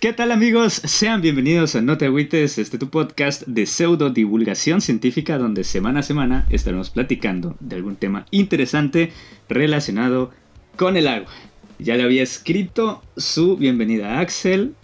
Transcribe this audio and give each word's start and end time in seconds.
¿Qué 0.00 0.14
tal 0.14 0.32
amigos? 0.32 0.72
Sean 0.72 1.20
bienvenidos 1.20 1.76
a 1.76 1.82
No 1.82 1.98
te 1.98 2.06
agüites, 2.06 2.56
este 2.56 2.78
tu 2.78 2.88
podcast 2.88 3.42
de 3.46 3.66
pseudo 3.66 4.08
divulgación 4.08 4.80
científica 4.80 5.36
donde 5.36 5.62
semana 5.62 6.00
a 6.00 6.02
semana 6.02 6.46
estaremos 6.48 6.88
platicando 6.88 7.54
de 7.60 7.76
algún 7.76 7.96
tema 7.96 8.24
interesante 8.30 9.12
relacionado 9.50 10.30
con 10.76 10.96
el 10.96 11.06
agua. 11.06 11.28
Ya 11.78 11.96
le 11.96 12.04
había 12.04 12.22
escrito 12.22 13.02
su 13.18 13.58
bienvenida 13.58 14.14
a 14.14 14.20
Axel, 14.20 14.74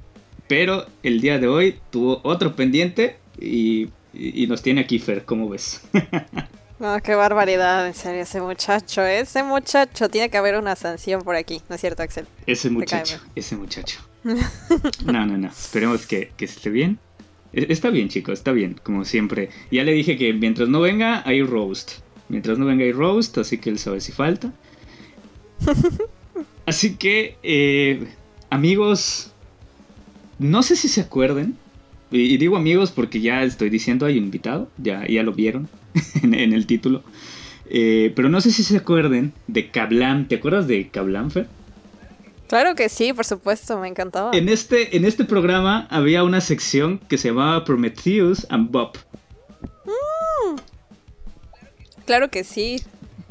pero 0.49 0.85
el 1.03 1.23
día 1.23 1.39
de 1.39 1.49
hoy 1.49 1.79
tuvo 1.89 2.21
otro 2.23 2.55
pendiente 2.55 3.17
y, 3.41 3.89
y 4.13 4.47
nos 4.49 4.61
tiene 4.61 4.83
aquí 4.83 4.99
Fer, 4.99 5.25
¿cómo 5.25 5.49
ves? 5.49 5.81
No, 6.79 7.01
qué 7.03 7.15
barbaridad, 7.15 7.87
en 7.87 7.95
serio, 7.95 8.21
ese 8.21 8.43
muchacho, 8.43 9.03
ese 9.03 9.43
muchacho, 9.43 10.11
tiene 10.11 10.29
que 10.29 10.37
haber 10.37 10.57
una 10.57 10.77
sanción 10.77 11.23
por 11.23 11.37
aquí, 11.37 11.63
¿no 11.71 11.77
es 11.77 11.81
cierto, 11.81 12.03
Axel? 12.03 12.27
Ese 12.47 12.69
muchacho, 12.69 13.19
ese 13.35 13.57
muchacho. 13.57 14.01
No, 15.07 15.27
no, 15.27 15.39
no, 15.39 15.49
esperemos 15.49 16.07
que, 16.07 16.31
esté 16.39 16.71
bien. 16.71 16.99
E, 17.53 17.67
está 17.71 17.91
bien, 17.91 18.09
chicos, 18.09 18.35
está 18.35 18.53
bien, 18.53 18.77
como 18.83 19.05
siempre. 19.05 19.51
Ya 19.71 19.85
le 19.85 19.93
dije 19.93 20.17
que 20.17 20.33
mientras 20.33 20.69
no 20.69 20.81
venga, 20.81 21.23
hay 21.27 21.43
roast. 21.43 21.93
Mientras 22.29 22.59
no 22.59 22.67
venga, 22.67 22.85
hay 22.85 22.93
roast, 22.93 23.39
así 23.39 23.59
que 23.59 23.71
él 23.71 23.79
sabe 23.79 24.01
si 24.01 24.13
falta. 24.13 24.53
Así 26.67 26.97
que, 26.97 27.37
eh, 27.45 28.09
amigos, 28.51 29.33
no 30.41 30.65
sé 30.65 30.75
si 30.75 30.89
se 30.89 31.01
acuerden. 31.01 31.57
Y, 32.11 32.37
digo 32.39 32.57
amigos 32.57 32.91
porque 32.91 33.21
ya 33.21 33.45
estoy 33.45 33.71
diciendo 33.71 34.05
hay 34.05 34.19
un 34.19 34.25
invitado, 34.25 34.69
ya, 34.77 35.07
ya 35.07 35.23
lo 35.23 35.33
vieron. 35.33 35.69
en, 36.23 36.35
el 36.35 36.67
título. 36.67 37.05
Eh, 37.71 38.13
pero 38.17 38.29
no 38.29 38.41
sé 38.41 38.51
si 38.51 38.65
se 38.65 38.77
acuerden 38.77 39.33
de 39.47 39.71
Kablam. 39.71 40.27
¿Te 40.27 40.35
acuerdas 40.35 40.67
de 40.67 40.89
Kablam, 40.89 41.31
Fer? 41.31 41.47
Claro 42.49 42.75
que 42.75 42.89
sí, 42.89 43.13
por 43.13 43.25
supuesto, 43.25 43.79
me 43.79 43.89
encantaba. 43.89 44.31
En 44.33 44.49
este, 44.49 44.97
en 44.97 45.05
este 45.05 45.25
programa 45.25 45.87
había 45.91 46.23
una 46.23 46.41
sección 46.41 46.99
que 47.09 47.19
se 47.19 47.29
llamaba 47.29 47.65
Prometheus 47.65 48.47
and 48.51 48.71
Bob. 48.71 48.97
Mm. 49.85 50.57
claro 52.05 52.31
que 52.31 52.45
sí. 52.45 52.81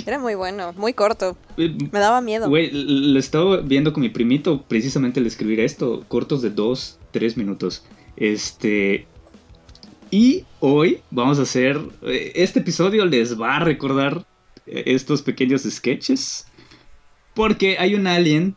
Era 0.05 0.19
muy 0.19 0.35
bueno, 0.35 0.73
muy 0.73 0.94
corto. 0.94 1.35
Eh, 1.57 1.75
me 1.91 1.99
daba 1.99 2.22
miedo. 2.22 2.47
Güey, 2.47 2.69
lo 2.72 3.17
estaba 3.17 3.57
viendo 3.57 3.91
con 3.91 4.02
mi 4.02 4.09
primito 4.09 4.61
precisamente 4.61 5.19
al 5.19 5.25
escribir 5.25 5.59
esto. 5.59 6.03
Cortos 6.07 6.41
de 6.41 6.52
dos, 6.52 7.00
tres 7.11 7.38
minutos. 7.38 7.83
Este. 8.16 9.07
Y 10.11 10.45
hoy 10.59 11.02
vamos 11.09 11.39
a 11.39 11.41
hacer, 11.41 11.79
eh, 12.03 12.33
este 12.35 12.59
episodio 12.59 13.05
les 13.05 13.39
va 13.39 13.55
a 13.55 13.59
recordar 13.59 14.25
eh, 14.67 14.83
estos 14.85 15.23
pequeños 15.23 15.63
sketches. 15.63 16.45
Porque 17.33 17.77
hay 17.79 17.95
un 17.95 18.05
alien 18.05 18.55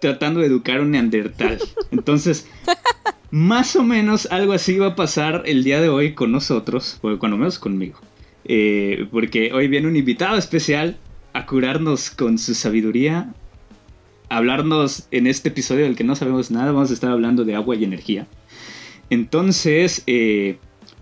tratando 0.00 0.40
de 0.40 0.46
educar 0.46 0.78
a 0.78 0.82
un 0.82 0.92
neandertal. 0.92 1.58
Entonces, 1.90 2.46
más 3.30 3.76
o 3.76 3.82
menos 3.82 4.26
algo 4.30 4.52
así 4.52 4.78
va 4.78 4.88
a 4.88 4.96
pasar 4.96 5.42
el 5.46 5.64
día 5.64 5.80
de 5.80 5.88
hoy 5.88 6.14
con 6.14 6.32
nosotros, 6.32 6.98
o 7.02 7.18
cuando 7.18 7.36
menos 7.36 7.58
conmigo. 7.58 8.00
Eh, 8.44 9.06
porque 9.10 9.52
hoy 9.52 9.68
viene 9.68 9.86
un 9.86 9.96
invitado 9.96 10.36
especial 10.36 10.98
a 11.32 11.46
curarnos 11.46 12.10
con 12.10 12.38
su 12.38 12.54
sabiduría, 12.54 13.32
a 14.28 14.36
hablarnos 14.36 15.06
en 15.10 15.26
este 15.26 15.50
episodio 15.50 15.84
del 15.84 15.96
que 15.96 16.04
no 16.04 16.16
sabemos 16.16 16.50
nada, 16.50 16.72
vamos 16.72 16.90
a 16.90 16.94
estar 16.94 17.10
hablando 17.10 17.44
de 17.44 17.54
agua 17.54 17.76
y 17.76 17.84
energía. 17.84 18.26
Entonces, 19.10 20.04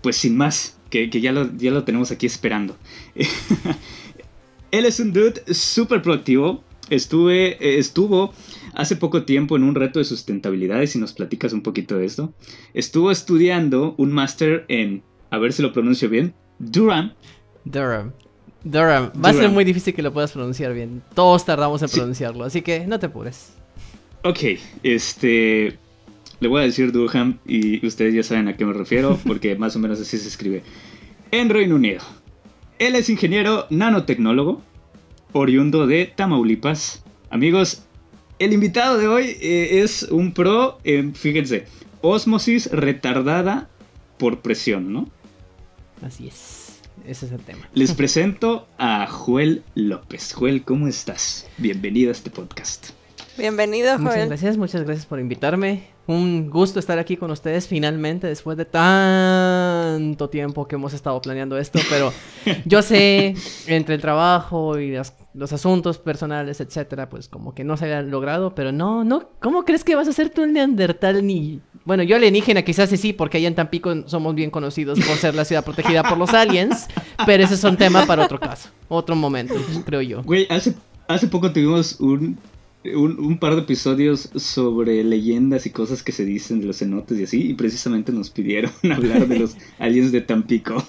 pues 0.01 0.17
sin 0.17 0.37
más, 0.37 0.79
que, 0.89 1.09
ya, 1.09 1.31
lo, 1.31 1.55
ya 1.57 1.71
lo 1.71 1.83
tenemos 1.83 2.11
aquí 2.11 2.25
esperando. 2.25 2.75
Él 4.71 4.85
es 4.85 4.99
un 4.99 5.13
dude 5.13 5.41
súper 5.53 6.01
proactivo. 6.01 6.63
Estuve, 6.89 7.51
eh, 7.63 7.77
estuvo 7.77 8.33
hace 8.73 8.95
poco 8.95 9.23
tiempo 9.23 9.55
en 9.55 9.63
un 9.63 9.75
reto 9.75 9.99
de 9.99 10.05
sustentabilidad, 10.05 10.81
y 10.81 10.87
si 10.87 10.99
nos 10.99 11.13
platicas 11.13 11.53
un 11.53 11.61
poquito 11.61 11.97
de 11.97 12.05
esto. 12.05 12.33
Estuvo 12.73 13.11
estudiando 13.11 13.95
un 13.97 14.11
máster 14.11 14.65
en, 14.67 15.03
a 15.31 15.37
ver 15.37 15.53
si 15.53 15.61
lo 15.61 15.73
pronuncio 15.73 16.09
bien, 16.09 16.33
Durham. 16.59 17.13
Durham. 17.65 18.11
Durham. 18.63 19.11
Va 19.23 19.29
a 19.29 19.33
ser 19.33 19.49
muy 19.49 19.63
difícil 19.63 19.93
que 19.93 20.01
lo 20.01 20.11
puedas 20.11 20.31
pronunciar 20.31 20.73
bien. 20.73 21.01
Todos 21.13 21.45
tardamos 21.45 21.81
en 21.81 21.89
pronunciarlo, 21.89 22.43
así 22.43 22.61
que 22.61 22.85
no 22.85 22.99
te 22.99 23.05
apures. 23.05 23.53
Ok, 24.23 24.39
este 24.83 25.77
le 26.39 26.47
voy 26.47 26.61
a 26.61 26.65
decir 26.65 26.91
Durham 26.91 27.37
y 27.45 27.85
ustedes 27.85 28.13
ya 28.13 28.23
saben 28.23 28.47
a 28.47 28.55
qué 28.55 28.65
me 28.65 28.73
refiero 28.73 29.19
porque 29.27 29.55
más 29.55 29.75
o 29.75 29.79
menos 29.79 29.99
así 29.99 30.17
se 30.17 30.27
escribe. 30.27 30.63
En 31.31 31.49
Reino 31.49 31.75
Unido. 31.75 32.01
Él 32.79 32.95
es 32.95 33.09
ingeniero 33.09 33.65
nanotecnólogo, 33.69 34.61
oriundo 35.33 35.85
de 35.85 36.05
Tamaulipas. 36.05 37.03
Amigos, 37.29 37.83
el 38.39 38.53
invitado 38.53 38.97
de 38.97 39.07
hoy 39.07 39.37
eh, 39.41 39.81
es 39.83 40.03
un 40.03 40.33
pro, 40.33 40.79
en, 40.83 41.13
fíjense, 41.13 41.65
osmosis 42.01 42.71
retardada 42.71 43.69
por 44.17 44.41
presión, 44.41 44.91
¿no? 44.91 45.09
Así 46.01 46.27
es. 46.27 46.79
Ese 47.05 47.25
es 47.25 47.31
el 47.33 47.41
tema. 47.41 47.69
Les 47.73 47.93
presento 47.95 48.67
a 48.77 49.05
Joel 49.07 49.63
López. 49.75 50.33
Joel, 50.33 50.63
¿cómo 50.63 50.87
estás? 50.87 51.47
Bienvenido 51.57 52.09
a 52.09 52.13
este 52.13 52.29
podcast. 52.29 52.91
Bienvenido, 53.37 53.91
Joel. 53.91 54.03
Muchas 54.03 54.27
gracias, 54.27 54.57
muchas 54.57 54.83
gracias 54.83 55.05
por 55.05 55.19
invitarme. 55.19 55.98
Un 56.09 56.49
gusto 56.49 56.79
estar 56.79 56.97
aquí 56.97 57.17
con 57.17 57.29
ustedes 57.29 57.67
finalmente 57.67 58.25
después 58.25 58.57
de 58.57 58.65
tanto 58.65 60.27
tiempo 60.27 60.67
que 60.67 60.73
hemos 60.73 60.91
estado 60.93 61.21
planeando 61.21 61.55
esto, 61.55 61.77
pero 61.87 62.11
yo 62.65 62.81
sé, 62.81 63.35
entre 63.67 63.93
el 63.93 64.01
trabajo 64.01 64.79
y 64.79 64.97
los 65.35 65.53
asuntos 65.53 65.99
personales, 65.99 66.61
etcétera, 66.61 67.09
pues 67.09 67.29
como 67.29 67.53
que 67.53 67.63
no 67.63 67.77
se 67.77 67.85
haya 67.85 68.01
logrado, 68.01 68.55
pero 68.55 68.71
no, 68.71 69.03
no, 69.03 69.29
¿cómo 69.39 69.65
crees 69.65 69.83
que 69.83 69.93
vas 69.93 70.07
a 70.07 70.11
ser 70.11 70.31
tú 70.31 70.41
el 70.41 70.51
neandertal 70.51 71.23
ni... 71.23 71.59
Bueno, 71.85 72.01
yo 72.01 72.15
alienígena 72.15 72.63
quizás 72.63 72.89
sí, 72.89 73.13
porque 73.13 73.37
allá 73.37 73.47
en 73.47 73.53
Tampico 73.53 74.07
somos 74.07 74.33
bien 74.33 74.49
conocidos 74.49 74.99
por 74.99 75.15
ser 75.17 75.35
la 75.35 75.45
ciudad 75.45 75.63
protegida 75.63 76.01
por 76.01 76.17
los 76.17 76.33
aliens, 76.33 76.87
pero 77.27 77.43
ese 77.43 77.53
es 77.53 77.63
un 77.63 77.77
tema 77.77 78.07
para 78.07 78.25
otro 78.25 78.39
caso, 78.39 78.69
otro 78.87 79.15
momento, 79.15 79.53
creo 79.85 80.01
yo. 80.01 80.23
Güey, 80.23 80.47
hace, 80.49 80.73
hace 81.07 81.27
poco 81.27 81.53
tuvimos 81.53 81.99
un 81.99 82.35
un, 82.85 83.37
par 83.39 83.55
de 83.55 83.61
episodios 83.61 84.29
sobre 84.35 85.03
leyendas 85.03 85.65
y 85.65 85.69
cosas 85.69 86.01
que 86.01 86.11
se 86.11 86.23
dicen 86.23 86.61
de 86.61 86.67
los 86.67 86.77
cenotes 86.77 87.19
y 87.19 87.23
así, 87.23 87.49
y 87.49 87.53
precisamente 87.53 88.11
nos 88.11 88.29
pidieron 88.29 88.71
hablar 88.91 89.27
de 89.27 89.39
los 89.39 89.57
aliens 89.79 90.11
de 90.11 90.21
Tampico. 90.21 90.83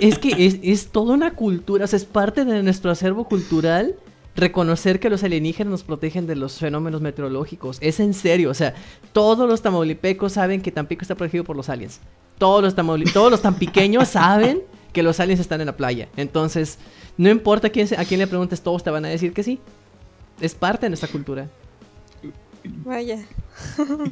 es 0.00 0.18
que 0.18 0.46
es, 0.46 0.58
es 0.62 0.88
toda 0.88 1.14
una 1.14 1.34
cultura, 1.34 1.84
o 1.84 1.88
sea, 1.88 1.96
es 1.96 2.04
parte 2.04 2.44
de 2.44 2.62
nuestro 2.62 2.90
acervo 2.90 3.24
cultural 3.24 3.96
reconocer 4.38 5.00
que 5.00 5.10
los 5.10 5.24
alienígenas 5.24 5.70
nos 5.70 5.82
protegen 5.82 6.26
de 6.26 6.36
los 6.36 6.58
fenómenos 6.58 7.00
meteorológicos. 7.00 7.78
Es 7.80 8.00
en 8.00 8.14
serio, 8.14 8.50
o 8.50 8.54
sea, 8.54 8.74
todos 9.12 9.48
los 9.48 9.62
tamaulipecos 9.62 10.32
saben 10.32 10.62
que 10.62 10.70
Tampico 10.70 11.02
está 11.02 11.16
protegido 11.16 11.44
por 11.44 11.56
los 11.56 11.68
aliens. 11.68 12.00
Todos 12.38 12.62
los, 12.62 13.12
todos 13.12 13.30
los 13.32 13.42
tampiqueños 13.42 14.08
saben 14.10 14.62
que 14.92 15.02
los 15.02 15.18
aliens 15.18 15.40
están 15.40 15.60
en 15.60 15.66
la 15.66 15.76
playa. 15.76 16.08
Entonces, 16.16 16.78
no 17.16 17.28
importa 17.28 17.68
quién, 17.70 17.88
a 17.98 18.04
quién 18.04 18.20
le 18.20 18.28
preguntes, 18.28 18.60
todos 18.60 18.84
te 18.84 18.90
van 18.90 19.04
a 19.04 19.08
decir 19.08 19.32
que 19.32 19.42
sí. 19.42 19.58
Es 20.40 20.54
parte 20.54 20.86
de 20.86 20.90
nuestra 20.90 21.08
cultura. 21.08 21.48
Vaya. 22.84 23.18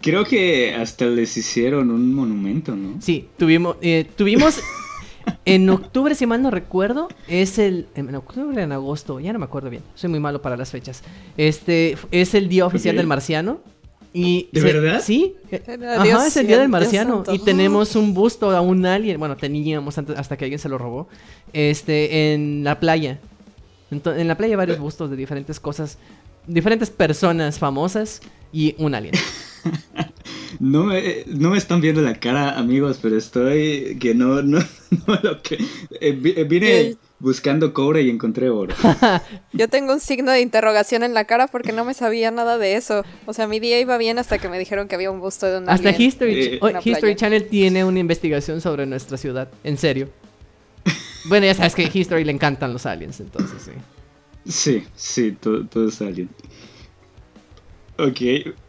Creo 0.03 0.25
que 0.25 0.75
hasta 0.75 1.06
les 1.06 1.37
hicieron 1.37 1.91
un 1.91 2.14
monumento, 2.14 2.75
¿no? 2.75 3.00
Sí, 3.00 3.28
tuvimos, 3.37 3.76
eh, 3.81 4.06
tuvimos 4.16 4.60
en 5.44 5.69
octubre, 5.70 6.15
si 6.15 6.26
mal 6.26 6.42
no 6.42 6.50
recuerdo, 6.50 7.09
es 7.28 7.59
el, 7.59 7.86
en 7.94 8.15
octubre 8.15 8.62
en 8.62 8.72
agosto, 8.72 9.20
ya 9.20 9.32
no 9.32 9.38
me 9.38 9.44
acuerdo 9.44 9.70
bien, 9.70 9.82
soy 9.94 10.10
muy 10.10 10.20
malo 10.20 10.42
para 10.42 10.56
las 10.56 10.70
fechas. 10.70 11.03
Este, 11.36 11.97
es 12.10 12.34
el 12.34 12.48
día 12.48 12.66
oficial 12.66 12.97
del 12.97 13.06
marciano. 13.06 13.60
Y 14.12 14.48
¿De 14.51 14.62
verdad? 14.62 15.03
Sí. 15.04 15.34
Ajá, 15.53 16.27
es 16.27 16.36
el 16.39 16.47
día 16.47 16.59
del 16.59 16.71
marciano. 16.71 17.22
Y 17.30 17.39
tenemos 17.41 17.97
un 17.97 18.15
busto 18.15 18.51
a 18.51 18.62
un 18.62 18.86
alien, 18.86 19.18
bueno, 19.18 19.36
teníamos 19.36 19.98
antes, 19.98 20.18
hasta 20.18 20.39
que 20.39 20.47
alguien 20.47 20.59
se 20.59 20.71
lo 20.71 20.78
robó, 20.78 21.09
este, 21.53 22.33
en 22.33 22.65
la 22.65 22.80
playa 22.80 23.21
en 23.91 24.28
la 24.28 24.36
playa 24.36 24.53
hay 24.53 24.56
varios 24.56 24.78
bustos 24.78 25.10
de 25.10 25.16
diferentes 25.16 25.60
cosas, 25.60 25.98
diferentes 26.47 26.91
personas 26.91 27.59
famosas 27.59 28.21
y 28.53 28.74
un 28.78 28.94
alien. 28.94 29.15
No 30.60 30.84
me, 30.84 31.24
no 31.27 31.50
me 31.50 31.59
están 31.59 31.80
viendo 31.80 32.00
la 32.00 32.18
cara, 32.18 32.59
amigos, 32.59 32.98
pero 33.03 33.16
estoy 33.16 33.98
que 34.00 34.15
no, 34.15 34.42
no, 34.42 34.59
no 35.06 35.21
lo 35.22 35.42
que... 35.42 35.56
Eh, 36.00 36.18
eh, 36.24 36.44
vine 36.44 36.97
buscando 37.18 37.72
cobre 37.72 38.03
y 38.03 38.10
encontré 38.10 38.50
oro. 38.50 38.74
Yo 39.53 39.68
tengo 39.68 39.92
un 39.92 40.00
signo 40.00 40.30
de 40.30 40.41
interrogación 40.41 41.03
en 41.03 41.15
la 41.15 41.24
cara 41.24 41.47
porque 41.47 41.72
no 41.72 41.84
me 41.84 41.94
sabía 41.94 42.30
nada 42.30 42.59
de 42.59 42.77
eso. 42.77 43.04
O 43.27 43.32
sea, 43.32 43.47
mi 43.47 43.60
día 43.60 43.80
iba 43.80 43.97
bien 43.98 44.18
hasta 44.18 44.39
que 44.39 44.48
me 44.48 44.59
dijeron 44.59 44.89
que 44.89 44.94
había 44.94 45.10
un 45.10 45.21
busto 45.21 45.47
de 45.47 45.59
un 45.59 45.68
Hasta 45.68 45.91
alien. 45.91 46.03
History, 46.03 46.34
eh, 46.34 46.60
History 46.84 47.16
Channel 47.16 47.47
tiene 47.48 47.84
una 47.84 47.98
investigación 47.98 48.60
sobre 48.60 48.86
nuestra 48.86 49.16
ciudad, 49.16 49.48
en 49.65 49.78
serio. 49.78 50.09
Bueno, 51.24 51.47
ya 51.47 51.54
sabes 51.54 51.74
que 51.74 51.84
a 51.84 51.91
History 51.92 52.24
le 52.24 52.33
encantan 52.33 52.72
los 52.72 52.86
aliens, 52.86 53.21
entonces 53.21 53.62
sí. 53.62 53.72
Sí, 54.48 54.84
sí, 54.94 55.33
todo, 55.33 55.66
todo 55.66 55.88
es 55.88 56.00
alien. 56.00 56.28
Ok, 57.98 58.21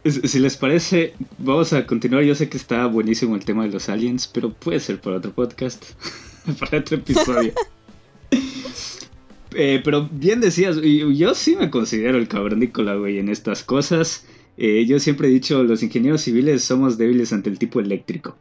si 0.05 0.39
les 0.39 0.55
parece, 0.57 1.13
vamos 1.37 1.73
a 1.73 1.85
continuar. 1.85 2.23
Yo 2.23 2.33
sé 2.33 2.49
que 2.49 2.57
está 2.57 2.85
buenísimo 2.87 3.35
el 3.35 3.43
tema 3.43 3.63
de 3.63 3.71
los 3.71 3.89
aliens, 3.89 4.27
pero 4.27 4.53
puede 4.53 4.79
ser 4.79 5.01
para 5.01 5.17
otro 5.17 5.31
podcast, 5.33 5.85
para 6.59 6.79
otro 6.79 6.97
episodio. 6.97 7.53
Eh, 9.59 9.81
pero 9.83 10.07
bien 10.11 10.39
decías, 10.39 10.77
yo 10.83 11.33
sí 11.33 11.55
me 11.55 11.71
considero 11.71 12.19
el 12.19 12.27
cavernícola, 12.27 12.93
güey, 12.93 13.17
en 13.17 13.27
estas 13.27 13.63
cosas. 13.63 14.27
Eh, 14.55 14.85
yo 14.85 14.99
siempre 14.99 15.29
he 15.29 15.31
dicho, 15.31 15.63
los 15.63 15.81
ingenieros 15.81 16.21
civiles 16.21 16.63
somos 16.63 16.99
débiles 16.99 17.33
ante 17.33 17.49
el 17.49 17.57
tipo 17.57 17.79
eléctrico, 17.79 18.37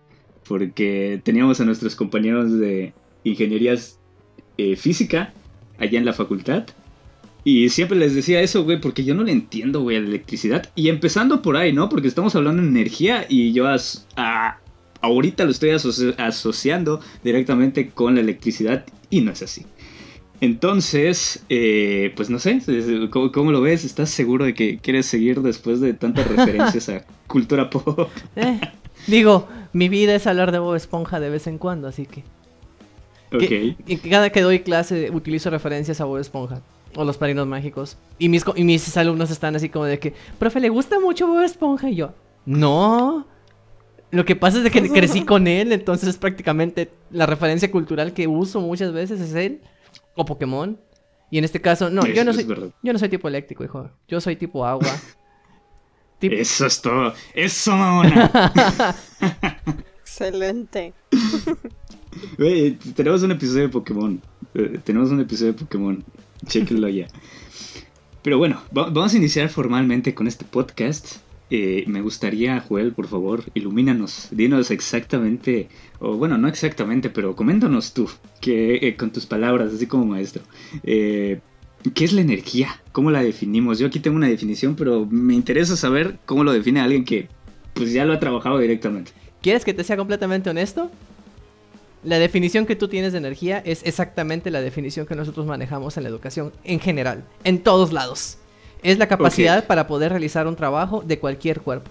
porque 0.47 1.23
teníamos 1.25 1.59
a 1.61 1.65
nuestros 1.65 1.97
compañeros 1.97 2.53
de 2.59 2.93
ingenierías 3.27 3.99
eh, 4.57 4.77
física 4.77 5.33
allá 5.79 5.99
en 5.99 6.05
la 6.05 6.13
facultad. 6.13 6.67
Y 7.45 7.69
siempre 7.69 7.97
les 7.97 8.15
decía 8.15 8.41
eso, 8.41 8.65
güey, 8.65 8.81
porque 8.81 9.05
yo 9.05 9.15
no 9.15 9.23
le 9.23 9.31
entiendo, 9.31 9.83
güey, 9.83 9.97
a 9.97 10.01
la 10.01 10.09
electricidad. 10.09 10.71
Y 10.75 10.89
empezando 10.89 11.43
por 11.43 11.57
ahí, 11.57 11.73
¿no? 11.73 11.89
Porque 11.89 12.09
estamos 12.09 12.35
hablando 12.35 12.63
de 12.63 12.69
energía 12.69 13.27
y 13.29 13.53
yo 13.53 13.67
a, 13.69 14.59
ahorita 15.01 15.45
lo 15.45 15.51
estoy 15.51 15.71
asociando 15.71 17.01
directamente 17.23 17.91
con 17.91 18.17
la 18.17 18.21
electricidad 18.21 18.85
y 19.11 19.21
no 19.21 19.31
es 19.31 19.43
así. 19.43 19.65
Entonces, 20.41 21.45
eh, 21.49 22.13
pues 22.17 22.29
no 22.31 22.39
sé, 22.39 22.61
¿cómo, 23.11 23.53
lo 23.53 23.61
ves? 23.61 23.85
¿Estás 23.85 24.11
seguro 24.11 24.45
de 24.45 24.55
que 24.55 24.79
quieres 24.79 25.07
seguir 25.07 25.41
después 25.41 25.81
de 25.81 25.95
tantas 25.95 26.27
referencias 26.29 26.89
a 26.89 27.05
cultura 27.27 27.71
pop? 27.71 28.11
Eh, 28.37 28.61
digo, 29.07 29.49
mi 29.73 29.89
vida 29.89 30.15
es 30.15 30.27
hablar 30.27 30.53
de 30.53 30.59
Bob 30.59 30.75
Esponja 30.75 31.21
de 31.21 31.31
vez 31.31 31.47
en 31.47 31.59
cuando, 31.59 31.89
así 31.89 32.07
que... 32.07 32.25
Ok. 33.33 33.43
y 33.87 33.97
cada 33.97 34.31
que 34.31 34.41
doy 34.41 34.61
clase 34.61 35.11
utilizo 35.11 35.51
referencias 35.51 36.01
a 36.01 36.05
Bob 36.05 36.19
Esponja 36.19 36.63
o 36.97 37.05
los 37.05 37.17
parinos 37.17 37.47
mágicos. 37.47 37.97
Y 38.19 38.29
mis, 38.29 38.45
y 38.55 38.65
mis 38.65 38.97
alumnos 38.97 39.31
están 39.31 39.55
así 39.57 39.69
como 39.69 39.85
de 39.85 39.99
que, 39.99 40.15
profe, 40.39 40.61
¿le 40.61 40.69
gusta 40.69 40.99
mucho 40.99 41.27
Bob 41.27 41.43
Esponja? 41.43 41.91
Y 41.91 41.97
yo, 41.97 42.15
no. 42.45 43.27
Lo 44.11 44.25
que 44.25 44.37
pasa 44.37 44.59
es 44.59 44.65
de 44.65 44.71
que 44.71 44.89
crecí 44.93 45.25
con 45.25 45.47
él, 45.47 45.73
entonces 45.73 46.17
prácticamente 46.17 46.91
la 47.11 47.27
referencia 47.27 47.71
cultural 47.71 48.13
que 48.13 48.27
uso 48.27 48.61
muchas 48.61 48.93
veces 48.93 49.21
es 49.21 49.35
él 49.35 49.61
o 50.15 50.25
Pokémon. 50.25 50.79
Y 51.31 51.39
en 51.39 51.45
este 51.45 51.61
caso, 51.61 51.91
no, 51.91 52.07
yo 52.07 52.25
no 52.25 52.33
soy 52.33 52.47
yo 52.47 52.93
no 52.93 52.99
soy 52.99 53.09
tipo 53.09 53.27
eléctrico, 53.27 53.65
hijo. 53.65 53.91
Yo 54.09 54.21
soy 54.21 54.37
tipo 54.37 54.65
agua. 54.65 54.89
Eso 56.21 56.67
es 56.67 56.81
todo. 56.81 57.13
Eso, 57.35 57.73
mamona. 57.73 58.31
Excelente. 60.01 60.95
Tenemos 62.95 63.23
un 63.23 63.33
episodio 63.33 63.63
de 63.63 63.69
Pokémon. 63.69 64.21
Eh, 64.55 64.79
tenemos 64.85 65.11
un 65.11 65.21
episodio 65.21 65.53
de 65.53 65.59
Pokémon. 65.59 66.05
Chequenlo 66.47 66.89
ya. 66.89 67.07
Pero 68.23 68.39
bueno, 68.39 68.61
vamos 68.73 69.15
a 69.15 69.17
iniciar 69.17 69.49
formalmente 69.49 70.15
con 70.15 70.27
este 70.27 70.45
podcast. 70.45 71.19
Eh, 71.49 71.85
me 71.87 72.01
gustaría, 72.01 72.61
Joel, 72.61 72.93
por 72.93 73.07
favor, 73.07 73.45
ilumínanos, 73.55 74.29
dinos 74.33 74.73
exactamente, 74.73 75.69
o 76.01 76.17
bueno, 76.17 76.37
no 76.39 76.49
exactamente, 76.49 77.09
pero 77.09 77.37
coméntanos 77.37 77.95
tú, 77.95 78.11
que 78.41 78.77
eh, 78.83 78.97
con 78.97 79.13
tus 79.13 79.27
palabras, 79.27 79.73
así 79.73 79.87
como 79.87 80.07
maestro, 80.07 80.43
eh, 80.83 81.39
¿qué 81.95 82.05
es 82.05 82.13
la 82.13 82.21
energía? 82.21 82.81
¿Cómo 82.91 83.13
la 83.13 83.23
definimos? 83.23 83.79
Yo 83.79 83.87
aquí 83.87 84.01
tengo 84.01 84.17
una 84.17 84.27
definición, 84.27 84.75
pero 84.75 85.07
me 85.07 85.35
interesa 85.35 85.77
saber 85.77 86.19
cómo 86.27 86.43
lo 86.43 86.53
define 86.53 86.81
alguien 86.81 87.05
que 87.05 87.29
pues 87.75 87.93
ya 87.93 88.05
lo 88.05 88.13
ha 88.13 88.19
trabajado 88.19 88.59
directamente. 88.59 89.13
¿Quieres 89.41 89.65
que 89.65 89.73
te 89.73 89.85
sea 89.85 89.97
completamente 89.97 90.51
honesto? 90.51 90.91
La 92.07 92.21
definición 92.21 92.67
que 92.67 92.77
tú 92.77 92.87
tienes 92.87 93.11
de 93.11 93.19
energía 93.19 93.61
es 93.67 93.83
exactamente 93.85 94.53
la 94.53 94.61
definición 94.61 95.07
que 95.07 95.17
nosotros 95.17 95.45
manejamos 95.45 95.97
en 95.97 96.05
la 96.05 96.09
educación 96.09 96.53
en 96.63 96.79
general, 96.79 97.25
en 97.43 97.59
todos 97.65 97.93
lados. 97.93 98.39
Es 98.85 98.99
la 98.99 99.09
capacidad 99.09 99.67
para 99.67 99.89
poder 99.89 100.13
realizar 100.13 100.47
un 100.47 100.55
trabajo 100.55 101.03
de 101.05 101.19
cualquier 101.19 101.63
cuerpo. 101.63 101.91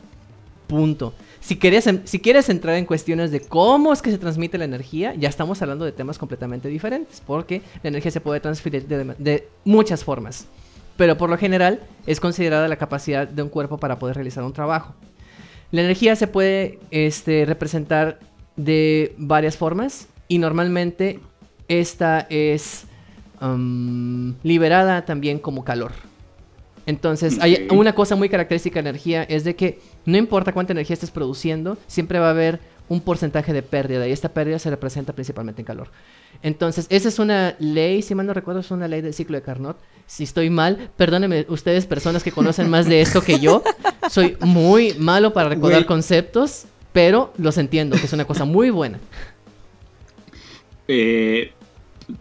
Punto. 0.67 1.13
Si 1.41 1.57
quieres, 1.57 1.89
si 2.06 2.19
quieres 2.21 2.47
entrar 2.47 2.77
en 2.77 2.85
cuestiones 2.85 3.29
de 3.29 3.41
cómo 3.41 3.91
es 3.91 4.01
que 4.01 4.09
se 4.09 4.17
transmite 4.17 4.57
la 4.57 4.63
energía, 4.63 5.13
ya 5.15 5.27
estamos 5.27 5.62
hablando 5.62 5.83
de 5.83 5.91
temas 5.91 6.17
completamente 6.17 6.69
diferentes, 6.69 7.21
porque 7.27 7.62
la 7.83 7.89
energía 7.89 8.12
se 8.12 8.21
puede 8.21 8.39
transferir 8.39 8.88
de, 8.88 9.50
muchas 9.65 10.06
formas. 10.06 10.47
Pero 10.95 11.17
por 11.17 11.29
lo 11.29 11.38
general 11.38 11.81
es 12.07 12.21
considerada 12.21 12.69
la 12.69 12.77
capacidad 12.77 13.27
de 13.27 13.44
un 13.44 13.50
cuerpo 13.50 13.79
para 13.79 14.00
poder 14.00 14.15
realizar 14.15 14.45
un 14.45 14.53
trabajo. 14.53 14.95
La 15.71 15.81
energía 15.81 16.15
se 16.15 16.27
puede 16.27 16.79
este, 16.89 17.44
representar 17.45 18.17
de 18.55 19.13
varias 19.17 19.57
formas 19.57 20.07
y 20.27 20.37
normalmente 20.37 21.19
esta 21.67 22.27
es 22.29 22.85
um, 23.41 24.33
liberada 24.43 25.05
también 25.05 25.39
como 25.39 25.63
calor. 25.63 25.91
Entonces, 26.85 27.39
hay 27.41 27.67
una 27.71 27.95
cosa 27.95 28.15
muy 28.15 28.29
característica 28.29 28.81
de 28.81 28.89
energía 28.89 29.23
es 29.23 29.43
de 29.43 29.55
que 29.55 29.79
no 30.05 30.17
importa 30.17 30.53
cuánta 30.53 30.73
energía 30.73 30.93
estés 30.93 31.09
produciendo, 31.09 31.77
siempre 31.87 32.19
va 32.19 32.27
a 32.27 32.31
haber 32.31 32.59
un 32.87 33.01
porcentaje 33.01 33.53
de 33.53 33.63
pérdida 33.63 34.07
y 34.07 34.11
esta 34.11 34.29
pérdida 34.29 34.59
se 34.59 34.69
representa 34.69 35.13
principalmente 35.13 35.61
en 35.61 35.65
calor. 35.65 35.87
Entonces, 36.43 36.85
esa 36.89 37.09
es 37.09 37.17
una 37.17 37.55
ley, 37.59 38.03
si 38.03 38.13
mal 38.13 38.27
no 38.27 38.33
recuerdo, 38.33 38.59
es 38.59 38.69
una 38.69 38.87
ley 38.87 39.01
del 39.01 39.13
ciclo 39.13 39.35
de 39.37 39.41
Carnot. 39.41 39.77
Si 40.05 40.25
estoy 40.25 40.51
mal, 40.51 40.91
perdónenme 40.95 41.47
ustedes, 41.49 41.87
personas 41.87 42.23
que 42.23 42.31
conocen 42.31 42.69
más 42.69 42.85
de 42.85 43.01
esto 43.01 43.21
que 43.21 43.39
yo. 43.39 43.63
Soy 44.11 44.37
muy 44.41 44.93
malo 44.99 45.33
para 45.33 45.49
recordar 45.49 45.87
conceptos, 45.87 46.65
pero 46.95 47.33
los 47.38 47.57
entiendo, 47.57 47.97
que 47.97 48.06
es 48.06 48.13
una 48.13 48.24
cosa 48.24 48.45
muy 48.45 48.69
buena. 48.69 49.01
Eh, 50.88 51.51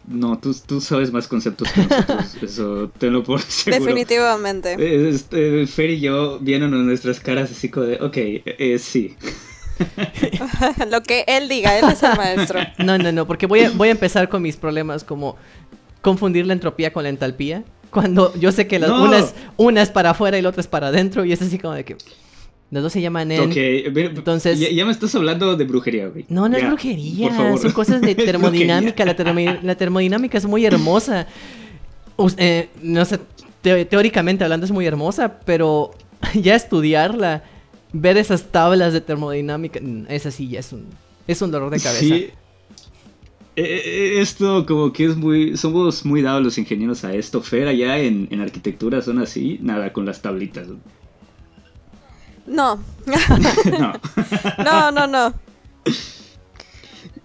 no, 0.08 0.36
tú, 0.40 0.52
tú 0.66 0.80
sabes 0.80 1.12
más 1.12 1.28
conceptos 1.28 1.70
que 1.70 1.82
nosotros. 1.82 2.36
Eso 2.42 2.90
tenlo 2.98 3.22
por 3.22 3.40
seguro. 3.40 3.84
Definitivamente. 3.84 5.08
Este, 5.10 5.64
Fer 5.68 5.90
y 5.90 6.00
yo 6.00 6.40
vienen 6.40 6.74
en 6.74 6.86
nuestras 6.86 7.20
caras 7.20 7.52
así 7.52 7.68
como 7.68 7.86
de, 7.86 8.02
ok, 8.02 8.16
eh, 8.16 8.76
sí. 8.80 9.14
Lo 10.90 11.04
que 11.04 11.24
él 11.28 11.48
diga, 11.48 11.78
él 11.78 11.84
es 11.92 12.02
el 12.02 12.16
maestro. 12.16 12.58
No, 12.78 12.98
no, 12.98 13.12
no, 13.12 13.28
porque 13.28 13.46
voy 13.46 13.60
a, 13.60 13.70
voy 13.70 13.90
a 13.90 13.92
empezar 13.92 14.28
con 14.28 14.42
mis 14.42 14.56
problemas 14.56 15.04
como 15.04 15.36
confundir 16.00 16.48
la 16.48 16.52
entropía 16.52 16.92
con 16.92 17.04
la 17.04 17.10
entalpía. 17.10 17.62
Cuando 17.90 18.34
yo 18.40 18.50
sé 18.50 18.66
que 18.66 18.80
las, 18.80 18.90
una, 19.56 19.82
es, 19.82 19.90
para 19.90 20.10
afuera 20.10 20.36
y 20.36 20.42
la 20.42 20.48
otra 20.48 20.62
es 20.62 20.66
para 20.66 20.88
adentro 20.88 21.24
y 21.24 21.32
es 21.32 21.40
así 21.42 21.60
como 21.60 21.74
de 21.74 21.84
que... 21.84 21.96
Los 22.74 22.82
dos 22.82 22.92
se 22.92 23.00
llaman. 23.00 23.30
Ok, 23.38 23.56
entonces. 23.56 24.58
Ya, 24.58 24.84
me 24.84 24.90
estás 24.90 25.14
hablando 25.14 25.54
de 25.56 25.64
brujería, 25.64 26.08
güey. 26.08 26.24
No, 26.28 26.48
no 26.48 26.56
es 26.56 26.66
brujería. 26.66 27.56
Son 27.56 27.70
cosas 27.70 28.00
de 28.00 28.14
termodinámica. 28.16 29.04
la, 29.04 29.76
termodinámica 29.76 30.38
es 30.38 30.44
muy 30.44 30.66
hermosa. 30.66 31.28
Eh, 32.36 32.68
no 32.82 33.04
sé, 33.04 33.20
teóricamente 33.62 34.42
hablando 34.42 34.66
es 34.66 34.72
muy 34.72 34.86
hermosa, 34.86 35.38
pero 35.44 35.92
ya 36.34 36.56
estudiarla, 36.56 37.44
ver 37.92 38.16
esas 38.16 38.50
tablas 38.50 38.92
de 38.92 39.00
termodinámica, 39.00 39.78
esa 40.08 40.32
sí 40.32 40.48
ya 40.48 40.58
es 40.58 40.72
un, 40.72 40.86
es 41.28 41.40
un 41.42 41.52
dolor 41.52 41.70
de 41.70 41.78
cabeza. 41.78 42.00
Sí. 42.00 42.30
Eh, 43.54 43.82
eh, 43.84 44.20
esto 44.20 44.66
como 44.66 44.92
que 44.92 45.04
es 45.04 45.16
muy... 45.16 45.56
Somos 45.56 46.04
muy 46.04 46.22
dados 46.22 46.42
los 46.42 46.58
ingenieros 46.58 47.04
a 47.04 47.14
esto. 47.14 47.40
Fer 47.40 47.68
allá 47.68 47.98
en, 48.00 48.26
en 48.32 48.40
arquitectura 48.40 49.00
son 49.00 49.20
así, 49.20 49.60
nada, 49.62 49.92
con 49.92 50.04
las 50.04 50.20
tablitas. 50.22 50.66
No. 52.46 52.82
no. 53.78 54.90
no, 54.92 55.06
no, 55.06 55.34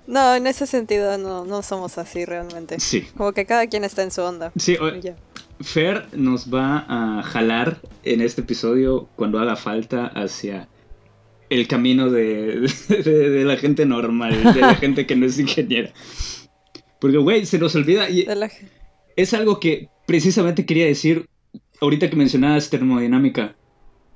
no. 0.08 0.36
en 0.36 0.48
ese 0.48 0.66
sentido 0.66 1.18
no, 1.18 1.46
no 1.46 1.62
somos 1.62 1.98
así 1.98 2.26
realmente. 2.26 2.80
Sí. 2.80 3.08
Como 3.18 3.34
que 3.34 3.46
cada 3.46 3.68
quien 3.68 3.84
está 3.84 4.04
en 4.04 4.12
su 4.12 4.22
onda. 4.22 4.52
Sí, 4.58 4.78
Fer 5.62 6.08
nos 6.14 6.54
va 6.54 6.86
a 6.88 7.24
jalar 7.24 7.82
en 8.04 8.22
este 8.22 8.42
episodio 8.42 9.10
cuando 9.16 9.40
haga 9.40 9.58
falta 9.58 10.08
hacia 10.08 10.70
el 11.50 11.68
camino 11.68 12.10
de, 12.12 12.70
la 13.46 13.58
gente 13.58 13.86
normal, 13.86 14.54
de 14.54 14.62
la 14.62 14.76
gente 14.76 15.06
que 15.06 15.16
no 15.16 15.26
es 15.26 15.38
ingeniera. 15.38 15.92
Porque, 17.02 17.18
güey, 17.18 17.46
se 17.46 17.60
nos 17.60 17.76
olvida. 17.76 18.10
Y 18.10 18.26
Es 19.16 19.34
algo 19.34 19.60
que 19.60 19.90
precisamente 20.06 20.66
quería 20.66 20.86
decir 20.86 21.28
ahorita 21.82 22.10
que 22.10 22.16
mencionabas 22.16 22.70
termodinámica 22.70 23.56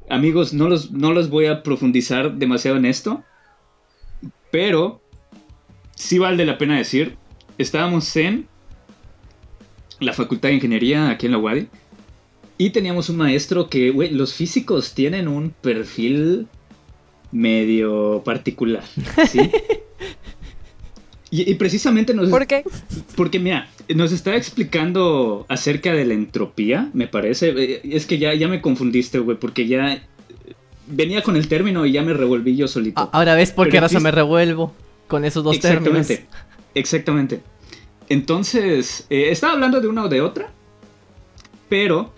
amigos, 0.10 0.54
no 0.54 0.68
los, 0.70 0.92
no 0.92 1.14
los 1.14 1.30
voy 1.30 1.46
a 1.46 1.64
profundizar 1.64 2.36
demasiado 2.36 2.78
en 2.78 2.86
esto, 2.86 3.24
pero 4.52 5.02
sí 5.96 6.20
vale 6.20 6.46
la 6.46 6.58
pena 6.58 6.78
decir, 6.78 7.18
estábamos 7.58 8.16
en 8.16 8.48
la 10.00 10.14
Facultad 10.14 10.50
de 10.50 10.56
Ingeniería 10.56 11.10
aquí 11.10 11.26
en 11.26 11.32
la 11.32 11.38
UADI 11.38 11.68
y 12.58 12.70
teníamos 12.70 13.10
un 13.10 13.18
maestro 13.18 13.70
que, 13.70 13.92
güey, 13.92 14.12
los 14.12 14.34
físicos 14.34 14.94
tienen 14.94 15.28
un 15.28 15.50
perfil 15.50 16.48
medio 17.32 18.22
particular, 18.24 18.84
¿sí? 19.28 19.52
Y, 21.36 21.56
precisamente 21.56 22.14
nos... 22.14 22.30
¿Por 22.30 22.46
qué? 22.46 22.64
Porque 23.16 23.40
mira, 23.40 23.68
nos 23.96 24.12
está 24.12 24.36
explicando 24.36 25.48
acerca 25.50 25.92
de 25.92 26.06
la 26.06 26.14
entropía, 26.14 26.92
me 26.94 27.08
parece. 27.08 27.56
Eh, 27.58 27.82
es 27.84 28.06
que 28.06 28.20
ya, 28.20 28.36
ya 28.36 28.48
me 28.48 28.62
confundiste, 28.62 29.18
güey, 29.18 29.36
porque 29.40 29.66
ya 29.68 30.00
venía 30.86 31.24
con 31.24 31.36
el 31.36 31.48
término 31.48 31.88
y 31.88 31.92
ya 31.92 32.04
me 32.04 32.14
revolví 32.14 32.56
yo 32.56 32.68
solito. 32.68 33.10
Ahora 33.12 33.34
ves 33.34 33.52
por 33.52 33.70
qué 33.70 33.80
razón 33.80 34.04
me 34.04 34.12
revuelvo 34.12 34.76
con 35.08 35.26
esos 35.26 35.44
dos 35.44 35.60
términos. 35.60 36.08
Exactamente. 36.76 37.42
Entonces, 38.10 39.08
eh, 39.10 39.30
estaba 39.32 39.54
hablando 39.54 39.82
de 39.82 39.88
una 39.88 40.04
o 40.04 40.10
de 40.10 40.22
otra, 40.22 40.52
pero 41.68 42.14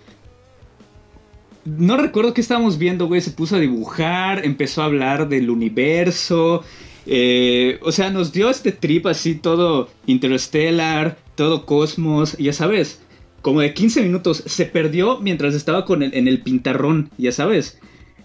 no 1.64 1.96
recuerdo 1.96 2.34
qué 2.34 2.42
estábamos 2.42 2.76
viendo, 2.76 3.06
güey. 3.06 3.22
Se 3.22 3.30
puso 3.30 3.56
a 3.56 3.60
dibujar, 3.60 4.44
empezó 4.44 4.82
a 4.82 4.84
hablar 4.84 5.26
del 5.30 5.48
universo, 5.48 6.64
eh, 7.06 7.78
o 7.82 7.92
sea, 7.92 8.10
nos 8.10 8.32
dio 8.32 8.50
este 8.50 8.72
trip 8.72 9.06
así 9.06 9.34
todo 9.36 9.88
interstellar, 10.06 11.18
todo 11.34 11.64
cosmos, 11.66 12.36
ya 12.38 12.52
sabes, 12.52 13.00
como 13.42 13.60
de 13.60 13.72
15 13.74 14.02
minutos. 14.02 14.42
Se 14.46 14.64
perdió 14.66 15.18
mientras 15.20 15.54
estaba 15.54 15.84
con 15.84 16.02
en 16.02 16.28
el 16.28 16.40
pintarrón, 16.42 17.10
ya 17.18 17.32
sabes. 17.32 17.78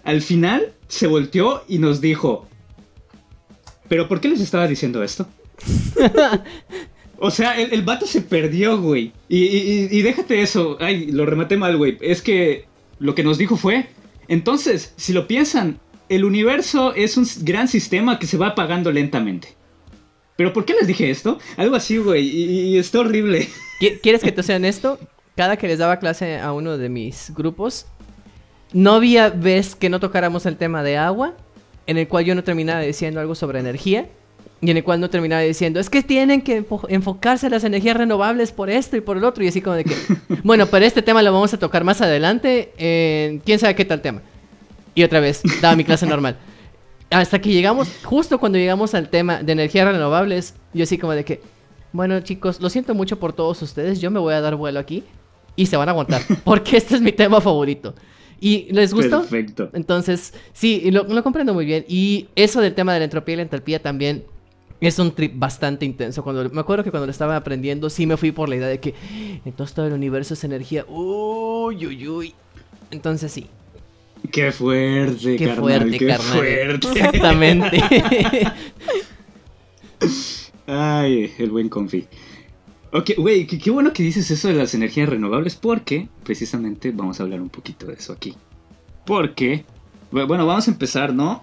al 0.04 0.20
final 0.20 0.72
se 0.88 1.06
volteó 1.06 1.62
y 1.68 1.78
nos 1.78 2.00
dijo, 2.00 2.48
¿pero 3.88 4.08
por 4.08 4.20
qué 4.20 4.28
les 4.28 4.40
estaba 4.40 4.66
diciendo 4.66 5.02
esto? 5.02 5.26
o 7.18 7.30
sea, 7.30 7.60
el, 7.60 7.72
el 7.72 7.82
vato 7.82 8.06
se 8.06 8.20
perdió, 8.22 8.80
güey. 8.80 9.12
Y, 9.28 9.44
y- 9.44 9.88
y 9.90 10.02
déjate 10.02 10.42
eso, 10.42 10.76
ay, 10.80 11.06
lo 11.12 11.24
rematé 11.26 11.56
mal, 11.56 11.76
güey. 11.76 11.98
Es 12.00 12.20
que 12.22 12.64
lo 12.98 13.14
que 13.14 13.22
nos 13.22 13.38
dijo 13.38 13.56
fue, 13.56 13.86
entonces, 14.28 14.92
si 14.96 15.12
lo 15.12 15.26
piensan, 15.26 15.78
el 16.14 16.24
universo 16.24 16.94
es 16.94 17.16
un 17.16 17.26
gran 17.42 17.68
sistema 17.68 18.18
que 18.18 18.26
se 18.26 18.36
va 18.36 18.48
apagando 18.48 18.90
lentamente. 18.92 19.48
¿Pero 20.36 20.52
por 20.52 20.64
qué 20.64 20.74
les 20.74 20.86
dije 20.86 21.10
esto? 21.10 21.38
Algo 21.56 21.76
así, 21.76 21.98
güey, 21.98 22.26
y, 22.26 22.60
y 22.74 22.78
está 22.78 23.00
horrible. 23.00 23.48
¿Qui- 23.80 24.00
¿Quieres 24.02 24.22
que 24.22 24.32
te 24.32 24.42
sea 24.42 24.56
honesto? 24.56 24.98
Cada 25.36 25.56
que 25.56 25.68
les 25.68 25.78
daba 25.78 25.98
clase 25.98 26.38
a 26.38 26.52
uno 26.52 26.78
de 26.78 26.88
mis 26.88 27.32
grupos, 27.34 27.86
no 28.72 28.92
había 28.94 29.30
vez 29.30 29.74
que 29.74 29.88
no 29.90 30.00
tocáramos 30.00 30.46
el 30.46 30.56
tema 30.56 30.82
de 30.82 30.96
agua, 30.96 31.34
en 31.86 31.98
el 31.98 32.08
cual 32.08 32.24
yo 32.24 32.34
no 32.34 32.44
terminaba 32.44 32.80
diciendo 32.80 33.20
algo 33.20 33.34
sobre 33.34 33.60
energía, 33.60 34.08
y 34.60 34.70
en 34.70 34.76
el 34.76 34.84
cual 34.84 35.00
no 35.00 35.10
terminaba 35.10 35.42
diciendo, 35.42 35.80
es 35.80 35.90
que 35.90 36.02
tienen 36.02 36.40
que 36.42 36.62
enfo- 36.64 36.86
enfocarse 36.88 37.46
en 37.46 37.52
las 37.52 37.64
energías 37.64 37.96
renovables 37.96 38.52
por 38.52 38.70
esto 38.70 38.96
y 38.96 39.00
por 39.00 39.16
el 39.16 39.24
otro, 39.24 39.42
y 39.44 39.48
así 39.48 39.60
como 39.60 39.76
de 39.76 39.84
que, 39.84 39.94
bueno, 40.44 40.66
pero 40.66 40.84
este 40.86 41.02
tema 41.02 41.22
lo 41.22 41.32
vamos 41.32 41.52
a 41.52 41.58
tocar 41.58 41.82
más 41.84 42.00
adelante, 42.00 42.72
en 42.78 43.38
quién 43.40 43.58
sabe 43.58 43.74
qué 43.74 43.84
tal 43.84 44.00
tema. 44.02 44.22
Y 44.94 45.02
otra 45.02 45.20
vez, 45.20 45.42
daba 45.60 45.76
mi 45.76 45.84
clase 45.84 46.06
normal. 46.06 46.36
Hasta 47.10 47.40
que 47.40 47.50
llegamos, 47.50 47.88
justo 48.04 48.38
cuando 48.38 48.58
llegamos 48.58 48.94
al 48.94 49.08
tema 49.08 49.42
de 49.42 49.52
energías 49.52 49.86
renovables, 49.86 50.54
yo 50.72 50.84
así 50.84 50.98
como 50.98 51.12
de 51.12 51.24
que, 51.24 51.40
bueno 51.92 52.20
chicos, 52.20 52.60
lo 52.60 52.70
siento 52.70 52.94
mucho 52.94 53.18
por 53.18 53.32
todos 53.32 53.60
ustedes, 53.60 54.00
yo 54.00 54.10
me 54.10 54.18
voy 54.18 54.34
a 54.34 54.40
dar 54.40 54.56
vuelo 54.56 54.80
aquí 54.80 55.04
y 55.56 55.66
se 55.66 55.76
van 55.76 55.88
a 55.88 55.92
aguantar, 55.92 56.22
porque 56.44 56.76
este 56.76 56.94
es 56.94 57.00
mi 57.00 57.12
tema 57.12 57.40
favorito. 57.40 57.94
¿Y 58.40 58.72
les 58.72 58.92
gustó? 58.92 59.20
Perfecto. 59.20 59.70
Entonces, 59.72 60.34
sí, 60.52 60.90
lo, 60.90 61.04
lo 61.04 61.22
comprendo 61.22 61.54
muy 61.54 61.64
bien. 61.64 61.84
Y 61.86 62.26
eso 62.34 62.60
del 62.60 62.74
tema 62.74 62.92
de 62.92 62.98
la 62.98 63.04
entropía 63.04 63.34
y 63.34 63.36
la 63.36 63.42
entalpía 63.42 63.80
también 63.80 64.24
es 64.80 64.98
un 64.98 65.12
trip 65.12 65.34
bastante 65.36 65.86
intenso. 65.86 66.24
Cuando, 66.24 66.50
me 66.50 66.60
acuerdo 66.60 66.82
que 66.82 66.90
cuando 66.90 67.06
lo 67.06 67.12
estaba 67.12 67.36
aprendiendo, 67.36 67.88
sí 67.88 68.04
me 68.04 68.16
fui 68.16 68.32
por 68.32 68.48
la 68.48 68.56
idea 68.56 68.66
de 68.66 68.80
que 68.80 68.94
entonces 69.44 69.74
todo 69.74 69.86
el 69.86 69.92
universo 69.92 70.34
es 70.34 70.42
energía. 70.42 70.84
Uy, 70.88 71.86
uy, 71.86 72.08
uy. 72.08 72.34
Entonces 72.90 73.30
sí. 73.30 73.46
Qué 74.30 74.52
fuerte, 74.52 75.36
Qué 75.36 75.46
carnal, 75.46 75.60
fuerte, 75.60 75.98
qué 75.98 76.06
carnal. 76.06 76.38
fuerte. 76.38 76.88
Exactamente. 76.88 77.82
Ay, 80.66 81.32
el 81.38 81.50
buen 81.50 81.68
confi. 81.68 82.06
Ok, 82.92 83.12
güey, 83.16 83.46
qué, 83.46 83.58
qué 83.58 83.70
bueno 83.70 83.92
que 83.92 84.02
dices 84.02 84.30
eso 84.30 84.48
de 84.48 84.54
las 84.54 84.74
energías 84.74 85.08
renovables 85.08 85.54
porque 85.56 86.08
precisamente 86.24 86.90
vamos 86.92 87.18
a 87.20 87.22
hablar 87.24 87.40
un 87.40 87.48
poquito 87.48 87.86
de 87.86 87.94
eso 87.94 88.12
aquí. 88.12 88.34
Porque, 89.06 89.64
bu- 90.12 90.26
bueno, 90.26 90.46
vamos 90.46 90.68
a 90.68 90.70
empezar, 90.70 91.12
¿no? 91.14 91.42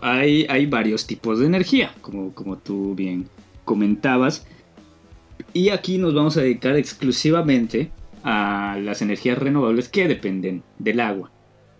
Hay, 0.00 0.44
hay 0.48 0.66
varios 0.66 1.06
tipos 1.06 1.38
de 1.38 1.46
energía, 1.46 1.94
como, 2.00 2.34
como 2.34 2.58
tú 2.58 2.94
bien 2.94 3.28
comentabas. 3.64 4.44
Y 5.52 5.68
aquí 5.68 5.98
nos 5.98 6.14
vamos 6.14 6.36
a 6.36 6.42
dedicar 6.42 6.76
exclusivamente 6.76 7.90
a 8.24 8.76
las 8.82 9.02
energías 9.02 9.38
renovables 9.38 9.88
que 9.88 10.08
dependen 10.08 10.62
del 10.78 11.00
agua. 11.00 11.30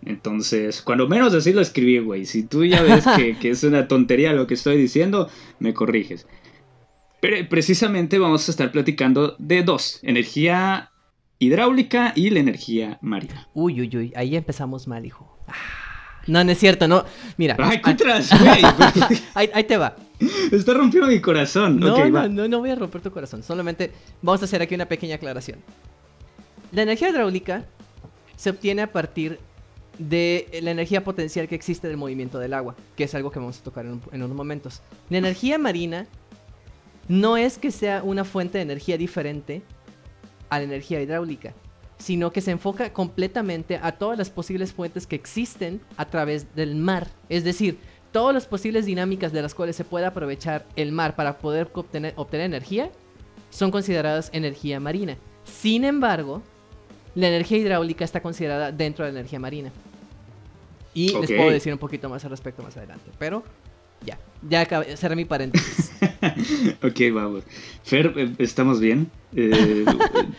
Entonces, 0.05 0.81
cuando 0.81 1.07
menos 1.07 1.33
así 1.33 1.53
lo 1.53 1.61
escribí, 1.61 1.99
güey. 1.99 2.25
Si 2.25 2.43
tú 2.43 2.65
ya 2.65 2.81
ves 2.81 3.05
que, 3.15 3.37
que 3.41 3.49
es 3.49 3.63
una 3.63 3.87
tontería 3.87 4.33
lo 4.33 4.47
que 4.47 4.53
estoy 4.55 4.77
diciendo, 4.77 5.29
me 5.59 5.73
corriges. 5.73 6.27
Pero 7.19 7.47
precisamente 7.49 8.19
vamos 8.19 8.47
a 8.47 8.51
estar 8.51 8.71
platicando 8.71 9.35
de 9.39 9.63
dos: 9.63 9.99
energía 10.03 10.91
hidráulica 11.39 12.13
y 12.15 12.29
la 12.29 12.39
energía 12.39 12.97
marina. 13.01 13.47
uy, 13.53 13.81
uy, 13.81 13.97
uy. 13.97 14.13
Ahí 14.15 14.35
empezamos 14.35 14.87
mal, 14.87 15.05
hijo. 15.05 15.37
Ah, 15.47 15.53
No, 16.27 16.43
no 16.43 16.51
es 16.51 16.57
cierto, 16.57 16.87
no. 16.87 17.03
Mira. 17.37 17.55
¡Ay, 17.59 17.77
ah, 17.77 17.81
contras, 17.81 18.29
güey! 18.39 18.61
ahí, 19.33 19.49
ahí 19.53 19.63
te 19.65 19.77
va. 19.77 19.95
Está 20.51 20.73
rompiendo 20.73 21.07
mi 21.07 21.19
corazón. 21.19 21.79
No, 21.79 21.93
ok, 21.95 22.05
no, 22.05 22.11
va. 22.13 22.27
no, 22.29 22.47
no 22.47 22.59
voy 22.59 22.69
a 22.69 22.75
romper 22.75 23.01
tu 23.01 23.11
corazón. 23.11 23.43
Solamente 23.43 23.91
vamos 24.21 24.41
a 24.41 24.45
hacer 24.45 24.61
aquí 24.61 24.75
una 24.75 24.85
pequeña 24.85 25.15
aclaración. 25.15 25.59
La 26.71 26.83
energía 26.83 27.09
hidráulica 27.09 27.65
se 28.37 28.49
obtiene 28.49 28.81
a 28.81 28.91
partir 28.91 29.39
de 29.99 30.47
la 30.63 30.71
energía 30.71 31.03
potencial 31.03 31.47
que 31.47 31.55
existe 31.55 31.87
del 31.87 31.97
movimiento 31.97 32.39
del 32.39 32.53
agua, 32.53 32.75
que 32.95 33.03
es 33.03 33.13
algo 33.15 33.31
que 33.31 33.39
vamos 33.39 33.59
a 33.59 33.63
tocar 33.63 33.85
en, 33.85 33.93
un- 33.93 34.01
en 34.11 34.23
unos 34.23 34.35
momentos. 34.35 34.81
La 35.09 35.19
energía 35.19 35.57
marina 35.57 36.07
no 37.07 37.37
es 37.37 37.57
que 37.57 37.71
sea 37.71 38.01
una 38.03 38.23
fuente 38.23 38.57
de 38.57 38.63
energía 38.63 38.97
diferente 38.97 39.61
a 40.49 40.57
la 40.59 40.65
energía 40.65 41.01
hidráulica, 41.01 41.53
sino 41.97 42.31
que 42.31 42.41
se 42.41 42.51
enfoca 42.51 42.91
completamente 42.93 43.79
a 43.81 43.93
todas 43.93 44.17
las 44.17 44.29
posibles 44.29 44.73
fuentes 44.73 45.05
que 45.07 45.15
existen 45.15 45.81
a 45.97 46.05
través 46.05 46.55
del 46.55 46.75
mar. 46.75 47.07
Es 47.29 47.43
decir, 47.43 47.77
todas 48.11 48.33
las 48.33 48.45
posibles 48.45 48.85
dinámicas 48.85 49.31
de 49.31 49.41
las 49.41 49.53
cuales 49.53 49.75
se 49.75 49.83
puede 49.83 50.05
aprovechar 50.05 50.65
el 50.75 50.91
mar 50.91 51.15
para 51.15 51.37
poder 51.37 51.69
obtener 51.73 52.13
energía 52.45 52.91
son 53.49 53.69
consideradas 53.71 54.29
energía 54.33 54.79
marina. 54.79 55.17
Sin 55.43 55.83
embargo, 55.83 56.41
la 57.15 57.27
energía 57.27 57.57
hidráulica 57.57 58.03
está 58.05 58.21
considerada 58.21 58.71
dentro 58.71 59.05
de 59.05 59.11
la 59.11 59.19
energía 59.19 59.39
marina. 59.39 59.71
Y 60.93 61.13
les 61.19 61.31
puedo 61.31 61.49
decir 61.51 61.73
un 61.73 61.79
poquito 61.79 62.07
más 62.09 62.23
al 62.23 62.31
respecto 62.31 62.61
más 62.63 62.77
adelante. 62.77 63.09
Pero 63.17 63.43
ya, 64.05 64.17
ya 64.47 64.61
acabé, 64.61 64.95
cerré 64.97 65.15
mi 65.15 65.25
paréntesis. 65.25 65.91
Ok, 66.81 66.99
vamos. 67.13 67.43
Fer, 67.83 68.13
eh, 68.15 68.33
¿estamos 68.39 68.79
bien? 68.79 69.11
Eh, 69.35 69.85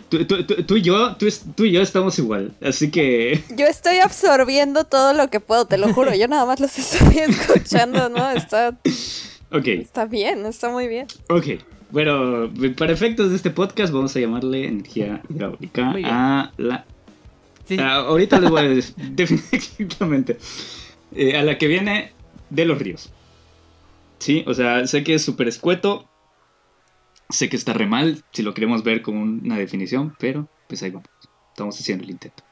tú, 0.08 0.24
tú- 0.24 0.44
tú- 0.44 0.62
tú 0.64 0.76
y 0.76 0.82
yo, 0.82 1.14
tú, 1.16 1.64
y 1.64 1.72
yo 1.72 1.82
estamos 1.82 2.18
igual. 2.18 2.54
Así 2.62 2.90
que. 2.90 3.42
Yo 3.56 3.66
estoy 3.66 3.98
absorbiendo 3.98 4.84
todo 4.84 5.12
lo 5.12 5.28
que 5.28 5.40
puedo, 5.40 5.66
te 5.66 5.76
lo 5.76 5.92
juro. 5.92 6.14
Yo 6.14 6.26
nada 6.26 6.46
más 6.46 6.58
los 6.60 6.78
estoy 6.78 7.18
escuchando, 7.28 8.08
¿no? 8.08 8.30
Está, 8.30 8.78
Ok, 9.50 9.66
está 9.68 10.06
bien, 10.06 10.46
está 10.46 10.70
muy 10.70 10.88
bien. 10.88 11.06
ok. 11.28 11.46
Bueno, 11.94 12.50
para 12.76 12.92
efectos 12.92 13.30
de 13.30 13.36
este 13.36 13.50
podcast, 13.50 13.92
vamos 13.92 14.16
a 14.16 14.18
llamarle 14.18 14.66
energía 14.66 15.22
hidráulica 15.30 15.94
a 16.04 16.52
la 16.56 16.84
Sí, 17.68 17.76
Ah, 17.78 17.98
ahorita 18.08 18.40
les 18.40 18.50
voy 18.50 18.60
a 18.62 18.68
decir 18.68 18.96
definitivamente. 19.12 20.36
Eh, 21.14 21.36
a 21.36 21.44
la 21.44 21.56
que 21.56 21.68
viene 21.68 22.10
de 22.50 22.64
los 22.64 22.80
ríos. 22.80 23.12
Sí, 24.18 24.42
o 24.48 24.54
sea, 24.54 24.88
sé 24.88 25.04
que 25.04 25.14
es 25.14 25.22
súper 25.22 25.46
escueto. 25.46 26.08
Sé 27.30 27.48
que 27.48 27.54
está 27.54 27.72
re 27.72 27.86
mal 27.86 28.24
si 28.32 28.42
lo 28.42 28.54
queremos 28.54 28.82
ver 28.82 29.00
como 29.00 29.22
una 29.22 29.56
definición, 29.56 30.16
pero 30.18 30.48
pues 30.66 30.82
ahí 30.82 30.90
vamos. 30.90 31.08
Estamos 31.50 31.78
haciendo 31.78 32.02
el 32.02 32.10
intento. 32.10 32.42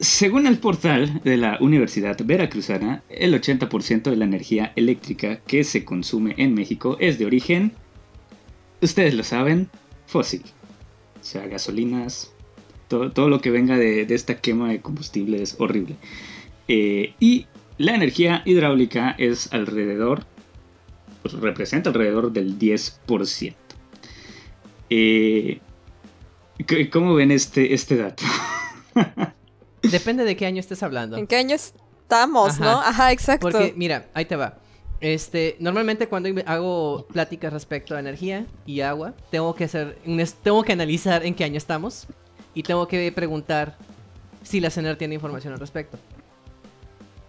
Según 0.00 0.48
el 0.48 0.58
portal 0.58 1.20
de 1.22 1.36
la 1.36 1.56
Universidad 1.60 2.18
Veracruzana, 2.24 3.04
el 3.08 3.32
80% 3.32 4.10
de 4.10 4.16
la 4.16 4.24
energía 4.24 4.72
eléctrica 4.74 5.36
que 5.46 5.62
se 5.62 5.84
consume 5.84 6.34
en 6.36 6.52
México 6.52 6.96
es 6.98 7.20
de 7.20 7.26
origen, 7.26 7.74
ustedes 8.84 9.14
lo 9.14 9.24
saben, 9.24 9.68
fósil. 10.06 10.42
O 11.20 11.24
sea, 11.24 11.46
gasolinas, 11.46 12.32
todo, 12.88 13.10
todo 13.12 13.28
lo 13.28 13.40
que 13.40 13.50
venga 13.50 13.76
de, 13.76 14.04
de 14.06 14.14
esta 14.14 14.40
quema 14.40 14.70
de 14.70 14.80
combustible 14.80 15.42
es 15.42 15.56
horrible. 15.58 15.96
Eh, 16.68 17.14
y 17.20 17.46
la 17.78 17.94
energía 17.94 18.42
hidráulica 18.44 19.14
es 19.18 19.52
alrededor, 19.52 20.24
pues, 21.22 21.34
representa 21.34 21.90
alrededor 21.90 22.32
del 22.32 22.58
10%. 22.58 23.54
Eh, 24.90 25.60
¿Cómo 26.92 27.14
ven 27.14 27.30
este, 27.30 27.74
este 27.74 27.96
dato? 27.96 28.22
depende 29.82 30.24
de 30.24 30.36
qué 30.36 30.46
año 30.46 30.60
estés 30.60 30.82
hablando. 30.82 31.16
¿En 31.16 31.26
qué 31.26 31.36
año 31.36 31.56
estamos, 31.56 32.54
Ajá. 32.54 32.64
no? 32.64 32.80
Ajá, 32.80 33.12
exacto. 33.12 33.48
Porque, 33.50 33.74
mira, 33.76 34.06
ahí 34.14 34.24
te 34.24 34.36
va. 34.36 34.58
Este, 35.00 35.56
normalmente 35.60 36.08
cuando 36.08 36.30
hago 36.46 37.06
pláticas 37.12 37.52
respecto 37.52 37.94
a 37.94 38.00
energía 38.00 38.46
y 38.64 38.80
agua, 38.80 39.14
tengo 39.30 39.54
que 39.54 39.64
hacer, 39.64 39.98
tengo 40.42 40.62
que 40.62 40.72
analizar 40.72 41.24
en 41.26 41.34
qué 41.34 41.44
año 41.44 41.58
estamos 41.58 42.06
y 42.54 42.62
tengo 42.62 42.88
que 42.88 43.10
preguntar 43.12 43.76
si 44.42 44.60
la 44.60 44.70
CENER 44.70 44.96
tiene 44.96 45.14
información 45.14 45.52
al 45.52 45.60
respecto. 45.60 45.98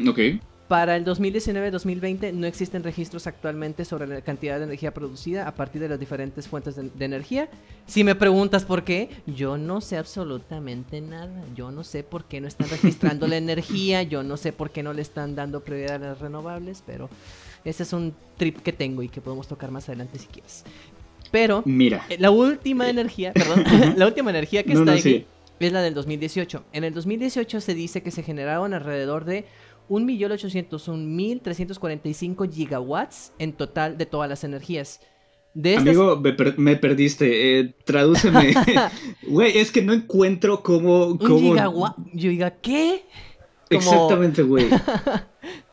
ok. 0.07 0.19
Para 0.67 0.95
el 0.95 1.05
2019-2020 1.05 2.33
no 2.33 2.47
existen 2.47 2.83
registros 2.83 3.27
actualmente 3.27 3.85
sobre 3.85 4.07
la 4.07 4.21
cantidad 4.21 4.57
de 4.57 4.63
energía 4.63 4.91
producida 4.95 5.47
a 5.47 5.53
partir 5.53 5.79
de 5.79 5.89
las 5.89 5.99
diferentes 5.99 6.47
fuentes 6.47 6.75
de, 6.75 6.89
de 6.89 7.05
energía. 7.05 7.49
Si 7.85 8.03
me 8.03 8.15
preguntas 8.15 8.65
por 8.65 8.83
qué, 8.83 9.11
yo 9.27 9.59
no 9.59 9.79
sé 9.79 9.95
absolutamente 9.95 11.01
nada. 11.01 11.43
Yo 11.55 11.69
no 11.69 11.83
sé 11.83 12.01
por 12.01 12.25
qué 12.25 12.41
no 12.41 12.47
están 12.47 12.67
registrando 12.67 13.27
la 13.27 13.37
energía, 13.45 14.01
yo 14.01 14.23
no 14.23 14.37
sé 14.37 14.53
por 14.53 14.71
qué 14.71 14.81
no 14.81 14.91
le 14.93 15.03
están 15.03 15.35
dando 15.35 15.63
prioridad 15.63 16.03
a 16.03 16.07
las 16.07 16.19
renovables, 16.19 16.81
pero 16.83 17.11
ese 17.65 17.83
es 17.83 17.91
un 17.93 18.13
trip 18.37 18.59
que 18.61 18.71
tengo 18.71 19.01
y 19.03 19.09
que 19.09 19.21
podemos 19.21 19.47
tocar 19.47 19.71
más 19.71 19.89
adelante 19.89 20.19
si 20.19 20.27
quieres. 20.27 20.63
Pero 21.31 21.63
Mira. 21.65 22.05
eh, 22.09 22.17
la 22.19 22.29
última 22.31 22.89
energía, 22.89 23.33
perdón, 23.33 23.63
la 23.97 24.05
última 24.05 24.29
energía 24.29 24.63
que 24.63 24.73
No, 24.73 24.79
está 24.81 24.91
no, 24.91 24.97
aquí 24.97 25.01
sí. 25.01 25.25
es 25.59 25.71
la 25.73 25.81
del 25.81 25.93
2018. 25.93 26.63
En 26.71 26.83
el 26.83 26.93
2018 26.93 27.61
se 27.61 27.73
dice 27.73 28.01
que 28.03 28.11
se 28.11 28.23
generaron 28.23 28.73
alrededor 28.73 29.25
de 29.25 29.45
1.801.345 29.89 32.51
gigawatts 32.51 33.31
en 33.39 33.53
total 33.53 33.97
de 33.97 34.05
todas 34.05 34.29
las 34.29 34.43
energías. 34.43 34.99
De 35.53 35.77
Amigo, 35.77 36.17
me, 36.17 36.33
per- 36.33 36.59
me 36.59 36.75
perdiste. 36.75 37.59
Eh, 37.59 37.73
tradúceme. 37.85 38.53
Güey, 39.27 39.57
es 39.57 39.71
que 39.71 39.81
no 39.81 39.93
encuentro 39.93 40.61
cómo. 40.61 41.05
un 41.07 41.17
cómo... 41.17 41.37
gigawatt. 41.39 41.97
Yo 42.13 42.29
diga, 42.29 42.51
¿qué? 42.51 43.05
Exactamente, 43.69 44.43
güey. 44.43 44.67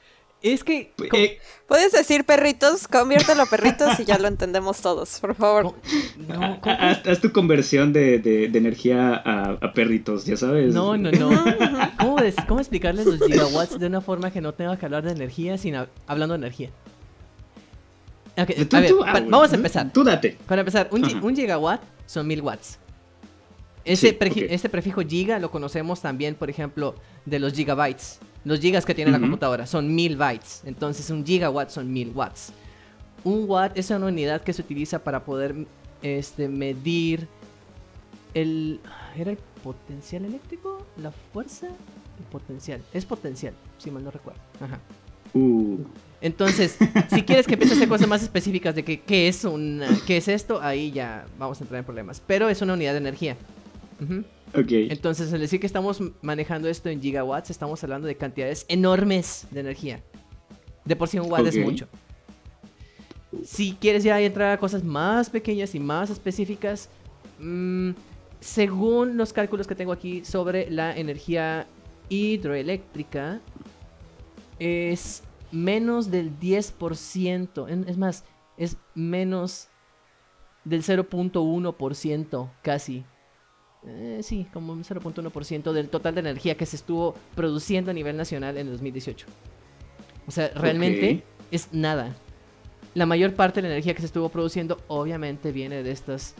Es 0.42 0.64
que... 0.64 0.92
Eh, 1.14 1.38
Puedes 1.68 1.92
decir 1.92 2.24
perritos, 2.24 2.86
conviértelo 2.88 3.42
a 3.42 3.46
perritos 3.46 3.98
y 4.00 4.04
ya 4.04 4.18
lo 4.18 4.28
entendemos 4.28 4.80
todos, 4.82 5.20
por 5.20 5.34
favor. 5.34 5.74
no, 6.28 6.44
ha- 6.44 6.60
¿cómo? 6.60 6.76
haz, 6.78 7.06
haz 7.06 7.20
tu 7.20 7.32
conversión 7.32 7.92
de, 7.92 8.18
de- 8.18 8.48
de 8.48 8.58
energía 8.58 9.14
a, 9.14 9.52
a 9.60 9.72
perritos, 9.72 10.24
ya 10.26 10.36
sabes. 10.36 10.74
No, 10.74 10.96
no, 10.98 11.10
no. 11.12 11.30
¿Cómo, 11.98 12.20
des- 12.20 12.34
cómo 12.48 12.60
explicarles 12.60 13.06
los 13.06 13.18
gigawatts 13.20 13.78
de 13.78 13.86
una 13.86 14.00
forma 14.00 14.30
que 14.32 14.40
no 14.40 14.52
tenga 14.52 14.76
que 14.76 14.84
hablar 14.84 15.04
de 15.04 15.12
energía 15.12 15.56
sin 15.56 15.74
hab- 15.74 15.88
hablando 16.06 16.34
de 16.34 16.38
energía? 16.38 16.70
Ok, 18.36 18.50
Tú- 18.68 18.76
a 18.76 18.80
ver, 18.80 18.90
tú, 18.90 19.04
ah, 19.04 19.20
vamos 19.28 19.52
a 19.52 19.54
empezar. 19.56 19.92
Tú 19.92 20.02
date. 20.04 20.36
Para 20.46 20.62
empezar, 20.62 20.88
un, 20.90 21.02
gi- 21.04 21.14
Ajá. 21.16 21.24
un 21.24 21.36
gigawatt 21.36 21.82
son 22.06 22.26
mil 22.26 22.40
watts. 22.42 22.78
Ese, 23.84 24.16
Sí, 24.32 24.46
este 24.48 24.68
prefijo 24.68 25.02
giga 25.02 25.38
lo 25.38 25.50
conocemos 25.50 26.00
también, 26.00 26.34
por 26.34 26.48
ejemplo, 26.50 26.94
de 27.26 27.38
los 27.40 27.52
gigabytes. 27.52 28.20
Los 28.44 28.60
gigas 28.60 28.84
que 28.84 28.94
tiene 28.94 29.10
la 29.10 29.20
computadora 29.20 29.66
son 29.66 29.94
mil 29.94 30.16
bytes. 30.16 30.62
Entonces, 30.64 31.08
un 31.10 31.24
gigawatt 31.24 31.70
son 31.70 31.92
mil 31.92 32.10
watts. 32.14 32.52
Un 33.24 33.48
watt 33.48 33.76
es 33.78 33.90
una 33.90 34.06
unidad 34.06 34.42
que 34.42 34.52
se 34.52 34.62
utiliza 34.62 34.98
para 34.98 35.24
poder 35.24 35.54
este, 36.02 36.48
medir 36.48 37.28
el. 38.34 38.80
¿Era 39.16 39.30
el 39.30 39.38
potencial 39.62 40.24
eléctrico? 40.24 40.84
¿La 41.00 41.12
fuerza? 41.12 41.66
El 41.66 42.24
potencial. 42.30 42.82
Es 42.92 43.04
potencial, 43.04 43.54
si 43.78 43.90
mal 43.90 44.02
no 44.02 44.10
recuerdo. 44.10 44.40
Ajá. 44.60 44.80
Uh, 45.34 45.78
Entonces, 46.20 46.76
si 47.10 47.22
quieres 47.22 47.46
que 47.46 47.54
empiece 47.54 47.74
a 47.74 47.76
hacer 47.76 47.88
cosas 47.88 48.08
más 48.08 48.22
específicas 48.22 48.74
de 48.74 48.84
que, 48.84 49.00
qué 49.00 49.28
es 49.28 49.44
una, 49.44 49.86
qué 50.06 50.16
es 50.18 50.28
esto, 50.28 50.60
ahí 50.60 50.90
ya 50.90 51.26
vamos 51.38 51.60
a 51.60 51.64
entrar 51.64 51.78
en 51.78 51.84
problemas. 51.84 52.20
Pero 52.26 52.48
es 52.48 52.60
una 52.60 52.74
unidad 52.74 52.92
de 52.92 52.98
energía. 52.98 53.36
Entonces, 54.90 55.32
al 55.32 55.40
decir 55.40 55.60
que 55.60 55.66
estamos 55.66 56.00
manejando 56.20 56.68
esto 56.68 56.88
en 56.88 57.00
gigawatts, 57.00 57.50
estamos 57.50 57.82
hablando 57.84 58.06
de 58.08 58.16
cantidades 58.16 58.64
enormes 58.68 59.46
de 59.50 59.60
energía. 59.60 60.02
De 60.84 60.96
por 60.96 61.08
sí 61.08 61.18
un 61.18 61.30
watt 61.30 61.46
es 61.46 61.54
mucho. 61.64 61.88
Si 63.44 63.72
quieres 63.80 64.04
ya 64.04 64.20
entrar 64.20 64.50
a 64.52 64.58
cosas 64.58 64.84
más 64.84 65.30
pequeñas 65.30 65.74
y 65.74 65.80
más 65.80 66.10
específicas, 66.10 66.88
mm, 67.38 67.92
según 68.40 69.16
los 69.16 69.32
cálculos 69.32 69.66
que 69.66 69.74
tengo 69.74 69.92
aquí 69.92 70.24
sobre 70.24 70.70
la 70.70 70.94
energía 70.96 71.66
hidroeléctrica, 72.10 73.40
es 74.58 75.22
menos 75.50 76.10
del 76.10 76.38
10%. 76.38 77.68
en- 77.68 77.88
Es 77.88 77.96
más, 77.96 78.24
es 78.58 78.76
menos 78.94 79.68
del 80.64 80.82
0.1% 80.82 82.50
casi. 82.62 83.04
Eh, 83.86 84.20
sí, 84.22 84.46
como 84.52 84.72
un 84.72 84.84
0.1% 84.84 85.72
del 85.72 85.88
total 85.88 86.14
de 86.14 86.20
energía 86.20 86.56
que 86.56 86.66
se 86.66 86.76
estuvo 86.76 87.14
produciendo 87.34 87.90
a 87.90 87.94
nivel 87.94 88.16
nacional 88.16 88.56
en 88.56 88.66
el 88.66 88.72
2018. 88.74 89.26
O 90.26 90.30
sea, 90.30 90.50
realmente 90.54 91.16
Ok. 91.16 91.44
es 91.50 91.68
nada. 91.72 92.14
La 92.94 93.06
mayor 93.06 93.34
parte 93.34 93.60
de 93.60 93.68
la 93.68 93.74
energía 93.74 93.94
que 93.94 94.00
se 94.00 94.06
estuvo 94.06 94.28
produciendo 94.28 94.80
obviamente 94.86 95.50
viene 95.50 95.82
de 95.82 95.90
estos 95.90 96.34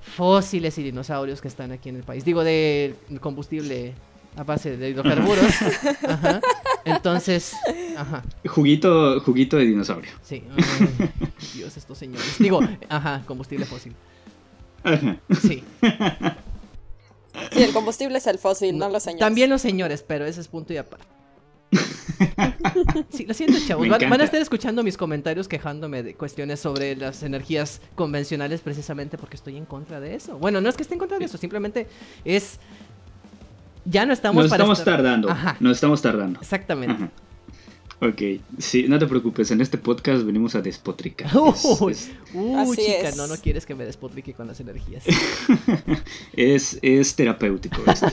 fósiles 0.00 0.78
y 0.78 0.82
dinosaurios 0.82 1.40
que 1.42 1.48
están 1.48 1.72
aquí 1.72 1.88
en 1.90 1.96
el 1.96 2.02
país. 2.02 2.24
Digo, 2.24 2.42
de 2.44 2.94
combustible 3.20 3.92
a 4.36 4.44
base 4.44 4.76
de 4.76 4.88
hidrocarburos. 4.90 5.44
Ajá. 6.08 6.40
Entonces, 6.86 7.52
ajá, 7.98 8.22
Juguito, 8.46 9.20
juguito 9.20 9.58
de 9.58 9.66
dinosaurio. 9.66 10.10
sí. 10.22 10.44
Ay, 10.56 11.10
Dios, 11.54 11.76
estos 11.76 11.98
señores. 11.98 12.36
Digo, 12.38 12.60
ajá, 12.88 13.22
combustible 13.26 13.66
fósil. 13.66 13.94
Ajá. 14.82 15.18
Sí. 15.42 15.62
Sí, 17.52 17.62
el 17.62 17.72
combustible 17.72 18.18
es 18.18 18.26
el 18.26 18.38
fósil, 18.38 18.76
no, 18.78 18.88
los 18.88 19.02
señores. 19.02 19.20
También 19.20 19.50
los 19.50 19.60
señores, 19.62 20.04
pero 20.06 20.24
ese 20.26 20.40
es 20.40 20.48
punto 20.48 20.72
y 20.72 20.76
aparte. 20.78 21.04
Sí, 23.10 23.24
lo 23.26 23.34
siento, 23.34 23.58
chavos. 23.66 23.88
Van, 23.88 24.20
a 24.20 24.24
estar 24.24 24.40
escuchando 24.40 24.82
mis 24.82 24.96
comentarios 24.96 25.48
quejándome 25.48 26.02
de 26.02 26.14
cuestiones 26.14 26.60
sobre 26.60 26.94
las 26.96 27.22
energías 27.22 27.80
convencionales 27.94 28.60
precisamente 28.60 29.16
porque 29.18 29.36
estoy 29.36 29.56
en 29.56 29.64
contra 29.64 30.00
de 30.00 30.14
eso. 30.14 30.36
Bueno, 30.38 30.60
no 30.60 30.68
es 30.68 30.76
que 30.76 30.82
esté 30.82 30.94
en 30.94 30.98
contra 31.00 31.18
de 31.18 31.24
eso, 31.24 31.38
simplemente 31.38 31.86
es... 32.24 32.58
Ya 33.86 34.04
no 34.04 34.12
estamos 34.12 34.42
Nos 34.44 34.50
para 34.50 34.62
estamos 34.64 34.78
estar- 34.78 34.96
tardando. 34.96 35.30
Ajá, 35.30 35.56
Nos 35.60 35.76
estamos 35.76 36.02
tardando. 36.02 36.40
exactamente. 36.40 37.04
Ajá. 37.04 37.10
Ok, 38.02 38.22
sí, 38.58 38.86
no 38.88 38.98
te 38.98 39.06
preocupes, 39.06 39.50
en 39.50 39.60
este 39.60 39.76
podcast 39.76 40.24
venimos 40.24 40.54
a 40.54 40.62
despotricar. 40.62 41.30
Es- 41.54 41.64
Uy, 41.80 41.92
es- 41.92 42.10
uy, 42.32 42.54
Así 42.54 42.76
chica, 42.82 43.08
es. 43.10 43.16
no, 43.16 43.26
no 43.26 43.36
quieres 43.36 43.66
que 43.66 43.74
me 43.74 43.84
despotrique 43.84 44.32
con 44.32 44.46
las 44.46 44.58
energías. 44.60 45.04
Es, 46.34 46.78
es 46.82 47.14
terapéutico 47.14 47.82
esto. 47.90 48.06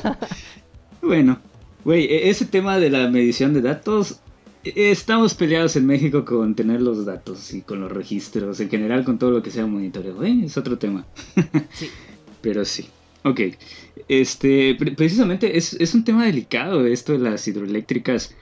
bueno, 1.02 1.39
güey, 1.86 2.06
e- 2.06 2.30
ese 2.30 2.45
tema 2.45 2.78
de 2.80 2.89
la 2.89 3.10
medición 3.10 3.54
de 3.54 3.62
datos, 3.62 4.19
e- 4.63 4.91
estamos 4.91 5.34
peleados 5.34 5.76
en 5.76 5.86
México 5.86 6.26
con 6.26 6.56
tener 6.56 6.82
los 6.82 7.06
datos 7.06 7.54
y 7.54 7.62
con 7.62 7.80
los 7.80 7.91
registros, 7.91 8.60
en 8.60 8.69
general 8.69 9.06
con 9.06 9.17
todo 9.17 9.32
lo 9.32 9.41
que 9.41 9.52
sea 9.52 9.65
monitoreo. 9.65 10.23
¿eh? 10.23 10.41
Es 10.45 10.58
otro 10.58 10.78
tema. 10.78 11.06
Sí. 11.73 11.89
Pero 12.41 12.65
sí. 12.65 12.88
Ok. 13.23 13.39
Este, 14.10 14.76
pre- 14.76 14.91
precisamente 14.91 15.58
es, 15.58 15.73
es 15.73 15.93
un 15.93 16.04
tema 16.04 16.26
delicado 16.26 16.86
esto 16.86 17.13
de 17.13 17.19
las 17.19 17.47
hidroeléctricas. 17.47 18.36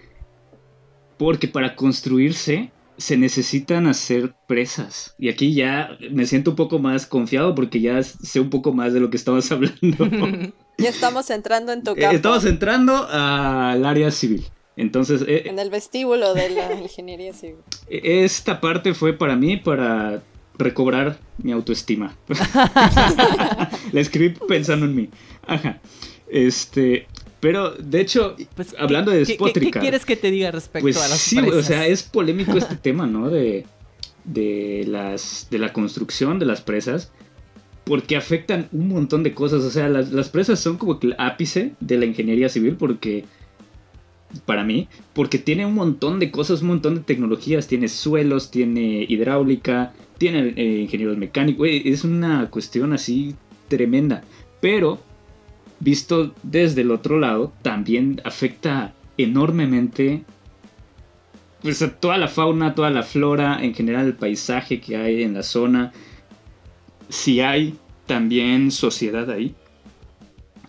Porque 1.18 1.48
para 1.48 1.76
construirse 1.76 2.72
se 2.98 3.18
necesitan 3.18 3.88
hacer 3.88 4.34
presas. 4.48 5.16
Y 5.20 5.30
aquí 5.30 5.54
ya 5.54 5.98
me 6.12 6.26
siento 6.26 6.52
un 6.52 6.56
poco 6.56 6.80
más 6.80 7.06
confiado 7.06 7.54
porque 7.56 7.82
ya 7.82 8.02
sé 8.04 8.40
un 8.40 8.50
poco 8.50 8.72
más 8.74 8.94
de 8.94 9.00
lo 9.02 9.10
que 9.10 9.18
estabas 9.18 9.52
hablando. 9.52 10.54
Ya 10.78 10.90
estamos 10.90 11.30
entrando 11.30 11.72
en 11.72 11.84
tu 11.84 11.92
Eh, 11.92 11.96
campo. 12.02 12.16
Estamos 12.18 12.44
entrando 12.44 13.08
al 13.10 13.86
área 13.86 14.12
civil. 14.12 14.44
Entonces, 14.76 15.24
eh, 15.26 15.44
En 15.46 15.58
el 15.58 15.70
vestíbulo 15.70 16.34
de 16.34 16.50
la 16.50 16.74
ingeniería 16.74 17.32
civil. 17.34 17.56
esta 17.88 18.60
parte 18.60 18.94
fue 18.94 19.14
para 19.14 19.38
mí 19.38 19.56
para 19.56 20.22
recobrar 20.58 21.18
mi 21.38 21.54
autoestima. 21.54 22.18
La 23.94 24.02
escribí 24.02 24.36
pensando 24.50 24.86
en 24.86 24.96
mí. 24.96 25.10
Ajá. 25.48 25.80
Este, 26.28 27.08
pero 27.46 27.72
de 27.72 28.02
hecho, 28.02 28.36
Pues, 28.56 28.72
¿qué- 28.74 28.78
hablando 28.80 29.12
de 29.12 29.20
qué- 29.20 29.26
qué- 29.26 29.32
despotricar. 29.34 29.74
¿Qué, 29.74 29.80
quieres 29.82 30.06
que 30.06 30.16
te 30.16 30.32
diga 30.32 30.50
respecto 30.50 30.84
pues 30.84 30.98
a 30.98 31.08
las 31.08 31.20
sí, 31.20 31.38
o 31.38 31.42
presas? 31.44 31.66
sea, 31.68 31.86
es 31.86 32.02
polémico 32.02 32.54
este 32.58 32.76
tema, 32.76 33.06
¿no? 33.06 33.30
De, 33.30 33.66
de 34.24 34.86
las 34.88 35.48
de 35.52 35.60
la 35.60 35.72
construcción 35.72 36.40
de 36.40 36.46
las 36.48 36.62
presas. 36.62 37.12
Porque 37.84 38.16
afectan 38.18 38.68
un 38.72 38.88
montón 38.90 39.22
de 39.22 39.36
cosas. 39.36 39.64
O 39.64 39.70
sea, 39.70 39.88
las, 39.90 40.12
las 40.12 40.30
presas 40.30 40.60
son 40.60 40.78
como 40.78 40.98
el 41.04 41.14
ápice 41.20 41.74
de 41.80 41.98
la 42.00 42.06
ingeniería 42.06 42.50
civil. 42.50 42.78
Porque 42.80 43.26
para 44.48 44.64
mí, 44.64 44.88
porque 45.14 45.38
tiene 45.38 45.68
un 45.68 45.76
montón 45.76 46.20
de 46.20 46.32
cosas, 46.32 46.62
un 46.64 46.70
montón 46.70 46.96
de 46.96 47.02
tecnologías, 47.02 47.68
tiene 47.68 47.88
suelos, 47.88 48.50
tiene 48.50 49.06
hidráulica, 49.08 49.94
tiene 50.18 50.54
eh, 50.58 50.80
ingenieros 50.82 51.18
mecánicos, 51.18 51.68
es 51.72 52.04
una 52.04 52.50
cuestión 52.50 52.92
así 52.92 53.36
tremenda, 53.68 54.24
pero 54.62 55.00
visto 55.86 56.34
desde 56.42 56.82
el 56.82 56.90
otro 56.90 57.20
lado, 57.20 57.54
también 57.62 58.20
afecta 58.26 58.94
enormemente 59.18 60.24
pues 61.62 61.82
a 61.82 61.92
toda 61.92 62.18
la 62.18 62.28
fauna, 62.28 62.76
toda 62.76 62.90
la 62.90 63.04
flora, 63.04 63.64
en 63.64 63.74
general 63.74 64.08
el 64.08 64.16
paisaje 64.16 64.82
que 64.82 64.98
hay 64.98 65.24
en 65.24 65.36
la 65.36 65.44
zona, 65.44 65.94
si 67.10 67.40
hay 67.40 67.76
también 68.06 68.72
sociedad 68.72 69.30
ahí, 69.30 69.56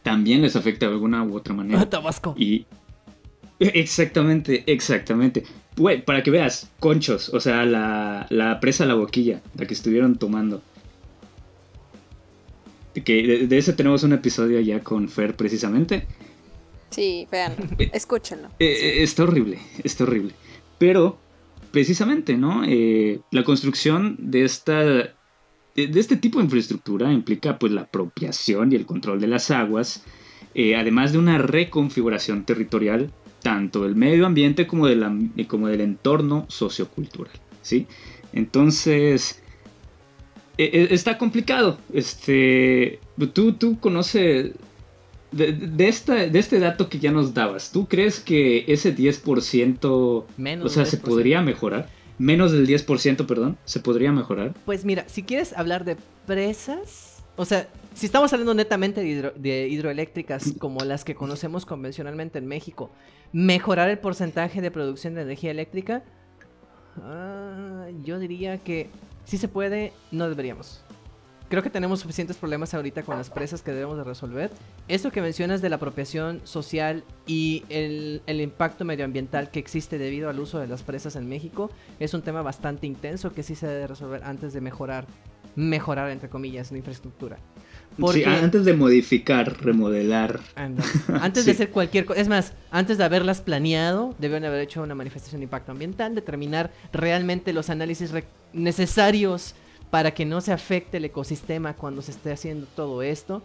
también 0.02 0.42
les 0.42 0.55
afecta 0.55 0.87
de 0.87 0.92
alguna 0.92 1.22
u 1.24 1.35
otra 1.35 1.55
manera. 1.55 1.85
Tabasco. 1.90 2.35
Y. 2.38 2.66
Exactamente, 3.59 4.64
exactamente. 4.66 5.44
Güey, 5.76 6.05
para 6.05 6.22
que 6.22 6.31
veas, 6.31 6.70
conchos, 6.79 7.31
o 7.31 7.40
sea, 7.40 7.64
la, 7.64 8.26
la 8.29 8.61
presa 8.61 8.85
La 8.85 8.94
Boquilla, 8.94 9.40
la 9.55 9.66
que 9.66 9.74
estuvieron 9.74 10.16
tomando. 10.16 10.62
Que 13.04 13.22
de, 13.26 13.46
de 13.46 13.59
ese 13.59 13.72
tenemos 13.72 14.02
un 14.02 14.12
episodio 14.12 14.61
ya 14.61 14.80
con 14.80 15.09
Fer 15.09 15.37
precisamente. 15.37 16.06
Sí, 16.90 17.26
véanlo, 17.30 17.64
escúchenlo. 17.92 18.48
Eh, 18.59 18.66
eh, 18.98 19.02
está 19.02 19.24
horrible, 19.24 19.59
está 19.85 20.04
horrible. 20.04 20.32
Pero, 20.78 21.18
precisamente, 21.72 22.37
¿no? 22.37 22.62
Eh, 22.66 23.20
la 23.32 23.44
construcción 23.44 24.16
de 24.18 24.44
esta. 24.44 24.82
De, 24.85 25.88
de 25.88 26.00
este 26.00 26.16
tipo 26.16 26.38
de 26.38 26.44
infraestructura 26.44 27.12
implica 27.12 27.59
pues 27.59 27.70
la 27.72 27.82
apropiación 27.82 28.72
y 28.72 28.76
el 28.76 28.87
control 28.87 29.20
de 29.20 29.26
las 29.26 29.50
aguas, 29.50 30.02
eh, 30.54 30.74
además 30.74 31.12
de 31.12 31.18
una 31.18 31.37
reconfiguración 31.38 32.44
territorial 32.44 33.11
tanto 33.42 33.82
del 33.85 33.94
medio 33.94 34.24
ambiente 34.26 34.66
como, 34.66 34.87
de 34.87 34.96
la- 34.96 35.14
como 35.48 35.68
del 35.68 35.82
entorno 35.82 36.46
sociocultural, 36.48 37.35
¿sí? 37.62 37.87
Entonces, 38.32 39.42
e- 40.58 40.64
e- 40.90 40.94
está 40.94 41.18
complicado. 41.18 41.78
Este, 41.92 43.00
tú, 43.34 43.52
tú 43.54 43.78
conoces 43.80 44.52
de, 45.32 45.52
de 45.52 45.88
esta, 45.88 46.14
de 46.14 46.38
este 46.38 46.58
dato 46.58 46.88
que 46.88 46.98
ya 46.98 47.10
nos 47.12 47.34
dabas. 47.34 47.72
¿Tú 47.72 47.86
crees 47.86 48.20
que 48.20 48.64
ese 48.68 48.94
10%, 48.96 50.24
Menos 50.36 50.66
o 50.66 50.68
sea, 50.68 50.84
se 50.86 50.98
10%. 50.98 51.02
podría 51.02 51.42
mejorar? 51.42 51.88
Menos 52.18 52.52
del 52.52 52.66
10%, 52.66 53.26
perdón, 53.26 53.58
se 53.66 53.80
podría 53.80 54.10
mejorar. 54.12 54.54
Pues 54.64 54.84
mira, 54.86 55.04
si 55.08 55.22
quieres 55.22 55.52
hablar 55.52 55.84
de 55.84 55.96
presas, 56.26 57.22
o 57.36 57.44
sea, 57.44 57.68
si 57.94 58.06
estamos 58.06 58.32
hablando 58.32 58.54
netamente 58.54 59.02
de, 59.02 59.06
hidro- 59.08 59.34
de 59.34 59.68
hidroeléctricas 59.68 60.54
como 60.58 60.80
las 60.80 61.04
que 61.04 61.14
conocemos 61.14 61.66
convencionalmente 61.66 62.38
en 62.38 62.46
México, 62.46 62.90
mejorar 63.32 63.90
el 63.90 63.98
porcentaje 63.98 64.62
de 64.62 64.70
producción 64.70 65.14
de 65.14 65.22
energía 65.22 65.50
eléctrica, 65.50 66.04
ah, 67.02 67.86
yo 68.04 68.18
diría 68.18 68.58
que 68.58 68.88
si 69.26 69.38
se 69.38 69.48
puede, 69.48 69.92
no 70.12 70.28
deberíamos. 70.28 70.80
Creo 71.48 71.62
que 71.62 71.70
tenemos 71.70 72.00
suficientes 72.00 72.36
problemas 72.36 72.74
ahorita 72.74 73.02
con 73.02 73.16
las 73.16 73.28
presas 73.28 73.62
que 73.62 73.72
debemos 73.72 73.96
de 73.96 74.04
resolver. 74.04 74.50
Eso 74.88 75.10
que 75.10 75.20
mencionas 75.20 75.60
de 75.62 75.68
la 75.68 75.76
apropiación 75.76 76.40
social 76.44 77.04
y 77.26 77.64
el, 77.68 78.22
el 78.26 78.40
impacto 78.40 78.84
medioambiental 78.84 79.50
que 79.50 79.58
existe 79.58 79.98
debido 79.98 80.28
al 80.28 80.40
uso 80.40 80.58
de 80.58 80.68
las 80.68 80.82
presas 80.82 81.16
en 81.16 81.28
México 81.28 81.70
es 82.00 82.14
un 82.14 82.22
tema 82.22 82.42
bastante 82.42 82.86
intenso 82.86 83.32
que 83.32 83.42
sí 83.42 83.54
se 83.56 83.66
debe 83.66 83.88
resolver 83.88 84.22
antes 84.24 84.52
de 84.52 84.60
mejorar, 84.60 85.06
mejorar 85.56 86.10
entre 86.10 86.28
comillas, 86.28 86.70
la 86.70 86.78
infraestructura. 86.78 87.38
Sí, 88.12 88.24
antes 88.24 88.64
de 88.64 88.74
modificar, 88.74 89.62
remodelar. 89.62 90.40
Anda. 90.54 90.85
Antes 91.22 91.46
de 91.46 91.52
hacer 91.52 91.70
cualquier 91.70 92.04
cosa, 92.04 92.20
es 92.20 92.28
más, 92.28 92.52
antes 92.70 92.98
de 92.98 93.04
haberlas 93.04 93.40
planeado, 93.40 94.14
deben 94.18 94.44
haber 94.44 94.61
hecho 94.61 94.82
una 94.82 94.94
manifestación 94.94 95.40
de 95.40 95.44
impacto 95.44 95.72
ambiental, 95.72 96.14
determinar 96.14 96.70
realmente 96.92 97.52
los 97.52 97.70
análisis 97.70 98.11
re- 98.11 98.24
necesarios 98.52 99.54
para 99.90 100.12
que 100.12 100.24
no 100.26 100.40
se 100.40 100.52
afecte 100.52 100.98
el 100.98 101.04
ecosistema 101.06 101.74
cuando 101.74 102.02
se 102.02 102.11
esté 102.11 102.32
haciendo 102.32 102.66
todo 102.76 103.02
esto. 103.02 103.42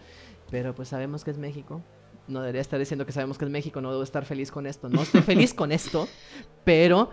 Pero 0.50 0.76
pues 0.76 0.90
sabemos 0.90 1.24
que 1.24 1.32
es 1.32 1.38
México. 1.38 1.82
No 2.28 2.42
debería 2.42 2.62
estar 2.62 2.78
diciendo 2.80 3.06
que 3.06 3.12
sabemos 3.14 3.38
que 3.38 3.46
es 3.46 3.52
México, 3.52 3.80
no 3.82 3.92
debo 3.92 4.04
estar 4.04 4.26
feliz 4.26 4.52
con 4.52 4.68
esto. 4.68 4.90
No 4.90 5.02
estoy 5.02 5.22
feliz 5.22 5.54
con 5.54 5.72
esto, 5.72 6.08
pero 6.66 7.10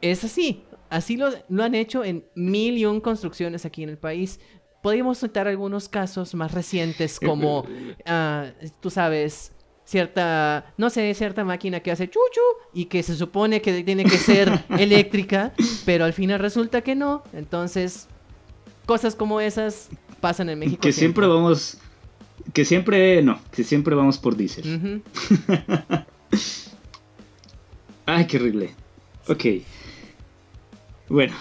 es 0.00 0.22
así. 0.24 0.62
Así 0.90 1.16
lo, 1.16 1.28
lo 1.48 1.64
han 1.64 1.74
hecho 1.74 2.04
en 2.04 2.24
mil 2.34 2.78
y 2.78 2.86
un 2.86 3.00
construcciones 3.00 3.64
aquí 3.66 3.82
en 3.82 3.88
el 3.90 3.98
país. 3.98 4.40
Podríamos 4.82 5.18
citar 5.18 5.48
algunos 5.48 5.88
casos 5.88 6.34
más 6.34 6.52
recientes 6.52 7.18
como, 7.18 7.66
ah, 8.06 8.46
tú 8.80 8.90
sabes, 8.90 9.52
cierta, 9.84 10.72
no 10.76 10.90
sé, 10.90 11.12
cierta 11.14 11.44
máquina 11.44 11.80
que 11.80 11.90
hace 11.90 12.08
chuchu 12.08 12.40
y 12.74 12.84
que 12.84 13.02
se 13.02 13.16
supone 13.16 13.62
que 13.62 13.82
tiene 13.82 14.04
que 14.04 14.18
ser 14.18 14.64
eléctrica, 14.78 15.54
pero 15.86 16.04
al 16.04 16.12
final 16.12 16.38
resulta 16.38 16.82
que 16.82 16.94
no. 16.94 17.22
Entonces, 17.32 18.06
cosas 18.86 19.16
como 19.16 19.40
esas 19.40 19.88
pasan 20.20 20.50
en 20.50 20.58
México. 20.58 20.80
Que 20.80 20.92
siempre 20.92 21.26
vamos. 21.26 21.78
Que 22.52 22.64
siempre. 22.64 23.22
No, 23.22 23.40
que 23.50 23.64
siempre 23.64 23.94
vamos 23.94 24.18
por 24.18 24.36
diésel. 24.36 25.02
Ay, 28.06 28.26
qué 28.26 28.36
horrible. 28.36 28.74
Ok. 29.28 29.44
Bueno, 31.08 31.34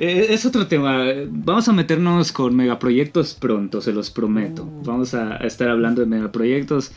eh, 0.00 0.32
es 0.32 0.46
otro 0.46 0.66
tema. 0.66 1.04
Vamos 1.28 1.68
a 1.68 1.72
meternos 1.72 2.32
con 2.32 2.56
megaproyectos 2.56 3.34
pronto, 3.34 3.82
se 3.82 3.92
los 3.92 4.10
prometo. 4.10 4.64
Uh. 4.64 4.82
Vamos 4.84 5.12
a, 5.14 5.36
estar 5.36 5.68
hablando 5.68 6.00
de 6.00 6.06
megaproyectos. 6.06 6.92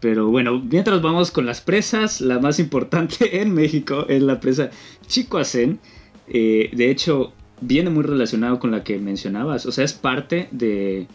Pero 0.00 0.28
bueno, 0.28 0.58
mientras 0.58 1.02
vamos 1.02 1.30
con 1.30 1.44
las 1.44 1.60
presas, 1.60 2.20
la 2.22 2.38
más 2.38 2.58
importante 2.58 3.40
en 3.42 3.52
México 3.52 4.06
es 4.08 4.22
la 4.22 4.40
presa 4.40 4.70
Chicoacén. 5.06 5.78
Eh, 6.26 6.70
de 6.72 6.90
hecho, 6.90 7.32
viene 7.60 7.90
muy 7.90 8.04
relacionado 8.04 8.58
con 8.58 8.70
la 8.70 8.82
que 8.82 8.98
mencionabas. 8.98 9.66
O 9.66 9.72
sea, 9.72 9.84
es 9.84 9.92
parte 9.92 10.48
de 10.50 11.06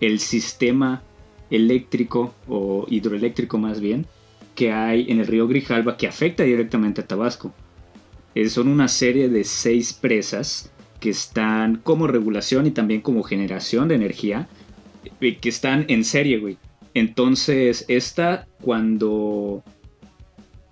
el 0.00 0.18
sistema 0.18 1.02
eléctrico 1.50 2.34
o 2.48 2.86
hidroeléctrico 2.88 3.58
más 3.58 3.80
bien 3.80 4.06
que 4.54 4.72
hay 4.72 5.10
en 5.10 5.20
el 5.20 5.26
río 5.26 5.46
Grijalba 5.48 5.96
que 5.96 6.06
afecta 6.06 6.42
directamente 6.42 7.00
a 7.00 7.06
Tabasco. 7.06 7.52
Eh, 8.34 8.48
son 8.48 8.68
una 8.68 8.88
serie 8.88 9.28
de 9.28 9.44
seis 9.44 9.92
presas 9.92 10.70
que 11.00 11.10
están 11.10 11.76
como 11.76 12.06
regulación 12.06 12.66
y 12.66 12.70
también 12.70 13.00
como 13.00 13.22
generación 13.22 13.88
de 13.88 13.94
energía, 13.96 14.48
eh, 15.20 15.36
que 15.38 15.48
están 15.48 15.86
en 15.88 16.04
serie, 16.04 16.38
güey. 16.38 16.58
Entonces, 16.94 17.84
esta 17.88 18.46
cuando 18.60 19.62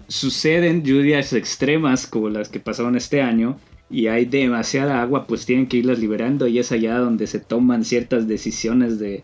suceden 0.08 0.82
lluvias 0.84 1.32
extremas 1.32 2.06
como 2.06 2.28
las 2.28 2.48
que 2.48 2.60
pasaron 2.60 2.96
este 2.96 3.20
año 3.20 3.58
y 3.90 4.06
hay 4.08 4.24
demasiada 4.24 5.00
agua, 5.00 5.26
pues 5.26 5.46
tienen 5.46 5.66
que 5.66 5.78
irlas 5.78 5.98
liberando 5.98 6.46
y 6.46 6.58
es 6.58 6.72
allá 6.72 6.98
donde 6.98 7.26
se 7.26 7.40
toman 7.40 7.84
ciertas 7.84 8.28
decisiones 8.28 8.98
de 8.98 9.22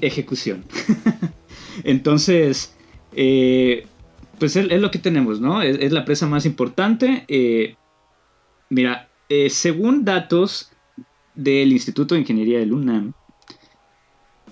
ejecución. 0.00 0.64
Entonces, 1.84 2.74
eh, 3.12 3.86
pues 4.38 4.56
es, 4.56 4.70
es 4.70 4.80
lo 4.80 4.90
que 4.90 4.98
tenemos, 4.98 5.40
¿no? 5.40 5.62
Es, 5.62 5.78
es 5.80 5.92
la 5.92 6.04
presa 6.04 6.26
más 6.26 6.44
importante. 6.46 7.24
eh, 7.28 7.76
mira, 8.70 9.08
eh, 9.28 9.50
según 9.50 10.04
datos 10.04 10.70
del 11.34 11.72
Instituto 11.72 12.14
de 12.14 12.22
Ingeniería 12.22 12.58
del 12.58 12.72
UNAM, 12.72 13.12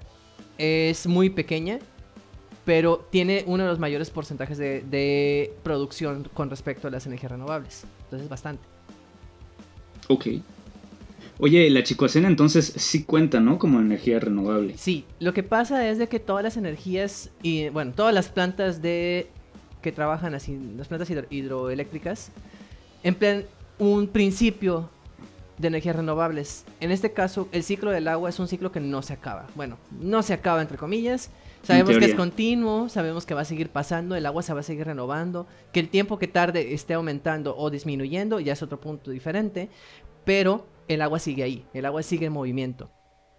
es 0.58 1.08
muy 1.08 1.30
pequeña, 1.30 1.80
pero 2.66 3.08
tiene 3.10 3.44
uno 3.48 3.64
de 3.64 3.70
los 3.70 3.80
mayores 3.80 4.10
porcentajes 4.12 4.58
de, 4.58 4.82
de 4.84 5.54
producción 5.64 6.30
con 6.34 6.50
respecto 6.50 6.88
a 6.88 6.92
las 6.92 7.06
energías 7.08 7.32
renovables. 7.32 7.84
Entonces, 8.04 8.30
bastante. 8.30 8.64
Ok. 10.08 10.28
Oye, 11.40 11.70
la 11.72 11.84
chicoacena 11.84 12.28
entonces 12.28 12.72
sí 12.76 13.04
cuenta, 13.04 13.40
¿no? 13.40 13.58
Como 13.58 13.80
energía 13.80 14.20
renovable. 14.20 14.78
Sí, 14.78 15.06
lo 15.20 15.34
que 15.34 15.42
pasa 15.42 15.88
es 15.90 15.98
de 15.98 16.08
que 16.08 16.20
todas 16.20 16.44
las 16.44 16.56
energías 16.58 17.32
y 17.42 17.70
bueno, 17.70 17.94
todas 17.96 18.14
las 18.14 18.30
plantas 18.30 18.82
de 18.82 19.28
que 19.82 19.92
trabajan 19.92 20.36
así, 20.36 20.58
las 20.78 20.88
plantas 20.88 21.10
hidro- 21.10 21.26
hidroeléctricas 21.32 22.30
emplean 23.02 23.46
un 23.80 24.08
principio 24.08 24.90
de 25.58 25.70
energías 25.70 25.96
renovables. 25.96 26.64
En 26.80 26.92
este 26.92 27.12
caso, 27.14 27.48
el 27.52 27.64
ciclo 27.64 27.90
del 27.90 28.08
agua 28.08 28.30
es 28.30 28.38
un 28.40 28.48
ciclo 28.48 28.72
que 28.72 28.80
no 28.80 29.02
se 29.02 29.14
acaba. 29.14 29.48
Bueno, 29.56 29.78
no 30.00 30.22
se 30.22 30.34
acaba 30.34 30.62
entre 30.62 30.78
comillas. 30.78 31.32
Sabemos 31.64 31.98
que 31.98 32.06
es 32.06 32.16
continuo, 32.16 32.90
sabemos 32.90 33.26
que 33.26 33.34
va 33.34 33.42
a 33.42 33.46
seguir 33.46 33.70
pasando, 33.70 34.16
el 34.16 34.26
agua 34.26 34.42
se 34.42 34.54
va 34.54 34.62
a 34.62 34.64
seguir 34.64 34.86
renovando, 34.86 35.48
que 35.72 35.80
el 35.80 35.90
tiempo 35.90 36.18
que 36.18 36.28
tarde 36.28 36.74
esté 36.74 36.96
aumentando 36.96 37.56
o 37.56 37.70
disminuyendo 37.70 38.40
ya 38.40 38.54
es 38.54 38.64
otro 38.64 38.80
punto 38.80 39.12
diferente, 39.12 39.70
pero 40.26 40.68
el 40.88 41.02
agua 41.02 41.20
sigue 41.20 41.44
ahí, 41.44 41.66
el 41.74 41.86
agua 41.86 42.04
sigue 42.04 42.26
en 42.26 42.34
movimiento. 42.34 42.92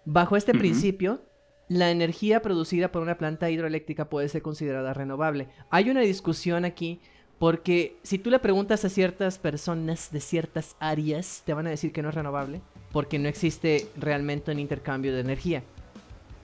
Bajo 0.05 0.37
este 0.37 0.53
principio, 0.53 1.21
la 1.67 1.91
energía 1.91 2.41
producida 2.41 2.91
por 2.91 3.01
una 3.01 3.17
planta 3.17 3.49
hidroeléctrica 3.49 4.09
puede 4.09 4.29
ser 4.29 4.41
considerada 4.41 4.93
renovable. 4.93 5.47
Hay 5.69 5.89
una 5.89 6.01
discusión 6.01 6.65
aquí 6.65 7.01
porque 7.39 7.97
si 8.03 8.19
tú 8.19 8.29
le 8.29 8.39
preguntas 8.39 8.85
a 8.85 8.89
ciertas 8.89 9.37
personas 9.37 10.11
de 10.11 10.21
ciertas 10.21 10.75
áreas, 10.79 11.43
te 11.45 11.53
van 11.53 11.67
a 11.67 11.71
decir 11.71 11.91
que 11.91 12.01
no 12.01 12.09
es 12.09 12.15
renovable 12.15 12.61
porque 12.93 13.17
no 13.17 13.27
existe 13.27 13.87
realmente 13.97 14.51
un 14.51 14.59
intercambio 14.59 15.13
de 15.13 15.21
energía. 15.21 15.63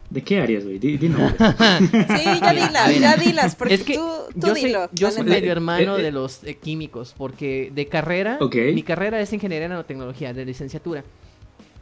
¿De 0.10 0.24
qué 0.24 0.42
áreas, 0.42 0.64
güey? 0.66 0.80
Di, 0.80 0.98
di 0.98 1.08
nombres. 1.10 1.36
Sí, 1.38 2.24
ya 2.42 2.54
dilas, 2.54 3.00
ya 3.00 3.16
dilas, 3.18 3.56
porque 3.56 3.76
es 3.76 3.84
que 3.84 3.94
tú, 3.96 4.08
tú 4.34 4.48
yo 4.48 4.56
soy, 4.56 4.64
dilo. 4.66 4.90
yo 4.92 5.12
soy 5.12 5.24
medio 5.24 5.52
hermano 5.52 5.98
Eh, 5.98 6.00
eh, 6.00 6.04
de 6.04 6.12
los 6.12 6.44
eh, 6.44 6.56
químicos, 6.58 7.14
porque 7.18 7.72
de 7.74 7.88
carrera, 7.88 8.38
Ok. 8.42 8.56
mi 8.74 8.82
carrera 8.84 9.22
es 9.22 9.32
ingeniería 9.34 9.66
en 9.66 9.72
nanotecnología, 9.72 10.34
de 10.34 10.46
licenciatura. 10.46 11.04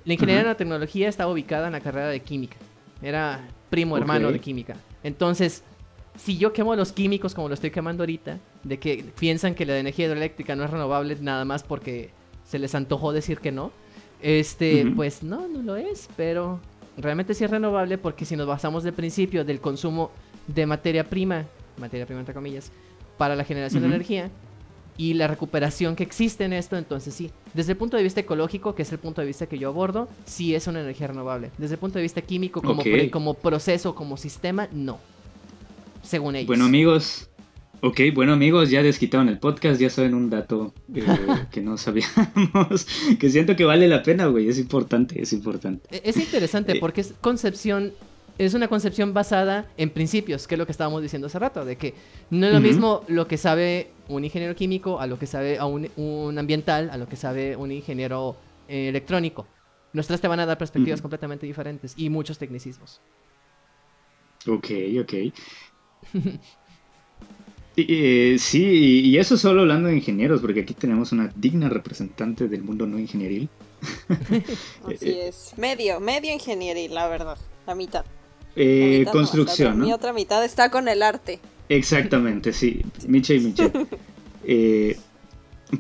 La 0.04 0.13
ingeniería 0.13 0.42
en 0.42 0.46
Ajá. 0.48 0.48
nanotecnología 0.50 1.08
estaba 1.10 1.32
ubicada 1.32 1.68
en 1.68 1.74
la 1.74 1.80
carrera 1.80 2.08
de 2.10 2.20
química. 2.20 2.58
Era 3.02 3.48
primo 3.70 3.98
hermano 3.98 4.32
de 4.32 4.40
química. 4.40 4.76
Entonces, 5.04 5.63
si 6.18 6.38
yo 6.38 6.52
quemo 6.52 6.74
a 6.74 6.76
los 6.76 6.92
químicos 6.92 7.34
como 7.34 7.48
lo 7.48 7.54
estoy 7.54 7.72
quemando 7.72 8.04
ahorita, 8.04 8.40
de 8.63 8.80
que 8.80 9.06
piensan 9.20 9.56
que 9.56 9.66
la 9.66 9.78
energía 9.78 10.06
hidroeléctrica 10.08 10.56
no 10.56 10.63
es 10.66 10.70
renovable 10.72 11.16
nada 11.22 11.46
más 11.46 11.63
porque 11.63 12.10
se 12.44 12.60
les 12.60 12.74
antojó 12.76 13.13
decir 13.13 13.40
que 13.40 13.52
no, 13.52 13.72
este, 14.22 14.86
pues 14.96 15.24
no, 15.24 15.48
no 15.48 15.62
lo 15.62 15.76
es, 15.76 16.10
pero 16.18 16.60
realmente 16.98 17.34
sí 17.34 17.44
es 17.44 17.52
renovable 17.52 17.98
porque 17.98 18.26
si 18.26 18.36
nos 18.36 18.48
basamos 18.48 18.84
del 18.84 18.94
principio 18.94 19.46
del 19.46 19.60
consumo 19.62 20.12
de 20.48 20.66
materia 20.66 21.04
prima, 21.04 21.46
materia 21.78 22.06
prima 22.06 22.20
entre 22.22 22.34
comillas, 22.34 22.72
para 23.18 23.36
la 23.36 23.44
generación 23.44 23.84
Ujú. 23.84 23.90
de 23.90 23.96
energía 23.96 24.30
y 24.98 25.14
la 25.14 25.28
recuperación 25.28 25.96
que 25.96 26.04
existe 26.04 26.44
en 26.46 26.54
esto, 26.54 26.76
entonces 26.76 27.14
sí. 27.14 27.30
Desde 27.54 27.74
el 27.74 27.78
punto 27.78 27.98
de 27.98 28.04
vista 28.04 28.20
ecológico, 28.22 28.74
que 28.74 28.82
es 28.82 28.92
el 28.92 28.98
punto 28.98 29.22
de 29.22 29.28
vista 29.28 29.46
que 29.46 29.60
yo 29.60 29.70
abordo, 29.70 30.08
sí 30.26 30.56
es 30.56 30.66
una 30.66 30.82
energía 30.82 31.06
renovable. 31.08 31.52
Desde 31.60 31.76
el 31.76 31.80
punto 31.80 32.00
de 32.00 32.04
vista 32.04 32.22
químico, 32.22 32.62
como, 32.64 32.82
Ok. 32.82 32.88
pre- 32.88 33.12
como 33.12 33.36
proceso, 33.36 33.94
como 33.94 34.18
sistema, 34.18 34.68
no. 34.72 34.98
Según 36.02 36.36
ellos. 36.36 36.48
Bueno, 36.48 36.66
amigos, 36.66 37.30
Ok, 37.82 38.00
bueno 38.13 38.34
amigos, 38.34 38.70
ya 38.72 38.82
desquitaron 38.82 39.30
el 39.30 39.38
podcast, 39.38 39.80
ya 39.80 39.90
saben 39.90 40.16
un 40.16 40.30
dato 40.30 40.74
eh, 40.96 41.04
que 41.52 41.62
no 41.62 41.78
sabíamos, 41.78 42.88
que 43.20 43.30
siento 43.30 43.56
que 43.56 43.66
vale 43.66 43.88
la 43.88 44.02
pena, 44.04 44.26
güey, 44.28 44.50
es 44.50 44.58
importante, 44.58 45.22
es 45.22 45.32
importante. 45.34 45.88
E-, 45.96 46.02
es 46.10 46.18
interesante 46.18 46.74
Eh. 46.74 46.80
porque 46.80 47.02
es 47.02 47.13
concepción, 47.22 47.94
es 48.40 48.56
una 48.56 48.68
concepción 48.68 49.13
basada 49.13 49.68
en 49.78 49.92
principios, 49.92 50.48
que 50.48 50.56
es 50.56 50.60
lo 50.60 50.66
que 50.66 50.72
estábamos 50.72 51.02
diciendo 51.04 51.28
hace 51.28 51.38
rato, 51.40 51.66
de 51.66 51.76
que 51.76 51.94
no 52.32 52.48
es 52.48 52.54
lo 52.54 52.60
mismo 52.60 53.04
lo 53.08 53.28
que 53.28 53.38
sabe 53.38 53.90
un 54.08 54.24
ingeniero 54.24 54.56
químico 54.56 55.00
a 55.00 55.06
lo 55.08 55.20
que 55.20 55.28
sabe 55.28 55.60
a 55.60 55.66
un, 55.66 55.88
un 55.98 56.38
ambiental, 56.40 56.90
a 56.90 56.98
lo 56.98 57.08
que 57.08 57.16
sabe 57.16 57.56
un 57.56 57.72
ingeniero 57.72 58.38
eh, 58.68 58.90
electrónico. 58.90 59.46
Nuestras 59.94 60.20
te 60.20 60.28
van 60.28 60.40
a 60.40 60.46
dar 60.46 60.58
perspectivas 60.58 61.02
completamente 61.02 61.46
diferentes 61.46 61.94
y 61.96 62.10
muchos 62.10 62.38
tecnicismos. 62.38 63.02
Ok, 64.48 64.68
ok. 65.02 65.13
Eh, 67.80 68.38
sí, 68.40 69.02
y 69.06 69.18
eso 69.20 69.38
solo 69.38 69.62
hablando 69.62 69.88
de 69.90 69.98
ingenieros, 69.98 70.42
porque 70.42 70.62
aquí 70.62 70.74
tenemos 70.74 71.12
una 71.12 71.32
digna 71.36 71.70
representante 71.70 72.48
del 72.48 72.63
mundo 72.63 72.88
no 72.88 72.98
ingenieril. 72.98 73.50
Así 74.86 75.10
es. 75.20 75.54
Medio, 75.58 76.00
medio 76.00 76.34
ingeniería, 76.34 76.90
la 76.90 77.08
verdad. 77.08 77.38
La 77.68 77.76
mitad. 77.76 78.04
La 78.56 78.63
Eh, 78.63 79.00
mitad 79.00 79.13
no, 79.13 79.20
construcción, 79.20 79.78
la- 79.80 79.84
Mi 79.86 79.90
¿no? 79.90 79.96
otra 79.96 80.12
mitad 80.13 80.44
está 80.44 80.72
con 80.72 80.88
el 80.88 81.04
arte. 81.04 81.40
Exactamente, 81.70 82.52
sí. 82.52 82.82
Miche 83.08 83.36
y 83.36 83.40
Miche. 83.42 83.72
Eh, 84.50 84.96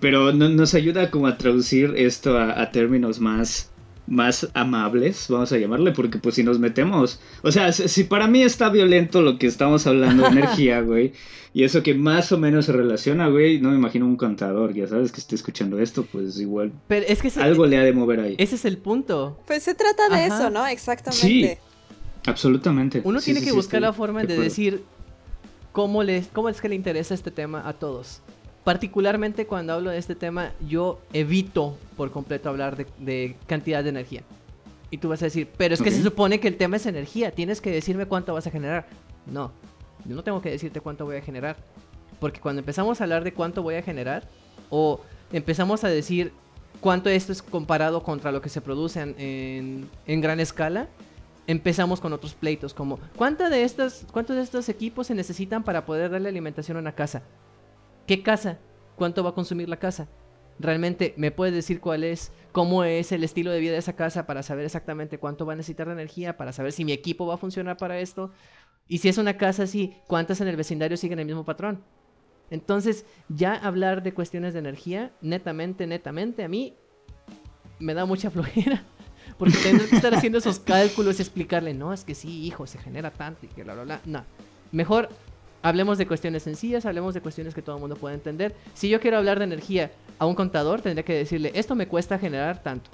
pero 0.01 0.33
no- 0.33 0.49
nos 0.49 0.73
ayuda 0.73 1.09
como 1.09 1.27
a 1.27 1.37
traducir 1.37 1.93
esto 1.95 2.37
a, 2.37 2.61
a 2.61 2.69
términos 2.71 3.21
más, 3.21 3.71
más 4.07 4.49
amables, 4.53 5.27
vamos 5.29 5.53
a 5.53 5.57
llamarle, 5.57 5.93
porque 5.93 6.17
pues 6.17 6.35
si 6.35 6.43
nos 6.43 6.59
metemos... 6.59 7.21
O 7.43 7.51
sea, 7.53 7.71
si, 7.71 7.87
si 7.87 8.03
para 8.03 8.27
mí 8.27 8.43
está 8.43 8.67
violento 8.67 9.21
lo 9.21 9.39
que 9.39 9.47
estamos 9.47 9.87
hablando 9.87 10.23
de 10.23 10.29
energía, 10.31 10.81
güey, 10.81 11.13
y 11.57 11.63
eso 11.63 11.81
que 11.81 11.95
más 11.95 12.31
o 12.31 12.37
menos 12.37 12.65
se 12.65 12.71
relaciona, 12.71 13.29
güey, 13.29 13.59
no 13.59 13.71
me 13.71 13.75
imagino 13.77 14.05
un 14.05 14.15
contador, 14.15 14.75
ya 14.75 14.85
sabes, 14.85 15.11
que 15.11 15.19
esté 15.19 15.33
escuchando 15.33 15.79
esto, 15.79 16.05
pues 16.05 16.39
igual 16.39 16.71
Pero 16.87 17.03
es 17.09 17.19
que 17.19 17.29
ese, 17.29 17.41
algo 17.41 17.65
le 17.65 17.79
ha 17.79 17.83
de 17.83 17.93
mover 17.93 18.19
ahí. 18.19 18.35
ese 18.37 18.53
es 18.53 18.65
el 18.65 18.77
punto. 18.77 19.39
Pues 19.47 19.63
se 19.63 19.73
trata 19.73 20.07
de 20.07 20.25
Ajá. 20.25 20.37
eso, 20.37 20.49
¿no? 20.51 20.67
Exactamente. 20.67 21.57
Absolutamente. 22.27 23.01
Uno 23.03 23.19
Sí, 23.19 23.25
tiene 23.25 23.39
sí, 23.39 23.45
que 23.47 23.49
sí, 23.49 23.55
buscar 23.55 23.79
estoy 23.79 23.87
la 23.87 23.93
forma 23.93 24.21
de 24.21 24.37
decir 24.37 24.83
cómo, 25.71 26.03
les, 26.03 26.27
cómo 26.27 26.47
es 26.47 26.61
que 26.61 26.69
le 26.69 26.75
interesa 26.75 27.15
este 27.15 27.31
tema 27.31 27.67
a 27.67 27.73
todos. 27.73 28.21
Particularmente 28.63 29.47
cuando 29.47 29.73
hablo 29.73 29.89
de 29.89 29.97
este 29.97 30.13
tema, 30.13 30.51
yo 30.69 30.99
evito 31.11 31.75
por 31.95 32.11
completo 32.11 32.49
hablar 32.49 32.77
de, 32.77 32.85
de 32.99 33.35
cantidad 33.47 33.83
de 33.83 33.89
energía. 33.89 34.21
Y 34.91 34.99
tú 34.99 35.09
vas 35.09 35.23
a 35.23 35.25
decir, 35.25 35.47
pero 35.57 35.73
es 35.73 35.81
que 35.81 35.89
se 35.89 36.03
supone 36.03 36.39
que 36.39 36.49
el 36.49 36.55
tema 36.55 36.75
es 36.77 36.85
energía, 36.85 37.31
tienes 37.31 37.61
que 37.61 37.71
decirme 37.71 38.05
cuánto 38.05 38.35
vas 38.35 38.45
a 38.45 38.51
generar. 38.51 38.85
No, 39.25 39.51
yo 40.05 40.15
no 40.15 40.23
tengo 40.23 40.41
que 40.41 40.49
decirte 40.49 40.81
cuánto 40.81 41.05
voy 41.05 41.17
a 41.17 41.21
generar. 41.21 41.57
Porque 42.19 42.39
cuando 42.39 42.59
empezamos 42.59 42.99
a 42.99 43.03
hablar 43.03 43.23
de 43.23 43.33
cuánto 43.33 43.61
voy 43.61 43.75
a 43.75 43.81
generar, 43.83 44.27
o 44.69 45.01
empezamos 45.31 45.83
a 45.83 45.87
decir 45.89 46.31
cuánto 46.81 47.09
esto 47.09 47.31
es 47.31 47.41
comparado 47.41 48.03
contra 48.03 48.31
lo 48.31 48.41
que 48.41 48.49
se 48.49 48.61
produce 48.61 49.01
en, 49.01 49.89
en- 50.05 50.21
gran 50.21 50.39
escala, 50.39 50.87
empezamos 51.45 52.01
con 52.01 52.13
otros 52.13 52.33
pleitos, 52.33 52.73
como 52.73 52.99
¿cuánto 53.15 53.49
de, 53.49 53.63
estas, 53.63 54.05
¿cuántos 54.11 54.35
de 54.35 54.41
estos 54.41 54.67
equipos 54.69 55.07
se 55.07 55.15
necesitan 55.15 55.63
para 55.63 55.85
poder 55.85 56.11
darle 56.11 56.29
alimentación 56.29 56.77
a 56.77 56.79
una 56.81 56.93
casa? 56.93 57.21
¿Qué 58.05 58.23
casa? 58.23 58.57
¿Cuánto 58.95 59.23
va 59.23 59.29
a 59.31 59.33
consumir 59.33 59.69
la 59.69 59.77
casa? 59.77 60.07
¿Realmente 60.59 61.13
me 61.17 61.29
puedes 61.31 61.53
decir 61.53 61.79
cuál 61.79 62.03
es, 62.03 62.31
cómo 62.51 62.83
es 62.83 63.11
el 63.11 63.23
estilo 63.23 63.51
de 63.51 63.59
vida 63.59 63.73
de 63.73 63.77
esa 63.77 63.95
casa 63.95 64.25
para 64.25 64.41
saber 64.41 64.65
exactamente 64.65 65.19
cuánto 65.19 65.45
va 65.45 65.53
a 65.53 65.55
necesitar 65.55 65.85
de 65.87 65.93
energía, 65.93 66.35
para 66.35 66.51
saber 66.51 66.71
si 66.71 66.83
mi 66.83 66.93
equipo 66.93 67.27
va 67.27 67.35
a 67.35 67.37
funcionar 67.37 67.77
para 67.77 67.99
esto? 67.99 68.31
Y 68.87 68.99
si 68.99 69.09
es 69.09 69.17
una 69.17 69.37
casa 69.37 69.63
así, 69.63 69.95
¿cuántas 70.07 70.41
en 70.41 70.47
el 70.47 70.55
vecindario 70.55 70.97
siguen 70.97 71.19
el 71.19 71.25
mismo 71.25 71.43
patrón? 71.43 71.83
Entonces, 72.49 73.05
ya 73.27 73.53
hablar 73.53 74.03
de 74.03 74.13
cuestiones 74.13 74.53
de 74.53 74.59
energía, 74.59 75.11
netamente, 75.21 75.85
netamente, 75.85 76.43
a 76.43 76.47
mí 76.47 76.73
me 77.79 77.93
da 77.93 78.05
mucha 78.05 78.29
flojera. 78.31 78.83
Porque 79.37 79.57
tendré 79.57 79.87
que 79.87 79.95
estar 79.95 80.13
haciendo 80.15 80.37
esos 80.37 80.59
cálculos 80.61 81.19
y 81.19 81.21
explicarle, 81.21 81.73
no, 81.73 81.93
es 81.93 82.03
que 82.03 82.15
sí, 82.15 82.45
hijo, 82.45 82.65
se 82.65 82.77
genera 82.79 83.11
tanto 83.11 83.45
y 83.45 83.49
que 83.49 83.63
bla, 83.63 83.73
bla, 83.73 83.83
bla. 83.83 84.01
No. 84.05 84.23
Mejor 84.71 85.09
hablemos 85.61 85.97
de 85.97 86.07
cuestiones 86.07 86.43
sencillas, 86.43 86.85
hablemos 86.85 87.13
de 87.13 87.21
cuestiones 87.21 87.53
que 87.53 87.61
todo 87.61 87.75
el 87.75 87.81
mundo 87.81 87.97
puede 87.97 88.15
entender. 88.15 88.55
Si 88.73 88.89
yo 88.89 88.99
quiero 89.01 89.17
hablar 89.17 89.39
de 89.39 89.45
energía 89.45 89.91
a 90.17 90.25
un 90.25 90.35
contador, 90.35 90.81
tendría 90.81 91.03
que 91.03 91.13
decirle, 91.13 91.51
esto 91.55 91.75
me 91.75 91.87
cuesta 91.87 92.17
generar 92.17 92.63
tanto. 92.63 92.89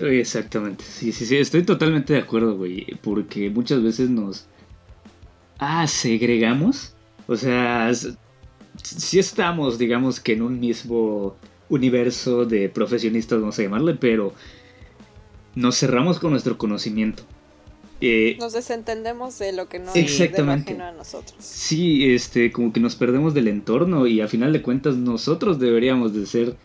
Exactamente, 0.00 0.84
sí, 0.84 1.12
sí, 1.12 1.24
sí, 1.24 1.36
estoy 1.36 1.62
totalmente 1.62 2.12
de 2.12 2.20
acuerdo, 2.20 2.56
güey, 2.56 2.86
porque 3.02 3.48
muchas 3.50 3.82
veces 3.82 4.10
nos... 4.10 4.46
Ah, 5.58 5.86
segregamos. 5.86 6.94
O 7.26 7.36
sea, 7.36 7.90
sí 8.82 9.18
estamos, 9.18 9.78
digamos 9.78 10.20
que 10.20 10.32
en 10.34 10.42
un 10.42 10.60
mismo 10.60 11.36
universo 11.68 12.44
de 12.44 12.68
profesionistas, 12.68 13.40
vamos 13.40 13.58
a 13.58 13.62
llamarle, 13.62 13.94
pero 13.94 14.34
nos 15.54 15.78
cerramos 15.78 16.18
con 16.18 16.32
nuestro 16.32 16.58
conocimiento. 16.58 17.22
Eh, 18.04 18.36
Nos 18.40 18.52
desentendemos 18.52 19.38
de 19.38 19.52
lo 19.52 19.68
que 19.68 19.78
no 19.78 19.94
Exactamente. 19.94 20.72
es 20.72 20.78
de 20.78 20.84
a 20.84 20.90
nosotros. 20.90 21.36
Sí, 21.38 22.12
este, 22.12 22.50
como 22.50 22.72
que 22.72 22.80
nos 22.80 22.96
perdemos 22.96 23.32
del 23.32 23.46
entorno 23.46 24.08
y 24.08 24.20
a 24.20 24.26
final 24.26 24.52
de 24.52 24.60
cuentas 24.60 24.96
nosotros 24.96 25.60
deberíamos 25.60 26.12
de 26.12 26.26
ser, 26.26 26.56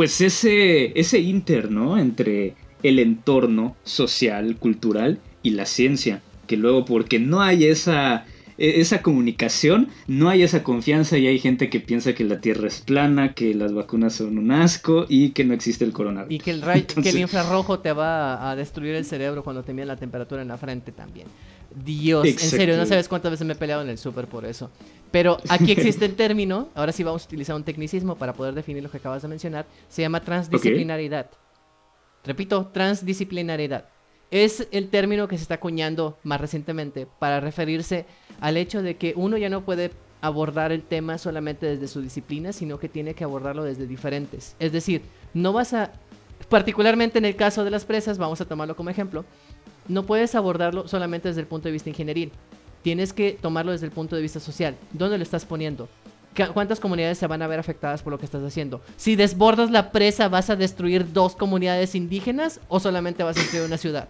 pues 0.00 0.22
ese, 0.22 0.98
ese 0.98 1.18
inter, 1.18 1.70
¿no? 1.70 1.98
Entre 1.98 2.54
el 2.82 2.98
entorno 2.98 3.76
social, 3.84 4.56
cultural 4.56 5.18
y 5.42 5.50
la 5.50 5.66
ciencia, 5.66 6.22
que 6.46 6.56
luego 6.56 6.86
porque 6.86 7.18
no 7.18 7.42
hay 7.42 7.66
esa, 7.66 8.24
e- 8.56 8.80
esa 8.80 9.02
comunicación, 9.02 9.88
no 10.06 10.30
hay 10.30 10.42
esa 10.42 10.62
confianza 10.62 11.18
y 11.18 11.26
hay 11.26 11.38
gente 11.38 11.68
que 11.68 11.80
piensa 11.80 12.14
que 12.14 12.24
la 12.24 12.40
Tierra 12.40 12.66
es 12.66 12.80
plana, 12.80 13.34
que 13.34 13.54
las 13.54 13.74
vacunas 13.74 14.14
son 14.14 14.38
un 14.38 14.52
asco 14.52 15.04
y 15.06 15.32
que 15.32 15.44
no 15.44 15.52
existe 15.52 15.84
el 15.84 15.92
coronavirus. 15.92 16.34
Y 16.34 16.38
que 16.38 16.52
el, 16.52 16.62
que 16.86 17.10
infrarrojo 17.20 17.80
te 17.80 17.92
va 17.92 18.36
a, 18.36 18.52
a 18.52 18.56
destruir 18.56 18.94
el 18.94 19.04
cerebro 19.04 19.44
cuando 19.44 19.64
te 19.64 19.74
miden 19.74 19.88
la 19.88 19.96
temperatura 19.96 20.40
en 20.40 20.48
la 20.48 20.56
frente 20.56 20.92
también. 20.92 21.26
Dios, 21.74 22.26
en 22.26 22.38
serio, 22.38 22.76
no 22.76 22.86
sabes 22.86 23.08
cuántas 23.08 23.30
veces 23.30 23.46
me 23.46 23.52
he 23.52 23.56
peleado 23.56 23.82
en 23.82 23.88
el 23.88 23.98
súper 23.98 24.26
por 24.26 24.44
eso. 24.44 24.70
Pero 25.10 25.38
aquí 25.48 25.72
existe 25.72 26.04
el 26.04 26.14
término, 26.14 26.68
ahora 26.74 26.92
sí 26.92 27.02
vamos 27.02 27.22
a 27.22 27.26
utilizar 27.26 27.56
un 27.56 27.64
tecnicismo 27.64 28.16
para 28.16 28.32
poder 28.32 28.54
definir 28.54 28.82
lo 28.82 28.90
que 28.90 28.98
acabas 28.98 29.22
de 29.22 29.28
mencionar, 29.28 29.66
se 29.88 30.02
llama 30.02 30.20
transdisciplinaridad. 30.20 31.30
Repito, 32.24 32.70
transdisciplinaridad. 32.72 33.86
Es 34.30 34.68
el 34.70 34.88
término 34.90 35.26
que 35.26 35.36
se 35.36 35.42
está 35.42 35.54
acuñando 35.54 36.18
más 36.22 36.40
recientemente 36.40 37.06
para 37.18 37.40
referirse 37.40 38.06
al 38.40 38.56
hecho 38.56 38.82
de 38.82 38.96
que 38.96 39.12
uno 39.16 39.36
ya 39.36 39.48
no 39.48 39.64
puede 39.64 39.90
abordar 40.20 40.70
el 40.70 40.82
tema 40.82 41.18
solamente 41.18 41.66
desde 41.66 41.88
su 41.88 42.00
disciplina, 42.00 42.52
sino 42.52 42.78
que 42.78 42.88
tiene 42.88 43.14
que 43.14 43.24
abordarlo 43.24 43.64
desde 43.64 43.86
diferentes. 43.86 44.54
Es 44.58 44.72
decir, 44.72 45.02
no 45.34 45.52
vas 45.52 45.72
a, 45.72 45.92
particularmente 46.48 47.18
en 47.18 47.24
el 47.24 47.36
caso 47.36 47.64
de 47.64 47.70
las 47.70 47.84
presas, 47.84 48.18
vamos 48.18 48.40
a 48.40 48.44
tomarlo 48.44 48.76
como 48.76 48.90
ejemplo, 48.90 49.24
no 49.88 50.04
puedes 50.06 50.34
abordarlo 50.34 50.86
solamente 50.88 51.28
desde 51.28 51.40
el 51.40 51.46
punto 51.46 51.68
de 51.68 51.72
vista 51.72 51.88
ingenieril. 51.88 52.32
Tienes 52.82 53.12
que 53.12 53.36
tomarlo 53.40 53.72
desde 53.72 53.86
el 53.86 53.92
punto 53.92 54.16
de 54.16 54.22
vista 54.22 54.40
social. 54.40 54.74
¿Dónde 54.92 55.18
lo 55.18 55.22
estás 55.22 55.44
poniendo? 55.44 55.88
¿Cu- 56.36 56.52
¿Cuántas 56.54 56.80
comunidades 56.80 57.18
se 57.18 57.26
van 57.26 57.42
a 57.42 57.46
ver 57.46 57.58
afectadas 57.58 58.02
por 58.02 58.12
lo 58.12 58.18
que 58.18 58.24
estás 58.24 58.42
haciendo? 58.42 58.80
Si 58.96 59.16
desbordas 59.16 59.70
la 59.70 59.92
presa, 59.92 60.28
¿vas 60.28 60.48
a 60.48 60.56
destruir 60.56 61.12
dos 61.12 61.34
comunidades 61.36 61.94
indígenas 61.94 62.60
o 62.68 62.80
solamente 62.80 63.22
vas 63.22 63.36
a 63.36 63.40
destruir 63.40 63.66
una 63.66 63.76
ciudad? 63.76 64.08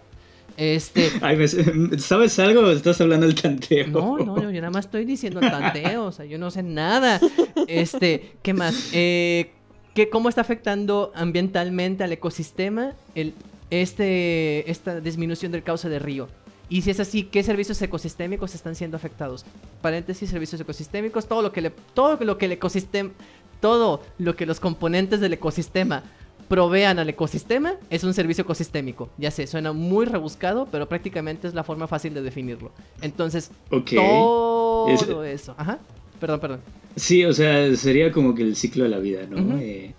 Este, 0.57 1.09
Ay, 1.21 1.35
me- 1.37 1.97
¿sabes 1.99 2.37
algo? 2.39 2.69
Estás 2.71 3.01
hablando 3.01 3.25
del 3.25 3.35
tanteo. 3.35 3.87
no, 3.87 4.17
no, 4.19 4.41
yo, 4.41 4.51
yo 4.51 4.61
nada 4.61 4.71
más 4.71 4.85
estoy 4.85 5.05
diciendo 5.05 5.39
tanteo, 5.39 6.05
o 6.05 6.11
sea, 6.11 6.25
yo 6.25 6.37
no 6.37 6.51
sé 6.51 6.61
nada. 6.63 7.19
Este, 7.67 8.33
¿qué 8.41 8.53
más? 8.53 8.89
Eh, 8.93 9.51
¿qué, 9.95 10.09
¿Cómo 10.09 10.29
está 10.29 10.41
afectando 10.41 11.11
ambientalmente 11.15 12.03
al 12.03 12.11
ecosistema 12.11 12.93
el, 13.15 13.33
este, 13.71 14.69
esta 14.69 15.01
disminución 15.01 15.51
del 15.51 15.63
cauce 15.63 15.89
de 15.89 15.97
río? 15.97 16.27
Y 16.69 16.83
si 16.83 16.91
es 16.91 16.99
así, 16.99 17.23
¿qué 17.23 17.43
servicios 17.43 17.81
ecosistémicos 17.81 18.55
están 18.55 18.75
siendo 18.75 18.95
afectados? 18.95 19.45
Paréntesis, 19.81 20.29
servicios 20.29 20.61
ecosistémicos, 20.61 21.27
todo 21.27 21.41
lo 21.41 21.51
que 21.51 21.61
le, 21.61 21.71
todo 21.93 22.17
lo 22.23 22.37
que 22.37 22.45
el 22.45 22.53
ecosistema, 22.53 23.11
todo 23.59 24.01
lo 24.19 24.35
que 24.35 24.45
los 24.45 24.59
componentes 24.59 25.19
del 25.19 25.33
ecosistema 25.33 26.03
provean 26.47 26.99
al 26.99 27.09
ecosistema 27.09 27.75
es 27.89 28.03
un 28.03 28.13
servicio 28.13 28.43
ecosistémico. 28.43 29.09
Ya 29.17 29.31
sé, 29.31 29.47
suena 29.47 29.73
muy 29.73 30.05
rebuscado, 30.05 30.67
pero 30.71 30.87
prácticamente 30.87 31.47
es 31.47 31.53
la 31.53 31.63
forma 31.63 31.87
fácil 31.87 32.13
de 32.13 32.21
definirlo. 32.21 32.71
Entonces, 33.01 33.51
todo 33.69 35.23
eso. 35.25 35.55
Ajá. 35.57 35.79
Perdón, 36.19 36.39
perdón. 36.39 36.59
Sí, 36.95 37.25
o 37.25 37.33
sea, 37.33 37.75
sería 37.75 38.11
como 38.11 38.35
que 38.35 38.43
el 38.43 38.55
ciclo 38.55 38.83
de 38.83 38.89
la 38.89 38.99
vida, 38.99 39.21
¿no? 39.29 39.57
Eh, 39.57 39.93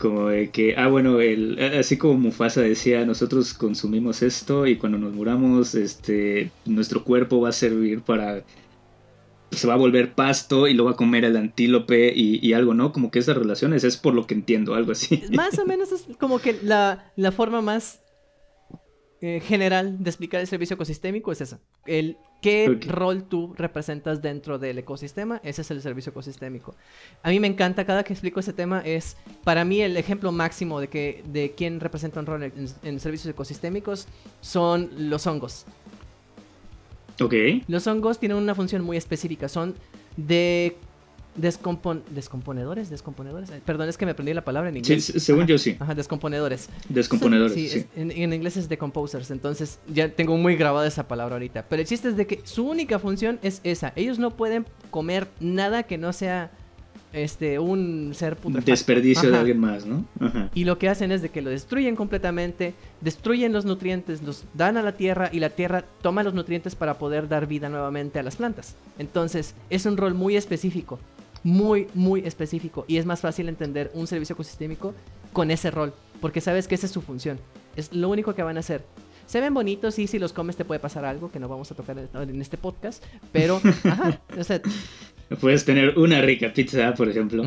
como 0.00 0.28
de 0.28 0.50
que, 0.50 0.74
ah, 0.76 0.88
bueno, 0.88 1.20
el, 1.20 1.58
así 1.78 1.98
como 1.98 2.14
Mufasa 2.14 2.62
decía, 2.62 3.04
nosotros 3.04 3.52
consumimos 3.52 4.22
esto 4.22 4.66
y 4.66 4.76
cuando 4.76 4.98
nos 4.98 5.12
muramos, 5.12 5.74
este, 5.74 6.50
nuestro 6.64 7.04
cuerpo 7.04 7.40
va 7.40 7.50
a 7.50 7.52
servir 7.52 8.00
para, 8.00 8.42
se 9.50 9.66
va 9.66 9.74
a 9.74 9.76
volver 9.76 10.14
pasto 10.14 10.68
y 10.68 10.74
lo 10.74 10.86
va 10.86 10.92
a 10.92 10.96
comer 10.96 11.26
el 11.26 11.36
antílope 11.36 12.12
y, 12.14 12.44
y 12.44 12.54
algo, 12.54 12.72
¿no? 12.72 12.92
Como 12.92 13.10
que 13.10 13.18
esas 13.18 13.36
relaciones 13.36 13.84
es 13.84 13.98
por 13.98 14.14
lo 14.14 14.26
que 14.26 14.34
entiendo, 14.34 14.74
algo 14.74 14.92
así. 14.92 15.22
Más 15.36 15.58
o 15.58 15.66
menos 15.66 15.92
es 15.92 16.06
como 16.18 16.38
que 16.38 16.58
la, 16.62 17.12
la 17.16 17.30
forma 17.30 17.60
más 17.60 18.00
eh, 19.22 19.40
general 19.40 20.02
de 20.02 20.08
explicar 20.08 20.40
el 20.40 20.46
servicio 20.46 20.74
ecosistémico 20.74 21.30
es 21.30 21.40
esa. 21.40 21.60
El 21.84 22.16
qué 22.40 22.78
rol 22.86 23.24
tú 23.24 23.54
representas 23.54 24.22
dentro 24.22 24.58
del 24.58 24.78
ecosistema, 24.78 25.40
ese 25.44 25.60
es 25.60 25.70
el 25.70 25.82
servicio 25.82 26.10
ecosistémico. 26.10 26.74
A 27.22 27.28
mí 27.28 27.38
me 27.38 27.46
encanta, 27.46 27.84
cada 27.84 28.02
que 28.02 28.14
explico 28.14 28.40
ese 28.40 28.54
tema 28.54 28.80
es, 28.80 29.18
para 29.44 29.64
mí 29.64 29.82
el 29.82 29.96
ejemplo 29.96 30.32
máximo 30.32 30.80
de 30.80 30.88
que 30.88 31.22
de 31.26 31.52
quién 31.54 31.80
representa 31.80 32.20
un 32.20 32.26
rol 32.26 32.44
en, 32.44 32.66
en 32.82 33.00
servicios 33.00 33.30
ecosistémicos 33.30 34.08
son 34.40 34.90
los 34.96 35.26
hongos. 35.26 35.66
Ok. 37.20 37.34
Los 37.68 37.86
hongos 37.86 38.18
tienen 38.18 38.38
una 38.38 38.54
función 38.54 38.82
muy 38.82 38.96
específica, 38.96 39.48
son 39.48 39.74
de 40.16 40.76
descompon 41.36 42.02
descomponedores, 42.10 42.90
descomponedores. 42.90 43.50
Eh, 43.50 43.60
Perdón, 43.64 43.88
es 43.88 43.96
que 43.96 44.04
me 44.04 44.12
aprendí 44.12 44.34
la 44.34 44.44
palabra 44.44 44.68
en 44.70 44.76
inglés. 44.78 45.04
se- 45.04 45.20
según 45.20 45.42
Ajá, 45.42 45.48
yo 45.50 45.58
sí. 45.58 45.76
Ajá, 45.78 45.94
descomponedores. 45.94 46.68
Descomponedores. 46.88 47.54
Sí, 47.54 47.68
Sí. 47.68 47.78
es- 47.78 47.86
en, 47.96 48.10
en 48.10 48.32
inglés 48.32 48.56
es 48.56 48.68
decomposers, 48.68 49.30
entonces 49.30 49.78
ya 49.92 50.08
tengo 50.10 50.36
muy 50.36 50.56
grabada 50.56 50.86
esa 50.88 51.06
palabra 51.08 51.36
ahorita. 51.36 51.64
Pero 51.68 51.82
el 51.82 51.88
chiste 51.88 52.08
es 52.08 52.16
de 52.16 52.26
que 52.26 52.40
su 52.44 52.66
única 52.68 52.98
función 52.98 53.38
es 53.42 53.60
esa. 53.64 53.92
Ellos 53.96 54.18
no 54.18 54.32
pueden 54.36 54.66
comer 54.90 55.28
nada 55.40 55.84
que 55.84 55.98
no 55.98 56.12
sea 56.12 56.50
este 57.12 57.58
un 57.58 58.12
ser 58.14 58.36
putrefacto. 58.36 58.70
Desperdicio 58.70 59.32
de 59.32 59.36
alguien 59.38 59.58
más, 59.58 59.84
¿no? 59.84 60.04
Ajá. 60.20 60.48
Y 60.54 60.62
lo 60.62 60.78
que 60.78 60.88
hacen 60.88 61.10
es 61.10 61.22
de 61.22 61.28
que 61.30 61.42
lo 61.42 61.50
destruyen 61.50 61.96
completamente, 61.96 62.72
destruyen 63.00 63.52
los 63.52 63.64
nutrientes, 63.64 64.22
los 64.22 64.44
dan 64.54 64.76
a 64.76 64.82
la 64.82 64.92
tierra 64.92 65.28
y 65.32 65.40
la 65.40 65.50
tierra 65.50 65.84
toma 66.02 66.22
los 66.22 66.34
nutrientes 66.34 66.76
para 66.76 66.98
poder 66.98 67.26
dar 67.28 67.48
vida 67.48 67.68
nuevamente 67.68 68.20
a 68.20 68.22
las 68.22 68.36
plantas. 68.36 68.76
Entonces, 68.96 69.56
es 69.70 69.86
un 69.86 69.96
rol 69.96 70.14
muy 70.14 70.36
específico, 70.36 71.00
muy, 71.42 71.86
muy 71.94 72.20
específico. 72.20 72.84
Y 72.88 72.96
es 72.98 73.06
más 73.06 73.20
fácil 73.20 73.48
entender 73.48 73.90
un 73.94 74.06
servicio 74.06 74.34
ecosistémico 74.34 74.94
con 75.32 75.50
ese 75.50 75.70
rol, 75.70 75.92
porque 76.20 76.40
sabes 76.40 76.66
que 76.68 76.74
esa 76.74 76.86
es 76.86 76.92
su 76.92 77.02
función. 77.02 77.38
Es 77.76 77.92
lo 77.92 78.08
único 78.08 78.34
que 78.34 78.42
van 78.42 78.56
a 78.56 78.60
hacer. 78.60 78.84
Se 79.26 79.40
ven 79.40 79.54
bonitos 79.54 79.98
y 80.00 80.06
si 80.08 80.18
los 80.18 80.32
comes 80.32 80.56
te 80.56 80.64
puede 80.64 80.80
pasar 80.80 81.04
algo 81.04 81.30
que 81.30 81.38
no 81.38 81.48
vamos 81.48 81.70
a 81.70 81.76
tocar 81.76 81.96
en 81.98 82.40
este 82.42 82.56
podcast, 82.56 83.02
pero, 83.30 83.60
ajá, 83.84 84.20
o 84.38 84.44
sea, 84.44 84.60
Puedes 85.40 85.64
tener 85.64 85.96
una 85.96 86.20
rica 86.20 86.52
pizza, 86.52 86.92
por 86.94 87.08
ejemplo. 87.08 87.44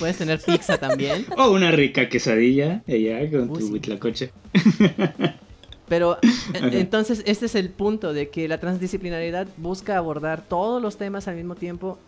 puedes 0.00 0.18
tener 0.18 0.40
pizza 0.40 0.78
también. 0.78 1.24
O 1.38 1.52
una 1.52 1.70
rica 1.70 2.08
quesadilla, 2.08 2.82
allá 2.88 3.30
con 3.30 3.52
tu 3.52 3.60
sí. 3.60 3.72
huitlacoche. 3.72 4.32
Pero 5.88 6.18
en- 6.54 6.72
entonces 6.74 7.22
este 7.26 7.46
es 7.46 7.54
el 7.54 7.68
punto 7.70 8.12
de 8.12 8.28
que 8.30 8.46
la 8.48 8.58
transdisciplinaridad 8.58 9.48
busca 9.56 9.96
abordar 9.96 10.42
todos 10.42 10.80
los 10.80 10.96
temas 10.96 11.26
al 11.28 11.36
mismo 11.36 11.54
tiempo 11.56 11.98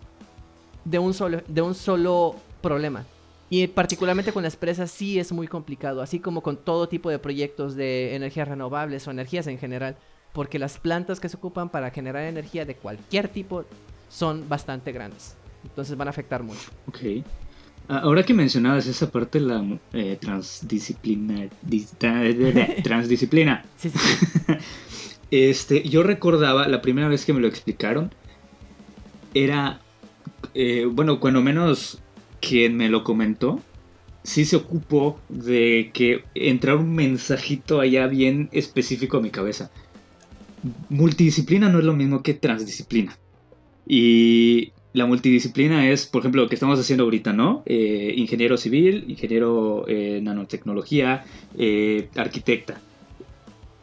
de 0.85 0.99
un 0.99 1.15
solo, 1.15 1.41
de 1.47 1.63
un 1.63 1.75
solo 1.75 2.37
problema. 2.61 3.05
Y 3.51 3.67
particularmente 3.67 4.33
con 4.33 4.43
las 4.43 4.57
presas 4.57 4.91
sí 4.91 5.19
es 5.19 5.31
muy 5.31 5.47
complicado, 5.47 6.01
así 6.01 6.19
como 6.21 6.43
con 6.43 6.57
todo 6.57 6.89
tipo 6.89 7.11
de 7.11 7.19
proyectos 7.19 7.75
de 7.77 8.15
energías 8.15 8.49
renovables 8.49 9.07
o 9.07 9.11
energías 9.11 9.47
en 9.47 9.59
general, 9.59 9.97
porque 10.33 10.59
las 10.59 10.79
plantas 10.79 11.21
que 11.21 11.29
se 11.29 11.37
ocupan 11.37 11.69
para 11.69 11.91
generar 11.91 12.23
energía 12.25 12.65
de 12.65 12.75
cualquier 12.77 13.29
tipo 13.29 13.65
son 14.09 14.49
bastante 14.49 14.91
grandes. 14.93 15.35
Entonces 15.65 15.97
van 15.97 16.09
a 16.09 16.11
afectar 16.11 16.43
mucho. 16.43 16.71
Ok. 16.89 16.99
Ah, 17.89 17.99
Ahora 17.99 18.23
que 18.23 18.33
mencionabas 18.33 18.87
esa 18.87 19.11
parte, 19.11 19.39
la 19.39 19.63
eh, 19.93 20.17
transdisciplina, 20.19 21.47
dis- 21.69 21.91
tra- 21.99 22.83
transdisciplina, 22.83 23.65
sí, 23.77 23.91
sí. 23.91 23.99
este, 25.31 25.83
yo 25.87 26.03
recordaba 26.03 26.67
la 26.69 26.81
primera 26.81 27.09
vez 27.09 27.27
que 27.27 27.35
me 27.35 27.41
lo 27.41 27.49
explicaron, 27.49 28.11
era, 29.35 29.81
eh, 30.55 30.87
bueno, 30.91 31.21
cuando 31.21 31.43
menos 31.43 32.01
quien 32.41 32.77
me 32.77 32.89
lo 32.89 33.05
comentó, 33.05 33.61
sí 34.23 34.45
se 34.45 34.57
ocupó 34.57 35.19
de 35.29 35.91
que 35.93 36.25
entrar 36.35 36.77
un 36.77 36.95
mensajito 36.95 37.81
allá 37.81 38.07
bien 38.07 38.49
específico 38.53 39.17
a 39.17 39.21
mi 39.21 39.31
cabeza. 39.31 39.71
Multidisciplina 40.89 41.69
no 41.69 41.79
es 41.79 41.85
lo 41.85 41.95
mismo 41.95 42.23
que 42.23 42.35
transdisciplina. 42.35 43.19
Y 43.87 44.73
la 44.93 45.07
multidisciplina 45.07 45.91
es, 45.91 46.07
por 46.07 46.21
ejemplo, 46.21 46.43
lo 46.43 46.49
que 46.49 46.55
estamos 46.55 46.79
haciendo 46.79 47.05
ahorita, 47.05 47.33
¿no? 47.33 47.63
Eh, 47.67 48.15
ingeniero 48.17 48.57
civil, 48.57 49.05
ingeniero 49.09 49.85
eh, 49.89 50.21
nanotecnología, 50.23 51.25
eh, 51.59 52.09
arquitecta. 52.15 52.81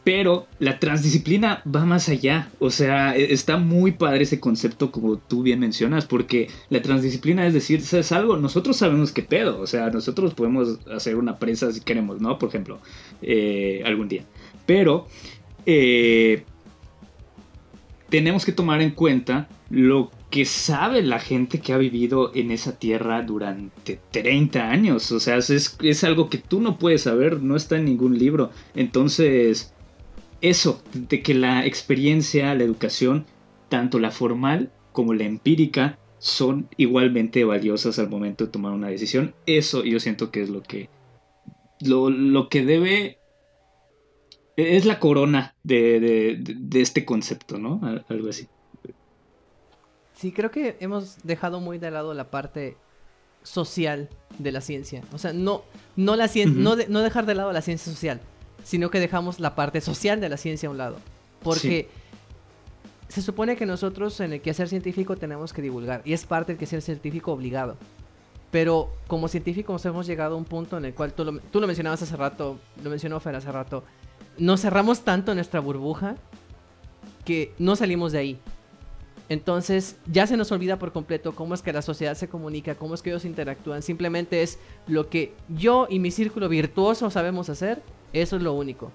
Pero 0.10 0.48
la 0.58 0.80
transdisciplina 0.80 1.62
va 1.63 1.86
más 1.86 2.10
allá. 2.10 2.50
O 2.58 2.72
sea, 2.72 3.15
e- 3.15 3.32
está 3.32 3.58
muy 3.58 3.91
padre 3.91 4.24
ese 4.24 4.39
concepto 4.39 4.91
como 4.91 5.19
tú 5.19 5.43
bien 5.43 5.60
mencionas, 5.60 6.08
porque 6.08 6.50
la 6.72 6.82
transdisciplina 6.82 7.45
es 7.45 7.54
decir, 7.54 7.84
¿sabes 7.84 8.12
algo? 8.12 8.36
Nosotros 8.36 8.76
sabemos 8.76 9.12
qué 9.12 9.22
pedo. 9.22 9.60
O 9.62 9.67
sea, 9.67 9.91
nosotros 9.91 10.34
podemos 10.34 10.80
hacer 10.91 11.15
una 11.15 11.38
presa 11.38 11.72
si 11.72 11.82
queremos, 11.82 12.22
¿no? 12.22 12.39
Por 12.39 12.50
ejemplo, 12.50 12.80
eh, 13.22 13.84
algún 13.86 14.08
día. 14.08 14.24
Pero 14.65 15.06
eh, 15.67 16.41
tenemos 18.10 18.48
que 18.48 18.52
tomar 18.52 18.82
en 18.82 18.89
cuenta 18.89 19.48
lo 19.69 20.10
que 20.32 20.45
sabe 20.45 21.04
la 21.04 21.19
gente 21.19 21.60
que 21.60 21.72
ha 21.72 21.78
vivido 21.78 22.32
en 22.34 22.50
esa 22.50 22.80
tierra 22.80 23.22
durante 23.22 24.00
30 24.10 24.72
años. 24.72 25.12
O 25.12 25.19
sea, 25.19 25.38
es, 25.38 25.78
es 25.84 26.04
algo 26.04 26.32
que 26.32 26.39
tú 26.39 26.62
no 26.62 26.80
puedes 26.80 27.04
saber, 27.04 27.43
no 27.43 27.56
está 27.56 27.78
en 27.78 27.86
ningún 27.86 28.17
libro. 28.17 28.50
Entonces, 28.74 29.72
eso, 30.41 30.82
de 30.93 31.21
que 31.21 31.34
la 31.34 31.65
experiencia, 31.65 32.54
la 32.56 32.63
educación, 32.63 33.25
tanto 33.69 33.99
la 33.99 34.12
formal 34.12 34.71
como 34.91 35.13
la 35.13 35.25
empírica, 35.25 35.97
son 36.17 36.67
igualmente 36.78 37.43
valiosas 37.45 37.97
al 37.99 38.10
momento 38.10 38.45
de 38.45 38.52
tomar 38.52 38.73
una 38.73 38.88
decisión. 38.89 39.34
Eso 39.45 39.84
yo 39.84 39.99
siento 39.99 40.32
que 40.32 40.41
es 40.41 40.49
lo 40.49 40.62
que. 40.63 40.89
Lo, 41.82 42.10
lo 42.10 42.49
que 42.49 42.65
debe. 42.65 43.17
Es 44.58 44.86
la 44.86 44.99
corona 44.99 45.56
de, 45.63 45.99
de- 46.02 46.38
de- 46.41 46.82
este 46.82 47.06
concepto, 47.06 47.58
¿no? 47.58 47.80
Al- 47.84 48.06
Algo 48.10 48.28
así. 48.30 48.47
Sí, 50.15 50.34
creo 50.34 50.52
que 50.52 50.75
hemos 50.82 51.17
dejado 51.23 51.62
muy 51.62 51.78
de 51.78 51.91
lado 51.91 52.13
la 52.13 52.30
parte 52.30 52.75
social 53.43 54.10
de 54.38 54.52
la 54.52 54.60
ciencia. 54.60 55.02
O 55.13 55.17
sea, 55.17 55.32
no, 55.32 55.63
no, 55.95 56.17
la 56.17 56.30
no, 56.47 56.75
de- 56.75 56.88
no 56.89 56.99
dejar 56.99 57.25
de 57.25 57.36
lado 57.36 57.54
la 57.54 57.62
ciencia 57.62 57.93
social, 57.93 58.19
sino 58.63 58.89
que 58.89 59.00
dejamos 59.00 59.39
la 59.39 59.56
parte 59.56 59.82
social 59.82 60.22
de 60.22 60.30
la 60.30 60.38
ciencia 60.38 60.67
a 60.67 60.72
un 60.72 60.78
lado. 60.78 60.98
Porque 61.41 61.89
se 63.08 63.22
supone 63.22 63.56
que 63.56 63.65
nosotros 63.65 64.19
en 64.19 64.34
el 64.34 64.41
quehacer 64.41 64.69
científico 64.69 65.15
tenemos 65.17 65.54
que 65.54 65.62
divulgar, 65.62 66.02
y 66.06 66.13
es 66.13 66.26
parte 66.26 66.52
del 66.52 66.60
quehacer 66.60 66.82
científico 66.82 67.32
obligado. 67.32 67.78
Pero 68.52 68.91
como 69.08 69.28
científicos 69.28 69.86
hemos 69.86 70.08
llegado 70.08 70.36
a 70.36 70.38
un 70.38 70.45
punto 70.45 70.78
en 70.78 70.86
el 70.86 70.93
cual 70.93 71.13
tú 71.13 71.24
lo, 71.24 71.39
tú 71.39 71.60
lo 71.60 71.67
mencionabas 71.67 72.02
hace 72.02 72.15
rato, 72.15 72.60
lo 72.84 72.89
mencionó 72.89 73.19
Fer 73.19 73.36
hace 73.36 73.52
rato, 73.52 73.84
nos 74.38 74.62
cerramos 74.62 75.02
tanto 75.02 75.32
en 75.32 75.38
nuestra 75.38 75.60
burbuja 75.60 76.15
que 77.26 77.54
no 77.60 77.76
salimos 77.76 78.12
de 78.12 78.17
ahí. 78.17 78.39
Entonces 79.30 79.96
ya 80.12 80.26
se 80.28 80.36
nos 80.38 80.52
olvida 80.52 80.80
por 80.80 80.92
completo 80.92 81.36
cómo 81.36 81.54
es 81.54 81.62
que 81.62 81.72
la 81.72 81.82
sociedad 81.84 82.15
se 82.15 82.28
comunica, 82.28 82.76
cómo 82.76 82.96
es 82.96 83.02
que 83.02 83.12
ellos 83.12 83.26
interactúan. 83.26 83.84
Simplemente 83.84 84.42
es 84.42 84.58
lo 84.88 85.08
que 85.10 85.34
yo 85.50 85.88
y 85.89 86.00
mi 86.00 86.10
círculo 86.12 86.50
virtuoso 86.50 87.10
sabemos 87.12 87.48
hacer. 87.50 87.82
Eso 88.12 88.38
es 88.38 88.42
lo 88.42 88.54
único. 88.54 88.92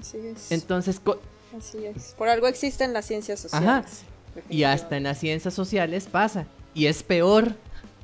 Así 0.00 0.18
es. 0.18 0.50
Entonces, 0.50 0.98
co- 1.00 1.20
Así 1.56 1.84
es. 1.84 2.14
Por 2.18 2.28
algo 2.28 2.46
existen 2.48 2.92
las 2.94 3.04
ciencias 3.06 3.40
sociales. 3.40 4.02
y 4.50 4.64
hasta 4.64 4.96
en 4.96 5.04
las 5.04 5.18
ciencias 5.18 5.54
sociales 5.54 6.08
pasa. 6.10 6.46
Y 6.74 6.86
es 6.86 7.02
peor 7.04 7.54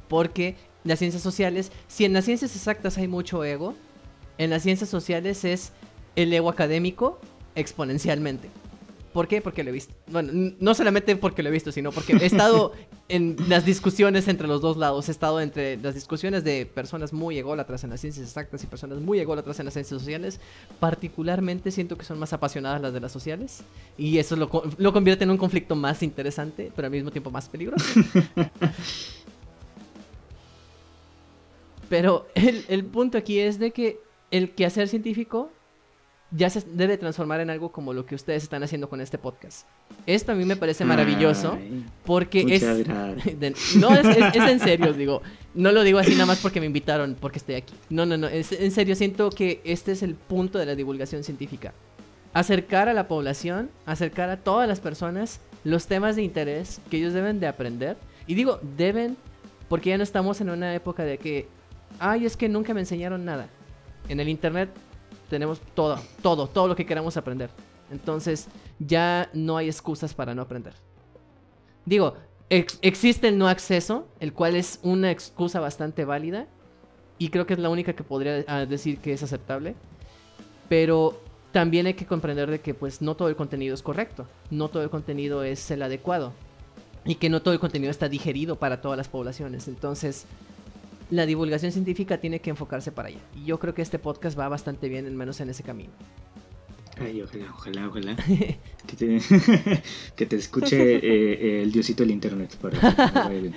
porque 0.09 0.57
las 0.85 0.99
ciencias 0.99 1.23
sociales, 1.23 1.73
si 1.89 2.05
en 2.05 2.13
las 2.13 2.27
ciencias 2.27 2.55
exactas 2.55 2.99
hay 2.99 3.09
mucho 3.09 3.43
ego, 3.43 3.75
en 4.39 4.51
las 4.51 4.63
ciencias 4.63 4.89
sociales 4.91 5.45
es 5.45 5.73
el 6.15 6.33
ego 6.33 6.49
académico 6.51 7.19
exponencialmente. 7.55 8.49
¿Por 9.13 9.27
qué? 9.27 9.41
Porque 9.41 9.65
lo 9.65 9.71
he 9.71 9.73
visto. 9.73 9.93
Bueno, 10.07 10.55
no 10.61 10.75
solamente 10.75 11.17
porque 11.17 11.43
lo 11.43 11.49
he 11.49 11.53
visto, 11.53 11.73
sino 11.73 11.91
porque 11.91 12.13
he 12.13 12.27
estado 12.27 12.73
en 13.09 13.37
las 13.49 13.65
discusiones 13.65 14.29
entre 14.29 14.47
los 14.47 14.61
dos 14.61 14.77
lados. 14.77 15.09
He 15.09 15.13
estado 15.13 15.41
entre 15.41 15.77
las 15.79 15.95
discusiones 15.95 16.45
de 16.45 16.65
personas 16.67 17.13
muy 17.13 17.37
ególatras 17.37 17.83
en 17.83 17.91
las 17.91 18.01
ciencias 18.01 18.27
exactas 18.27 18.63
y 18.63 18.67
personas 18.69 19.01
muy 19.01 19.19
ególatras 19.19 19.59
en 19.59 19.65
las 19.65 19.75
ciencias 19.75 20.01
sociales. 20.01 20.39
Particularmente 20.79 21.73
siento 21.73 21.99
que 21.99 22.05
son 22.05 22.19
más 22.21 22.33
apasionadas 22.33 22.81
las 22.81 22.93
de 22.93 23.01
las 23.01 23.11
sociales. 23.11 23.63
Y 23.99 24.19
eso 24.19 24.37
lo, 24.37 24.49
lo 24.79 24.93
convierte 24.93 25.25
en 25.25 25.31
un 25.31 25.39
conflicto 25.39 25.75
más 25.75 26.03
interesante, 26.05 26.71
pero 26.77 26.87
al 26.87 26.93
mismo 26.93 27.11
tiempo 27.11 27.31
más 27.31 27.49
peligroso. 27.49 27.85
Pero 31.89 32.29
el, 32.37 32.65
el 32.69 32.85
punto 32.85 33.19
aquí 33.19 33.41
es 33.41 33.59
de 33.59 33.73
que 33.73 33.99
el 34.31 34.53
quehacer 34.53 34.87
científico 34.87 35.51
ya 36.33 36.49
se 36.49 36.61
debe 36.61 36.97
transformar 36.97 37.41
en 37.41 37.51
algo 37.51 37.73
como 37.73 37.93
lo 37.93 38.07
que 38.07 38.15
ustedes 38.15 38.43
están 38.45 38.63
haciendo 38.63 38.89
con 38.89 39.01
este 39.01 39.19
podcast. 39.19 39.67
Esto 40.07 40.33
a 40.33 40.35
mí 40.37 40.45
me 40.45 40.55
parece 40.57 40.85
maravilloso 40.85 41.55
Ay, 41.61 41.85
porque 42.05 42.45
es... 42.49 42.61
de- 42.61 43.55
no, 43.79 43.95
es, 43.95 44.07
es- 44.17 44.35
es 44.37 44.51
en 44.51 44.61
serio, 44.61 44.93
digo. 44.93 45.23
No 45.55 45.73
lo 45.73 45.83
digo 45.83 45.99
así 45.99 46.13
nada 46.13 46.27
más 46.27 46.39
porque 46.39 46.61
me 46.61 46.67
invitaron, 46.67 47.17
porque 47.21 47.39
estoy 47.39 47.57
aquí. 47.57 47.75
No, 47.89 48.07
no, 48.07 48.17
no. 48.17 48.29
Es, 48.29 48.53
en 48.53 48.71
serio, 48.71 48.95
siento 48.95 49.31
que 49.31 49.61
este 49.65 49.93
es 49.93 50.03
el 50.05 50.15
punto 50.15 50.59
de 50.59 50.67
la 50.67 50.75
divulgación 50.77 51.25
científica. 51.25 51.73
Acercar 52.33 52.89
a 52.89 52.95
la 52.95 53.09
población, 53.09 53.69
acercar 53.87 54.31
a 54.31 54.37
todas 54.37 54.69
las 54.69 54.79
personas 54.79 55.41
los 55.65 55.87
temas 55.89 56.15
de 56.15 56.23
interés 56.23 56.81
que 56.91 56.99
ellos 56.99 57.13
deben 57.13 57.41
de 57.41 57.49
aprender. 57.49 57.97
Y 58.29 58.35
digo, 58.35 58.61
deben, 58.77 59.17
porque 59.69 59.91
ya 59.91 59.97
no 59.99 60.05
estamos 60.05 60.41
en 60.41 60.51
una 60.51 60.73
época 60.77 61.03
de 61.03 61.19
que, 61.19 61.49
ay, 61.99 62.25
es 62.25 62.37
que 62.37 62.49
nunca 62.49 62.73
me 62.73 62.81
enseñaron 62.81 63.25
nada. 63.25 63.49
En 64.09 64.21
el 64.21 64.29
internet 64.29 64.71
tenemos 65.31 65.61
todo, 65.75 65.99
todo, 66.23 66.47
todo 66.47 66.69
lo 66.69 66.77
que 66.77 66.85
queramos 66.85 67.17
aprender. 67.17 67.49
Entonces, 67.91 68.49
ya 68.79 69.31
no 69.33 69.57
hay 69.57 69.69
excusas 69.69 70.13
para 70.13 70.35
no 70.35 70.43
aprender. 70.43 70.75
Digo, 71.87 72.15
ex- 72.51 72.79
existe 72.83 73.29
el 73.29 73.39
no 73.39 73.49
acceso, 73.49 74.07
el 74.21 74.35
cual 74.35 74.57
es 74.57 74.79
una 74.83 75.11
excusa 75.11 75.59
bastante 75.61 76.05
válida. 76.05 76.47
Y 77.19 77.31
creo 77.31 77.47
que 77.47 77.55
es 77.55 77.61
la 77.61 77.69
única 77.71 77.95
que 77.95 78.05
podría 78.05 78.45
ah, 78.47 78.67
decir 78.67 78.99
que 78.99 79.13
es 79.13 79.23
aceptable. 79.23 79.75
Pero 80.69 81.21
también 81.53 81.87
hay 81.87 81.95
que 81.95 82.07
comprender 82.07 82.51
de 82.51 82.61
que 82.61 82.75
pues 82.75 83.03
no 83.03 83.15
todo 83.17 83.29
el 83.29 83.37
contenido 83.37 83.75
es 83.75 83.83
correcto. 83.83 84.27
No 84.51 84.69
todo 84.69 84.83
el 84.83 84.91
contenido 84.91 85.43
es 85.43 85.71
el 85.71 85.83
adecuado. 85.83 86.33
Y 87.05 87.17
que 87.17 87.29
no 87.29 87.41
todo 87.43 87.55
el 87.55 87.61
contenido 87.61 87.91
está 87.91 88.09
digerido 88.09 88.57
para 88.57 88.81
todas 88.81 88.97
las 88.97 89.09
poblaciones. 89.09 89.69
Entonces, 89.69 90.27
la 91.11 91.27
divulgación 91.27 91.73
científica 91.73 92.19
tiene 92.19 92.41
que 92.41 92.51
enfocarse 92.51 92.93
para 92.93 93.09
allá. 93.09 93.21
Y 93.37 93.45
yo 93.45 93.59
creo 93.59 93.75
que 93.75 93.83
este 93.83 93.99
podcast 93.99 94.39
va 94.39 94.49
bastante 94.49 94.89
bien, 94.89 95.07
al 95.07 95.15
menos 95.15 95.41
en 95.41 95.51
ese 95.51 95.63
camino. 95.63 95.91
Ay, 96.99 97.23
ojalá, 97.23 97.47
ojalá, 97.55 97.89
ojalá. 97.89 98.17
Que 98.87 98.97
te, 98.97 99.21
que 100.17 100.27
te 100.27 100.37
escuche 100.37 100.97
eh, 100.97 101.01
eh, 101.03 101.63
el 101.63 101.71
diosito 101.71 102.03
del 102.03 102.11
internet. 102.13 102.57
Para. 102.57 102.79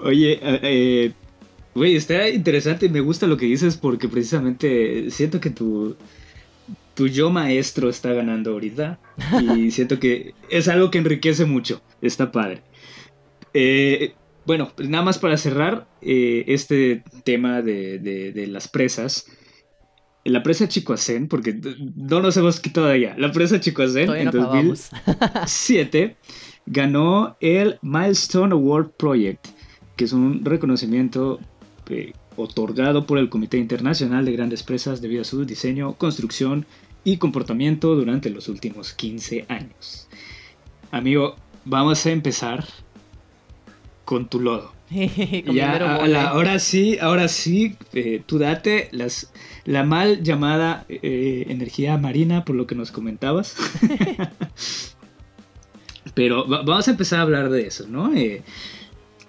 Oye, 0.00 0.32
eh, 0.32 0.60
eh, 0.62 1.12
güey, 1.74 1.94
está 1.94 2.28
interesante 2.28 2.86
y 2.86 2.88
me 2.88 3.00
gusta 3.00 3.26
lo 3.26 3.36
que 3.36 3.46
dices 3.46 3.76
porque 3.76 4.08
precisamente 4.08 5.10
siento 5.10 5.40
que 5.40 5.50
tu, 5.50 5.96
tu 6.94 7.06
yo 7.06 7.30
maestro 7.30 7.88
está 7.88 8.12
ganando 8.12 8.52
ahorita 8.52 8.98
y 9.40 9.70
siento 9.70 10.00
que 10.00 10.34
es 10.50 10.66
algo 10.68 10.90
que 10.90 10.98
enriquece 10.98 11.44
mucho. 11.44 11.80
Está 12.02 12.32
padre. 12.32 12.62
Eh, 13.54 14.14
bueno, 14.48 14.72
nada 14.78 15.04
más 15.04 15.18
para 15.18 15.36
cerrar 15.36 15.86
eh, 16.00 16.44
este 16.48 17.04
tema 17.22 17.60
de, 17.60 17.98
de- 17.98 18.32
de 18.32 18.46
las 18.46 18.66
presas. 18.66 19.26
La 20.24 20.42
presa 20.42 20.66
Chicoacén, 20.68 21.28
porque 21.28 21.58
no 21.96 22.20
nos 22.20 22.34
hemos 22.38 22.58
quitado 22.58 22.86
de 22.86 22.94
allá. 22.94 23.14
La 23.18 23.30
presa 23.30 23.60
Chicoacén 23.60 24.10
en 24.14 24.24
no 24.24 24.30
acabamos. 24.30 24.90
2007 25.06 26.16
ganó 26.66 27.36
el 27.40 27.78
Milestone 27.82 28.52
Award 28.54 28.90
Project, 28.98 29.48
que 29.96 30.04
es 30.04 30.12
un 30.14 30.44
reconocimiento 30.44 31.40
eh, 31.90 32.12
otorgado 32.36 33.06
por 33.06 33.18
el 33.18 33.28
Comité 33.28 33.58
Internacional 33.58 34.24
de 34.24 34.32
Grandes 34.32 34.62
Presas 34.62 35.00
debido 35.02 35.22
a 35.22 35.24
su 35.24 35.44
diseño, 35.44 35.92
construcción 35.94 36.64
y 37.04 37.18
comportamiento 37.18 37.94
durante 37.94 38.30
los 38.30 38.48
últimos 38.48 38.92
15 38.94 39.44
años. 39.48 40.08
Amigo, 40.90 41.36
vamos 41.64 42.04
a 42.06 42.10
empezar 42.10 42.64
con 44.08 44.26
tu 44.26 44.40
lodo. 44.40 44.72
Con 45.44 45.54
Ya, 45.54 45.76
ahora 46.30 46.58
sí, 46.58 46.96
ahora 46.98 47.28
sí, 47.28 47.76
eh, 47.92 48.22
tú 48.24 48.38
date 48.38 48.88
las, 48.90 49.30
la 49.66 49.84
mal 49.84 50.22
llamada 50.22 50.86
eh, 50.88 51.44
energía 51.50 51.98
marina, 51.98 52.46
por 52.46 52.56
lo 52.56 52.66
que 52.66 52.74
nos 52.74 52.90
comentabas. 52.90 53.54
Pero 56.14 56.48
va- 56.48 56.62
vamos 56.62 56.88
a 56.88 56.92
empezar 56.92 57.18
a 57.18 57.22
hablar 57.22 57.50
de 57.50 57.66
eso, 57.66 57.86
¿no? 57.86 58.14
Eh, 58.14 58.40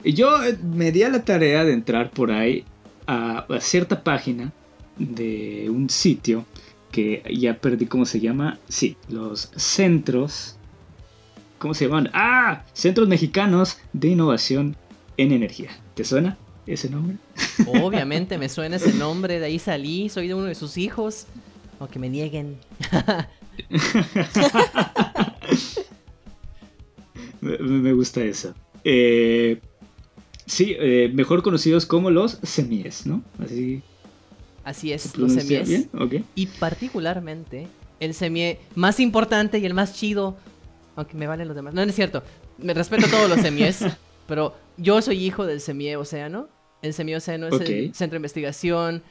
yo 0.06 0.42
eh, 0.46 0.58
me 0.64 0.94
di 0.94 1.04
a 1.04 1.10
la 1.10 1.26
tarea 1.26 1.66
de 1.66 1.74
entrar 1.74 2.10
por 2.12 2.32
ahí 2.32 2.64
a, 3.06 3.40
a 3.40 3.60
cierta 3.60 4.02
página 4.02 4.54
de 4.98 5.70
un 5.70 5.90
sitio 5.90 6.46
que 6.92 7.22
ya 7.38 7.56
perdí 7.56 7.86
cómo 7.86 8.06
se 8.06 8.22
llama. 8.22 8.60
Sí, 8.70 8.96
los 9.10 9.52
centros. 9.58 10.56
¿Cómo 11.60 11.74
se 11.74 11.86
llaman? 11.86 12.10
¡Ah! 12.14 12.64
Centros 12.74 13.08
Mexicanos 13.08 13.78
de 13.94 14.08
Innovación 14.10 14.76
en 15.18 15.32
Energía. 15.32 15.70
¿Te 15.94 16.04
suena 16.04 16.38
ese 16.66 16.90
nombre? 16.90 17.18
Obviamente 17.68 18.38
me 18.38 18.50
suena 18.50 18.78
ese 18.78 18.94
nombre, 18.98 19.40
de 19.40 19.46
ahí 19.46 19.60
salí, 19.60 20.10
soy 20.10 20.28
de 20.28 20.34
uno 20.34 20.46
de 20.46 20.56
sus 20.56 20.78
hijos. 20.78 21.28
Aunque 21.80 22.00
me 22.00 22.10
nieguen. 22.10 22.58
Me, 27.42 27.58
me 27.58 27.94
gusta 27.94 28.22
eso. 28.22 28.54
Eh, 28.84 29.62
sí, 30.46 30.76
eh, 30.78 31.10
mejor 31.14 31.42
conocidos 31.42 31.86
como 31.86 32.10
los 32.12 32.38
semies, 32.44 33.06
¿no? 33.06 33.22
Así 33.42 33.82
Así 34.64 34.92
es, 34.92 35.18
los 35.18 35.34
semies. 35.34 35.68
bien. 35.68 36.26
Y 36.36 36.48
particularmente 36.48 37.68
el 38.00 38.14
semie 38.14 38.60
más 38.76 39.00
importante 39.00 39.60
y 39.60 39.66
el 39.66 39.74
más 39.74 39.96
chido. 39.96 40.38
Aunque 41.00 41.18
me 41.18 41.28
valen 41.28 41.48
los 41.48 41.56
demás. 41.56 41.74
No, 41.74 41.84
no 41.84 41.90
es 41.90 41.96
cierto. 41.96 42.24
Me 42.58 42.74
respeto 42.74 43.06
a 43.06 43.10
todos 43.10 43.30
los 43.30 43.40
semies. 43.40 43.86
pero 44.28 44.54
yo 44.78 45.02
soy 45.02 45.24
hijo 45.24 45.46
del 45.46 45.62
semie 45.62 45.96
océano. 45.96 46.48
El 46.82 46.94
semie 46.94 47.16
océano 47.16 47.48
es 47.48 47.62
el 47.62 47.94
centro 47.96 48.16
de 48.16 48.18
investigación 48.18 49.02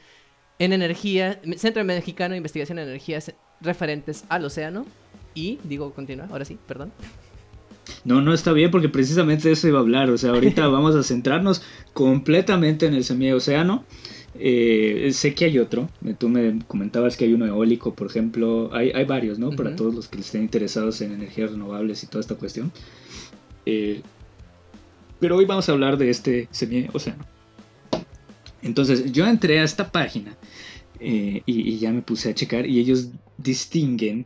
en 0.59 0.73
energía. 0.73 1.41
Centro 1.57 1.83
Mexicano 1.83 2.33
de 2.33 2.37
Investigación 2.37 2.79
en 2.79 2.87
Energías 2.87 3.33
referentes 3.59 4.23
al 4.29 4.45
océano. 4.45 4.85
Y, 5.33 5.59
digo, 5.63 5.93
continúa, 5.93 6.27
ahora 6.31 6.45
sí, 6.45 6.57
perdón. 6.67 6.91
No, 8.05 8.21
no 8.21 8.33
está 8.33 8.53
bien 8.53 8.71
porque 8.71 8.89
precisamente 8.89 9.47
de 9.47 9.53
eso 9.55 9.67
iba 9.67 9.79
a 9.79 9.81
hablar. 9.81 10.09
O 10.09 10.17
sea, 10.17 10.31
ahorita 10.31 10.67
vamos 10.69 10.95
a 10.95 11.03
centrarnos 11.03 11.63
completamente 11.93 12.85
en 12.85 12.93
el 12.93 13.03
semieocéano. 13.03 13.83
Eh, 14.35 15.09
sé 15.13 15.33
que 15.33 15.45
hay 15.45 15.59
otro. 15.59 15.89
Tú 16.17 16.29
me 16.29 16.59
comentabas 16.67 17.17
que 17.17 17.25
hay 17.25 17.33
uno 17.33 17.45
eólico, 17.45 17.93
por 17.93 18.07
ejemplo. 18.07 18.69
Hay, 18.73 18.91
hay 18.91 19.05
varios, 19.05 19.39
¿no? 19.39 19.51
Para 19.51 19.69
Ujú. 19.69 19.77
todos 19.77 19.95
los 19.95 20.07
que 20.07 20.19
estén 20.19 20.43
interesados 20.43 21.01
en 21.01 21.11
energías 21.13 21.51
renovables 21.51 22.03
y 22.03 22.07
toda 22.07 22.21
esta 22.21 22.35
cuestión. 22.35 22.71
Eh, 23.65 24.01
pero 25.19 25.35
hoy 25.35 25.45
vamos 25.45 25.67
a 25.67 25.71
hablar 25.71 25.97
de 25.97 26.09
este 26.09 26.47
semieocéano. 26.51 27.25
Entonces, 28.61 29.11
yo 29.11 29.25
entré 29.25 29.59
a 29.59 29.63
esta 29.63 29.91
página 29.91 30.35
eh, 30.99 31.41
y, 31.45 31.61
y 31.73 31.79
ya 31.79 31.91
me 31.91 32.01
puse 32.01 32.29
a 32.29 32.35
checar 32.35 32.65
y 32.65 32.79
ellos 32.79 33.09
distinguen 33.37 34.25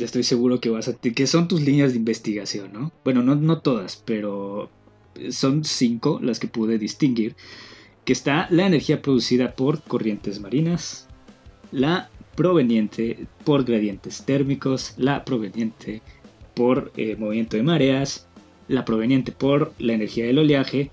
estoy 0.00 0.22
seguro 0.22 0.60
que 0.60 0.70
vas 0.70 0.88
a 0.88 0.94
que 0.94 1.26
son 1.26 1.48
tus 1.48 1.60
líneas 1.60 1.92
de 1.92 1.98
investigación, 1.98 2.72
¿no? 2.72 2.92
Bueno, 3.04 3.22
no, 3.22 3.34
no 3.34 3.60
todas, 3.60 4.02
pero 4.04 4.70
son 5.30 5.64
cinco 5.64 6.18
las 6.22 6.38
que 6.38 6.48
pude 6.48 6.78
distinguir. 6.78 7.36
Que 8.04 8.12
está 8.12 8.46
la 8.50 8.66
energía 8.66 9.00
producida 9.00 9.54
por 9.54 9.82
corrientes 9.82 10.40
marinas, 10.40 11.08
la 11.70 12.10
proveniente 12.34 13.26
por 13.44 13.64
gradientes 13.64 14.24
térmicos, 14.24 14.94
la 14.96 15.24
proveniente 15.24 16.02
por 16.54 16.92
eh, 16.96 17.16
movimiento 17.16 17.56
de 17.56 17.62
mareas, 17.62 18.26
la 18.68 18.84
proveniente 18.84 19.32
por 19.32 19.72
la 19.78 19.92
energía 19.92 20.26
del 20.26 20.38
oleaje. 20.38 20.90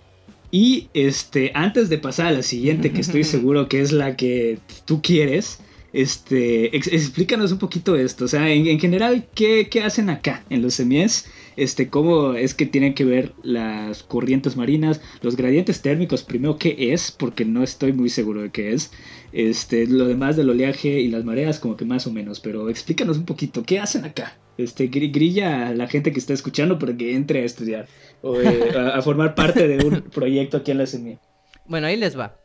Y 0.51 0.88
este, 0.93 1.51
antes 1.53 1.89
de 1.89 1.97
pasar 1.97 2.28
a 2.28 2.32
la 2.32 2.43
siguiente, 2.43 2.91
que 2.91 3.01
estoy 3.01 3.24
seguro 3.36 3.68
que 3.68 3.82
es 3.82 3.91
la 3.91 4.16
que 4.16 4.60
tú 4.86 5.01
quieres, 5.01 5.62
este, 5.94 6.76
ex- 6.76 6.88
explícanos 6.92 7.52
un 7.52 7.60
poquito 7.60 7.96
esto, 7.96 8.26
o 8.26 8.28
sea, 8.28 8.50
en, 8.52 8.68
en 8.68 8.80
general, 8.80 9.28
¿qué, 9.34 9.68
qué 9.70 9.82
hacen 9.84 10.10
acá 10.10 10.44
en 10.50 10.62
los 10.62 10.76
semies? 10.76 11.30
Este, 11.56 11.90
¿Cómo 11.90 12.36
es 12.36 12.54
que 12.54 12.66
tienen 12.66 12.94
que 12.94 13.04
ver 13.04 13.34
las 13.44 14.04
corrientes 14.04 14.56
marinas, 14.56 15.02
los 15.22 15.36
gradientes 15.36 15.82
térmicos? 15.82 16.24
Primero, 16.24 16.58
¿qué 16.58 16.94
es? 16.94 17.12
Porque 17.12 17.44
no 17.44 17.64
estoy 17.64 17.92
muy 17.92 18.10
seguro 18.10 18.42
de 18.42 18.50
qué 18.52 18.72
es. 18.74 18.92
Este, 19.34 19.86
lo 19.86 20.08
demás 20.08 20.38
del 20.38 20.50
oleaje 20.50 21.02
y 21.02 21.10
las 21.10 21.26
mareas, 21.26 21.60
como 21.60 21.76
que 21.76 21.84
más 21.86 22.08
o 22.08 22.12
menos, 22.14 22.40
pero 22.40 22.70
explícanos 22.70 23.18
un 23.18 23.26
poquito, 23.26 23.64
¿qué 23.64 23.80
hacen 23.80 24.06
acá? 24.06 24.38
Este, 24.58 24.90
gri- 24.90 25.12
grilla 25.14 25.68
a 25.70 25.74
la 25.74 25.88
gente 25.88 26.12
que 26.14 26.20
está 26.20 26.34
escuchando 26.34 26.80
para 26.80 26.96
que 26.96 27.14
entre 27.16 27.42
a 27.42 27.46
estudiar 27.46 27.88
o 28.22 28.40
eh, 28.42 28.72
a, 28.76 28.90
a 28.98 29.02
formar 29.02 29.36
parte 29.36 29.68
de 29.68 29.84
un 29.86 30.02
proyecto 30.14 30.58
aquí 30.58 30.72
en 30.72 30.78
la 30.78 30.86
semilla. 30.86 31.20
Bueno, 31.66 31.88
ahí 31.88 31.98
les 31.98 32.18
va. 32.18 32.38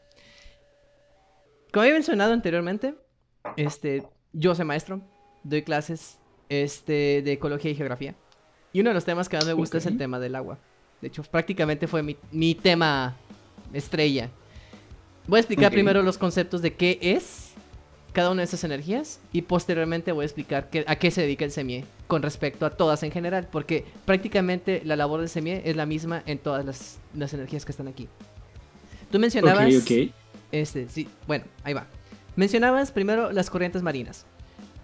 Como 1.72 1.82
había 1.82 1.94
mencionado 1.94 2.32
anteriormente, 2.32 2.94
este, 3.56 4.02
yo 4.32 4.54
soy 4.54 4.64
maestro, 4.64 5.00
doy 5.42 5.62
clases 5.62 6.18
este, 6.48 7.22
de 7.22 7.32
ecología 7.32 7.70
y 7.70 7.74
geografía. 7.74 8.14
Y 8.72 8.80
uno 8.80 8.90
de 8.90 8.94
los 8.94 9.04
temas 9.04 9.28
que 9.28 9.36
más 9.36 9.46
me 9.46 9.52
gusta 9.52 9.78
es 9.78 9.86
el 9.86 9.98
tema 9.98 10.18
del 10.18 10.34
agua. 10.34 10.58
De 11.00 11.08
hecho, 11.08 11.22
prácticamente 11.22 11.86
fue 11.86 12.02
mi, 12.02 12.16
mi 12.32 12.54
tema 12.54 13.14
estrella. 13.72 14.30
Voy 15.26 15.38
a 15.38 15.40
explicar 15.40 15.70
primero 15.70 16.02
los 16.02 16.18
conceptos 16.18 16.60
de 16.62 16.74
qué 16.74 16.98
es 17.00 17.52
cada 18.12 18.30
una 18.30 18.42
de 18.42 18.44
esas 18.44 18.62
energías 18.64 19.20
y 19.32 19.42
posteriormente 19.42 20.12
voy 20.12 20.22
a 20.22 20.26
explicar 20.26 20.70
qué- 20.70 20.84
a 20.86 20.96
qué 20.96 21.10
se 21.10 21.22
dedica 21.22 21.44
el 21.44 21.50
semie 21.50 21.84
con 22.06 22.22
respecto 22.22 22.64
a 22.66 22.70
todas 22.70 23.02
en 23.02 23.10
general, 23.10 23.48
porque 23.50 23.84
prácticamente 24.04 24.82
la 24.84 24.96
labor 24.96 25.20
del 25.20 25.28
semie 25.28 25.62
es 25.64 25.74
la 25.76 25.84
misma 25.86 26.22
en 26.26 26.38
todas 26.38 26.64
las, 26.64 26.98
las 27.14 27.32
energías 27.34 27.64
que 27.64 27.72
están 27.72 27.88
aquí. 27.88 28.08
Tú 29.10 29.18
mencionabas... 29.18 29.66
Ok, 29.74 29.82
ok. 29.82 30.14
Este, 30.52 30.88
sí, 30.88 31.08
bueno, 31.26 31.44
ahí 31.64 31.74
va. 31.74 31.86
Mencionabas 32.36 32.90
primero 32.90 33.32
las 33.32 33.50
corrientes 33.50 33.82
marinas. 33.82 34.26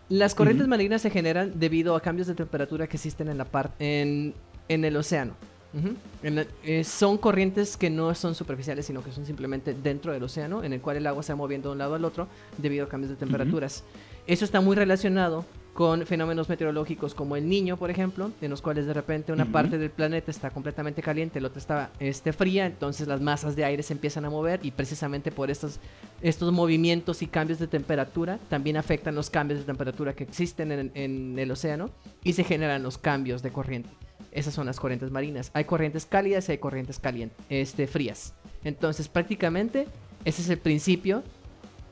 Las 0.08 0.34
corrientes 0.34 0.66
marinas 0.66 1.02
se 1.02 1.10
generan 1.10 1.58
debido 1.58 1.94
a 1.94 2.00
cambios 2.00 2.26
de 2.26 2.34
temperatura 2.34 2.86
que 2.88 2.96
existen 2.96 3.28
en 3.28 3.38
la 3.38 3.46
en, 3.78 4.34
en 4.68 4.84
el 4.84 4.96
océano. 4.96 5.34
Ujú. 5.72 5.94
En 6.24 6.34
la- 6.34 6.46
eh, 6.64 6.82
son 6.82 7.16
corrientes 7.16 7.76
que 7.76 7.90
no 7.90 8.12
son 8.16 8.34
superficiales, 8.34 8.86
sino 8.86 9.04
que 9.04 9.12
son 9.12 9.24
simplemente 9.24 9.72
dentro 9.72 10.12
del 10.12 10.22
océano, 10.24 10.64
en 10.64 10.72
el 10.72 10.80
cual 10.80 10.96
el 10.96 11.06
agua 11.06 11.22
se 11.22 11.32
va 11.32 11.36
moviendo 11.36 11.68
de 11.68 11.72
un 11.74 11.78
lado 11.78 11.94
al 11.94 12.04
otro 12.04 12.26
debido 12.58 12.86
a 12.86 12.88
cambios 12.88 13.10
de 13.10 13.16
temperaturas. 13.16 13.84
Eso 14.26 14.44
está 14.44 14.60
muy 14.60 14.74
relacionado 14.74 15.44
con 15.80 16.04
fenómenos 16.04 16.46
meteorológicos 16.50 17.14
como 17.14 17.36
el 17.36 17.48
niño, 17.48 17.78
por 17.78 17.90
ejemplo, 17.90 18.32
en 18.42 18.50
los 18.50 18.60
cuales 18.60 18.84
de 18.84 18.92
repente 18.92 19.32
una 19.32 19.46
parte 19.46 19.78
del 19.78 19.88
planeta 19.88 20.30
está 20.30 20.50
completamente 20.50 21.00
caliente, 21.00 21.40
la 21.40 21.48
otra 21.48 21.58
está 21.58 21.90
este, 21.98 22.34
fría, 22.34 22.66
entonces 22.66 23.08
las 23.08 23.22
masas 23.22 23.56
de 23.56 23.64
aire 23.64 23.82
se 23.82 23.94
empiezan 23.94 24.26
a 24.26 24.28
mover 24.28 24.60
y 24.62 24.72
precisamente 24.72 25.32
por 25.32 25.50
estos, 25.50 25.80
estos 26.20 26.52
movimientos 26.52 27.22
y 27.22 27.28
cambios 27.28 27.58
de 27.58 27.66
temperatura 27.66 28.38
también 28.50 28.76
afectan 28.76 29.14
los 29.14 29.30
cambios 29.30 29.60
de 29.60 29.64
temperatura 29.64 30.12
que 30.12 30.24
existen 30.24 30.70
en, 30.70 30.92
en 30.94 31.38
el 31.38 31.50
océano 31.50 31.88
y 32.24 32.34
se 32.34 32.44
generan 32.44 32.82
los 32.82 32.98
cambios 32.98 33.40
de 33.40 33.50
corriente. 33.50 33.88
Esas 34.32 34.52
son 34.52 34.66
las 34.66 34.78
corrientes 34.78 35.10
marinas. 35.10 35.50
Hay 35.54 35.64
corrientes 35.64 36.04
cálidas 36.04 36.46
y 36.50 36.52
hay 36.52 36.58
corrientes 36.58 36.98
calientes, 36.98 37.38
este, 37.48 37.86
frías. 37.86 38.34
Entonces 38.64 39.08
prácticamente 39.08 39.86
ese 40.26 40.42
es 40.42 40.50
el 40.50 40.58
principio 40.58 41.22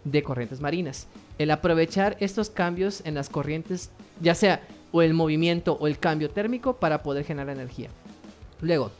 de 0.04 0.22
corrientes 0.22 0.60
marinas. 0.60 1.08
El 1.38 1.50
aprovechar 1.50 2.16
estos 2.20 2.50
cambios 2.50 3.02
en 3.04 3.14
las 3.14 3.28
corrientes, 3.28 3.90
ya 4.20 4.34
sea 4.34 4.66
o 4.92 5.02
el 5.02 5.14
movimiento 5.14 5.74
o 5.80 5.86
el 5.86 5.98
cambio 5.98 6.30
térmico 6.30 6.76
para 6.76 7.02
poder 7.02 7.24
generar 7.24 7.54
energía. 7.54 7.90
Luego, 8.60 8.90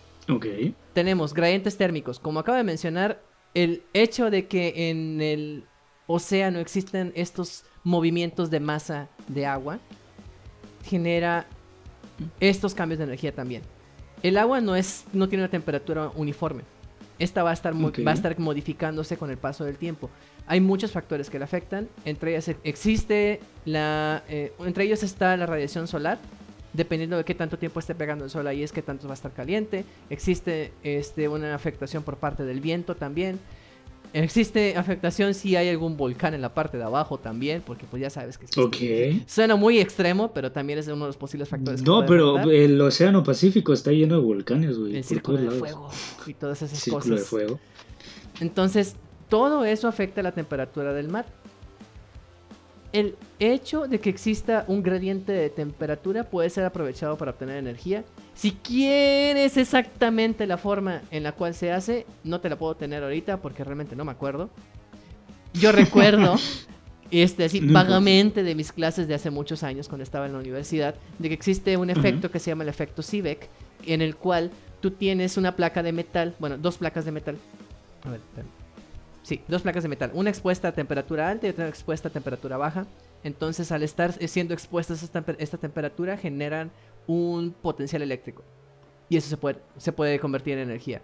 tenemos 0.92 1.34
gradientes 1.34 1.76
térmicos. 1.76 2.18
Como 2.20 2.40
acabo 2.40 2.56
de 2.56 2.64
mencionar, 2.64 3.22
el 3.54 3.82
hecho 3.94 4.30
de 4.30 4.46
que 4.46 4.90
en 4.90 5.20
el 5.20 5.64
océano 6.06 6.58
existen 6.58 7.12
estos 7.14 7.64
movimientos 7.84 8.50
de 8.50 8.60
masa 8.60 9.08
de 9.28 9.46
agua 9.46 9.78
genera 10.84 11.46
estos 12.40 12.74
cambios 12.74 12.98
de 12.98 13.04
energía 13.04 13.34
también. 13.34 13.62
El 14.22 14.36
agua 14.36 14.60
no 14.60 14.74
es 14.74 15.04
no 15.12 15.28
tiene 15.28 15.44
una 15.44 15.50
temperatura 15.50 16.10
uniforme. 16.14 16.62
Esta 17.18 17.42
va 17.42 17.50
a 17.50 17.52
estar 17.52 17.74
va 17.74 18.10
a 18.10 18.14
estar 18.14 18.38
modificándose 18.38 19.16
con 19.16 19.30
el 19.30 19.38
paso 19.38 19.64
del 19.64 19.76
tiempo. 19.76 20.10
Hay 20.46 20.60
muchos 20.60 20.92
factores 20.92 21.30
que 21.30 21.38
la 21.38 21.46
afectan. 21.46 21.88
Entre 22.04 22.30
ellas 22.30 22.54
existe 22.64 23.40
la 23.64 24.22
eh, 24.28 24.52
entre 24.60 24.84
ellos 24.84 25.02
está 25.02 25.36
la 25.36 25.46
radiación 25.46 25.88
solar. 25.88 26.18
Dependiendo 26.72 27.16
de 27.16 27.24
qué 27.24 27.34
tanto 27.34 27.58
tiempo 27.58 27.80
esté 27.80 27.94
pegando 27.94 28.24
el 28.24 28.30
sol 28.30 28.46
ahí 28.46 28.62
es 28.62 28.72
que 28.72 28.82
tanto 28.82 29.08
va 29.08 29.14
a 29.14 29.16
estar 29.16 29.32
caliente. 29.32 29.84
Existe 30.10 30.72
este, 30.82 31.28
una 31.28 31.54
afectación 31.54 32.02
por 32.02 32.18
parte 32.18 32.44
del 32.44 32.60
viento 32.60 32.94
también. 32.94 33.40
Existe 34.12 34.76
afectación 34.76 35.34
si 35.34 35.56
hay 35.56 35.68
algún 35.68 35.96
volcán 35.96 36.34
en 36.34 36.40
la 36.40 36.54
parte 36.54 36.76
de 36.78 36.84
abajo 36.84 37.18
también, 37.18 37.62
porque 37.64 37.86
pues 37.90 38.00
ya 38.00 38.10
sabes 38.10 38.38
que 38.38 38.46
existe. 38.46 39.22
Suena 39.26 39.56
muy 39.56 39.78
extremo, 39.78 40.32
pero 40.32 40.50
también 40.52 40.78
es 40.78 40.86
uno 40.88 41.04
de 41.04 41.08
los 41.08 41.16
posibles 41.16 41.48
factores. 41.48 41.82
No, 41.82 42.06
pero 42.06 42.38
el 42.50 42.80
Océano 42.80 43.22
Pacífico 43.22 43.72
está 43.72 43.90
lleno 43.92 44.16
de 44.16 44.22
volcanes, 44.22 44.78
güey. 44.78 44.96
el 44.96 45.04
círculo 45.04 45.38
de 45.38 45.50
fuego 45.50 45.90
y 46.26 46.34
todas 46.34 46.62
esas 46.62 46.78
Círculo 46.78 47.04
de 47.04 47.10
cosas. 47.12 47.28
fuego. 47.28 47.60
Entonces, 48.40 48.96
todo 49.28 49.64
eso 49.64 49.88
afecta 49.88 50.22
la 50.22 50.32
temperatura 50.32 50.92
del 50.92 51.08
mar. 51.08 51.26
El 52.92 53.16
hecho 53.38 53.86
de 53.86 54.00
que 54.00 54.08
exista 54.08 54.64
un 54.66 54.82
gradiente 54.82 55.32
de 55.32 55.50
temperatura 55.50 56.24
puede 56.24 56.48
ser 56.48 56.64
aprovechado 56.64 57.18
para 57.18 57.32
obtener 57.32 57.56
energía. 57.58 58.04
Si 58.34 58.52
quieres 58.52 59.56
exactamente 59.58 60.46
la 60.46 60.56
forma 60.56 61.02
en 61.10 61.22
la 61.22 61.32
cual 61.32 61.54
se 61.54 61.70
hace, 61.70 62.06
no 62.24 62.40
te 62.40 62.48
la 62.48 62.56
puedo 62.56 62.74
tener 62.76 63.02
ahorita 63.02 63.38
porque 63.38 63.62
realmente 63.62 63.94
no 63.94 64.04
me 64.04 64.12
acuerdo. 64.12 64.48
Yo 65.52 65.72
recuerdo, 65.72 66.36
este, 67.10 67.44
así 67.44 67.60
vagamente 67.60 68.42
de 68.42 68.54
mis 68.54 68.72
clases 68.72 69.06
de 69.06 69.14
hace 69.14 69.30
muchos 69.30 69.62
años 69.62 69.88
cuando 69.88 70.04
estaba 70.04 70.26
en 70.26 70.32
la 70.32 70.38
universidad, 70.38 70.94
de 71.18 71.28
que 71.28 71.34
existe 71.34 71.76
un 71.76 71.90
efecto 71.90 72.30
que 72.30 72.38
se 72.38 72.50
llama 72.50 72.62
el 72.62 72.70
efecto 72.70 73.02
Seebeck, 73.02 73.48
en 73.86 74.00
el 74.00 74.16
cual 74.16 74.50
tú 74.80 74.92
tienes 74.92 75.36
una 75.36 75.56
placa 75.56 75.82
de 75.82 75.92
metal, 75.92 76.34
bueno, 76.38 76.56
dos 76.56 76.78
placas 76.78 77.04
de 77.04 77.12
metal. 77.12 77.36
A 78.04 78.10
ver, 78.10 78.20
espera. 78.20 78.57
Sí, 79.28 79.42
dos 79.46 79.60
placas 79.60 79.82
de 79.82 79.90
metal. 79.90 80.10
Una 80.14 80.30
expuesta 80.30 80.68
a 80.68 80.72
temperatura 80.72 81.28
alta 81.28 81.46
y 81.46 81.50
otra 81.50 81.68
expuesta 81.68 82.08
a 82.08 82.10
temperatura 82.10 82.56
baja. 82.56 82.86
Entonces, 83.22 83.70
al 83.72 83.82
estar 83.82 84.10
siendo 84.26 84.54
expuestas 84.54 85.02
a 85.02 85.04
esta, 85.04 85.22
temper- 85.22 85.36
esta 85.38 85.58
temperatura, 85.58 86.16
generan 86.16 86.70
un 87.06 87.52
potencial 87.52 88.00
eléctrico. 88.00 88.42
Y 89.10 89.18
eso 89.18 89.28
se 89.28 89.36
puede, 89.36 89.58
se 89.76 89.92
puede 89.92 90.18
convertir 90.18 90.54
en 90.54 90.60
energía. 90.60 91.02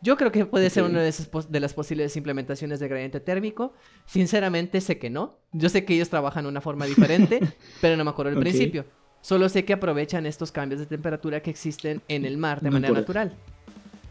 Yo 0.00 0.16
creo 0.16 0.30
que 0.30 0.46
puede 0.46 0.70
ser 0.70 0.84
una 0.84 1.02
de, 1.02 1.08
esas 1.08 1.28
de 1.50 1.58
las 1.58 1.74
posibles 1.74 2.16
implementaciones 2.16 2.78
de 2.78 2.86
gradiente 2.86 3.18
térmico. 3.18 3.72
Sinceramente, 4.06 4.80
sé 4.80 4.96
que 4.98 5.10
no. 5.10 5.38
Yo 5.50 5.68
sé 5.70 5.84
que 5.84 5.94
ellos 5.94 6.10
trabajan 6.10 6.44
de 6.44 6.50
una 6.50 6.60
forma 6.60 6.86
diferente, 6.86 7.40
pero 7.80 7.96
no 7.96 8.04
me 8.04 8.10
acuerdo 8.10 8.30
el 8.30 8.38
principio. 8.38 8.84
Solo 9.22 9.48
sé 9.48 9.64
que 9.64 9.72
aprovechan 9.72 10.24
estos 10.24 10.52
cambios 10.52 10.78
de 10.80 10.86
temperatura 10.86 11.40
que 11.42 11.50
existen 11.50 12.00
en 12.06 12.24
el 12.24 12.36
mar 12.36 12.60
de 12.60 12.68
No 12.70 12.74
manera 12.74 12.94
natural. 12.94 13.34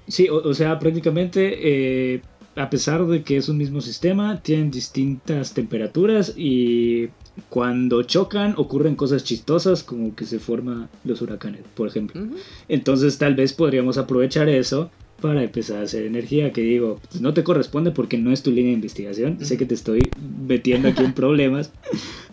Sí, 0.10 0.28
o, 0.28 0.36
o 0.50 0.54
sea, 0.54 0.78
prácticamente, 0.78 2.16
eh, 2.16 2.22
a 2.58 2.70
pesar 2.70 3.06
de 3.06 3.24
que 3.24 3.38
es 3.38 3.50
un 3.50 3.58
mismo 3.58 3.82
sistema, 3.82 4.42
tienen 4.42 4.72
distintas 4.72 5.54
temperaturas 5.54 6.34
y 6.36 7.10
cuando 7.50 8.02
chocan 8.04 8.56
ocurren 8.58 8.96
cosas 8.96 9.24
chistosas 9.24 9.84
como 9.84 10.16
que 10.16 10.26
se 10.26 10.40
forman 10.40 10.90
los 11.04 11.22
huracanes, 11.22 11.62
por 11.76 11.88
ejemplo. 11.88 12.22
Entonces 12.68 13.18
tal 13.18 13.36
vez 13.36 13.54
podríamos 13.54 13.98
aprovechar 13.98 14.50
eso 14.50 14.90
para 15.22 15.44
empezar 15.44 15.78
a 15.80 15.82
hacer 15.84 16.06
energía, 16.06 16.52
que 16.54 16.62
digo, 16.62 17.00
pues, 17.10 17.22
no 17.22 17.34
te 17.34 17.44
corresponde 17.44 17.92
porque 17.92 18.18
no 18.18 18.32
es 18.32 18.44
tu 18.44 18.52
línea 18.52 18.70
de 18.70 18.76
investigación. 18.76 19.44
Sé 19.44 19.58
que 19.58 19.66
te 19.66 19.74
estoy 19.74 20.10
metiendo 20.48 20.90
aquí 20.90 21.04
en 21.04 21.14
problemas, 21.16 21.72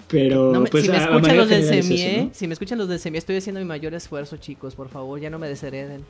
pero 0.09 0.53
No 0.53 0.61
me- 0.63 0.69
pues 0.71 0.85
si 0.85 0.91
me 0.91 0.97
a 0.99 1.01
escuchan 1.05 1.37
los 1.37 1.51
eso, 1.51 2.23
¿no? 2.25 2.31
si 2.35 2.47
me 2.47 2.53
escuchan 2.53 2.79
los 2.79 3.03
CEMIE, 3.03 3.19
estoy 3.19 3.37
haciendo 3.37 3.61
mi 3.61 3.67
mayor 3.67 3.95
esfuerzo, 3.95 4.37
chicos, 4.37 4.75
por 4.75 4.89
favor, 4.91 5.19
ya 5.21 5.31
no 5.31 5.39
me 5.39 5.49
deshereden. 5.49 6.03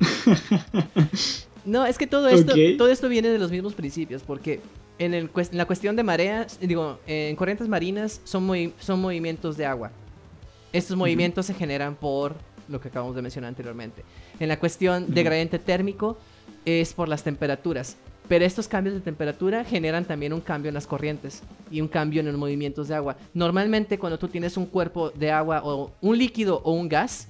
no, 1.64 1.86
es 1.86 1.98
que 1.98 2.06
todo 2.06 2.28
esto, 2.28 2.52
todo 2.76 2.88
esto 2.90 3.08
viene 3.08 3.28
de 3.28 3.38
los 3.38 3.50
mismos 3.50 3.74
principios, 3.74 4.22
porque 4.22 4.60
en, 4.98 5.14
el 5.14 5.32
cues- 5.32 5.50
en 5.52 5.58
la 5.58 5.64
cuestión 5.66 5.96
de 5.96 6.02
mareas, 6.02 6.58
digo, 6.60 6.98
en 7.06 7.34
corrientes 7.36 7.68
marinas 7.68 8.20
son, 8.24 8.50
son 8.80 9.00
movimientos 9.00 9.56
de 9.56 9.66
agua. 9.66 9.90
Estos 10.72 10.96
movimientos 10.96 11.46
se 11.46 11.54
generan 11.54 11.94
por 11.94 12.34
lo 12.68 12.80
que 12.80 12.88
acabamos 12.88 13.14
de 13.14 13.22
mencionar 13.22 13.48
anteriormente. 13.48 14.02
En 14.40 14.48
la 14.48 14.58
cuestión 14.58 15.12
de 15.12 15.22
gradiente 15.22 15.58
térmico 15.58 16.16
es 16.64 16.94
por 16.94 17.08
las 17.08 17.22
temperaturas. 17.22 17.96
Pero 18.28 18.44
estos 18.44 18.68
cambios 18.68 18.94
de 18.94 19.00
temperatura 19.00 19.64
generan 19.64 20.04
también 20.04 20.32
un 20.32 20.40
cambio 20.40 20.68
en 20.68 20.74
las 20.74 20.86
corrientes 20.86 21.42
y 21.70 21.80
un 21.80 21.88
cambio 21.88 22.20
en 22.20 22.26
los 22.28 22.36
movimientos 22.36 22.88
de 22.88 22.94
agua. 22.94 23.16
Normalmente 23.34 23.98
cuando 23.98 24.18
tú 24.18 24.28
tienes 24.28 24.56
un 24.56 24.66
cuerpo 24.66 25.10
de 25.10 25.30
agua 25.32 25.60
o 25.64 25.92
un 26.00 26.16
líquido 26.16 26.62
o 26.64 26.72
un 26.72 26.88
gas 26.88 27.28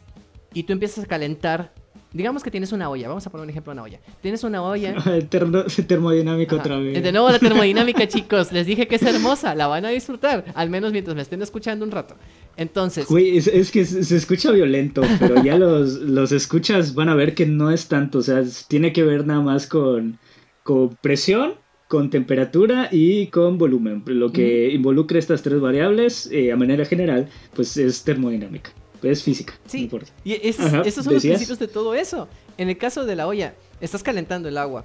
y 0.54 0.62
tú 0.64 0.72
empiezas 0.74 1.04
a 1.04 1.08
calentar, 1.08 1.72
digamos 2.12 2.42
que 2.42 2.50
tienes 2.50 2.72
una 2.72 2.88
olla, 2.90 3.08
vamos 3.08 3.26
a 3.26 3.30
poner 3.30 3.44
un 3.44 3.50
ejemplo 3.50 3.72
de 3.72 3.74
una 3.74 3.82
olla. 3.84 4.00
Tienes 4.20 4.44
una 4.44 4.62
olla... 4.62 4.94
Termo- 5.30 5.64
termodinámica 5.86 6.56
Ajá. 6.56 6.62
otra 6.62 6.78
vez. 6.78 7.02
De 7.02 7.12
nuevo 7.12 7.30
la 7.30 7.38
termodinámica, 7.38 8.06
chicos. 8.06 8.52
Les 8.52 8.66
dije 8.66 8.86
que 8.86 8.96
es 8.96 9.02
hermosa, 9.02 9.54
la 9.54 9.66
van 9.66 9.84
a 9.84 9.90
disfrutar, 9.90 10.44
al 10.54 10.70
menos 10.70 10.92
mientras 10.92 11.16
me 11.16 11.22
estén 11.22 11.42
escuchando 11.42 11.84
un 11.84 11.90
rato. 11.90 12.16
Entonces, 12.56 13.06
Güey, 13.06 13.36
es, 13.38 13.46
es 13.46 13.70
que 13.70 13.84
se, 13.84 14.16
escucha 14.16 14.50
violento, 14.50 15.02
pero 15.18 15.42
ya 15.42 15.56
los, 15.58 15.94
los 16.00 16.32
escuchas 16.32 16.94
van 16.94 17.08
a 17.08 17.14
ver 17.14 17.34
que 17.34 17.46
no 17.46 17.70
es 17.70 17.88
tanto, 17.88 18.18
o 18.18 18.22
sea, 18.22 18.42
tiene 18.68 18.92
que 18.92 19.02
ver 19.04 19.26
nada 19.26 19.40
más 19.40 19.66
con, 19.66 20.18
con 20.62 20.90
presión, 21.00 21.54
con 21.88 22.10
temperatura 22.10 22.88
y 22.90 23.26
con 23.28 23.58
volumen. 23.58 24.02
Lo 24.06 24.32
que 24.32 24.70
involucra 24.70 25.18
estas 25.18 25.42
tres 25.42 25.60
variables, 25.60 26.28
eh, 26.32 26.52
a 26.52 26.56
manera 26.56 26.84
general, 26.84 27.28
pues 27.54 27.76
es 27.76 28.02
termodinámica, 28.04 28.70
es 29.02 29.22
física, 29.22 29.54
Sí. 29.66 29.78
no 29.78 29.82
importa. 29.84 30.10
Y 30.24 30.32
es- 30.48 30.60
Ajá, 30.60 30.82
esos 30.82 31.04
son 31.04 31.14
los 31.14 31.22
principios 31.22 31.58
de 31.58 31.68
todo 31.68 31.94
eso. 31.94 32.28
En 32.58 32.68
el 32.68 32.78
caso 32.78 33.04
de 33.04 33.16
la 33.16 33.26
olla, 33.26 33.54
estás 33.80 34.02
calentando 34.02 34.48
el 34.48 34.56
agua. 34.58 34.84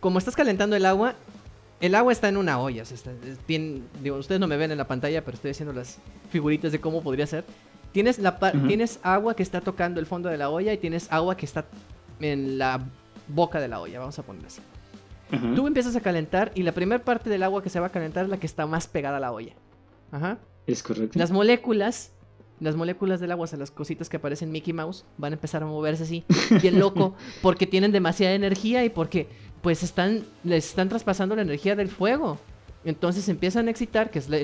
Como 0.00 0.18
estás 0.18 0.36
calentando 0.36 0.76
el 0.76 0.84
agua, 0.86 1.14
el 1.80 1.94
agua 1.94 2.12
está 2.12 2.28
en 2.28 2.36
una 2.36 2.58
olla. 2.60 2.82
o 2.82 2.86
sea, 2.86 2.94
está- 2.96 3.12
es 3.26 3.38
bien- 3.46 3.84
digo, 4.02 4.16
ustedes 4.16 4.40
no 4.40 4.46
me 4.46 4.56
ven 4.56 4.70
en 4.72 4.78
la 4.78 4.86
pantalla, 4.88 5.24
pero 5.24 5.34
estoy 5.34 5.50
haciendo 5.50 5.72
las 5.72 5.98
figuritas 6.30 6.72
de 6.72 6.80
cómo 6.80 7.02
podría 7.02 7.26
ser. 7.26 7.44
Tienes, 7.92 8.18
la 8.18 8.38
tienes 8.68 8.98
agua 9.02 9.34
que 9.34 9.42
está 9.42 9.60
tocando 9.62 10.00
el 10.00 10.06
fondo 10.06 10.28
de 10.28 10.36
la 10.36 10.50
olla 10.50 10.72
y 10.72 10.78
tienes 10.78 11.06
agua 11.10 11.36
que 11.36 11.46
está 11.46 11.64
en 12.20 12.58
la 12.58 12.80
boca 13.28 13.58
de 13.60 13.68
la 13.68 13.80
olla, 13.80 13.98
vamos 14.00 14.18
a 14.18 14.22
ponerlo 14.22 14.48
así. 14.48 14.60
Tú 15.56 15.66
empiezas 15.66 15.96
a 15.96 16.00
calentar 16.00 16.52
y 16.54 16.62
la 16.62 16.72
primera 16.72 17.02
parte 17.02 17.28
del 17.30 17.42
agua 17.42 17.62
que 17.62 17.68
se 17.70 17.80
va 17.80 17.86
a 17.86 17.90
calentar 17.90 18.24
es 18.24 18.30
la 18.30 18.36
que 18.38 18.46
está 18.46 18.64
más 18.66 18.86
pegada 18.86 19.16
a 19.16 19.20
la 19.20 19.32
olla. 19.32 19.54
Ajá. 20.12 20.38
Es 20.68 20.82
correcto. 20.82 21.18
Las 21.18 21.30
moléculas, 21.32 22.12
las 22.60 22.76
moléculas 22.76 23.20
del 23.20 23.32
agua, 23.32 23.44
o 23.44 23.46
sea, 23.46 23.58
las 23.58 23.70
cositas 23.70 24.08
que 24.08 24.16
aparecen 24.16 24.50
Mickey 24.50 24.72
Mouse, 24.72 25.04
van 25.18 25.32
a 25.32 25.36
empezar 25.36 25.62
a 25.62 25.66
moverse 25.66 26.04
así, 26.04 26.24
bien 26.62 26.78
loco, 26.78 27.14
porque 27.42 27.66
tienen 27.66 27.92
demasiada 27.92 28.34
energía 28.34 28.84
y 28.84 28.88
porque, 28.88 29.28
pues, 29.62 29.82
están, 29.82 30.24
les 30.44 30.68
están 30.68 30.88
traspasando 30.88 31.36
la 31.36 31.42
energía 31.42 31.76
del 31.76 31.88
fuego. 31.88 32.38
Entonces 32.84 33.28
empiezan 33.28 33.66
a 33.66 33.70
excitar, 33.70 34.10
que 34.10 34.20
es 34.20 34.28
la, 34.28 34.38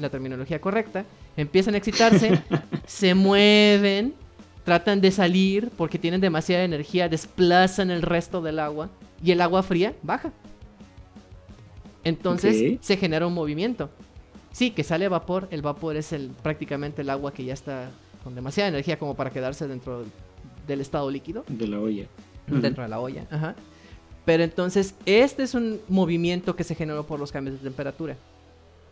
la 0.00 0.08
terminología 0.08 0.60
correcta, 0.60 1.04
empiezan 1.36 1.74
a 1.74 1.78
excitarse, 1.78 2.42
se 2.86 3.14
mueven, 3.14 4.14
tratan 4.64 5.00
de 5.00 5.10
salir 5.10 5.70
porque 5.76 5.98
tienen 5.98 6.20
demasiada 6.20 6.64
energía, 6.64 7.08
desplazan 7.08 7.90
el 7.90 8.02
resto 8.02 8.40
del 8.40 8.58
agua 8.58 8.88
y 9.22 9.30
el 9.32 9.40
agua 9.40 9.62
fría 9.62 9.94
baja. 10.02 10.32
Entonces 12.02 12.78
se 12.80 12.96
genera 12.96 13.26
un 13.26 13.34
movimiento. 13.34 13.90
Sí, 14.54 14.70
que 14.70 14.84
sale 14.84 15.08
vapor, 15.08 15.48
el 15.50 15.62
vapor 15.62 15.96
es 15.96 16.12
el 16.12 16.28
prácticamente 16.28 17.02
el 17.02 17.10
agua 17.10 17.34
que 17.34 17.44
ya 17.44 17.52
está 17.52 17.90
con 18.22 18.36
demasiada 18.36 18.68
energía 18.68 19.00
como 19.00 19.16
para 19.16 19.30
quedarse 19.30 19.66
dentro 19.66 20.04
del 20.68 20.80
estado 20.80 21.10
líquido, 21.10 21.44
De 21.48 21.66
la 21.66 21.80
olla. 21.80 22.06
Dentro 22.46 22.84
de 22.84 22.88
la 22.88 23.00
olla. 23.00 23.26
Ajá. 23.32 23.56
Pero 24.24 24.44
entonces, 24.44 24.94
este 25.06 25.42
es 25.42 25.54
un 25.54 25.80
movimiento 25.88 26.54
que 26.54 26.62
se 26.62 26.76
generó 26.76 27.04
por 27.04 27.18
los 27.18 27.32
cambios 27.32 27.58
de 27.58 27.64
temperatura. 27.64 28.16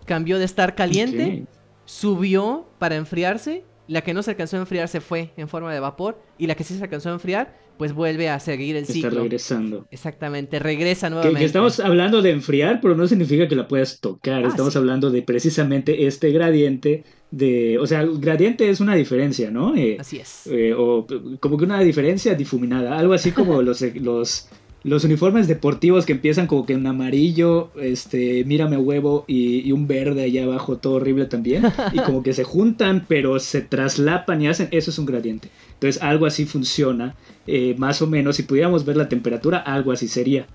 Cambió 0.04 0.40
de 0.40 0.46
estar 0.46 0.74
caliente 0.74 1.46
subió 1.84 2.66
para 2.80 2.96
enfriarse, 2.96 3.62
la 3.92 4.00
que 4.02 4.14
no 4.14 4.22
se 4.22 4.30
alcanzó 4.30 4.56
a 4.56 4.60
enfriar 4.60 4.88
se 4.88 5.00
fue 5.00 5.30
en 5.36 5.48
forma 5.48 5.72
de 5.72 5.80
vapor 5.80 6.20
y 6.38 6.46
la 6.46 6.54
que 6.54 6.64
sí 6.64 6.74
se 6.76 6.82
alcanzó 6.82 7.10
a 7.10 7.12
enfriar, 7.12 7.56
pues 7.76 7.92
vuelve 7.92 8.28
a 8.28 8.38
seguir 8.40 8.76
el 8.76 8.82
Está 8.82 8.92
ciclo. 8.94 9.10
regresando. 9.22 9.86
Exactamente, 9.90 10.58
regresa 10.58 11.10
nuevamente. 11.10 11.40
que 11.40 11.44
estamos 11.46 11.78
hablando 11.80 12.22
de 12.22 12.30
enfriar, 12.30 12.80
pero 12.80 12.94
no 12.96 13.06
significa 13.06 13.48
que 13.48 13.56
la 13.56 13.68
puedas 13.68 14.00
tocar. 14.00 14.44
Ah, 14.44 14.48
estamos 14.48 14.72
sí. 14.72 14.78
hablando 14.78 15.10
de 15.10 15.22
precisamente 15.22 16.06
este 16.06 16.30
gradiente 16.30 17.04
de... 17.30 17.78
O 17.78 17.86
sea, 17.86 18.00
el 18.02 18.18
gradiente 18.18 18.68
es 18.70 18.80
una 18.80 18.94
diferencia, 18.94 19.50
¿no? 19.50 19.74
Eh, 19.76 19.96
Así 20.00 20.18
es. 20.18 20.46
eh, 20.46 20.74
o 20.76 21.06
como 21.40 21.56
que 21.58 21.64
una 21.64 21.80
diferencia 21.80 22.34
difuminada. 22.34 22.98
Algo 22.98 23.12
así 23.14 23.32
como 23.32 23.60
los, 23.68 23.80
los, 23.96 24.48
los 24.84 25.04
uniformes 25.04 25.46
deportivos 25.46 26.06
que 26.06 26.12
empiezan 26.12 26.46
como 26.46 26.66
que 26.66 26.72
en 26.72 26.86
amarillo, 26.86 27.70
este, 27.80 28.44
mírame 28.44 28.76
huevo 28.76 29.24
y, 29.28 29.70
un 29.72 29.86
verde 29.86 30.22
allá 30.24 30.44
abajo, 30.44 30.78
todo 30.78 30.94
horrible 30.94 31.26
también. 31.26 31.64
Y 31.92 31.98
como 32.00 32.22
que 32.22 32.32
se 32.32 32.44
juntan, 32.44 33.04
pero 33.06 33.38
se 33.38 33.60
traslapan 33.60 34.42
y 34.42 34.48
hacen... 34.48 34.68
Eso 34.72 34.90
es 34.90 34.98
un 34.98 35.06
gradiente. 35.06 35.50
Entonces 35.74 36.02
algo 36.02 36.26
así 36.26 36.44
funciona, 36.44 37.14
eh, 37.46 37.74
más 37.78 38.02
o 38.02 38.06
menos. 38.06 38.36
Si 38.36 38.42
pudiéramos 38.42 38.84
ver 38.84 38.96
la 38.96 39.08
temperatura, 39.08 39.58
algo 39.58 39.92
así 39.92 40.08
sería. 40.08 40.46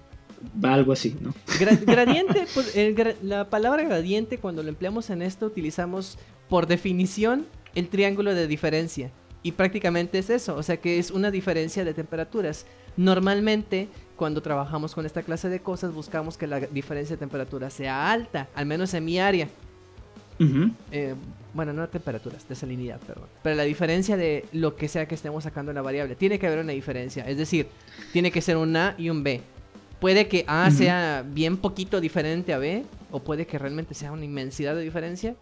Algo 0.61 0.91
así, 0.91 1.15
¿no? 1.19 1.33
Gra- 1.59 1.83
gradiente, 1.85 2.45
pues, 2.53 2.75
la 3.23 3.49
palabra 3.49 3.83
gradiente 3.83 4.37
cuando 4.37 4.61
lo 4.61 4.69
empleamos 4.69 5.09
en 5.09 5.21
esto 5.21 5.47
utilizamos 5.47 6.17
por 6.47 6.67
definición 6.67 7.45
el 7.75 7.87
triángulo 7.87 8.35
de 8.35 8.47
diferencia. 8.47 9.11
Y 9.43 9.53
prácticamente 9.53 10.19
es 10.19 10.29
eso, 10.29 10.55
o 10.55 10.63
sea 10.63 10.77
que 10.77 10.99
es 10.99 11.11
una 11.11 11.31
diferencia 11.31 11.85
de 11.85 11.93
temperaturas. 11.93 12.65
Normalmente 12.97 13.87
cuando 14.17 14.41
trabajamos 14.41 14.93
con 14.93 15.05
esta 15.05 15.21
clase 15.21 15.47
de 15.47 15.61
cosas 15.61 15.93
buscamos 15.93 16.37
que 16.37 16.47
la 16.47 16.59
diferencia 16.59 17.15
de 17.15 17.19
temperatura 17.19 17.69
sea 17.69 18.11
alta, 18.11 18.47
al 18.55 18.65
menos 18.65 18.93
en 18.93 19.05
mi 19.05 19.19
área. 19.19 19.47
Ujú. 20.39 20.71
Eh, 20.91 21.15
bueno, 21.53 21.73
no 21.73 21.87
temperaturas, 21.87 22.47
de 22.47 22.55
salinidad, 22.55 22.99
perdón. 22.99 23.25
Pero 23.41 23.55
la 23.55 23.63
diferencia 23.63 24.17
de 24.17 24.45
lo 24.51 24.75
que 24.75 24.87
sea 24.87 25.07
que 25.07 25.15
estemos 25.15 25.43
sacando 25.43 25.71
en 25.71 25.75
la 25.75 25.81
variable, 25.81 26.15
tiene 26.15 26.37
que 26.37 26.47
haber 26.47 26.59
una 26.59 26.73
diferencia. 26.73 27.27
Es 27.27 27.37
decir, 27.37 27.67
tiene 28.11 28.31
que 28.31 28.41
ser 28.41 28.57
un 28.57 28.75
A 28.75 28.95
y 28.97 29.09
un 29.09 29.23
B. 29.23 29.41
Puede 29.99 30.27
que 30.27 30.43
A 30.47 30.67
Ujú. 30.67 30.77
sea 30.77 31.23
bien 31.25 31.57
poquito 31.57 32.01
diferente 32.01 32.53
a 32.53 32.57
B, 32.59 32.83
o 33.11 33.19
puede 33.21 33.47
que 33.47 33.57
realmente 33.57 33.93
sea 33.93 34.11
una 34.11 34.25
inmensidad 34.25 34.75
de 34.75 34.81
diferencia, 34.81 35.35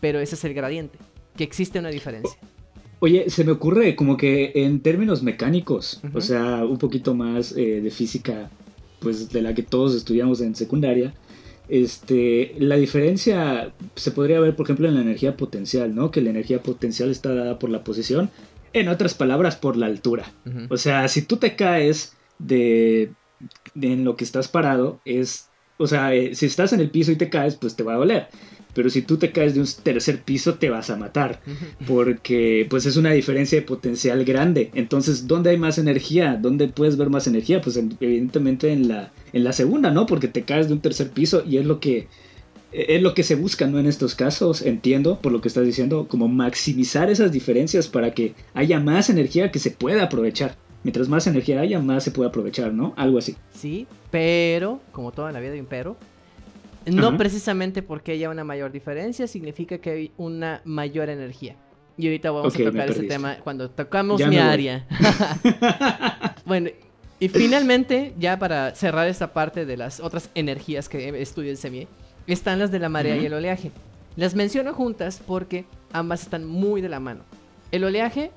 pero 0.00 0.20
ese 0.20 0.34
es 0.34 0.44
el 0.44 0.52
gradiente, 0.52 0.98
que 1.36 1.44
existe 1.44 1.78
una 1.78 1.88
diferencia. 1.88 2.38
Oye, 3.04 3.30
se 3.30 3.42
me 3.42 3.50
ocurre 3.50 3.96
como 3.96 4.16
que 4.16 4.52
en 4.54 4.78
términos 4.78 5.24
mecánicos, 5.24 6.00
o 6.14 6.20
sea, 6.20 6.64
un 6.64 6.78
poquito 6.78 7.14
más 7.14 7.50
eh, 7.56 7.80
de 7.80 7.90
física, 7.90 8.48
pues 9.00 9.30
de 9.30 9.42
la 9.42 9.54
que 9.54 9.64
todos 9.64 9.96
estudiamos 9.96 10.40
en 10.40 10.54
secundaria, 10.54 11.12
este, 11.68 12.54
la 12.60 12.76
diferencia 12.76 13.72
se 13.96 14.12
podría 14.12 14.38
ver, 14.38 14.54
por 14.54 14.66
ejemplo, 14.66 14.86
en 14.86 14.94
la 14.94 15.00
energía 15.00 15.36
potencial, 15.36 15.96
¿no? 15.96 16.12
Que 16.12 16.20
la 16.20 16.30
energía 16.30 16.62
potencial 16.62 17.10
está 17.10 17.34
dada 17.34 17.58
por 17.58 17.70
la 17.70 17.82
posición, 17.82 18.30
en 18.72 18.86
otras 18.86 19.14
palabras, 19.14 19.56
por 19.56 19.76
la 19.76 19.86
altura. 19.86 20.32
O 20.70 20.76
sea, 20.76 21.08
si 21.08 21.22
tú 21.22 21.38
te 21.38 21.56
caes 21.56 22.16
de, 22.38 23.10
de 23.74 23.94
en 23.94 24.04
lo 24.04 24.14
que 24.14 24.22
estás 24.22 24.46
parado, 24.46 25.00
es, 25.04 25.48
o 25.76 25.88
sea, 25.88 26.14
eh, 26.14 26.36
si 26.36 26.46
estás 26.46 26.72
en 26.72 26.78
el 26.78 26.90
piso 26.90 27.10
y 27.10 27.16
te 27.16 27.30
caes, 27.30 27.56
pues 27.56 27.74
te 27.74 27.82
va 27.82 27.94
a 27.94 27.98
doler. 27.98 28.28
Pero 28.74 28.88
si 28.90 29.02
tú 29.02 29.16
te 29.18 29.32
caes 29.32 29.54
de 29.54 29.60
un 29.60 29.66
tercer 29.82 30.22
piso, 30.22 30.54
te 30.54 30.70
vas 30.70 30.88
a 30.90 30.96
matar 30.96 31.40
porque 31.86 32.66
pues 32.70 32.86
es 32.86 32.96
una 32.96 33.10
diferencia 33.12 33.58
de 33.58 33.66
potencial 33.66 34.24
grande. 34.24 34.70
Entonces, 34.74 35.26
¿dónde 35.26 35.50
hay 35.50 35.56
más 35.58 35.78
energía? 35.78 36.38
¿Dónde 36.40 36.68
puedes 36.68 36.96
ver 36.96 37.10
más 37.10 37.26
energía? 37.26 37.60
Pues 37.60 37.76
en- 37.76 37.96
evidentemente 38.00 38.72
en 38.72 38.88
la, 38.88 39.12
en 39.32 39.44
la 39.44 39.52
segunda, 39.52 39.90
¿no? 39.90 40.06
Porque 40.06 40.28
te 40.28 40.42
caes 40.42 40.68
de 40.68 40.74
un 40.74 40.80
tercer 40.80 41.10
piso 41.10 41.42
y 41.48 41.58
es 41.58 41.66
lo 41.66 41.80
que 41.80 42.08
es 42.72 43.02
lo 43.02 43.12
que 43.12 43.22
se 43.22 43.34
busca, 43.34 43.66
¿no? 43.66 43.78
En 43.78 43.84
estos 43.86 44.14
casos, 44.14 44.62
entiendo 44.62 45.18
por 45.20 45.30
lo 45.30 45.42
que 45.42 45.48
estás 45.48 45.66
diciendo, 45.66 46.08
como 46.08 46.26
maximizar 46.28 47.10
esas 47.10 47.30
diferencias 47.30 47.86
para 47.86 48.14
que 48.14 48.32
haya 48.54 48.80
más 48.80 49.10
energía 49.10 49.50
que 49.50 49.58
se 49.58 49.70
pueda 49.72 50.04
aprovechar. 50.04 50.56
Mientras 50.82 51.06
más 51.10 51.26
energía 51.26 51.60
haya, 51.60 51.80
más 51.80 52.02
se 52.02 52.12
puede 52.12 52.30
aprovechar, 52.30 52.72
¿no? 52.72 52.94
Algo 52.96 53.18
así. 53.18 53.36
Sí, 53.54 53.86
pero, 54.10 54.80
como 54.90 55.12
toda 55.12 55.30
la 55.32 55.40
vida 55.40 55.52
hay 55.52 55.60
un 55.60 55.66
pero, 55.66 55.98
no 56.86 57.08
Ajá. 57.08 57.16
precisamente 57.16 57.82
porque 57.82 58.12
haya 58.12 58.30
una 58.30 58.44
mayor 58.44 58.72
diferencia 58.72 59.26
significa 59.26 59.78
que 59.78 59.90
hay 59.90 60.12
una 60.16 60.60
mayor 60.64 61.08
energía. 61.08 61.56
Y 61.96 62.06
ahorita 62.06 62.30
vamos 62.30 62.54
Ok, 62.54 62.60
a 62.60 62.64
tocar 62.64 62.90
ese 62.90 63.02
tema 63.04 63.36
cuando 63.44 63.70
tocamos 63.70 64.18
Ya 64.18 64.28
mi 64.28 64.38
área. 64.38 64.86
bueno, 66.46 66.70
y 67.20 67.28
finalmente, 67.28 68.14
ya 68.18 68.38
para 68.38 68.74
cerrar 68.74 69.06
esta 69.08 69.32
parte 69.32 69.64
de 69.66 69.76
las 69.76 70.00
otras 70.00 70.30
energías 70.34 70.88
que 70.88 71.20
estudia 71.20 71.50
el 71.50 71.56
SEMIE, 71.56 71.86
están 72.26 72.58
las 72.58 72.70
de 72.70 72.78
la 72.78 72.88
marea 72.88 73.14
Ujú. 73.14 73.22
y 73.22 73.26
el 73.26 73.34
oleaje. 73.34 73.70
Las 74.16 74.34
menciono 74.34 74.74
juntas 74.74 75.22
porque 75.26 75.64
ambas 75.92 76.22
están 76.22 76.44
muy 76.44 76.80
de 76.80 76.88
la 76.88 76.98
mano. 77.00 77.22
El 77.70 77.84
oleaje, 77.84 78.30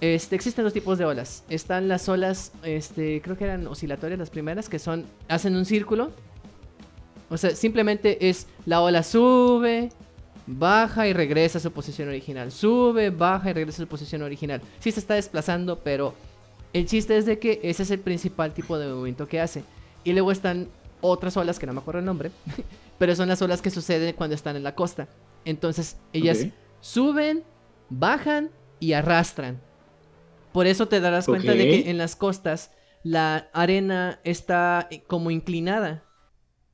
este, 0.00 0.36
existen 0.36 0.64
dos 0.64 0.72
tipos 0.72 0.98
de 0.98 1.04
olas. 1.04 1.44
Están 1.48 1.88
las 1.88 2.08
olas, 2.08 2.52
este, 2.62 3.20
creo 3.22 3.36
que 3.36 3.44
eran 3.44 3.66
oscilatorias 3.66 4.18
las 4.18 4.30
primeras, 4.30 4.68
que 4.68 4.78
son, 4.78 5.04
hacen 5.28 5.56
un 5.56 5.64
círculo. 5.64 6.10
O 7.30 7.36
sea, 7.36 7.54
simplemente 7.54 8.28
es 8.28 8.46
la 8.64 8.80
ola 8.80 9.02
sube, 9.02 9.90
baja 10.46 11.06
y 11.06 11.12
regresa 11.12 11.58
a 11.58 11.60
su 11.60 11.70
posición 11.72 12.08
original. 12.08 12.50
Sube, 12.50 13.10
baja 13.10 13.50
y 13.50 13.52
regresa 13.52 13.82
a 13.82 13.84
su 13.84 13.88
posición 13.88 14.22
original. 14.22 14.60
Sí 14.80 14.90
se 14.90 15.00
está 15.00 15.14
desplazando, 15.14 15.78
pero 15.80 16.14
el 16.72 16.86
chiste 16.86 17.16
es 17.16 17.26
de 17.26 17.38
que 17.38 17.60
ese 17.62 17.82
es 17.82 17.90
el 17.90 18.00
principal 18.00 18.54
tipo 18.54 18.78
de 18.78 18.88
movimiento 18.88 19.28
que 19.28 19.40
hace. 19.40 19.62
Y 20.04 20.12
luego 20.12 20.32
están 20.32 20.68
otras 21.00 21.36
olas 21.36 21.58
que 21.58 21.66
no 21.66 21.72
me 21.72 21.80
acuerdo 21.80 22.00
el 22.00 22.06
nombre, 22.06 22.30
pero 22.98 23.14
son 23.14 23.28
las 23.28 23.42
olas 23.42 23.62
que 23.62 23.70
suceden 23.70 24.14
cuando 24.14 24.34
están 24.34 24.56
en 24.56 24.62
la 24.62 24.74
costa. 24.74 25.08
Entonces, 25.44 25.96
ellas 26.12 26.46
suben, 26.80 27.44
bajan 27.90 28.50
y 28.80 28.92
arrastran. 28.92 29.60
Por 30.52 30.66
eso 30.66 30.88
te 30.88 31.00
darás 31.00 31.26
cuenta 31.26 31.52
de 31.52 31.64
que 31.64 31.90
en 31.90 31.98
las 31.98 32.16
costas 32.16 32.70
la 33.02 33.48
arena 33.52 34.20
está 34.24 34.88
como 35.06 35.30
inclinada. 35.30 36.02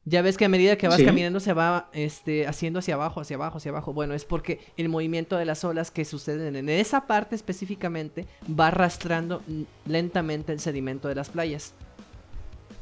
Ya 0.06 0.20
ves 0.20 0.36
que 0.36 0.44
a 0.44 0.48
medida 0.50 0.76
que 0.76 0.86
vas 0.86 0.98
Sí. 0.98 1.04
caminando 1.04 1.40
se 1.40 1.54
va 1.54 1.88
este, 1.94 2.46
haciendo 2.46 2.80
hacia 2.80 2.94
abajo, 2.94 3.20
hacia 3.22 3.36
abajo, 3.36 3.56
hacia 3.56 3.70
abajo. 3.70 3.92
Bueno, 3.94 4.12
es 4.14 4.24
porque 4.24 4.60
el 4.76 4.88
movimiento 4.90 5.36
de 5.38 5.46
las 5.46 5.64
olas 5.64 5.90
que 5.90 6.04
suceden 6.04 6.56
en 6.56 6.68
esa 6.68 7.06
parte 7.06 7.34
específicamente 7.34 8.26
va 8.48 8.66
arrastrando 8.68 9.42
lentamente 9.86 10.52
el 10.52 10.60
sedimento 10.60 11.08
de 11.08 11.14
las 11.14 11.30
playas. 11.30 11.72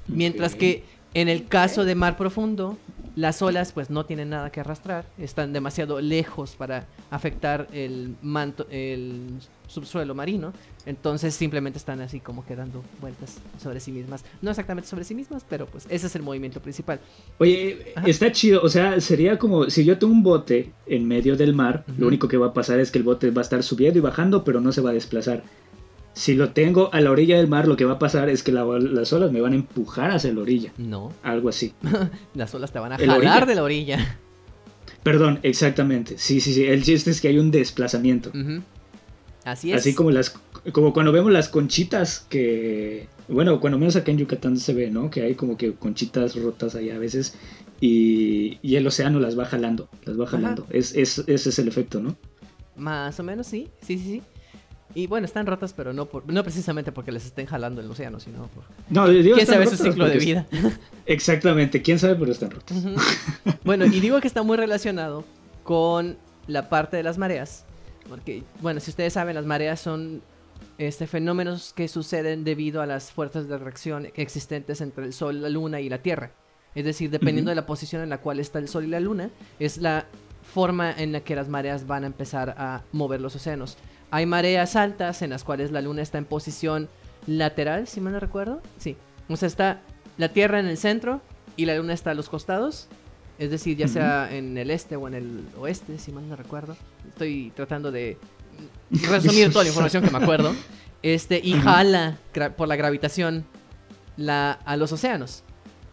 Mientras 0.09 0.55
que 0.57 0.85
en 1.15 1.29
el 1.29 1.47
caso 1.47 1.85
de 1.85 1.95
mar 1.95 2.17
profundo, 2.17 2.77
las 3.15 3.41
olas 3.43 3.73
pues 3.73 3.91
no 3.91 4.05
tienen 4.07 4.31
nada 4.31 4.51
que 4.51 4.61
arrastrar, 4.61 5.05
están 5.19 5.53
demasiado 5.53 6.01
lejos 6.01 6.57
para 6.57 6.87
afectar 7.11 7.69
el 7.73 8.17
manto, 8.23 8.67
el 8.71 9.39
subsuelo 9.73 10.15
marino, 10.15 10.53
entonces 10.87 11.35
simplemente 11.35 11.79
están 11.79 12.01
así 12.01 12.21
como 12.21 12.45
que 12.45 12.55
dando 12.57 12.83
vueltas 13.01 13.39
sobre 13.63 13.81
sí 13.81 13.91
mismas. 13.93 14.25
No 14.43 14.51
exactamente 14.51 14.89
sobre 14.89 15.05
sí 15.05 15.15
mismas, 15.15 15.45
pero 15.49 15.67
pues 15.67 15.87
ese 15.89 16.07
es 16.07 16.15
el 16.17 16.23
movimiento 16.23 16.61
principal. 16.61 17.01
Oye, 17.39 17.93
Ajá. 17.97 18.07
está 18.09 18.31
chido, 18.33 18.61
o 18.63 18.69
sea, 18.69 19.01
sería 19.01 19.39
como 19.39 19.71
si 19.71 19.85
yo 19.85 19.99
tengo 19.99 20.13
un 20.13 20.23
bote 20.23 20.73
en 20.87 21.07
medio 21.09 21.37
del 21.37 21.55
mar, 21.55 21.85
lo 21.99 22.07
único 22.07 22.29
que 22.29 22.37
va 22.37 22.49
a 22.49 22.53
pasar 22.55 22.79
es 22.81 22.91
que 22.91 22.99
el 22.99 23.05
bote 23.05 23.31
va 23.31 23.41
a 23.41 23.45
estar 23.45 23.63
subiendo 23.63 23.99
y 23.99 24.03
bajando, 24.03 24.45
pero 24.45 24.61
no 24.61 24.73
se 24.73 24.81
va 24.81 24.91
a 24.91 24.95
desplazar. 24.95 25.43
Si 26.15 26.35
lo 26.35 26.51
tengo 26.51 26.91
a 26.93 27.01
la 27.01 27.11
orilla 27.11 27.39
del 27.39 27.49
mar, 27.49 27.67
lo 27.67 27.75
que 27.77 27.87
va 27.87 27.95
a 27.95 27.99
pasar 27.99 28.29
es 28.29 28.43
que 28.43 28.53
la- 28.53 28.65
las 28.65 29.13
olas 29.15 29.33
me 29.33 29.41
van 29.41 29.53
a 29.55 29.57
empujar 29.57 30.11
hacia 30.11 30.31
la 30.33 30.43
orilla, 30.43 30.71
No, 30.77 31.11
algo 31.23 31.49
así. 31.49 31.73
las 32.35 32.55
olas 32.55 32.71
te 32.71 32.79
van 32.79 32.93
a 32.93 32.97
¿En 32.97 33.07
la 33.07 33.15
jalar 33.15 33.29
orilla? 33.39 33.47
de 33.47 33.55
la 33.55 33.63
orilla. 33.63 34.19
Perdón, 35.03 35.41
exactamente. 35.43 36.17
Sí, 36.19 36.41
sí, 36.41 36.53
sí. 36.55 36.65
El 36.65 36.83
chiste 36.85 37.11
es 37.11 37.21
que 37.21 37.29
hay 37.29 37.39
un 37.39 37.51
desplazamiento. 37.51 38.31
Así 39.45 39.73
es. 39.73 39.79
Así 39.79 39.95
como 39.95 40.11
las 40.11 40.35
como 40.73 40.93
cuando 40.93 41.11
vemos 41.11 41.33
las 41.33 41.49
conchitas 41.49 42.27
que 42.29 43.09
bueno, 43.29 43.61
cuando 43.61 43.79
menos 43.79 43.97
acá 43.97 44.11
en 44.11 44.19
Yucatán 44.19 44.57
se 44.57 44.75
ve, 44.75 44.91
¿no? 44.91 45.11
Que 45.11 45.23
hay 45.23 45.35
como 45.35 45.57
que 45.57 45.75
conchitas 45.75 46.37
rotas 46.37 46.75
ahí 46.75 46.91
a 46.91 46.99
veces 46.99 47.35
y, 47.81 48.59
y 48.63 48.77
el 48.77 48.87
océano 48.87 49.19
las 49.19 49.39
va 49.39 49.45
jalando, 49.45 49.89
las 50.05 50.19
va 50.21 50.27
jalando. 50.27 50.67
Es, 50.71 50.95
es, 50.95 51.19
ese 51.27 51.49
es 51.49 51.59
el 51.59 51.69
efecto, 51.69 52.01
¿no? 52.01 52.17
Más 52.77 53.19
o 53.19 53.23
menos 53.23 53.47
sí, 53.47 53.69
sí, 53.81 53.99
sí, 53.99 54.05
sí. 54.05 54.23
Y 54.95 55.07
bueno, 55.07 55.25
están 55.25 55.47
rotas, 55.47 55.73
pero 55.73 55.93
no 55.93 56.07
por, 56.07 56.31
no 56.31 56.43
precisamente 56.43 56.93
porque 56.93 57.13
les 57.13 57.25
estén 57.25 57.47
jalando 57.47 57.81
el 57.81 57.91
océano, 57.91 58.21
sino 58.21 58.47
por... 58.49 58.65
No, 58.91 59.09
digo, 59.09 59.37
¿Quién 59.37 59.47
sabe 59.47 59.67
su 59.67 59.77
ciclo 59.77 60.07
de 60.07 60.19
vida? 60.19 60.47
Exactamente, 61.07 61.81
quién 61.81 61.99
sabe, 61.99 62.15
pero 62.17 62.31
están 62.31 62.51
rotas. 62.51 62.77
Bueno, 63.65 63.87
y 63.87 64.01
digo 64.01 64.21
que 64.21 64.29
está 64.29 64.43
muy 64.43 64.57
relacionado 64.57 65.25
con 65.63 66.19
la 66.47 66.69
parte 66.69 66.97
de 66.97 67.03
las 67.03 67.17
mareas. 67.17 67.65
Porque, 68.09 68.43
bueno, 68.61 68.81
si 68.81 68.91
ustedes 68.91 69.13
saben, 69.13 69.35
las 69.35 69.47
mareas 69.47 69.81
son 69.81 70.23
este, 70.79 71.07
fenómenos 71.07 71.73
que 71.73 71.89
suceden 71.89 72.45
debido 72.45 72.83
a 72.83 72.87
las 72.87 73.13
fuerzas 73.13 73.49
de 73.49 73.59
reacción 73.59 74.09
existentes 74.17 74.81
entre 74.81 75.05
el 75.05 75.13
Sol, 75.13 75.43
la 75.43 75.49
Luna 75.49 75.81
y 75.81 75.89
la 75.89 75.99
Tierra. 75.99 76.33
Es 76.75 76.85
decir, 76.85 77.11
dependiendo 77.11 77.51
de 77.51 77.55
la 77.55 77.67
posición 77.67 78.03
en 78.03 78.09
la 78.09 78.19
cual 78.19 78.41
está 78.41 78.59
el 78.59 78.69
Sol 78.69 78.85
y 78.85 78.89
la 78.89 79.01
Luna, 79.01 79.31
es 79.59 79.77
la 79.79 80.07
forma 80.43 80.93
en 80.93 81.13
la 81.13 81.21
que 81.21 81.37
las 81.37 81.49
mareas 81.49 81.87
van 81.87 82.05
a 82.05 82.07
empezar 82.07 82.55
a 82.59 82.83
mover 82.93 83.21
los 83.21 83.37
océanos. 83.37 83.77
Hay 84.11 84.27
mareas 84.27 84.77
altas 84.77 85.23
en 85.23 85.31
las 85.31 85.45
cuales 85.45 85.71
la 85.71 85.81
Luna 85.81 86.03
está 86.03 86.19
en 86.19 86.25
posición 86.25 86.89
lateral, 87.27 87.87
si 87.87 88.01
mal 88.01 88.15
no 88.15 88.21
recuerdo. 88.21 88.61
Sí. 88.79 88.97
O 89.29 89.37
sea, 89.37 89.49
está 89.49 89.81
la 90.19 90.31
Tierra 90.31 90.61
en 90.61 90.67
el 90.67 90.77
centro 90.77 91.21
y 91.57 91.67
la 91.67 91.77
Luna 91.77 91.93
está 91.93 92.11
a 92.11 92.15
los 92.15 92.29
costados. 92.29 92.89
Es 93.43 93.51
decir, 93.51 93.77
ya 93.77 93.89
sea 93.89 94.33
en 94.33 94.57
el 94.57 94.71
este 94.71 94.95
o 94.95 95.09
en 95.09 95.15
el 95.15 95.45
oeste, 95.59 95.99
si 95.99 96.13
mal 96.13 96.29
no 96.29 96.37
recuerdo. 96.37 96.77
Estoy 97.09 97.53
tratando 97.57 97.91
de 97.91 98.17
resumir 99.09 99.51
toda 99.51 99.65
la 99.65 99.71
información 99.71 100.05
que 100.05 100.11
me 100.11 100.19
acuerdo. 100.19 100.55
Este, 101.03 101.41
y 101.43 101.55
jala 101.55 102.19
por 102.57 102.69
la 102.69 102.77
gravitación 102.77 103.45
la, 104.17 104.53
a 104.53 104.77
los 104.77 104.93
océanos. 104.93 105.43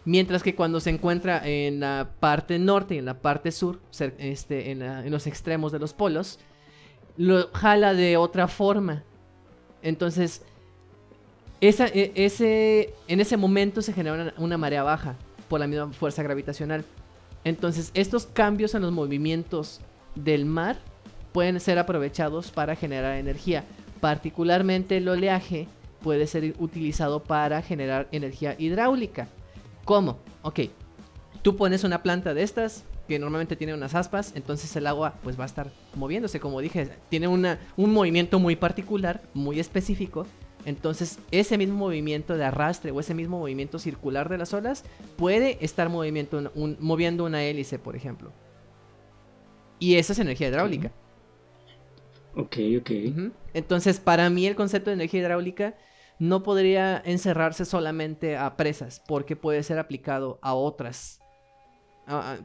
Mientras 0.04 0.44
que 0.44 0.54
cuando 0.54 0.78
se 0.78 0.90
encuentra 0.90 1.42
en 1.44 1.80
la 1.80 2.10
parte 2.20 2.56
norte 2.60 2.94
y 2.94 2.98
en 2.98 3.04
la 3.04 3.14
parte 3.14 3.50
sur, 3.50 3.80
este, 4.18 4.70
en, 4.70 5.10
los 5.10 5.26
extremos 5.26 5.72
de 5.72 5.80
los 5.80 5.92
polos, 5.92 6.38
lo 7.16 7.50
jala 7.52 7.94
de 7.94 8.16
otra 8.16 8.46
forma. 8.46 9.02
Entonces, 9.82 10.42
esa, 11.60 11.88
e, 11.88 12.12
ese, 12.14 12.94
en 13.08 13.18
ese 13.18 13.36
momento 13.36 13.82
se 13.82 13.92
genera 13.92 14.32
una, 14.38 14.56
marea 14.56 14.84
baja 14.84 15.16
por 15.48 15.58
la 15.58 15.66
misma 15.66 15.92
fuerza 15.92 16.22
gravitacional. 16.22 16.84
Entonces, 17.44 17.90
estos 17.94 18.26
cambios 18.26 18.74
en 18.74 18.82
los 18.82 18.92
movimientos 18.92 19.80
del 20.14 20.44
mar 20.44 20.78
pueden 21.32 21.60
ser 21.60 21.78
aprovechados 21.78 22.50
para 22.50 22.76
generar 22.76 23.16
energía. 23.16 23.64
Particularmente 24.00 24.96
el 24.96 25.08
oleaje 25.08 25.68
puede 26.02 26.26
ser 26.26 26.54
utilizado 26.58 27.22
para 27.22 27.62
generar 27.62 28.08
energía 28.12 28.56
hidráulica. 28.58 29.28
¿Cómo? 29.84 30.18
Ok, 30.42 30.60
tú 31.42 31.56
pones 31.56 31.84
una 31.84 32.02
planta 32.02 32.34
de 32.34 32.42
estas 32.42 32.84
que 33.08 33.18
normalmente 33.18 33.56
tiene 33.56 33.74
unas 33.74 33.94
aspas, 33.94 34.32
entonces 34.36 34.74
el 34.76 34.86
agua 34.86 35.14
pues 35.24 35.38
va 35.38 35.42
a 35.42 35.46
estar 35.46 35.70
moviéndose, 35.96 36.38
como 36.38 36.60
dije, 36.60 36.88
tiene 37.08 37.26
una, 37.26 37.58
un 37.76 37.92
movimiento 37.92 38.38
muy 38.38 38.54
particular, 38.54 39.20
muy 39.34 39.58
específico, 39.58 40.26
entonces 40.64 41.18
ese 41.30 41.58
mismo 41.58 41.76
movimiento 41.76 42.36
de 42.36 42.44
arrastre 42.44 42.90
o 42.90 43.00
ese 43.00 43.14
mismo 43.14 43.38
movimiento 43.38 43.78
circular 43.78 44.28
de 44.28 44.38
las 44.38 44.52
olas 44.52 44.84
puede 45.16 45.58
estar 45.64 45.88
movimiento 45.88 46.52
moviendo 46.54 47.24
una 47.24 47.42
hélice, 47.42 47.78
por 47.78 47.96
ejemplo. 47.96 48.32
Y 49.78 49.96
esa 49.96 50.12
es 50.12 50.18
energía 50.18 50.48
hidráulica. 50.48 50.92
Ok, 52.36 52.56
ok. 52.78 52.90
Entonces, 53.54 53.98
para 53.98 54.30
mí 54.30 54.46
el 54.46 54.54
concepto 54.54 54.90
de 54.90 54.94
energía 54.94 55.20
hidráulica 55.20 55.74
no 56.18 56.42
podría 56.42 57.02
encerrarse 57.04 57.64
solamente 57.64 58.36
a 58.36 58.56
presas, 58.56 59.02
porque 59.08 59.36
puede 59.36 59.62
ser 59.62 59.78
aplicado 59.78 60.38
a 60.42 60.54
otras. 60.54 61.20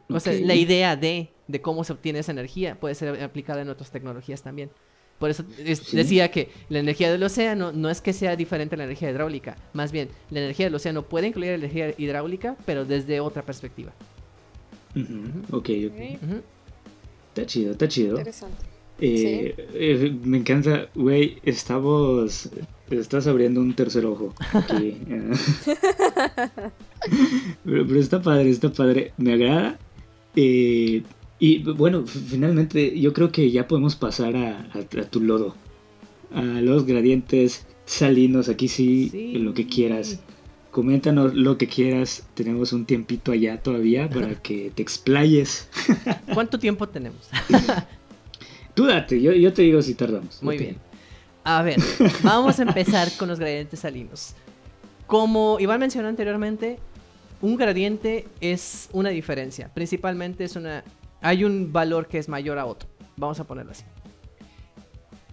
O 0.09 0.19
sea, 0.19 0.33
la 0.33 0.55
idea 0.55 0.95
de, 0.95 1.33
de 1.47 1.61
cómo 1.61 1.83
se 1.83 1.93
obtiene 1.93 2.19
esa 2.19 2.31
energía 2.31 2.79
puede 2.79 2.95
ser 2.95 3.21
aplicada 3.21 3.61
en 3.61 3.69
otras 3.69 3.91
tecnologías 3.91 4.41
también. 4.41 4.71
Por 5.19 5.29
eso 5.29 5.45
decía 5.93 6.29
que 6.29 6.49
la 6.69 6.79
energía 6.79 7.11
del 7.11 7.23
océano 7.23 7.71
no 7.71 7.89
es 7.89 8.01
que 8.01 8.11
sea 8.11 8.35
diferente 8.35 8.75
a 8.75 8.77
la 8.77 8.83
energía 8.83 9.09
hidráulica. 9.09 9.55
Más 9.73 9.91
bien, 9.91 10.09
la 10.29 10.39
energía 10.39 10.65
del 10.65 10.75
océano 10.75 11.03
puede 11.03 11.27
incluir 11.27 11.51
la 11.51 11.55
energía 11.55 11.93
hidráulica, 11.97 12.57
pero 12.65 12.83
desde 12.83 13.19
otra 13.21 13.41
perspectiva. 13.41 13.93
Ok, 15.51 15.69
ok. 15.87 15.99
Está 17.29 17.45
chido, 17.45 17.71
está 17.71 17.87
chido. 17.87 18.17
Interesante. 18.17 18.65
Eh, 18.99 19.53
eh, 19.73 20.17
me 20.23 20.37
encanta, 20.37 20.87
güey, 20.95 21.37
estamos... 21.43 22.49
Estás 22.89 23.25
abriendo 23.25 23.61
un 23.61 23.73
tercer 23.73 24.05
ojo. 24.05 24.33
Aquí. 24.53 24.97
Eh. 27.07 27.51
pero, 27.63 27.99
está 27.99 28.19
padre, 28.19 28.49
está 28.49 28.71
padre. 28.71 29.13
Me 29.17 29.33
agrada. 29.33 29.77
Y 31.45 31.59
bueno, 31.59 32.07
finalmente 32.07 32.99
yo 32.99 33.13
creo 33.13 33.31
que 33.31 33.51
ya 33.51 33.67
podemos 33.67 33.95
pasar 33.95 34.35
a, 34.35 34.67
tu 35.11 35.21
lodo. 35.21 35.55
A 36.33 36.41
los 36.41 36.87
gradientes 36.87 37.67
salinos. 37.85 38.49
Aquí 38.49 38.67
sí, 38.67 39.09
sí. 39.09 39.33
lo 39.37 39.53
que 39.53 39.67
quieras. 39.67 40.19
Coméntanos 40.71 41.35
lo 41.35 41.59
que 41.59 41.67
quieras. 41.67 42.25
Tenemos 42.33 42.73
un 42.73 42.87
tiempito 42.87 43.31
allá 43.31 43.61
todavía 43.61 44.09
para 44.09 44.33
que 44.41 44.71
te 44.73 44.81
explayes. 44.81 45.69
¿Cuánto 46.33 46.57
tiempo 46.57 46.89
tenemos? 46.89 47.29
Tú 48.73 48.87
date, 48.87 49.21
yo, 49.21 49.53
te 49.53 49.61
digo 49.61 49.83
si 49.83 49.93
tardamos. 49.93 50.41
Muy 50.41 50.57
bien. 50.57 50.77
A 51.43 51.61
ver, 51.61 51.77
vamos 52.23 52.59
a 52.59 52.63
empezar 52.63 53.07
con 53.19 53.29
los 53.29 53.37
gradientes 53.37 53.81
salinos. 53.81 54.33
Como 55.05 55.57
Iván 55.59 55.79
mencionó 55.79 56.07
anteriormente, 56.07 56.79
un 57.39 57.55
gradiente 57.55 58.25
es 58.41 58.89
una 58.93 59.09
diferencia. 59.09 59.69
Principalmente 59.75 60.43
es 60.43 60.55
una. 60.55 60.83
Hay 61.21 61.43
un 61.43 61.71
valor 61.71 62.07
que 62.07 62.17
es 62.17 62.29
mayor 62.29 62.57
a 62.57 62.65
otro. 62.65 62.89
Vamos 63.17 63.39
a 63.39 63.45
ponerlo 63.45 63.71
así. 63.71 63.83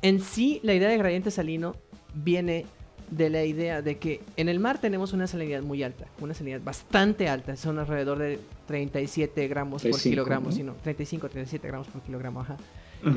En 0.03 0.21
sí, 0.21 0.61
la 0.63 0.75
idea 0.75 0.89
de 0.89 0.99
gradiente 0.99 1.31
salino 1.31 1.77
viene 2.15 2.67
de 3.11 3.29
la 3.29 3.45
idea 3.45 3.83
de 3.83 3.99
que 3.99 4.23
en 4.37 4.49
el 4.49 4.59
mar 4.59 4.81
tenemos 4.81 5.13
una 5.13 5.27
salinidad 5.27 5.63
muy 5.63 5.83
alta, 5.83 6.07
una 6.21 6.33
salinidad 6.33 6.63
bastante 6.63 7.29
alta, 7.29 7.57
son 7.57 7.79
alrededor 7.79 8.19
de 8.19 8.39
37 8.67 9.49
gramos 9.49 9.83
por 9.83 10.01
kilogramo, 10.01 10.51
sino 10.51 10.75
35, 10.83 11.29
37 11.29 11.69
gramos 11.69 11.89
por 11.89 12.01
kilogramo, 12.03 12.41
ajá. 12.41 12.57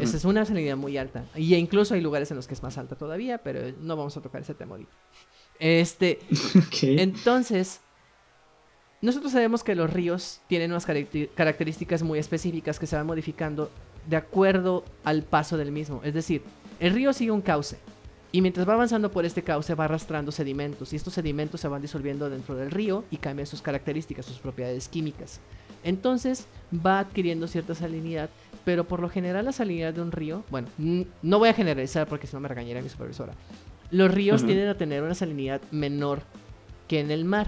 Esa 0.02 0.18
es 0.18 0.26
una 0.26 0.44
salinidad 0.46 0.78
muy 0.78 0.98
alta. 0.98 1.26
Y 1.36 1.54
incluso 1.56 1.94
hay 1.94 2.02
lugares 2.02 2.30
en 2.32 2.38
los 2.38 2.48
que 2.48 2.56
es 2.56 2.64
más 2.64 2.78
alta 2.78 2.96
todavía, 2.96 3.38
pero 3.38 3.62
no 3.82 3.96
vamos 3.96 4.18
a 4.18 4.22
tocar 4.22 4.42
ese 4.42 4.54
tema 4.54 4.72
ahorita. 4.72 4.92
Este, 5.60 6.20
entonces, 6.82 7.82
nosotros 9.02 9.32
sabemos 9.32 9.64
que 9.64 9.76
los 9.76 9.92
ríos 9.92 10.42
tienen 10.48 10.72
unas 10.72 10.86
características 10.86 12.04
muy 12.04 12.20
específicas 12.20 12.80
que 12.80 12.88
se 12.88 12.96
van 12.96 13.06
modificando 13.06 13.70
de 14.08 14.16
acuerdo 14.16 14.84
al 15.04 15.24
paso 15.24 15.58
del 15.58 15.72
mismo. 15.72 16.02
Es 16.04 16.14
decir, 16.14 16.44
el 16.80 16.94
río 16.94 17.14
sigue 17.14 17.32
un 17.32 17.42
cauce. 17.42 17.78
Y 18.32 18.42
mientras 18.42 18.68
va 18.68 18.74
avanzando 18.74 19.12
por 19.12 19.26
este 19.26 19.44
cauce 19.44 19.76
va 19.76 19.86
arrastrando 19.86 20.32
sedimentos. 20.32 20.92
Y 20.92 20.98
estos 20.98 21.14
sedimentos 21.14 21.62
se 21.62 21.68
van 21.68 21.82
disolviendo 21.82 22.30
dentro 22.30 22.56
del 22.56 22.72
río 22.72 23.06
y 23.10 23.18
cambian 23.18 23.48
sus 23.48 23.62
características, 23.62 24.26
sus 24.26 24.40
propiedades 24.40 24.90
químicas. 24.90 25.40
Entonces 25.84 26.48
va 26.86 27.00
adquiriendo 27.00 27.48
cierta 27.48 27.76
salinidad 27.76 28.30
pero 28.66 28.84
por 28.88 29.00
lo 29.00 29.10
general 29.10 29.46
la 29.46 29.52
salinidad 29.52 29.94
de 29.94 30.02
un 30.02 30.12
río, 30.12 30.44
bueno, 30.50 30.68
no 30.78 31.40
voy 31.40 31.50
a 31.50 31.54
generalizar 31.54 32.08
porque 32.08 32.28
si 32.28 32.36
no 32.36 32.42
me 32.42 32.48
regañaría 32.50 32.82
mi 32.82 32.90
supervisora. 32.90 33.34
Los 33.92 34.12
ríos 34.12 34.44
tienden 34.44 34.68
a 34.68 34.76
tener 34.76 35.04
una 35.04 35.14
salinidad 35.14 35.62
menor 35.72 36.24
que 36.88 37.00
en 37.00 37.12
el 37.12 37.24
mar. 37.24 37.48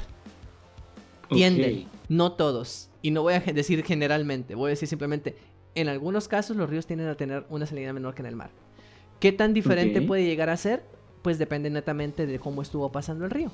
Tienden, 1.29 1.87
no 2.09 2.33
todos. 2.33 2.89
Y 3.01 3.11
no 3.11 3.21
voy 3.21 3.35
a 3.35 3.39
decir 3.39 3.83
generalmente, 3.83 4.55
voy 4.55 4.67
a 4.67 4.69
decir 4.69 4.87
simplemente, 4.87 5.35
en 5.75 5.89
algunos 5.89 6.27
casos 6.27 6.57
los 6.57 6.69
ríos 6.69 6.87
tienden 6.87 7.07
a 7.07 7.15
tener 7.15 7.45
una 7.49 7.65
salinidad 7.65 7.93
menor 7.93 8.15
que 8.15 8.21
en 8.21 8.27
el 8.27 8.35
mar. 8.35 8.49
¿Qué 9.19 9.31
tan 9.31 9.53
diferente 9.53 10.01
puede 10.01 10.25
llegar 10.25 10.49
a 10.49 10.57
ser? 10.57 10.83
Pues 11.21 11.39
depende 11.39 11.69
netamente 11.69 12.25
de 12.25 12.39
cómo 12.39 12.61
estuvo 12.61 12.91
pasando 12.91 13.25
el 13.25 13.31
río. 13.31 13.51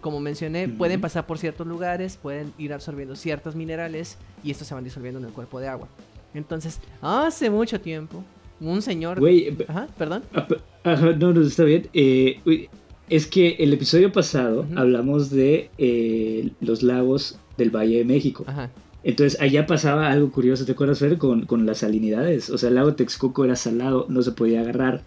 Como 0.00 0.20
mencioné, 0.20 0.68
pueden 0.68 1.00
pasar 1.00 1.26
por 1.26 1.38
ciertos 1.38 1.66
lugares, 1.66 2.16
pueden 2.16 2.52
ir 2.58 2.72
absorbiendo 2.72 3.16
ciertos 3.16 3.54
minerales 3.54 4.18
y 4.44 4.50
estos 4.50 4.68
se 4.68 4.74
van 4.74 4.84
disolviendo 4.84 5.18
en 5.18 5.26
el 5.26 5.32
cuerpo 5.32 5.60
de 5.60 5.68
agua. 5.68 5.88
Entonces, 6.34 6.80
hace 7.00 7.50
mucho 7.50 7.80
tiempo, 7.80 8.22
un 8.60 8.82
señor. 8.82 9.20
Ajá, 9.68 9.88
perdón. 9.98 10.22
Ah, 10.34 10.46
ajá, 10.84 11.12
no, 11.12 11.32
no, 11.32 11.42
está 11.42 11.64
bien. 11.64 11.88
Eh, 11.92 12.68
es 13.10 13.26
que 13.26 13.56
el 13.58 13.72
episodio 13.72 14.12
pasado 14.12 14.66
hablamos 14.76 15.30
de 15.30 15.68
eh, 15.78 16.50
los 16.60 16.82
lagos 16.82 17.38
del 17.58 17.70
Valle 17.70 17.98
de 17.98 18.04
México. 18.04 18.44
Ajá. 18.46 18.70
Entonces 19.02 19.40
allá 19.40 19.66
pasaba 19.66 20.10
algo 20.10 20.30
curioso, 20.30 20.64
¿te 20.64 20.72
acuerdas, 20.72 20.98
Fer? 20.98 21.18
Con, 21.18 21.46
con 21.46 21.66
las 21.66 21.78
salinidades. 21.78 22.50
O 22.50 22.58
sea, 22.58 22.68
el 22.68 22.76
lago 22.76 22.94
Texcoco 22.94 23.44
era 23.44 23.56
salado, 23.56 24.06
no 24.08 24.22
se 24.22 24.32
podía 24.32 24.60
agarrar. 24.60 25.02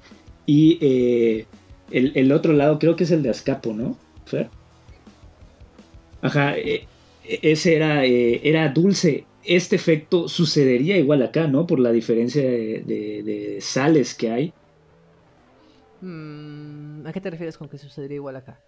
Y 0.45 0.77
eh, 0.81 1.45
el, 1.91 2.11
el, 2.15 2.31
otro 2.31 2.53
lado 2.53 2.79
creo 2.79 2.95
que 2.95 3.05
es 3.05 3.11
el 3.11 3.23
de 3.23 3.29
Azcapo, 3.29 3.73
¿no? 3.73 3.97
Fer. 4.25 4.49
Ajá, 6.21 6.55
ese 7.23 7.75
era, 7.75 8.05
era 8.05 8.69
dulce 8.69 9.25
este 9.45 9.75
efecto 9.75 10.27
sucedería 10.27 10.97
igual 10.97 11.21
acá, 11.21 11.47
¿no? 11.47 11.67
Por 11.67 11.79
la 11.79 11.91
diferencia 11.91 12.43
de, 12.43 13.57
sales 13.61 14.13
que 14.13 14.31
hay. 14.31 14.53
Mm, 16.03 17.07
¿A 17.07 17.13
qué 17.13 17.21
te 17.21 17.29
refieres 17.29 17.57
con 17.57 17.69
que 17.69 17.77
sucedería 17.77 18.15
igual 18.15 18.35
acá? 18.35 18.59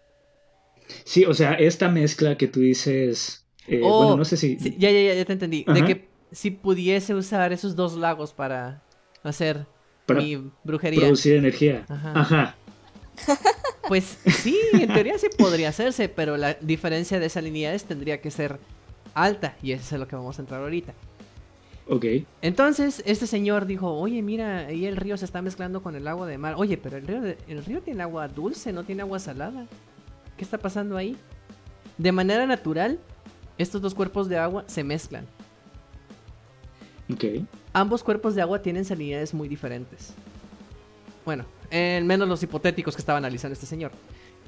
Sí, 1.03 1.25
o 1.25 1.33
sea, 1.33 1.53
esta 1.55 1.89
mezcla 1.89 2.37
que 2.37 2.47
tú 2.47 2.61
dices. 2.61 3.45
Eh, 3.67 3.81
oh, 3.83 3.97
bueno, 3.97 4.17
no 4.17 4.25
sé 4.25 4.37
si. 4.37 4.57
ya, 4.77 4.89
ya, 4.89 5.13
ya 5.13 5.25
te 5.25 5.33
entendí. 5.33 5.65
De 5.67 5.83
que 5.83 6.07
si 6.31 6.51
pudiese 6.51 7.13
usar 7.13 7.51
esos 7.51 7.75
dos 7.75 7.95
lagos 7.97 8.31
para 8.31 8.83
hacer 9.23 9.65
mi 10.07 10.49
brujería. 10.63 11.01
Producir 11.01 11.35
energía. 11.35 11.85
Ajá. 11.89 12.55
Pues 13.87 14.17
sí, 14.41 14.59
en 14.73 14.91
teoría 14.91 15.15
sí 15.19 15.27
podría 15.37 15.69
hacerse, 15.69 16.09
pero 16.09 16.37
la 16.37 16.55
diferencia 16.55 17.19
de 17.19 17.29
salinidades 17.29 17.83
tendría 17.83 18.19
que 18.19 18.31
ser 18.31 18.57
alta. 19.13 19.55
Y 19.61 19.73
eso 19.73 19.93
es 19.95 19.99
lo 19.99 20.07
que 20.07 20.15
vamos 20.15 20.39
a 20.39 20.41
entrar 20.41 20.61
ahorita. 20.61 20.95
Ok. 21.87 22.05
Entonces, 22.41 23.03
este 23.05 23.27
señor 23.27 23.65
dijo, 23.65 23.93
oye, 23.93 24.21
mira, 24.21 24.67
ahí 24.67 24.85
el 24.85 24.95
río 24.95 25.17
se 25.17 25.25
está 25.25 25.41
mezclando 25.41 25.83
con 25.83 25.95
el 25.95 26.07
agua 26.07 26.25
de 26.25 26.37
mar. 26.37 26.55
Oye, 26.57 26.77
pero 26.77 26.97
el 26.97 27.05
río, 27.05 27.35
el 27.47 27.65
río 27.65 27.81
tiene 27.81 28.01
agua 28.01 28.27
dulce, 28.27 28.73
no 28.73 28.83
tiene 28.83 29.03
agua 29.03 29.19
salada. 29.19 29.67
¿Qué 30.37 30.43
está 30.43 30.57
pasando 30.57 30.97
ahí? 30.97 31.15
De 31.97 32.11
manera 32.11 32.45
natural, 32.47 32.99
estos 33.57 33.81
dos 33.81 33.93
cuerpos 33.93 34.27
de 34.27 34.37
agua 34.37 34.63
se 34.67 34.83
mezclan. 34.83 35.25
Ok. 37.13 37.23
Ambos 37.73 38.03
cuerpos 38.03 38.35
de 38.35 38.41
agua 38.41 38.61
tienen 38.61 38.83
salinidades 38.83 39.33
muy 39.33 39.47
diferentes. 39.47 40.13
Bueno, 41.23 41.45
en 41.69 42.07
menos 42.07 42.27
los 42.27 42.41
hipotéticos 42.41 42.95
que 42.95 43.01
estaba 43.01 43.17
analizando 43.17 43.53
este 43.53 43.65
señor. 43.65 43.91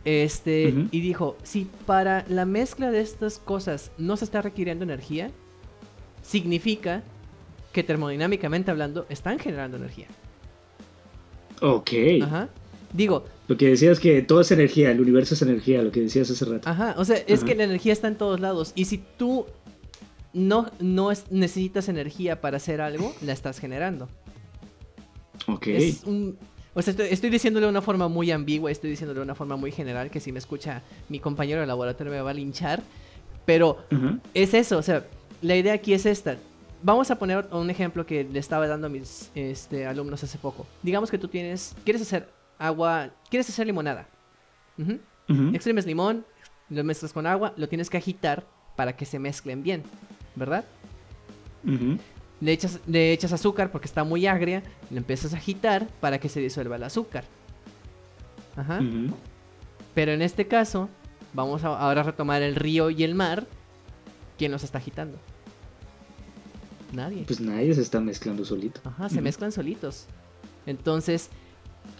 Este, 0.05 0.73
y 0.91 1.01
dijo, 1.01 1.37
si 1.43 1.69
para 1.85 2.25
la 2.29 2.45
mezcla 2.45 2.91
de 2.91 3.01
estas 3.01 3.39
cosas 3.39 3.91
no 3.97 4.15
se 4.15 4.25
está 4.25 4.41
requiriendo 4.41 4.83
energía, 4.83 5.31
significa 6.21 7.03
que 7.77 7.83
termodinámicamente 7.83 8.71
hablando 8.71 9.05
están 9.07 9.37
generando 9.37 9.77
energía. 9.77 10.07
Ok. 11.61 11.91
Ajá. 12.23 12.49
Digo, 12.91 13.25
Lo 13.47 13.55
que 13.55 13.67
decías 13.67 13.99
que 13.99 14.23
todo 14.23 14.41
es 14.41 14.49
energía, 14.51 14.89
el 14.89 14.99
universo 14.99 15.35
es 15.35 15.43
energía, 15.43 15.83
lo 15.83 15.91
que 15.91 15.99
decías 16.01 16.27
hace 16.31 16.43
rato. 16.45 16.67
Ajá, 16.67 16.95
o 16.97 17.05
sea, 17.05 17.17
es 17.17 17.39
Ajá. 17.39 17.45
que 17.45 17.53
la 17.55 17.65
energía 17.65 17.93
está 17.93 18.07
en 18.07 18.15
todos 18.15 18.39
lados. 18.39 18.71
Y 18.73 18.85
si 18.85 18.97
tú 19.17 19.45
no, 20.33 20.71
no 20.79 21.11
es- 21.11 21.25
necesitas 21.29 21.87
energía 21.87 22.41
para 22.41 22.57
hacer 22.57 22.81
algo, 22.81 23.13
la 23.21 23.33
estás 23.33 23.59
generando. 23.59 24.09
Ok. 25.47 25.67
Es 25.67 26.03
un- 26.05 26.35
o 26.73 26.81
sea, 26.81 26.91
estoy, 26.91 27.07
estoy 27.11 27.29
diciéndole 27.29 27.67
de 27.67 27.69
una 27.69 27.81
forma 27.83 28.07
muy 28.07 28.31
ambigua, 28.31 28.71
estoy 28.71 28.89
diciéndole 28.89 29.19
de 29.19 29.23
una 29.25 29.35
forma 29.35 29.55
muy 29.55 29.71
general, 29.71 30.09
que 30.09 30.19
si 30.19 30.31
me 30.31 30.39
escucha 30.39 30.81
mi 31.09 31.19
compañero 31.19 31.61
de 31.61 31.67
laboratorio 31.67 32.11
me 32.11 32.21
va 32.21 32.31
a 32.31 32.33
linchar. 32.33 32.81
Pero 33.45 33.77
es 34.33 34.55
eso, 34.55 34.77
o 34.79 34.81
sea, 34.81 35.05
la 35.43 35.55
idea 35.55 35.73
aquí 35.73 35.93
es 35.93 36.07
esta. 36.07 36.37
Vamos 36.83 37.09
a 37.09 37.17
poner 37.17 37.47
un 37.51 37.69
ejemplo 37.69 38.05
que 38.05 38.23
le 38.23 38.39
estaba 38.39 38.67
dando 38.67 38.87
a 38.87 38.89
mis 38.89 39.31
este, 39.35 39.85
alumnos 39.85 40.23
hace 40.23 40.37
poco. 40.37 40.67
Digamos 40.83 41.09
que 41.09 41.17
tú 41.17 41.27
tienes, 41.27 41.75
quieres 41.83 42.01
hacer 42.01 42.29
agua, 42.59 43.09
quieres 43.29 43.49
hacer 43.49 43.65
limonada. 43.65 44.07
Ujú. 44.77 44.99
Exprimes 45.53 45.85
limón, 45.85 46.25
lo 46.69 46.83
mezclas 46.83 47.13
con 47.13 47.25
agua, 47.25 47.53
lo 47.57 47.67
tienes 47.67 47.89
que 47.89 47.97
agitar 47.97 48.45
para 48.75 48.95
que 48.95 49.05
se 49.05 49.19
mezclen 49.19 49.63
bien, 49.63 49.83
¿verdad? 50.35 50.63
Le 52.39 52.51
echas, 52.51 52.79
le 52.85 53.11
echas 53.11 53.33
azúcar 53.33 53.71
porque 53.71 53.87
está 53.87 54.03
muy 54.03 54.27
agria, 54.27 54.63
lo 54.91 54.97
empiezas 54.97 55.33
a 55.33 55.37
agitar 55.37 55.87
para 55.99 56.19
que 56.19 56.29
se 56.29 56.39
disuelva 56.39 56.75
el 56.75 56.83
azúcar. 56.83 57.25
Ajá. 58.55 58.79
Pero 59.93 60.11
en 60.11 60.21
este 60.21 60.47
caso, 60.47 60.89
vamos 61.33 61.63
a 61.63 61.67
ahora 61.67 62.01
a 62.01 62.03
retomar 62.03 62.41
el 62.43 62.55
río 62.55 62.89
y 62.91 63.03
el 63.03 63.15
mar. 63.15 63.47
¿Quién 64.37 64.51
los 64.51 64.63
está 64.63 64.77
agitando? 64.77 65.17
Nadie. 66.93 67.23
Pues 67.27 67.39
nadie 67.39 67.73
se 67.73 67.81
está 67.81 67.99
mezclando 67.99 68.45
solito. 68.45 68.79
Ajá, 68.85 69.09
se 69.09 69.21
mezclan 69.21 69.51
solitos. 69.51 70.05
Entonces, 70.65 71.29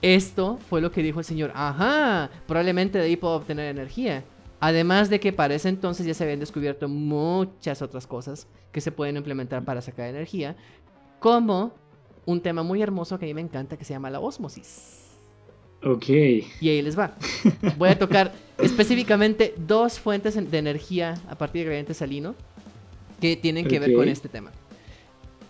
esto 0.01 0.59
fue 0.69 0.81
lo 0.81 0.91
que 0.91 1.01
dijo 1.03 1.19
el 1.19 1.25
señor. 1.25 1.51
Ajá, 1.55 2.29
probablemente 2.47 2.97
de 2.97 3.05
ahí 3.05 3.15
puedo 3.17 3.35
obtener 3.35 3.69
energía. 3.69 4.23
Además 4.59 5.09
de 5.09 5.19
que 5.19 5.31
para 5.33 5.53
ese 5.55 5.69
entonces 5.69 6.05
ya 6.05 6.13
se 6.13 6.23
habían 6.23 6.39
descubierto 6.39 6.87
muchas 6.89 7.81
otras 7.81 8.07
cosas 8.07 8.47
que 8.71 8.81
se 8.81 8.91
pueden 8.91 9.17
implementar 9.17 9.63
para 9.63 9.81
sacar 9.81 10.07
energía, 10.09 10.55
como 11.19 11.73
un 12.25 12.41
tema 12.41 12.63
muy 12.63 12.81
hermoso 12.81 13.17
que 13.19 13.25
a 13.25 13.27
mí 13.27 13.33
me 13.33 13.41
encanta 13.41 13.77
que 13.77 13.85
se 13.85 13.93
llama 13.93 14.09
la 14.09 14.19
osmosis. 14.19 14.95
Ok. 15.83 16.09
Y 16.09 16.69
ahí 16.69 16.81
les 16.81 16.97
va. 16.97 17.15
Voy 17.77 17.89
a 17.89 17.99
tocar 17.99 18.33
específicamente 18.57 19.53
dos 19.57 19.99
fuentes 19.99 20.35
en- 20.35 20.49
de 20.49 20.57
energía 20.57 21.21
a 21.29 21.35
partir 21.37 21.61
de 21.61 21.65
gradiente 21.65 21.93
salino 21.93 22.33
que 23.21 23.35
tienen 23.35 23.67
que 23.67 23.79
ver 23.79 23.93
con 23.93 24.07
este 24.09 24.27
tema. 24.27 24.51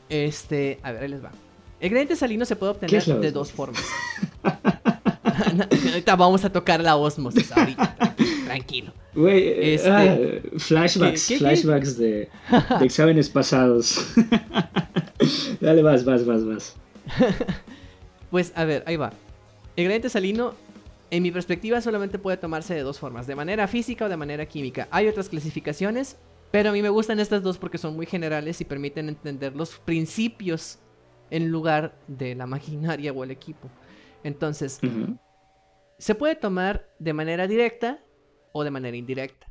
Este, 0.09 0.79
a 0.83 0.91
ver, 0.91 1.03
ahí 1.03 1.09
les 1.09 1.23
va. 1.23 1.31
El 1.79 1.89
gradiente 1.89 2.15
salino 2.15 2.45
se 2.45 2.55
puede 2.55 2.73
¿Qué 2.73 2.85
obtener 2.97 3.03
de 3.05 3.11
osmosis? 3.11 3.33
dos 3.33 3.51
formas. 3.51 3.83
ahorita 5.91 6.15
vamos 6.15 6.43
a 6.45 6.49
tocar 6.51 6.81
la 6.81 6.95
osmosis, 6.95 7.51
ahorita, 7.51 8.15
tranquilo. 8.45 8.91
Güey, 9.13 9.73
Este- 9.73 9.89
ah, 9.89 10.17
flashbacks, 10.57 11.27
¿Qué- 11.27 11.33
qué- 11.33 11.33
qué? 11.35 11.37
flashbacks 11.45 11.97
de, 11.97 12.29
de 12.79 12.85
exámenes 12.85 13.29
pasados. 13.29 14.07
Dale, 15.61 15.81
vas, 15.81 16.05
vas, 16.05 16.25
vas, 16.25 16.45
vas. 16.45 16.75
Pues 18.29 18.51
a 18.55 18.65
ver, 18.65 18.83
ahí 18.85 18.95
va. 18.97 19.11
El 19.75 19.85
gradiente 19.85 20.09
salino, 20.09 20.53
en 21.11 21.23
mi 21.23 21.31
perspectiva, 21.31 21.81
solamente 21.81 22.19
puede 22.19 22.37
tomarse 22.37 22.73
de 22.73 22.81
dos 22.81 22.99
formas, 22.99 23.27
de 23.27 23.35
manera 23.35 23.67
física 23.67 24.05
o 24.05 24.09
de 24.09 24.17
manera 24.17 24.45
química. 24.45 24.87
Hay 24.91 25.07
otras 25.07 25.29
clasificaciones, 25.29 26.17
pero 26.51 26.69
a 26.69 26.73
mí 26.73 26.81
me 26.81 26.89
gustan 26.89 27.19
estas 27.19 27.43
dos 27.43 27.57
porque 27.57 27.77
son 27.77 27.95
muy 27.95 28.05
generales 28.05 28.61
y 28.61 28.65
permiten 28.65 29.09
entender 29.09 29.55
los 29.55 29.77
principios 29.79 30.79
en 31.29 31.51
lugar 31.51 31.97
de 32.07 32.35
la 32.35 32.47
maquinaria 32.47 33.11
o 33.11 33.23
el 33.23 33.31
equipo. 33.31 33.69
Entonces, 34.23 34.79
se 35.97 36.15
puede 36.15 36.35
tomar 36.35 36.89
de 36.99 37.13
manera 37.13 37.47
directa 37.47 37.99
o 38.53 38.63
de 38.63 38.71
manera 38.71 38.95
indirecta. 38.95 39.47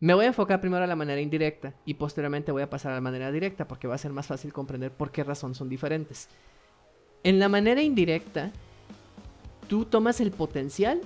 Me 0.00 0.14
voy 0.14 0.24
a 0.24 0.28
enfocar 0.28 0.60
primero 0.60 0.82
a 0.82 0.88
la 0.88 0.96
manera 0.96 1.20
indirecta 1.20 1.74
y 1.84 1.94
posteriormente 1.94 2.50
voy 2.50 2.62
a 2.62 2.70
pasar 2.70 2.90
a 2.90 2.96
la 2.96 3.00
manera 3.00 3.30
directa 3.30 3.68
porque 3.68 3.86
va 3.86 3.94
a 3.94 3.98
ser 3.98 4.12
más 4.12 4.26
fácil 4.26 4.52
comprender 4.52 4.90
por 4.90 5.12
qué 5.12 5.22
razón 5.22 5.54
son 5.54 5.68
diferentes. 5.68 6.28
En 7.22 7.38
la 7.38 7.48
manera 7.48 7.82
indirecta, 7.82 8.50
tú 9.68 9.84
tomas 9.84 10.20
el 10.20 10.32
potencial 10.32 11.00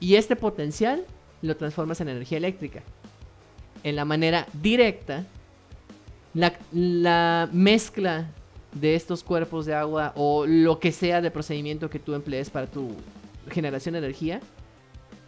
y 0.00 0.16
este 0.16 0.34
potencial 0.34 1.04
lo 1.40 1.56
transformas 1.56 2.00
en 2.00 2.08
energía 2.08 2.38
eléctrica. 2.38 2.82
En 3.84 3.96
la 3.96 4.04
manera 4.04 4.46
directa, 4.60 5.24
la, 6.34 6.52
la 6.72 7.48
mezcla 7.52 8.26
de 8.72 8.94
estos 8.94 9.24
cuerpos 9.24 9.66
de 9.66 9.74
agua 9.74 10.12
o 10.16 10.46
lo 10.46 10.78
que 10.78 10.92
sea 10.92 11.20
de 11.20 11.30
procedimiento 11.30 11.90
que 11.90 11.98
tú 11.98 12.14
emplees 12.14 12.50
para 12.50 12.66
tu 12.66 12.90
generación 13.50 13.94
de 13.94 14.00
energía 14.00 14.40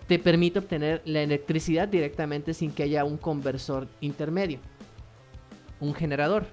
te 0.07 0.19
permite 0.19 0.59
obtener 0.59 1.03
la 1.05 1.23
electricidad 1.23 1.87
directamente 1.87 2.53
sin 2.53 2.73
que 2.73 2.83
haya 2.83 3.05
un 3.05 3.17
conversor 3.17 3.87
intermedio, 4.01 4.59
un 5.79 5.95
generador. 5.95 6.47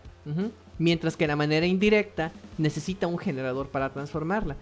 Mientras 0.78 1.18
que 1.18 1.26
la 1.26 1.36
manera 1.36 1.66
indirecta 1.66 2.32
necesita 2.60 3.08
un 3.08 3.18
generador 3.18 3.70
para 3.70 3.90
transformarla. 3.92 4.58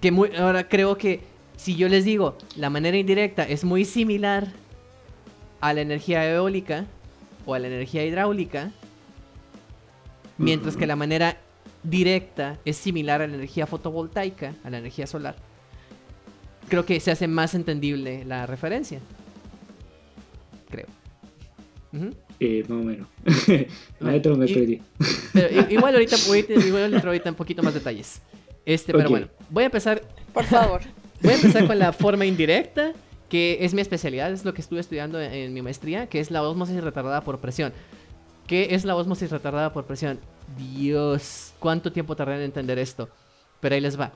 Que 0.00 0.10
muy, 0.10 0.34
ahora 0.34 0.68
creo 0.68 0.98
que 0.98 1.20
si 1.56 1.76
yo 1.76 1.88
les 1.88 2.04
digo 2.04 2.36
la 2.56 2.68
manera 2.68 2.96
indirecta 2.96 3.44
es 3.44 3.62
muy 3.62 3.84
similar 3.84 4.48
a 5.60 5.72
la 5.72 5.80
energía 5.80 6.28
eólica 6.30 6.86
o 7.46 7.54
a 7.54 7.58
la 7.58 7.66
energía 7.68 8.04
hidráulica, 8.04 8.70
mientras 10.36 10.76
que 10.76 10.86
la 10.86 10.96
manera 10.96 11.36
directa 11.82 12.58
es 12.64 12.76
similar 12.76 13.22
a 13.22 13.26
la 13.26 13.34
energía 13.34 13.66
fotovoltaica, 13.66 14.54
a 14.64 14.70
la 14.70 14.78
energía 14.78 15.06
solar. 15.06 15.36
Creo 16.68 16.84
que 16.84 17.00
se 17.00 17.10
hace 17.10 17.26
más 17.28 17.54
entendible 17.54 18.24
la 18.24 18.46
referencia. 18.46 19.00
Creo. 20.70 20.86
Ujú. 21.92 22.10
Eh, 22.40 22.64
más 22.68 22.78
o 22.78 22.84
menos. 22.84 23.08
Maestro, 24.00 24.36
me 24.36 24.46
Y- 24.46 24.54
perdí. 24.54 24.82
Pero 25.32 25.70
igual 25.70 25.94
ahorita, 25.94 26.16
igual 26.66 26.94
ahorita 26.94 27.30
un 27.30 27.36
poquito 27.36 27.62
más 27.62 27.74
detalles. 27.74 28.20
Este, 28.66 28.92
pero 28.92 29.04
Ok. 29.06 29.10
bueno, 29.10 29.28
voy 29.48 29.62
a 29.62 29.66
empezar 29.66 30.02
Por 30.32 30.44
favor. 30.44 30.82
Voy 31.20 31.32
a 31.32 31.34
empezar 31.36 31.66
con 31.66 31.76
la 31.80 31.92
forma 31.92 32.24
indirecta, 32.26 32.92
que 33.28 33.58
es 33.60 33.74
mi 33.74 33.80
especialidad, 33.80 34.32
es 34.32 34.44
lo 34.44 34.54
que 34.54 34.60
estuve 34.60 34.80
estudiando 34.80 35.20
en, 35.20 35.32
en 35.32 35.52
mi 35.52 35.62
maestría, 35.62 36.06
que 36.06 36.20
es 36.20 36.30
la 36.30 36.42
osmosis 36.42 36.82
retardada 36.82 37.22
por 37.22 37.38
presión. 37.38 37.72
¿Qué 38.46 38.68
es 38.74 38.84
la 38.84 38.96
osmosis 38.96 39.30
retardada 39.30 39.72
por 39.72 39.84
presión? 39.84 40.18
Dios, 40.56 41.52
¿cuánto 41.58 41.92
tiempo 41.92 42.16
tardé 42.16 42.36
en 42.36 42.42
entender 42.42 42.78
esto? 42.78 43.10
Pero 43.60 43.74
ahí 43.74 43.80
les 43.80 44.00
va. 44.00 44.12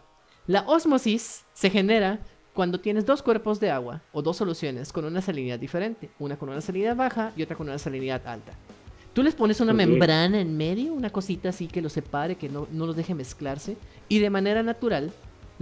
La 0.47 0.63
osmosis 0.63 1.45
se 1.53 1.71
genera 1.71 2.19
cuando 2.53 2.81
tienes 2.81 3.07
dos 3.07 3.23
cuerpos 3.23 3.61
de 3.61 3.71
agua 3.71 4.03
o 4.13 4.23
dos 4.23 4.37
soluciones 4.37 4.93
con 4.93 5.05
una 5.05 5.23
salinidad 5.23 5.59
diferente, 5.59 6.11
una 6.19 6.37
con 6.37 6.49
una 6.49 6.61
salinidad 6.61 6.97
baja 6.97 7.33
y 7.37 7.43
otra 7.43 7.57
con 7.57 7.69
una 7.69 7.79
salinidad 7.79 8.27
alta. 8.27 8.53
Tú 9.13 9.23
les 9.23 9.35
pones 9.35 9.61
una 9.61 9.75
membrana 9.75 10.41
en 10.41 10.57
medio, 10.57 10.95
una 10.95 11.11
cosita 11.11 11.51
así 11.51 11.67
que 11.67 11.83
los 11.83 11.93
separe, 11.93 12.37
que 12.37 12.49
no, 12.49 12.67
no 12.73 12.87
los 12.87 12.97
deje 12.97 13.15
mezclarse, 13.15 13.77
y 14.09 14.19
de 14.19 14.31
manera 14.31 14.63
natural 14.63 15.13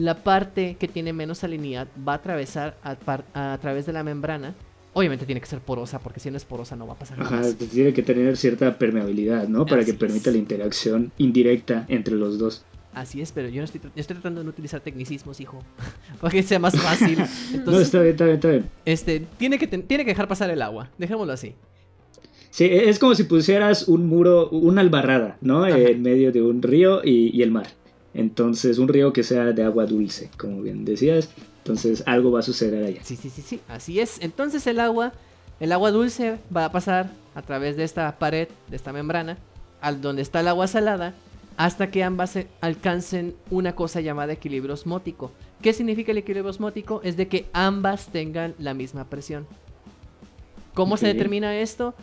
la 0.01 0.23
parte 0.23 0.77
que 0.79 0.89
tiene 0.89 1.13
menos 1.13 1.39
salinidad 1.39 1.89
va 2.07 2.13
a 2.13 2.17
atravesar 2.17 2.77
a, 2.83 3.59
través 3.59 3.87
de 3.87 3.93
la 3.93 4.03
membrana. 4.03 4.55
Obviamente 4.93 5.25
tiene 5.25 5.41
que 5.41 5.47
ser 5.47 5.61
porosa, 5.61 6.01
porque 6.01 6.19
si 6.19 6.31
no 6.31 6.37
es 6.37 6.45
porosa 6.45 6.75
no 6.75 6.87
va 6.87 6.95
a 6.95 6.99
pasar 6.99 7.21
Ajá, 7.21 7.37
nada. 7.37 7.55
tiene 7.55 7.93
que 7.93 8.03
tener 8.03 8.37
cierta 8.37 8.77
permeabilidad, 8.77 9.47
¿no? 9.47 9.65
Para 9.65 9.83
Así 9.83 9.93
que 9.93 9.99
permita 9.99 10.31
es. 10.31 10.35
la 10.35 10.39
interacción 10.41 11.13
indirecta 11.19 11.85
entre 11.89 12.17
los 12.17 12.39
dos. 12.39 12.65
Así 12.93 13.21
es, 13.21 13.31
pero 13.31 13.49
yo 13.49 13.61
no 13.61 13.67
estoy, 13.67 13.81
yo 13.81 13.91
estoy 13.95 14.15
tratando 14.15 14.41
de 14.41 14.45
no 14.47 14.51
utilizar 14.51 14.81
tecnicismos, 14.81 15.41
hijo, 15.41 15.63
para 16.21 16.33
que 16.33 16.43
sea 16.43 16.59
más 16.59 16.77
fácil. 16.77 17.19
no, 17.67 17.79
está 17.79 18.01
bien, 18.01 18.11
está 18.13 18.25
bien, 18.25 18.35
está 18.37 18.49
bien. 18.49 18.65
este, 18.85 19.27
tiene 19.39 19.59
que, 19.59 19.69
tiene 19.69 20.05
que 20.05 20.11
dejar 20.11 20.27
pasar 20.27 20.51
el 20.51 20.61
agua, 20.61 20.91
dejémoslo 20.99 21.33
así. 21.33 21.55
Sí, 22.51 22.65
e, 22.65 22.89
es 22.89 22.99
como 22.99 23.15
si 23.15 23.23
pusieras 23.25 23.87
un 23.87 24.07
muro, 24.07 24.49
una 24.51 24.81
albarrada, 24.81 25.39
¿no? 25.41 25.65
Ajá. 25.65 25.79
En 25.79 26.03
medio 26.03 26.33
de 26.33 26.43
un 26.43 26.63
río 26.63 27.03
y, 27.05 27.31
y 27.37 27.43
el 27.43 27.53
mar. 27.53 27.69
Entonces, 28.15 28.79
un 28.79 28.89
río 28.89 29.13
que 29.13 29.23
sea 29.23 29.47
de 29.47 29.63
agua 29.63 29.87
dulce, 29.87 30.31
como 30.37 30.63
bien 30.63 30.85
decías. 30.85 31.29
Entonces, 31.59 32.03
algo 32.07 32.33
va 32.33 32.41
a 32.41 32.43
suceder 32.43 32.85
allá. 32.85 33.05
Sí, 33.05 33.17
sí, 33.17 33.31
sí, 33.31 33.43
sí, 33.43 33.61
así 33.69 34.01
es. 34.01 34.21
Entonces 34.21 34.67
el 34.67 34.81
agua, 34.81 35.13
el 35.61 35.73
agua 35.73 35.91
dulce 35.91 36.39
va 36.55 36.65
a 36.65 36.73
pasar 36.73 37.11
a 37.35 37.43
través 37.43 37.77
de 37.77 37.85
esta 37.85 38.19
pared, 38.19 38.49
de 38.69 38.77
esta 38.77 38.93
membrana, 38.93 39.39
al 39.81 40.01
donde 40.01 40.23
está 40.23 40.41
el 40.41 40.49
agua 40.49 40.67
salada, 40.67 41.15
hasta 41.57 41.91
que 41.91 42.03
ambas 42.03 42.39
alcancen 42.61 43.35
una 43.51 43.75
cosa 43.75 44.01
llamada 44.01 44.33
equilibrio 44.33 44.75
osmótico. 44.75 45.31
¿Qué 45.63 45.73
significa 45.73 46.13
el 46.13 46.19
equilibrio 46.19 46.51
osmótico? 46.51 47.03
Es 47.05 47.17
de 47.17 47.29
que 47.29 47.47
ambas 47.53 48.07
tengan 48.07 48.55
la 48.59 48.73
misma 48.73 49.05
presión. 49.05 49.47
¿Cómo 50.75 50.97
se 50.97 51.07
determina 51.07 51.59
esto? 51.59 51.95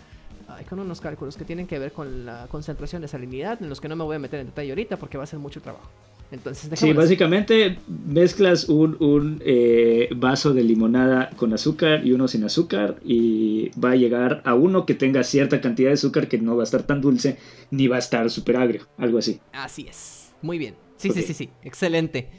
Hay 0.47 0.65
con 0.65 0.79
unos 0.79 1.01
cálculos 1.01 1.35
que 1.35 1.45
tienen 1.45 1.67
que 1.67 1.77
ver 1.77 1.91
con 1.91 2.25
la 2.25 2.47
concentración 2.49 3.01
de 3.01 3.07
salinidad, 3.07 3.61
en 3.61 3.69
los 3.69 3.81
que 3.81 3.87
no 3.87 3.95
me 3.95 4.03
voy 4.03 4.15
a 4.15 4.19
meter 4.19 4.39
en 4.39 4.47
detalle 4.47 4.69
ahorita 4.69 4.97
porque 4.97 5.17
va 5.17 5.25
a 5.25 5.27
ser 5.27 5.39
mucho 5.39 5.61
trabajo. 5.61 5.89
Entonces, 6.29 6.77
Sí, 6.77 6.91
básicamente 6.91 7.79
mezclas 7.87 8.67
un, 8.67 8.97
un, 8.99 9.41
eh, 9.45 10.09
vaso 10.15 10.53
de 10.53 10.63
limonada 10.63 11.29
con 11.37 11.53
azúcar 11.53 12.05
y 12.05 12.11
uno 12.11 12.27
sin 12.27 12.43
azúcar 12.43 12.97
y 13.05 13.69
va 13.79 13.91
a 13.91 13.95
llegar 13.95 14.41
a 14.43 14.53
uno 14.53 14.85
que 14.85 14.93
tenga 14.93 15.23
cierta 15.23 15.61
cantidad 15.61 15.89
de 15.89 15.93
azúcar 15.93 16.27
que 16.27 16.37
no 16.37 16.57
va 16.57 16.63
a 16.63 16.65
estar 16.65 16.83
tan 16.83 16.99
dulce 16.99 17.37
ni 17.71 17.87
va 17.87 17.95
a 17.95 17.99
estar 17.99 18.29
súper 18.29 18.57
agrio, 18.57 18.87
algo 18.97 19.19
así. 19.19 19.39
Así 19.53 19.87
es. 19.87 20.33
Muy 20.41 20.57
bien. 20.57 20.75
Sí, 20.97 21.11
sí, 21.11 21.21
sí, 21.21 21.33
sí. 21.33 21.49
Excelente. 21.63 22.29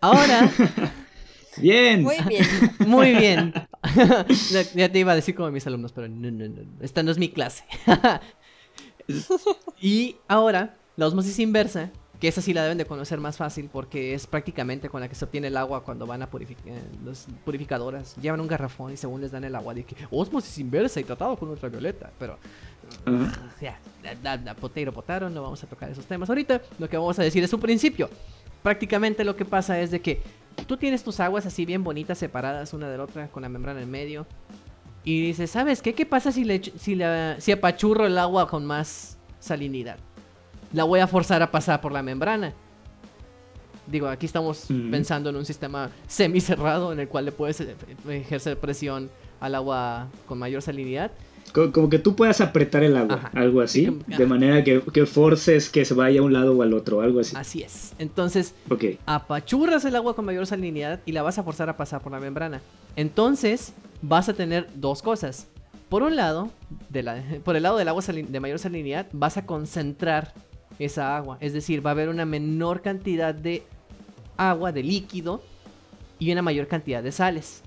Ahora, 0.00 0.50
Bien. 1.60 2.02
Muy 2.02 2.16
bien. 2.28 2.46
muy 2.86 3.14
bien. 3.14 3.54
Ya- 4.74 4.90
te 4.90 4.98
iba 4.98 5.12
a 5.12 5.14
decir 5.14 5.34
como 5.34 5.50
mis 5.50 5.66
alumnos, 5.66 5.92
pero 5.92 6.08
no, 6.08 6.30
no, 6.30 6.48
no. 6.48 6.62
Esta 6.80 7.02
no 7.02 7.10
es 7.10 7.18
mi 7.18 7.28
clase. 7.28 7.64
y 9.80 10.16
ahora, 10.26 10.74
la 10.96 11.06
osmosis 11.06 11.38
inversa, 11.38 11.90
que 12.20 12.28
esa 12.28 12.42
sí 12.42 12.52
la 12.52 12.62
deben 12.62 12.78
de 12.78 12.84
conocer 12.84 13.18
más 13.20 13.36
fácil 13.36 13.70
porque 13.72 14.14
es 14.14 14.26
prácticamente 14.26 14.88
con 14.88 15.00
la 15.00 15.08
que 15.08 15.14
se 15.14 15.24
obtiene 15.24 15.46
el 15.46 15.56
agua 15.56 15.84
cuando 15.84 16.06
van 16.06 16.22
a 16.22 16.30
purificar. 16.30 16.74
Las 17.04 17.26
purificadoras 17.44 18.16
llevan 18.16 18.40
un 18.40 18.48
garrafón 18.48 18.92
y 18.92 18.96
según 18.96 19.20
les 19.20 19.30
dan 19.30 19.44
el 19.44 19.54
agua 19.54 19.74
de 19.74 19.84
que 19.84 19.96
osmosis 20.10 20.58
inversa 20.58 21.00
y 21.00 21.04
tratado 21.04 21.36
con 21.36 21.48
ultravioleta. 21.48 22.10
Pero 22.18 22.38
da, 24.02 24.14
da, 24.22 24.36
da, 24.36 24.54
potero, 24.54 24.92
potaro, 24.92 25.30
no 25.30 25.42
vamos 25.42 25.62
a 25.62 25.66
tocar 25.68 25.90
esos 25.90 26.06
temas 26.06 26.28
ahorita. 26.28 26.60
Lo 26.78 26.88
que 26.88 26.96
vamos 26.96 27.18
a 27.18 27.22
decir 27.22 27.42
es 27.44 27.52
un 27.52 27.60
principio. 27.60 28.10
Prácticamente 28.62 29.24
lo 29.24 29.36
que 29.36 29.44
pasa 29.44 29.80
es 29.80 29.92
de 29.92 30.00
que 30.00 30.20
tú 30.66 30.76
tienes 30.76 31.02
tus 31.02 31.20
aguas 31.20 31.46
así 31.46 31.64
bien 31.64 31.84
bonitas, 31.84 32.18
separadas 32.18 32.72
una 32.72 32.88
de 32.88 32.96
la 32.96 33.04
otra, 33.04 33.28
con 33.28 33.42
la 33.42 33.48
membrana 33.48 33.82
en 33.82 33.90
medio. 33.90 34.26
Y 35.04 35.22
dices, 35.22 35.50
¿sabes 35.50 35.80
qué? 35.80 35.94
¿Qué 35.94 36.04
pasa 36.04 36.32
si, 36.32 36.44
le, 36.44 36.60
si, 36.62 36.94
la, 36.94 37.40
si 37.40 37.52
apachurro 37.52 38.06
el 38.06 38.18
agua 38.18 38.48
con 38.48 38.66
más 38.66 39.16
salinidad? 39.40 39.96
La 40.72 40.84
voy 40.84 41.00
a 41.00 41.06
forzar 41.06 41.42
a 41.42 41.50
pasar 41.50 41.80
por 41.80 41.92
la 41.92 42.02
membrana. 42.02 42.52
Digo, 43.86 44.06
aquí 44.08 44.26
estamos 44.26 44.66
pensando 44.90 45.30
en 45.30 45.36
un 45.36 45.46
sistema 45.46 45.90
semicerrado 46.06 46.92
en 46.92 47.00
el 47.00 47.08
cual 47.08 47.24
le 47.24 47.32
puedes 47.32 47.58
ejercer 48.06 48.58
presión 48.58 49.10
al 49.40 49.54
agua 49.54 50.08
con 50.26 50.38
mayor 50.38 50.60
salinidad. 50.60 51.10
Co- 51.52 51.72
Como 51.72 51.88
que 51.88 51.98
tú 51.98 52.14
puedas 52.16 52.40
apretar 52.40 52.82
el 52.84 52.96
agua, 52.96 53.16
Ajá. 53.16 53.30
algo 53.34 53.60
así, 53.60 53.98
de 54.06 54.26
manera 54.26 54.62
que, 54.64 54.80
que 54.92 55.06
forces 55.06 55.68
que 55.70 55.84
se 55.84 55.94
vaya 55.94 56.20
a 56.20 56.22
un 56.22 56.32
lado 56.32 56.56
o 56.56 56.62
al 56.62 56.72
otro, 56.74 57.00
algo 57.00 57.20
así. 57.20 57.34
Así 57.36 57.62
es. 57.62 57.94
Entonces, 57.98 58.54
Ok. 58.70 58.84
apachurras 59.06 59.84
el 59.84 59.96
agua 59.96 60.14
con 60.14 60.24
mayor 60.24 60.46
salinidad 60.46 61.00
y 61.06 61.12
la 61.12 61.22
vas 61.22 61.38
a 61.38 61.42
forzar 61.42 61.68
a 61.68 61.76
pasar 61.76 62.00
por 62.02 62.12
la 62.12 62.20
membrana. 62.20 62.60
Entonces, 62.96 63.72
vas 64.02 64.28
a 64.28 64.34
tener 64.34 64.68
dos 64.74 65.02
cosas. 65.02 65.46
Por 65.88 66.02
un 66.02 66.16
lado, 66.16 66.50
de 66.90 67.02
la- 67.02 67.22
por 67.44 67.56
el 67.56 67.62
lado 67.62 67.78
del 67.78 67.88
agua 67.88 68.02
de 68.06 68.40
mayor 68.40 68.58
salinidad, 68.58 69.06
vas 69.12 69.36
a 69.36 69.46
concentrar 69.46 70.34
esa 70.78 71.16
agua. 71.16 71.38
Es 71.40 71.52
decir, 71.52 71.84
va 71.84 71.90
a 71.90 71.92
haber 71.92 72.08
una 72.08 72.24
menor 72.24 72.82
cantidad 72.82 73.34
de 73.34 73.62
agua, 74.36 74.70
de 74.72 74.82
líquido, 74.82 75.42
y 76.20 76.30
una 76.32 76.42
mayor 76.42 76.66
cantidad 76.66 77.02
de 77.02 77.12
sales. 77.12 77.62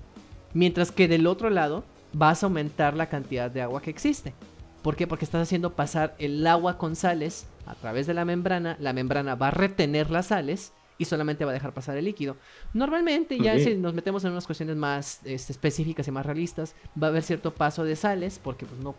Mientras 0.54 0.92
que 0.92 1.08
del 1.08 1.26
otro 1.26 1.48
lado, 1.50 1.84
vas 2.12 2.42
a 2.42 2.46
aumentar 2.46 2.94
la 2.96 3.08
cantidad 3.08 3.50
de 3.50 3.62
agua 3.62 3.80
que 3.82 3.90
existe. 3.90 4.34
¿Por 4.82 4.96
qué? 4.96 5.06
Porque 5.06 5.24
estás 5.24 5.42
haciendo 5.42 5.74
pasar 5.74 6.14
el 6.18 6.46
agua 6.46 6.76
con 6.76 6.96
sales 6.96 7.46
a 7.66 7.74
través 7.74 8.06
de 8.06 8.14
la 8.14 8.24
membrana. 8.24 8.76
La 8.80 8.92
membrana 8.92 9.34
va 9.36 9.48
a 9.48 9.50
retener 9.52 10.10
las 10.10 10.26
sales 10.26 10.72
y 10.98 11.04
solamente 11.04 11.44
va 11.44 11.52
a 11.52 11.54
dejar 11.54 11.72
pasar 11.72 11.96
el 11.96 12.04
líquido. 12.04 12.36
Normalmente, 12.74 13.38
ya 13.38 13.54
si 13.64 13.74
nos 13.76 13.94
metemos 13.94 14.24
en 14.24 14.32
unas 14.32 14.46
cuestiones 14.46 14.76
más 14.76 15.20
este, 15.24 15.52
específicas 15.52 16.06
y 16.08 16.10
más 16.10 16.26
realistas, 16.26 16.74
va 17.00 17.06
a 17.06 17.10
haber 17.10 17.22
cierto 17.22 17.54
paso 17.54 17.84
de 17.84 17.94
sales 17.96 18.40
porque 18.42 18.66
pues, 18.66 18.80
no, 18.80 18.94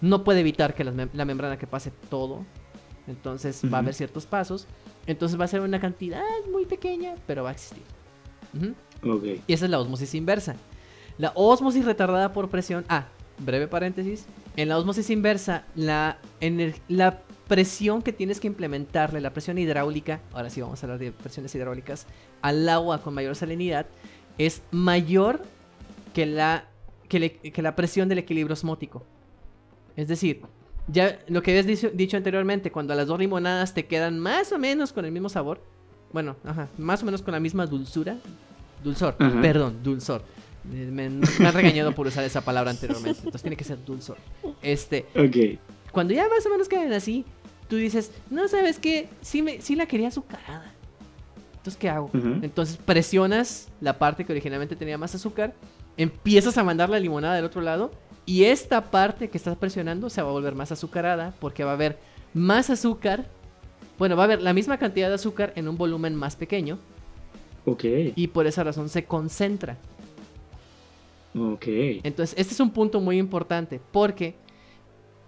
no 0.00 0.24
puede 0.24 0.40
evitar 0.40 0.74
que 0.74 0.84
mem- 0.84 1.10
la 1.12 1.24
membrana 1.24 1.56
que 1.56 1.66
pase 1.68 1.92
todo. 2.10 2.44
Entonces 3.06 3.62
va 3.72 3.78
a 3.78 3.80
haber 3.80 3.94
ciertos 3.94 4.26
pasos. 4.26 4.66
Entonces 5.06 5.40
va 5.40 5.44
a 5.44 5.48
ser 5.48 5.60
una 5.60 5.80
cantidad 5.80 6.22
muy 6.52 6.66
pequeña, 6.66 7.14
pero 7.26 7.44
va 7.44 7.50
a 7.50 7.52
existir. 7.52 7.82
Y 9.46 9.52
esa 9.52 9.64
es 9.64 9.70
la 9.70 9.78
osmosis 9.78 10.14
inversa. 10.14 10.56
La 11.18 11.32
osmosis 11.34 11.84
retardada 11.84 12.32
por 12.32 12.48
presión. 12.48 12.84
Ah, 12.88 13.06
breve 13.38 13.68
paréntesis. 13.68 14.26
En 14.56 14.68
la 14.68 14.78
osmosis 14.78 15.10
inversa, 15.10 15.64
la, 15.74 16.18
la 16.88 17.20
presión 17.46 18.02
que 18.02 18.12
tienes 18.12 18.40
que 18.40 18.46
implementarle, 18.46 19.20
la 19.20 19.32
presión 19.32 19.58
hidráulica, 19.58 20.20
ahora 20.32 20.50
sí 20.50 20.60
vamos 20.60 20.82
a 20.82 20.86
hablar 20.86 20.98
de 20.98 21.12
presiones 21.12 21.54
hidráulicas, 21.54 22.06
al 22.42 22.68
agua 22.68 23.00
con 23.02 23.14
mayor 23.14 23.34
salinidad, 23.36 23.86
es 24.36 24.62
mayor 24.70 25.42
que 26.12 26.26
la, 26.26 26.64
que, 27.08 27.18
le- 27.20 27.32
que 27.38 27.62
la 27.62 27.74
presión 27.76 28.08
del 28.08 28.18
equilibrio 28.18 28.54
osmótico. 28.54 29.04
Es 29.96 30.08
decir, 30.08 30.42
ya 30.88 31.18
lo 31.28 31.42
que 31.42 31.52
habías 31.52 31.66
dicho, 31.66 31.90
dicho 31.92 32.16
anteriormente, 32.16 32.70
cuando 32.72 32.94
las 32.94 33.06
dos 33.06 33.18
limonadas 33.18 33.74
te 33.74 33.86
quedan 33.86 34.18
más 34.18 34.52
o 34.52 34.58
menos 34.58 34.92
con 34.92 35.04
el 35.04 35.12
mismo 35.12 35.28
sabor, 35.28 35.62
bueno, 36.12 36.36
ajá, 36.44 36.68
más 36.78 37.02
o 37.02 37.06
menos 37.06 37.22
con 37.22 37.32
la 37.32 37.40
misma 37.40 37.66
dulzura, 37.66 38.16
dulzor, 38.82 39.14
perdón, 39.16 39.82
dulzor. 39.82 40.22
Me, 40.70 41.08
me 41.10 41.46
han 41.48 41.54
regañado 41.54 41.92
por 41.94 42.06
usar 42.06 42.24
esa 42.24 42.40
palabra 42.42 42.70
anteriormente, 42.70 43.18
entonces 43.20 43.42
tiene 43.42 43.56
que 43.56 43.64
ser 43.64 43.82
dulzor. 43.84 44.16
Este, 44.62 45.06
Ok. 45.16 45.58
cuando 45.92 46.12
ya 46.14 46.28
más 46.28 46.44
o 46.46 46.50
menos 46.50 46.68
quedan 46.68 46.92
así, 46.92 47.24
tú 47.68 47.76
dices, 47.76 48.10
no 48.30 48.46
sabes 48.48 48.78
qué, 48.78 49.08
sí, 49.22 49.42
me, 49.42 49.60
sí 49.60 49.76
la 49.76 49.86
quería 49.86 50.08
azucarada. 50.08 50.72
Entonces, 51.56 51.76
¿qué 51.76 51.88
hago? 51.88 52.06
Ujú. 52.14 52.38
Entonces 52.42 52.76
presionas 52.76 53.68
la 53.80 53.98
parte 53.98 54.24
que 54.24 54.32
originalmente 54.32 54.76
tenía 54.76 54.96
más 54.98 55.14
azúcar, 55.14 55.54
empiezas 55.96 56.56
a 56.58 56.64
mandar 56.64 56.88
la 56.90 57.00
limonada 57.00 57.34
del 57.34 57.44
otro 57.44 57.60
lado 57.60 57.90
y 58.26 58.44
esta 58.44 58.90
parte 58.90 59.28
que 59.30 59.38
estás 59.38 59.56
presionando 59.56 60.10
se 60.10 60.22
va 60.22 60.28
a 60.28 60.32
volver 60.32 60.54
más 60.54 60.70
azucarada 60.70 61.34
porque 61.40 61.64
va 61.64 61.70
a 61.72 61.74
haber 61.74 61.98
más 62.34 62.70
azúcar. 62.70 63.26
Bueno, 63.98 64.16
va 64.16 64.22
a 64.22 64.26
haber 64.26 64.42
la 64.42 64.52
misma 64.52 64.78
cantidad 64.78 65.08
de 65.08 65.14
azúcar 65.14 65.52
en 65.56 65.66
un 65.66 65.76
volumen 65.76 66.14
más 66.14 66.36
pequeño 66.36 66.78
Ok. 67.64 67.84
y 68.14 68.28
por 68.28 68.46
esa 68.46 68.62
razón 68.64 68.88
se 68.88 69.04
concentra. 69.04 69.76
Ok. 71.34 71.66
Entonces, 72.02 72.38
este 72.38 72.54
es 72.54 72.60
un 72.60 72.70
punto 72.70 73.00
muy 73.00 73.18
importante 73.18 73.80
porque 73.92 74.36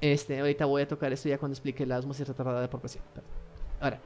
este, 0.01 0.41
ahorita 0.41 0.65
voy 0.65 0.83
a 0.83 0.89
tocar 0.89 1.13
esto 1.13 1.29
ya 1.29 1.39
cuando 1.39 1.55
explique 1.55 1.85
la 1.87 1.99
osmosis 1.99 2.27
retardada 2.27 2.69
por 2.71 2.81
presión. 2.81 3.05
Ahora, 3.81 4.01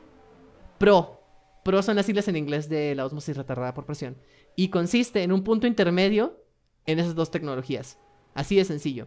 pro. 0.78 1.20
Pro 1.62 1.82
son 1.82 1.96
las 1.96 2.06
siglas 2.06 2.28
en 2.28 2.36
inglés 2.36 2.68
de 2.68 2.94
la 2.94 3.06
osmosis 3.06 3.36
retardada 3.36 3.74
por 3.74 3.86
presión. 3.86 4.16
Y 4.56 4.68
consiste 4.68 5.22
en 5.22 5.32
un 5.32 5.42
punto 5.42 5.66
intermedio 5.66 6.38
en 6.86 6.98
esas 6.98 7.14
dos 7.14 7.30
tecnologías. 7.30 7.98
Así 8.34 8.56
de 8.56 8.64
sencillo. 8.64 9.06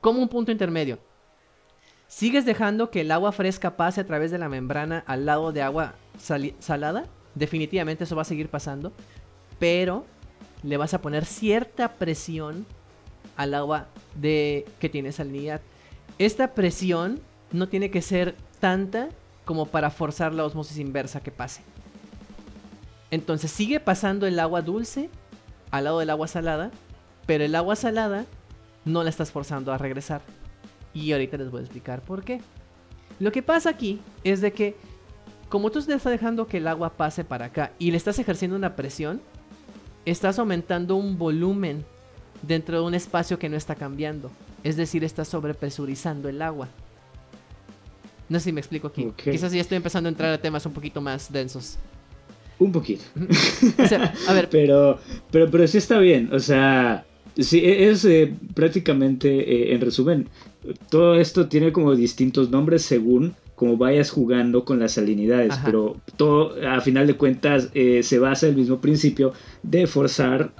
Como 0.00 0.22
un 0.22 0.28
punto 0.28 0.52
intermedio. 0.52 0.98
Sigues 2.06 2.44
dejando 2.44 2.90
que 2.90 3.00
el 3.00 3.10
agua 3.10 3.32
fresca 3.32 3.76
pase 3.76 4.00
a 4.00 4.06
través 4.06 4.30
de 4.30 4.38
la 4.38 4.48
membrana 4.48 5.02
al 5.06 5.26
lado 5.26 5.52
de 5.52 5.62
agua 5.62 5.96
salada. 6.60 7.06
Definitivamente 7.34 8.04
eso 8.04 8.14
va 8.14 8.22
a 8.22 8.26
seguir 8.26 8.48
pasando. 8.48 8.92
Pero 9.58 10.04
le 10.66 10.76
vas 10.76 10.94
a 10.94 11.00
poner 11.00 11.24
cierta 11.24 11.92
presión 11.92 12.66
al 13.36 13.54
agua 13.54 13.86
de 14.16 14.66
que 14.80 14.88
tiene 14.88 15.12
salinidad. 15.12 15.60
Esta 16.18 16.54
presión 16.54 17.20
no 17.52 17.68
tiene 17.68 17.90
que 17.90 18.02
ser 18.02 18.34
tanta 18.58 19.08
como 19.44 19.66
para 19.66 19.90
forzar 19.90 20.34
la 20.34 20.44
osmosis 20.44 20.78
inversa 20.78 21.22
que 21.22 21.30
pase. 21.30 21.62
Entonces 23.12 23.52
sigue 23.52 23.78
pasando 23.78 24.26
el 24.26 24.40
agua 24.40 24.60
dulce 24.60 25.08
al 25.70 25.84
lado 25.84 26.00
del 26.00 26.10
agua 26.10 26.26
salada, 26.26 26.72
pero 27.26 27.44
el 27.44 27.54
agua 27.54 27.76
salada 27.76 28.24
no 28.84 29.04
la 29.04 29.10
estás 29.10 29.30
forzando 29.30 29.72
a 29.72 29.78
regresar. 29.78 30.22
Y 30.92 31.12
ahorita 31.12 31.36
les 31.36 31.50
voy 31.50 31.60
a 31.60 31.64
explicar 31.64 32.00
por 32.00 32.24
qué. 32.24 32.40
Lo 33.20 33.30
que 33.30 33.42
pasa 33.42 33.70
aquí 33.70 34.00
es 34.24 34.40
de 34.40 34.52
que 34.52 34.76
como 35.48 35.70
tú 35.70 35.78
estás 35.78 36.02
dejando 36.02 36.48
que 36.48 36.56
el 36.56 36.66
agua 36.66 36.94
pase 36.96 37.24
para 37.24 37.46
acá 37.46 37.70
y 37.78 37.92
le 37.92 37.96
estás 37.96 38.18
ejerciendo 38.18 38.56
una 38.56 38.74
presión, 38.74 39.20
estás 40.06 40.38
aumentando 40.38 40.96
un 40.96 41.18
volumen 41.18 41.84
dentro 42.42 42.78
de 42.80 42.86
un 42.86 42.94
espacio 42.94 43.38
que 43.38 43.48
no 43.48 43.56
está 43.56 43.74
cambiando. 43.74 44.30
Es 44.64 44.76
decir, 44.76 45.04
estás 45.04 45.28
sobrepresurizando 45.28 46.28
el 46.28 46.40
agua. 46.42 46.68
No 48.28 48.38
sé 48.38 48.46
si 48.46 48.52
me 48.52 48.60
explico 48.60 48.88
aquí. 48.88 49.12
Quizás 49.16 49.52
ya 49.52 49.60
estoy 49.60 49.76
empezando 49.76 50.08
a 50.08 50.10
entrar 50.10 50.32
a 50.32 50.38
temas 50.38 50.64
un 50.66 50.72
poquito 50.72 51.00
más 51.00 51.30
densos. 51.30 51.76
Un 52.58 52.72
poquito. 52.72 53.04
O 53.78 53.86
sea, 53.86 54.12
a 54.28 54.32
ver, 54.32 54.48
Pero, 54.50 54.98
pero, 55.30 55.50
pero 55.50 55.66
sí 55.68 55.78
está 55.78 55.98
bien. 55.98 56.30
O 56.32 56.40
sea, 56.40 57.04
sí, 57.38 57.58
e- 57.60 57.90
es 57.90 58.04
eh, 58.04 58.34
prácticamente, 58.54 59.28
eh, 59.70 59.74
en 59.74 59.80
resumen, 59.80 60.28
todo 60.90 61.14
esto 61.14 61.46
tiene 61.48 61.70
como 61.72 61.94
distintos 61.94 62.50
nombres 62.50 62.82
según 62.82 63.34
como 63.56 63.76
vayas 63.76 64.10
jugando 64.10 64.64
con 64.64 64.78
las 64.78 64.92
salinidades. 64.92 65.54
Ajá. 65.54 65.64
Pero 65.66 65.96
todo, 66.16 66.54
a 66.68 66.80
final 66.80 67.06
de 67.08 67.14
cuentas, 67.16 67.70
eh, 67.74 68.02
se 68.04 68.18
basa 68.20 68.46
en 68.46 68.52
el 68.52 68.58
mismo 68.60 68.80
principio 68.80 69.32
de 69.64 69.86
forzar 69.88 70.52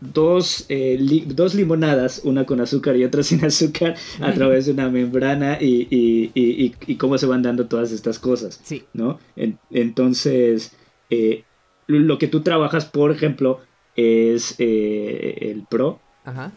dos, 0.00 0.66
eh, 0.68 0.96
li- 0.98 1.24
dos 1.26 1.54
limonadas, 1.54 2.22
una 2.24 2.44
con 2.44 2.60
azúcar 2.60 2.96
y 2.96 3.04
otra 3.04 3.22
sin 3.22 3.44
azúcar, 3.44 3.94
a 4.20 4.32
través 4.34 4.66
de 4.66 4.72
una 4.72 4.88
membrana 4.88 5.58
y, 5.60 5.88
y- 5.90 6.74
y- 6.86 6.96
cómo 6.96 7.18
se 7.18 7.26
van 7.26 7.42
dando 7.42 7.66
todas 7.66 7.92
estas 7.92 8.18
cosas. 8.18 8.60
sí, 8.62 8.84
¿no? 8.94 9.18
En- 9.36 9.58
entonces, 9.70 10.72
eh, 11.10 11.44
lo 11.86 12.18
que 12.18 12.28
tú 12.28 12.40
trabajas, 12.40 12.84
por 12.84 13.10
ejemplo, 13.12 13.60
es 13.94 14.54
eh, 14.58 15.38
el 15.52 15.62
PRO, 15.68 16.00
ajá. 16.24 16.50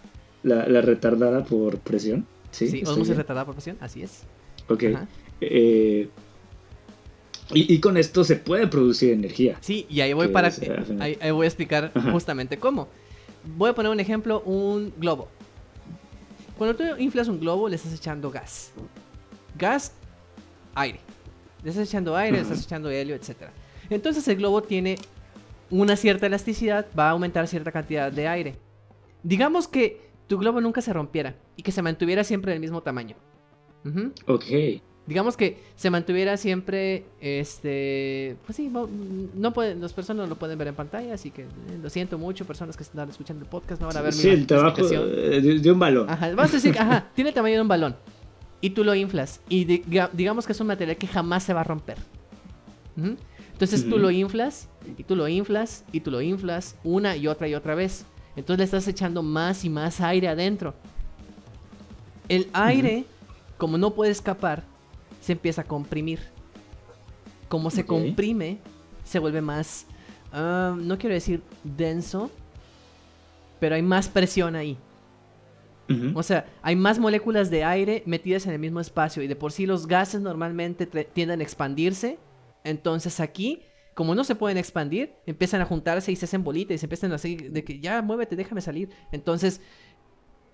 la, 0.43 0.67
la 0.67 0.81
retardada 0.81 1.43
por 1.43 1.77
presión. 1.79 2.25
Sí, 2.51 2.67
Sí, 2.69 2.77
¿Estoy 2.77 2.91
osmosis 2.93 3.07
bien? 3.09 3.17
retardada 3.17 3.45
por 3.45 3.55
presión, 3.55 3.77
así 3.81 4.01
es. 4.01 4.23
Ok. 4.69 4.83
Ajá. 4.93 5.07
Eh, 5.51 6.09
Y, 7.53 7.73
y 7.75 7.79
con 7.79 7.95
esto 7.97 8.23
se 8.23 8.37
puede 8.37 8.65
producir 8.67 9.13
energía. 9.13 9.57
Sí, 9.61 9.85
y 9.87 10.01
ahí 10.01 10.13
voy 10.13 10.29
para 10.29 10.47
es, 10.47 10.59
final. 10.59 10.97
ahí, 10.99 11.15
ahí 11.21 11.29
voy 11.31 11.45
a 11.45 11.47
explicar 11.47 11.91
Ajá. 11.93 12.11
justamente 12.11 12.57
cómo. 12.57 12.87
Voy 13.55 13.69
a 13.69 13.75
poner 13.75 13.91
un 13.91 13.99
ejemplo, 13.99 14.41
un 14.41 14.91
globo. 14.97 15.27
Cuando 16.57 16.75
tú 16.75 16.83
inflas 16.97 17.27
un 17.27 17.39
globo, 17.39 17.69
le 17.69 17.75
estás 17.75 17.93
echando 17.93 18.31
gas. 18.31 18.71
Gas, 19.57 19.91
aire. 20.73 20.99
Le 21.63 21.69
estás 21.69 21.87
echando 21.87 22.15
aire, 22.15 22.37
le 22.37 22.41
estás 22.43 22.63
echando 22.63 22.89
helio, 22.89 23.13
etc. 23.15 23.35
Entonces 23.91 24.27
el 24.27 24.37
globo 24.37 24.63
tiene 24.63 24.95
una 25.69 25.95
cierta 25.95 26.25
elasticidad, 26.25 26.87
va 26.97 27.09
a 27.09 27.11
aumentar 27.11 27.47
cierta 27.47 27.71
cantidad 27.71 28.11
de 28.11 28.27
aire. 28.27 28.55
Digamos 29.21 29.67
que 29.67 30.01
tu 30.27 30.39
globo 30.39 30.61
nunca 30.61 30.81
se 30.81 30.93
rompiera 30.93 31.35
y 31.55 31.61
que 31.61 31.71
se 31.71 31.81
mantuviera 31.83 32.23
siempre 32.23 32.51
del 32.53 32.59
mismo 32.61 32.81
tamaño. 32.81 33.15
Ujú. 33.85 34.11
Ok. 34.25 34.81
Digamos 35.07 35.37
que 35.37 35.61
se 35.75 35.91
mantuviera 35.91 36.35
siempre, 36.35 37.05
este, 37.21 38.37
pues 38.45 38.55
sí, 38.55 38.71
no, 39.35 39.53
pueden, 39.53 39.79
las 39.79 39.93
personas 39.93 40.23
no 40.23 40.29
lo 40.33 40.35
pueden 40.39 40.57
ver 40.57 40.69
en 40.69 40.75
pantalla, 40.75 41.13
así 41.13 41.29
que 41.29 41.43
eh, 41.43 41.47
lo 41.81 41.89
siento 41.91 42.17
mucho, 42.17 42.43
personas 42.45 42.75
que 42.75 42.81
están 42.81 43.07
escuchando 43.09 43.43
el 43.43 43.49
podcast 43.49 43.79
no 43.81 43.87
van 43.87 43.97
a 43.97 44.01
ver 44.01 44.13
Sí, 44.13 44.27
mi 44.27 44.33
el 44.33 44.47
trabajo 44.47 44.81
eh, 44.81 45.41
de, 45.41 45.59
de 45.59 45.71
un 45.71 45.77
balón. 45.77 46.09
Ajá, 46.09 46.33
vas 46.33 46.49
a 46.49 46.53
decir, 46.53 46.75
ajá, 46.79 47.07
tiene 47.15 47.29
el 47.29 47.33
tamaño 47.35 47.55
de 47.55 47.61
un 47.61 47.67
balón 47.67 47.95
y 48.61 48.71
tú 48.71 48.83
lo 48.83 48.95
inflas 48.95 49.41
y 49.47 49.65
diga- 49.65 50.09
digamos 50.11 50.47
que 50.47 50.53
es 50.53 50.59
un 50.59 50.67
material 50.67 50.97
que 50.97 51.05
jamás 51.05 51.43
se 51.43 51.53
va 51.53 51.61
a 51.61 51.65
romper. 51.65 51.97
Entonces 53.51 53.87
tú 53.87 53.97
lo 53.99 54.09
inflas 54.09 54.67
y 54.97 55.03
tú 55.03 55.15
lo 55.15 55.27
inflas 55.27 55.83
y 55.91 55.99
tú 55.99 56.09
lo 56.11 56.21
inflas 56.21 56.75
una 56.83 57.15
y 57.15 57.27
otra 57.27 57.47
y 57.47 57.53
otra 57.53 57.75
vez. 57.75 58.05
Entonces 58.35 58.57
le 58.57 58.63
estás 58.65 58.87
echando 58.87 59.21
más 59.21 59.63
y 59.65 59.69
más 59.69 60.01
aire 60.01 60.27
adentro. 60.29 60.73
El 62.27 62.47
aire, 62.53 63.05
como 63.57 63.77
no 63.77 63.91
puede 63.91 64.11
escapar, 64.11 64.63
se 65.25 65.31
empieza 65.31 65.61
a 65.61 65.63
comprimir. 65.63 66.19
Como 67.47 67.71
se 67.71 67.83
comprime, 67.83 68.59
se 69.03 69.17
vuelve 69.17 69.41
más, 69.41 69.87
ah, 70.31 70.75
no 70.79 70.99
quiero 70.99 71.15
decir 71.15 71.41
denso, 71.63 72.29
pero 73.59 73.73
hay 73.73 73.81
más 73.81 74.07
presión 74.07 74.55
ahí. 74.55 74.77
O 76.15 76.23
sea, 76.23 76.47
hay 76.63 76.75
más 76.75 76.97
moléculas 76.97 77.51
de 77.51 77.63
aire 77.63 78.01
metidas 78.07 78.47
en 78.47 78.53
el 78.53 78.59
mismo 78.59 78.79
espacio 78.79 79.21
y 79.21 79.27
de 79.27 79.35
por 79.35 79.51
sí 79.51 79.67
los 79.67 79.85
gases 79.85 80.19
normalmente 80.21 80.87
tienden 80.87 81.39
a 81.39 81.43
expandirse. 81.43 82.17
Entonces 82.63 83.19
aquí, 83.19 83.61
como 83.93 84.15
no 84.15 84.23
se 84.23 84.33
pueden 84.33 84.57
expandir, 84.57 85.13
empiezan 85.27 85.61
a 85.61 85.65
juntarse 85.65 86.11
y 86.11 86.15
se 86.15 86.25
hacen 86.25 86.43
bolitas 86.43 86.75
y 86.75 86.77
se 86.79 86.85
empiezan 86.87 87.11
a 87.11 87.15
hacer 87.15 87.51
de 87.51 87.63
que 87.63 87.79
ya 87.79 88.01
muévete, 88.01 88.35
déjame 88.35 88.61
salir. 88.61 88.89
Entonces, 89.11 89.61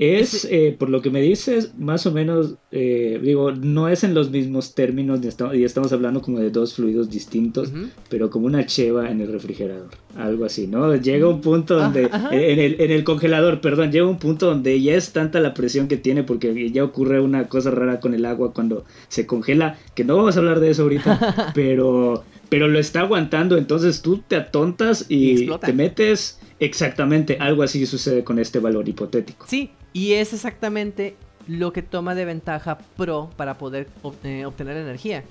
Es, 0.03 0.45
eh, 0.49 0.75
por 0.79 0.89
lo 0.89 0.99
que 1.03 1.11
me 1.11 1.21
dices, 1.21 1.73
más 1.77 2.07
o 2.07 2.11
menos, 2.11 2.55
eh, 2.71 3.19
digo, 3.21 3.51
no 3.51 3.87
es 3.87 4.03
en 4.03 4.15
los 4.15 4.31
mismos 4.31 4.73
términos, 4.73 5.19
y 5.53 5.63
estamos 5.63 5.93
hablando 5.93 6.23
como 6.23 6.39
de 6.39 6.49
dos 6.49 6.73
fluidos 6.73 7.11
distintos, 7.11 7.71
pero 8.09 8.31
como 8.31 8.47
una 8.47 8.65
cheva 8.65 9.11
en 9.11 9.21
el 9.21 9.31
refrigerador, 9.31 9.89
algo 10.17 10.45
así, 10.45 10.65
¿no? 10.65 10.95
Llega 10.95 11.27
un 11.27 11.39
punto 11.41 11.75
Ah, 11.79 11.83
donde, 11.83 12.05
ajá. 12.11 12.29
en 12.35 12.59
el, 12.59 12.81
en 12.81 12.89
el 12.89 13.03
congelador, 13.03 13.61
perdón, 13.61 13.91
llega 13.91 14.07
un 14.07 14.17
punto 14.17 14.47
donde 14.47 14.81
ya 14.81 14.95
es 14.95 15.13
tanta 15.13 15.39
la 15.39 15.53
presión 15.53 15.87
que 15.87 15.97
tiene, 15.97 16.23
porque 16.23 16.71
ya 16.71 16.83
ocurre 16.83 17.21
una 17.21 17.47
cosa 17.47 17.69
rara 17.69 17.99
con 17.99 18.15
el 18.15 18.25
agua 18.25 18.53
cuando 18.53 18.85
se 19.07 19.27
congela, 19.27 19.77
que 19.93 20.03
no 20.03 20.17
vamos 20.17 20.35
a 20.35 20.39
hablar 20.39 20.61
de 20.61 20.71
eso 20.71 20.81
ahorita, 20.81 21.51
pero, 21.53 22.23
pero 22.49 22.67
lo 22.67 22.79
está 22.79 23.01
aguantando, 23.01 23.55
entonces 23.55 24.01
tú 24.01 24.23
te 24.27 24.35
atontas 24.35 25.05
Y 25.09 25.43
y, 25.43 25.49
te 25.59 25.73
metes, 25.73 26.39
exactamente, 26.59 27.37
algo 27.39 27.61
así 27.61 27.85
sucede 27.85 28.23
con 28.23 28.39
este 28.39 28.57
valor 28.57 28.89
hipotético. 28.89 29.45
sí, 29.47 29.69
y 29.93 30.13
es 30.13 30.33
exactamente 30.33 31.15
lo 31.47 31.73
que 31.73 31.81
toma 31.81 32.15
de 32.15 32.25
ventaja 32.25 32.77
Pro 32.97 33.29
para 33.35 33.57
poder 33.57 33.87
ob- 34.03 34.13
eh, 34.23 34.45
obtener 34.45 34.77
energía. 34.77 35.23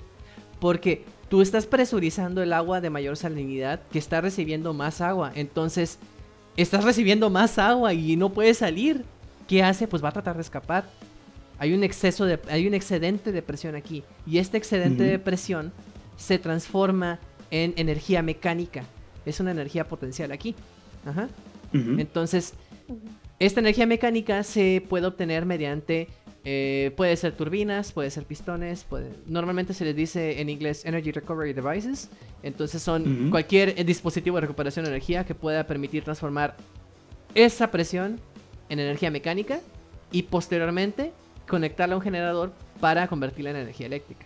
Porque 0.59 1.03
tú 1.29 1.41
estás 1.41 1.65
presurizando 1.65 2.43
el 2.43 2.53
agua 2.53 2.81
de 2.81 2.89
mayor 2.89 3.17
salinidad 3.17 3.81
que 3.91 3.97
está 3.99 4.21
recibiendo 4.21 4.73
más 4.73 5.01
agua. 5.01 5.31
Entonces, 5.35 5.97
estás 6.57 6.83
recibiendo 6.83 7.29
más 7.29 7.57
agua 7.57 7.93
y 7.93 8.15
no 8.17 8.29
puede 8.29 8.53
salir. 8.53 9.03
¿Qué 9.47 9.63
hace? 9.63 9.87
Pues 9.87 10.03
va 10.03 10.09
a 10.09 10.11
tratar 10.11 10.35
de 10.35 10.41
escapar. 10.41 10.85
Hay 11.57 11.73
un 11.73 11.83
exceso 11.83 12.25
de. 12.25 12.39
hay 12.49 12.67
un 12.67 12.73
excedente 12.73 13.31
de 13.31 13.41
presión 13.41 13.75
aquí. 13.75 14.03
Y 14.27 14.37
este 14.37 14.57
excedente 14.57 15.03
de 15.03 15.17
presión 15.19 15.71
se 16.17 16.37
transforma 16.37 17.19
en 17.49 17.73
energía 17.77 18.21
mecánica. 18.21 18.83
Es 19.25 19.39
una 19.39 19.51
energía 19.51 19.87
potencial 19.87 20.31
aquí. 20.31 20.55
Ajá. 21.05 21.27
Entonces, 21.99 22.53
esta 23.45 23.59
energía 23.59 23.85
mecánica 23.87 24.43
se 24.43 24.83
puede 24.87 25.07
obtener 25.07 25.45
mediante, 25.45 26.07
eh, 26.45 26.91
puede 26.95 27.15
ser 27.17 27.33
turbinas, 27.33 27.91
puede 27.91 28.11
ser 28.11 28.23
pistones, 28.25 28.83
puede- 28.83 29.11
normalmente 29.25 29.73
se 29.73 29.83
les 29.83 29.95
dice 29.95 30.41
en 30.41 30.49
inglés 30.49 30.85
Energy 30.85 31.11
Recovery 31.11 31.53
Devices, 31.53 32.09
entonces 32.43 32.81
son 32.83 33.29
cualquier 33.31 33.69
eh, 33.77 33.83
dispositivo 33.83 34.37
de 34.37 34.41
recuperación 34.41 34.85
de 34.85 34.91
energía 34.91 35.25
que 35.25 35.33
pueda 35.33 35.65
permitir 35.65 36.03
transformar 36.03 36.55
esa 37.33 37.71
presión 37.71 38.19
en 38.69 38.79
energía 38.79 39.09
mecánica 39.09 39.59
y 40.11 40.23
posteriormente 40.23 41.11
conectarla 41.47 41.95
a 41.95 41.97
un 41.97 42.03
generador 42.03 42.53
para 42.79 43.07
convertirla 43.07 43.51
en 43.51 43.55
energía 43.57 43.87
eléctrica. 43.87 44.25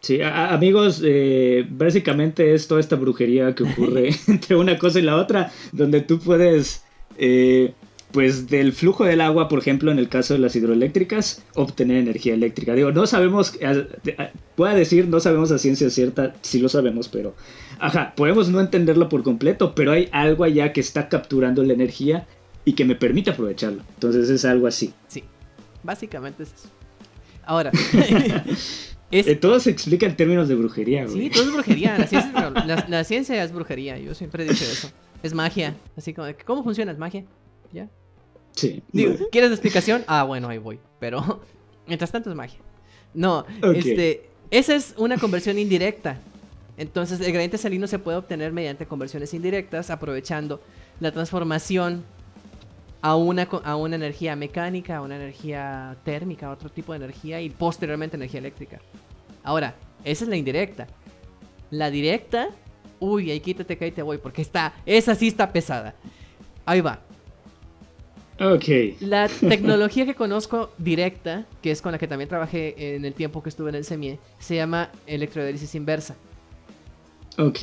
Sí, 0.00 0.20
amigos, 0.20 1.00
eh, 1.04 1.64
básicamente 1.70 2.54
es 2.54 2.66
toda 2.66 2.80
esta 2.80 2.96
brujería 2.96 3.54
que 3.54 3.62
ocurre 3.62 4.10
entre 4.26 4.56
una 4.56 4.76
cosa 4.76 4.98
y 4.98 5.02
la 5.02 5.16
otra, 5.16 5.52
donde 5.70 6.00
tú 6.00 6.18
puedes, 6.18 6.82
eh, 7.18 7.74
pues 8.12 8.48
del 8.48 8.72
flujo 8.72 9.04
del 9.04 9.20
agua, 9.20 9.48
por 9.48 9.58
ejemplo, 9.58 9.90
en 9.90 9.98
el 9.98 10.08
caso 10.08 10.34
de 10.34 10.40
las 10.40 10.54
hidroeléctricas, 10.54 11.42
obtener 11.54 11.96
energía 11.96 12.34
eléctrica. 12.34 12.74
Digo, 12.74 12.92
no 12.92 13.06
sabemos, 13.06 13.58
puedo 14.54 14.74
decir, 14.74 15.08
no 15.08 15.18
sabemos 15.18 15.50
a 15.50 15.58
ciencia 15.58 15.88
cierta, 15.90 16.34
sí 16.42 16.60
lo 16.60 16.68
sabemos, 16.68 17.08
pero, 17.08 17.34
ajá, 17.78 18.12
podemos 18.14 18.50
no 18.50 18.60
entenderlo 18.60 19.08
por 19.08 19.22
completo, 19.22 19.74
pero 19.74 19.92
hay 19.92 20.08
algo 20.12 20.44
allá 20.44 20.72
que 20.72 20.80
está 20.80 21.08
capturando 21.08 21.62
la 21.62 21.72
energía 21.72 22.26
y 22.64 22.74
que 22.74 22.84
me 22.84 22.94
permite 22.94 23.30
aprovecharlo. 23.30 23.82
Entonces 23.94 24.28
es 24.28 24.44
algo 24.44 24.66
así. 24.66 24.92
Sí, 25.08 25.24
básicamente 25.82 26.42
es 26.42 26.52
eso. 26.52 26.68
Ahora, 27.44 27.72
es, 29.10 29.28
Eh, 29.28 29.36
todo 29.36 29.60
se 29.60 29.70
explica 29.70 30.06
en 30.06 30.16
términos 30.16 30.48
de 30.48 30.54
brujería, 30.54 31.04
güey. 31.04 31.24
Sí, 31.24 31.30
todo 31.30 31.44
es 31.44 31.52
brujería. 31.52 31.98
La 31.98 32.06
ciencia, 32.06 32.50
la 32.88 33.04
ciencia 33.04 33.44
es 33.44 33.52
brujería. 33.52 33.98
Yo 33.98 34.14
siempre 34.14 34.44
he 34.44 34.48
dicho 34.48 34.64
eso. 34.64 34.90
Es 35.22 35.34
magia. 35.34 35.76
Así 35.96 36.12
como, 36.12 36.28
¿cómo 36.44 36.64
funciona? 36.64 36.92
Es 36.92 36.98
magia. 36.98 37.24
¿Ya? 37.72 37.88
Sí. 38.52 38.82
Digo, 38.92 39.14
¿quieres 39.30 39.50
la 39.50 39.54
explicación? 39.54 40.04
Ah, 40.06 40.24
bueno, 40.24 40.48
ahí 40.48 40.58
voy. 40.58 40.78
Pero, 40.98 41.40
mientras 41.86 42.10
tanto 42.10 42.30
es 42.30 42.36
magia. 42.36 42.60
No, 43.14 43.44
este. 43.74 44.28
Esa 44.50 44.74
es 44.74 44.94
una 44.98 45.16
conversión 45.16 45.58
indirecta. 45.58 46.18
Entonces, 46.76 47.20
el 47.20 47.32
gradiente 47.32 47.56
salino 47.56 47.86
se 47.86 47.98
puede 47.98 48.18
obtener 48.18 48.52
mediante 48.52 48.86
conversiones 48.86 49.32
indirectas, 49.32 49.88
aprovechando 49.90 50.60
la 51.00 51.10
transformación 51.10 52.04
a 53.00 53.16
una, 53.16 53.42
a 53.64 53.76
una 53.76 53.96
energía 53.96 54.36
mecánica, 54.36 54.98
a 54.98 55.00
una 55.02 55.16
energía 55.16 55.96
térmica, 56.04 56.48
a 56.48 56.50
otro 56.50 56.70
tipo 56.70 56.92
de 56.92 56.98
energía 56.98 57.40
y 57.40 57.50
posteriormente 57.50 58.16
energía 58.16 58.40
eléctrica. 58.40 58.80
Ahora, 59.42 59.74
esa 60.04 60.24
es 60.24 60.30
la 60.30 60.36
indirecta. 60.36 60.86
La 61.70 61.90
directa, 61.90 62.50
uy, 63.02 63.30
ahí 63.30 63.40
quítate 63.40 63.76
que 63.76 63.84
ahí 63.86 63.90
te 63.90 64.02
voy, 64.02 64.18
porque 64.18 64.42
está, 64.42 64.74
esa 64.86 65.14
sí 65.14 65.28
está 65.28 65.52
pesada. 65.52 65.94
Ahí 66.64 66.80
va. 66.80 67.00
Ok. 68.40 69.00
La 69.00 69.28
tecnología 69.40 70.06
que 70.06 70.14
conozco 70.14 70.70
directa, 70.78 71.46
que 71.60 71.72
es 71.72 71.82
con 71.82 71.92
la 71.92 71.98
que 71.98 72.06
también 72.06 72.28
trabajé 72.28 72.94
en 72.94 73.04
el 73.04 73.12
tiempo 73.12 73.42
que 73.42 73.48
estuve 73.48 73.70
en 73.70 73.76
el 73.76 73.84
CEMIE, 73.84 74.18
se 74.38 74.54
llama 74.54 74.90
electrodiálisis 75.06 75.74
inversa. 75.74 76.14
Ok. 77.38 77.58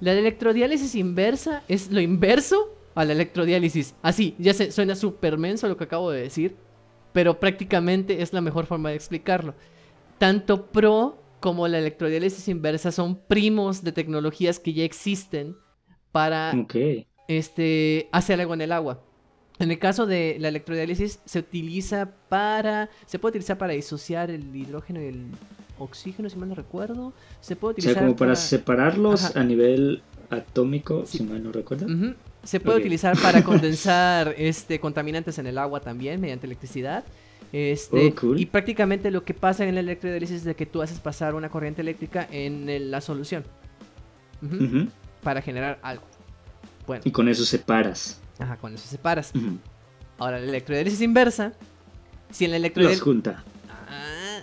La 0.00 0.12
electrodiálisis 0.12 0.94
inversa 0.94 1.62
es 1.68 1.90
lo 1.90 2.00
inverso 2.00 2.74
a 2.94 3.04
la 3.04 3.12
electrodiálisis. 3.12 3.94
Así, 4.02 4.34
ya 4.38 4.52
se, 4.52 4.72
suena 4.72 4.96
súper 4.96 5.38
menso 5.38 5.68
lo 5.68 5.76
que 5.76 5.84
acabo 5.84 6.10
de 6.10 6.22
decir, 6.22 6.56
pero 7.12 7.38
prácticamente 7.38 8.20
es 8.20 8.32
la 8.32 8.40
mejor 8.40 8.66
forma 8.66 8.90
de 8.90 8.96
explicarlo. 8.96 9.54
Tanto 10.18 10.66
PRO 10.66 11.18
como 11.40 11.68
la 11.68 11.78
electrodiálisis 11.78 12.48
inversa 12.48 12.92
son 12.92 13.16
primos 13.26 13.82
de 13.84 13.92
tecnologías 13.92 14.58
que 14.58 14.72
ya 14.72 14.84
existen 14.84 15.56
para 16.12 16.52
este, 17.28 18.08
hacer 18.12 18.40
algo 18.40 18.54
en 18.54 18.60
el 18.62 18.72
agua. 18.72 19.02
En 19.58 19.70
el 19.70 19.78
caso 19.78 20.06
de 20.06 20.36
la 20.38 20.48
electrodiálisis 20.48 21.20
se 21.24 21.38
utiliza 21.38 22.10
para, 22.28 22.90
se 23.06 23.18
puede 23.18 23.30
utilizar 23.32 23.56
para 23.56 23.72
disociar 23.72 24.30
el 24.30 24.54
hidrógeno 24.54 25.00
y 25.02 25.06
el 25.06 25.26
oxígeno, 25.78 26.28
si 26.28 26.36
mal 26.36 26.48
no 26.50 26.54
recuerdo. 26.54 27.12
Se 27.40 27.56
puede 27.56 27.72
O 27.72 27.74
sea, 27.76 27.82
utilizar 27.92 28.04
como 28.04 28.16
para 28.16 28.36
separarlos 28.36 29.24
Ajá. 29.24 29.40
a 29.40 29.44
nivel 29.44 30.02
atómico, 30.30 31.04
Sí. 31.06 31.18
si 31.18 31.24
mal 31.24 31.42
no 31.42 31.52
recuerdo. 31.52 31.86
Se 32.44 32.60
puede 32.60 32.78
utilizar 32.78 33.16
para 33.20 33.42
condensar 33.44 34.34
este, 34.36 34.78
contaminantes 34.78 35.38
en 35.38 35.46
el 35.46 35.58
agua 35.58 35.80
también 35.80 36.20
mediante 36.20 36.46
electricidad. 36.46 37.04
Este, 37.52 38.08
Oh, 38.08 38.14
cool. 38.20 38.40
Y 38.40 38.46
prácticamente 38.46 39.10
lo 39.10 39.24
que 39.24 39.32
pasa 39.34 39.64
en 39.66 39.74
la 39.74 39.80
electrodiálisis 39.80 40.36
es 40.38 40.44
de 40.44 40.54
que 40.54 40.66
tú 40.66 40.82
haces 40.82 40.98
pasar 41.00 41.34
una 41.34 41.48
corriente 41.48 41.80
eléctrica 41.82 42.26
en 42.30 42.68
el- 42.68 42.90
la 42.90 43.00
solución 43.00 43.44
para 45.22 45.42
generar 45.42 45.78
algo. 45.82 46.04
Bueno, 46.86 47.02
Y 47.04 47.10
con 47.10 47.28
eso 47.28 47.44
separas. 47.44 48.20
ajá, 48.38 48.56
con 48.56 48.74
eso 48.74 48.86
separas. 48.88 49.32
Ahora, 50.18 50.38
la 50.38 50.46
electrodiálisis 50.46 51.00
inversa, 51.00 51.52
si 52.30 52.44
en 52.44 52.50
la 52.52 52.56
Los 52.58 52.60
electrodiálisis... 52.64 53.02
junta. 53.02 53.44
Ah, 53.68 54.40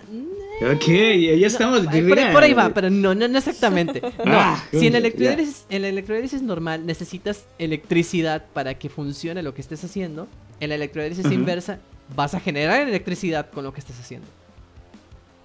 Ok, 0.72 0.86
ya 0.86 1.46
estamos. 1.46 1.82
No, 1.84 1.90
por, 1.90 2.18
ahí, 2.18 2.32
por, 2.32 2.42
ahí 2.44 2.52
va, 2.52 2.68
pero 2.72 2.88
no, 2.88 3.14
no, 3.14 3.26
no 3.26 3.38
exactamente. 3.38 4.00
No, 4.24 4.38
ah, 4.38 4.64
si 4.70 4.86
en 4.86 4.92
la, 4.92 4.98
electrolisis, 4.98 5.64
en 5.68 5.82
la 5.82 5.88
electrólisis 5.88 6.42
normal 6.42 6.86
necesitas 6.86 7.46
electricidad 7.58 8.44
para 8.52 8.74
que 8.78 8.88
funcione 8.88 9.42
lo 9.42 9.52
que 9.54 9.60
estés 9.62 9.82
haciendo, 9.84 10.28
en 10.60 10.68
la 10.68 10.76
electrólisis 10.76 11.30
inversa 11.32 11.80
vas 12.14 12.34
a 12.34 12.40
generar 12.40 12.86
electricidad 12.86 13.50
con 13.50 13.64
lo 13.64 13.72
que 13.72 13.80
estés 13.80 13.98
haciendo. 13.98 14.26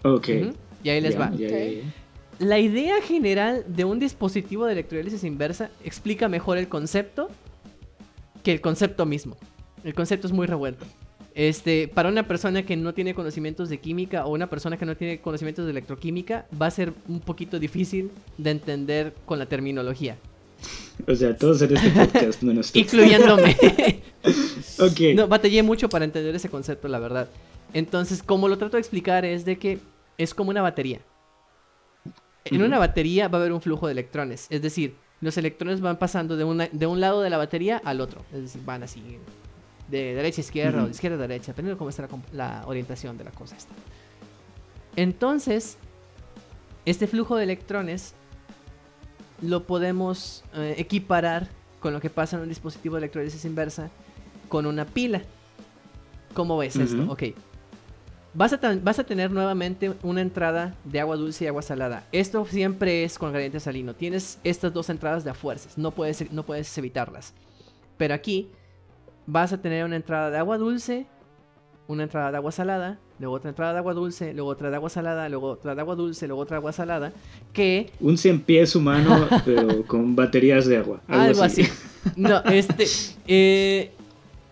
Ok. 0.04 0.30
Y 0.84 0.90
ahí 0.90 1.02
les 1.02 1.20
va. 1.20 1.32
la 2.40 2.60
idea 2.60 3.02
general 3.02 3.66
de 3.68 3.84
un 3.84 4.00
dispositivo 4.00 4.66
de 4.66 4.74
electrólisis 4.74 5.24
inversa 5.24 5.70
explica 5.84 6.30
mejor 6.30 6.58
el 6.58 6.70
concepto 6.70 7.30
que 8.44 8.52
el 8.52 8.62
concepto 8.62 9.06
mismo. 9.06 9.38
El 9.84 9.94
concepto 9.94 10.28
es 10.28 10.34
muy 10.34 10.48
revuelto. 10.48 10.86
Este, 11.36 11.88
para 11.88 12.10
una 12.10 12.28
persona 12.28 12.64
que 12.64 12.76
no 12.76 12.94
tiene 12.94 13.14
conocimientos 13.14 13.70
de 13.70 13.80
química 13.80 14.26
o 14.26 14.34
una 14.34 14.50
persona 14.50 14.78
que 14.78 14.86
no 14.86 14.98
tiene 14.98 15.20
conocimientos 15.20 15.66
de 15.66 15.72
electroquímica, 15.72 16.46
va 16.60 16.66
a 16.66 16.72
ser 16.72 16.94
un 17.08 17.20
poquito 17.20 17.60
difícil 17.60 18.12
de 18.38 18.52
entender 18.52 19.14
con 19.26 19.40
la 19.40 19.46
terminología. 19.46 20.18
O 21.08 21.16
sea, 21.16 21.36
todos 21.38 21.62
en 21.62 21.78
este 21.78 21.90
podcast, 21.92 22.42
menos 22.44 22.72
tú. 22.72 22.80
Incluyéndome. 22.80 23.56
No, 25.16 25.28
batallé 25.28 25.64
mucho 25.64 25.90
para 25.90 26.06
entender 26.06 26.36
ese 26.36 26.50
concepto, 26.50 26.88
la 26.88 27.00
verdad. 27.00 27.28
Entonces, 27.74 28.24
como 28.24 28.48
lo 28.48 28.58
trato 28.58 28.78
de 28.78 28.82
explicar, 28.82 29.26
es 29.26 29.46
de 29.46 29.58
que 29.58 29.80
es 30.18 30.34
como 30.34 30.50
una 30.50 30.62
batería. 30.62 31.00
En 32.46 32.62
una 32.62 32.80
batería 32.80 33.28
va 33.28 33.38
a 33.38 33.42
haber 33.42 33.54
un 33.54 33.62
flujo 33.62 33.88
de 33.88 33.92
electrones. 33.92 34.48
Es 34.50 34.62
decir, 34.62 34.96
los 35.22 35.38
electrones 35.38 35.82
van 35.82 35.98
pasando 35.98 36.38
de, 36.38 36.70
de 36.72 36.88
un 36.88 37.00
lado 37.00 37.22
de 37.22 37.30
la 37.30 37.38
batería 37.38 37.82
al 37.84 38.02
otro. 38.02 38.24
Es 38.34 38.42
decir, 38.42 38.62
van 38.66 38.84
así 38.84 39.04
de 39.90 40.16
derecha 40.16 40.42
a 40.42 40.44
izquierda 40.44 40.84
o 40.84 40.86
de 40.86 40.92
izquierda 40.92 41.18
a 41.18 41.28
derecha, 41.28 41.48
dependiendo 41.48 41.76
de 41.76 41.78
cómo 41.78 41.90
está 41.90 42.08
la, 42.32 42.64
orientación 42.66 43.18
de 43.18 43.24
la 43.24 43.32
cosa. 43.32 43.56
Esta. 43.56 43.74
Entonces, 44.96 45.78
este 46.86 47.08
flujo 47.08 47.36
de 47.36 47.44
electrones 47.44 48.14
lo 49.42 49.66
podemos 49.66 50.44
eh, 50.54 50.76
equiparar 50.78 51.48
con 51.80 51.94
lo 51.94 52.02
que 52.02 52.10
pasa 52.10 52.36
en 52.36 52.44
un 52.44 52.50
dispositivo 52.50 52.96
de 52.96 53.00
electrólisis 53.00 53.46
inversa 53.46 53.90
con 54.50 54.66
una 54.66 54.86
pila. 54.86 55.22
¿Cómo 56.34 56.58
ves 56.58 56.76
esto? 56.76 57.10
Ok. 57.10 57.24
Vas 58.34 58.54
a, 58.54 58.60
vas 58.84 59.00
a, 59.00 59.04
tener 59.04 59.32
nuevamente 59.32 59.94
una 60.04 60.22
entrada 60.22 60.76
de 60.84 61.00
agua 61.00 61.16
dulce 61.16 61.46
y 61.46 61.48
agua 61.48 61.62
salada. 61.62 62.06
Esto 62.12 62.46
siempre 62.46 63.04
es 63.04 63.18
con 63.18 63.32
gradiente 63.32 63.60
salino. 63.60 63.96
Tienes 63.96 64.40
estas 64.44 64.72
dos 64.72 64.90
entradas 64.90 65.24
de 65.24 65.32
a 65.32 65.34
fuerzas. 65.34 65.78
No 65.78 65.92
puedes, 65.92 66.32
no 66.32 66.44
puedes 66.44 66.78
evitarlas. 66.78 67.34
Pero 67.98 68.14
aquí 68.14 68.50
vas 69.26 69.52
a 69.52 69.62
tener 69.62 69.84
una 69.84 69.96
entrada 69.96 70.30
de 70.30 70.38
agua 70.38 70.58
dulce, 70.58 71.08
una 71.88 72.04
entrada 72.04 72.30
de 72.30 72.38
agua 72.38 72.52
salada, 72.52 73.00
luego 73.20 73.36
otra 73.36 73.50
entrada 73.50 73.74
de 73.74 73.80
agua 73.80 73.94
dulce, 73.96 74.34
luego 74.34 74.50
otra 74.50 74.70
de 74.70 74.76
agua 74.76 74.90
salada, 74.90 75.28
luego 75.28 75.48
otra 75.48 75.74
de 75.74 75.82
agua 75.82 75.96
dulce, 75.96 76.28
luego 76.28 76.44
otra 76.44 76.56
de 76.56 76.60
agua 76.60 76.72
salada, 76.72 77.14
que... 77.52 77.92
Un 78.00 78.18
cien 78.18 78.40
pies 78.42 78.76
humano, 78.76 79.28
pero 79.46 79.84
con 79.88 80.16
baterías 80.16 80.68
de 80.68 80.78
agua. 80.78 81.02
Algo, 81.08 81.42
así. 81.42 81.68
No, 82.16 82.44
este... 82.46 82.86
Eh, 83.32 83.92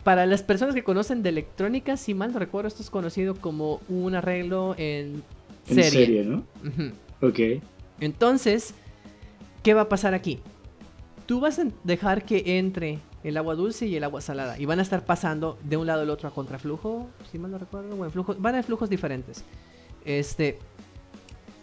para 0.07 0.25
las 0.25 0.41
personas 0.41 0.73
que 0.73 0.85
conocen 0.85 1.21
de 1.21 1.27
electrónica, 1.27 1.97
si 1.97 2.13
mal 2.13 2.31
no 2.31 2.39
recuerdo, 2.39 2.69
esto 2.69 2.81
es 2.81 2.89
conocido 2.89 3.35
como 3.35 3.81
un 3.89 4.15
arreglo 4.15 4.73
en 4.77 5.21
serie. 5.65 5.83
En 5.83 5.91
serie, 5.91 6.23
¿no? 6.23 6.45
Ok. 7.21 7.61
Entonces, 7.99 8.73
¿qué 9.63 9.73
va 9.73 9.81
a 9.81 9.89
pasar 9.89 10.13
aquí? 10.13 10.39
Tú 11.25 11.41
vas 11.41 11.59
a 11.59 11.65
dejar 11.83 12.23
que 12.23 12.57
entre 12.57 12.99
el 13.25 13.35
agua 13.35 13.55
dulce 13.55 13.85
y 13.85 13.97
el 13.97 14.03
agua 14.05 14.21
salada. 14.21 14.57
Y 14.57 14.63
van 14.63 14.79
a 14.79 14.81
estar 14.81 15.03
pasando 15.03 15.59
de 15.65 15.75
un 15.75 15.87
lado 15.87 16.03
al 16.03 16.09
otro 16.09 16.29
a 16.29 16.31
contraflujo, 16.33 17.09
si 17.29 17.37
mal 17.37 17.51
no 17.51 17.57
recuerdo, 17.57 17.93
bueno, 17.97 18.09
flujo, 18.09 18.33
van 18.39 18.55
a 18.55 18.63
flujos 18.63 18.89
diferentes. 18.89 19.43
Este, 20.05 20.57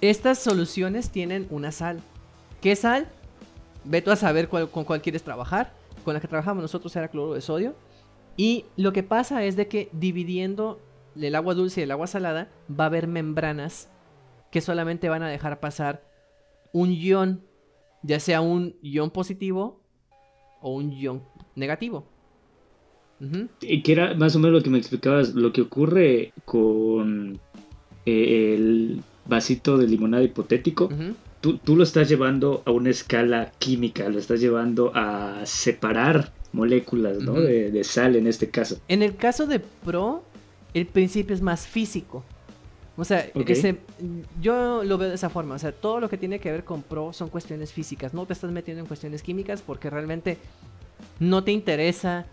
estas 0.02 0.38
soluciones 0.38 1.08
tienen 1.08 1.46
una 1.48 1.72
sal. 1.72 2.02
¿Qué 2.60 2.76
sal? 2.76 3.08
Ve 3.84 4.02
tú 4.02 4.10
a 4.10 4.16
saber 4.16 4.50
con 4.50 4.84
cuál 4.84 5.00
quieres 5.00 5.22
trabajar. 5.22 5.72
Con 6.04 6.12
la 6.12 6.20
que 6.20 6.28
trabajamos 6.28 6.60
nosotros 6.60 6.94
era 6.94 7.08
cloro 7.08 7.32
de 7.32 7.40
sodio. 7.40 7.74
Y 8.36 8.64
lo 8.76 8.92
que 8.92 9.02
pasa 9.02 9.44
es 9.44 9.56
de 9.56 9.68
que 9.68 9.88
dividiendo 9.92 10.80
el 11.20 11.34
agua 11.34 11.54
dulce 11.54 11.80
y 11.80 11.84
el 11.84 11.90
agua 11.90 12.06
salada 12.06 12.48
va 12.68 12.84
a 12.84 12.86
haber 12.88 13.06
membranas 13.06 13.88
que 14.50 14.60
solamente 14.60 15.08
van 15.08 15.22
a 15.22 15.28
dejar 15.28 15.60
pasar 15.60 16.04
un 16.72 16.92
ion, 16.92 17.42
ya 18.02 18.20
sea 18.20 18.40
un 18.40 18.76
ion 18.82 19.10
positivo 19.10 19.80
o 20.60 20.74
un 20.74 20.92
ion 20.92 21.22
negativo. 21.54 22.06
Y 23.62 23.82
que 23.82 23.92
era 23.92 24.14
más 24.14 24.36
o 24.36 24.38
menos 24.38 24.58
lo 24.58 24.62
que 24.62 24.70
me 24.70 24.78
explicabas, 24.78 25.34
lo 25.34 25.52
que 25.52 25.62
ocurre 25.62 26.32
con 26.44 27.38
eh, 28.04 28.54
el 28.54 29.02
vasito 29.24 29.78
de 29.78 29.86
limonada 29.86 30.22
hipotético. 30.24 30.90
tú, 31.40 31.76
lo 31.76 31.82
estás 31.82 32.08
llevando 32.08 32.62
a 32.66 32.70
una 32.70 32.90
escala 32.90 33.52
química, 33.58 34.08
lo 34.08 34.18
estás 34.18 34.40
llevando 34.40 34.92
a 34.94 35.40
separar 35.44 36.32
moléculas 36.54 37.18
¿no? 37.18 37.34
de, 37.34 37.84
sal 37.84 38.16
en 38.16 38.26
este 38.26 38.48
caso. 38.48 38.78
En 38.88 39.02
el 39.02 39.16
caso 39.16 39.46
de 39.46 39.60
Pro, 39.60 40.22
el 40.72 40.86
principio 40.86 41.34
es 41.34 41.42
más 41.42 41.66
físico. 41.66 42.24
O 42.96 43.04
sea, 43.04 43.26
yo 44.40 44.84
lo 44.84 44.98
veo 44.98 45.08
de 45.08 45.16
esa 45.16 45.28
forma. 45.28 45.56
O 45.56 45.58
sea, 45.58 45.72
todo 45.72 45.98
lo 45.98 46.08
que 46.08 46.16
tiene 46.16 46.38
que 46.38 46.52
ver 46.52 46.64
con 46.64 46.82
Pro 46.82 47.12
son 47.12 47.28
cuestiones 47.28 47.72
físicas. 47.72 48.14
No 48.14 48.24
te 48.24 48.32
estás 48.32 48.52
metiendo 48.52 48.80
en 48.80 48.86
cuestiones 48.86 49.22
químicas 49.22 49.62
porque 49.62 49.90
realmente 49.90 50.38
no 51.18 51.42
te 51.42 51.50
interesa 51.50 52.26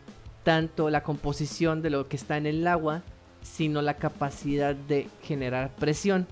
tanto 0.43 0.89
la 0.91 1.01
composición 1.01 1.81
de 1.81 1.89
lo 1.89 2.07
que 2.07 2.15
está 2.15 2.37
en 2.37 2.45
el 2.45 2.65
agua, 2.67 3.01
sino 3.41 3.81
la 3.81 3.95
capacidad 3.95 4.75
de 4.75 5.07
generar 5.23 5.75
presión. 5.75 6.27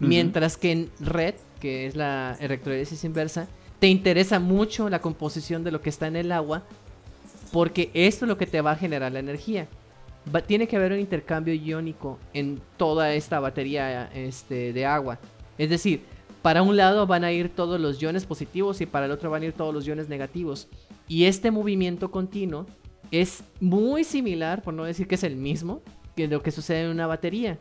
Mientras 0.00 0.56
que 0.56 0.72
en 0.72 0.90
red, 0.98 1.34
que 1.60 1.86
es 1.86 1.94
la 1.94 2.36
electrolisis 2.40 3.04
inversa, 3.04 3.48
te 3.84 3.88
interesa 3.88 4.40
mucho 4.40 4.88
la 4.88 5.02
composición 5.02 5.62
de 5.62 5.70
lo 5.70 5.82
que 5.82 5.90
está 5.90 6.06
en 6.06 6.16
el 6.16 6.32
agua, 6.32 6.62
porque 7.52 7.90
esto 7.92 8.24
es 8.24 8.30
lo 8.30 8.38
que 8.38 8.46
te 8.46 8.62
va 8.62 8.70
a 8.70 8.76
generar 8.76 9.12
la 9.12 9.18
energía. 9.18 9.68
tiene 10.46 10.66
que 10.66 10.76
haber 10.76 10.92
un 10.92 11.00
intercambio 11.00 11.52
iónico 11.52 12.18
en 12.32 12.62
toda 12.78 13.12
esta 13.12 13.40
batería 13.40 14.10
este, 14.14 14.72
de 14.72 14.86
agua. 14.86 15.18
Es 15.58 15.68
decir, 15.68 16.00
para 16.40 16.62
un 16.62 16.78
lado 16.78 17.06
van 17.06 17.24
a 17.24 17.32
ir 17.32 17.50
todos 17.50 17.78
los 17.78 18.00
iones 18.00 18.24
positivos 18.24 18.80
y 18.80 18.86
para 18.86 19.04
el 19.04 19.12
otro 19.12 19.28
van 19.28 19.42
a 19.42 19.44
ir 19.44 19.52
todos 19.52 19.74
los 19.74 19.86
iones 19.86 20.08
negativos. 20.08 20.66
Y 21.06 21.26
este 21.26 21.50
movimiento 21.50 22.10
continuo 22.10 22.64
es 23.10 23.44
muy 23.60 24.04
similar, 24.04 24.62
por 24.62 24.72
no 24.72 24.84
decir 24.84 25.06
que 25.06 25.16
es 25.16 25.24
el 25.24 25.36
mismo, 25.36 25.82
que 26.16 26.26
lo 26.26 26.42
que 26.42 26.52
sucede 26.52 26.84
en 26.84 26.90
una 26.90 27.06
batería. 27.06 27.58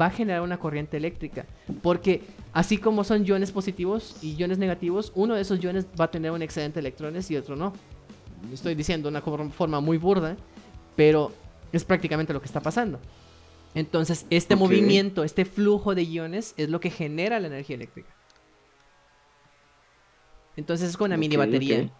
Va 0.00 0.06
a 0.06 0.10
generar 0.10 0.42
una 0.42 0.58
corriente 0.58 0.96
eléctrica. 0.96 1.46
Porque 1.82 2.22
así 2.52 2.78
como 2.78 3.04
son 3.04 3.24
iones 3.24 3.52
positivos 3.52 4.16
y 4.22 4.34
iones 4.34 4.58
negativos, 4.58 5.12
uno 5.14 5.34
de 5.34 5.42
esos 5.42 5.60
iones 5.60 5.86
va 5.98 6.06
a 6.06 6.10
tener 6.10 6.30
un 6.30 6.42
excedente 6.42 6.74
de 6.74 6.80
electrones 6.80 7.30
y 7.30 7.36
otro 7.36 7.56
no. 7.56 7.72
Estoy 8.52 8.74
diciendo 8.74 9.10
de 9.10 9.18
una 9.18 9.50
forma 9.50 9.80
muy 9.80 9.98
burda, 9.98 10.36
pero 10.96 11.32
es 11.72 11.84
prácticamente 11.84 12.32
lo 12.32 12.40
que 12.40 12.46
está 12.46 12.60
pasando. 12.60 12.98
Entonces, 13.74 14.26
este 14.30 14.54
movimiento, 14.54 15.24
este 15.24 15.44
flujo 15.44 15.94
de 15.94 16.04
iones 16.04 16.54
es 16.56 16.70
lo 16.70 16.80
que 16.80 16.90
genera 16.90 17.40
la 17.40 17.48
energía 17.48 17.76
eléctrica. 17.76 18.14
Entonces 20.56 20.90
es 20.90 20.96
con 20.96 21.06
una 21.06 21.16
mini 21.16 21.36
batería. 21.36 21.90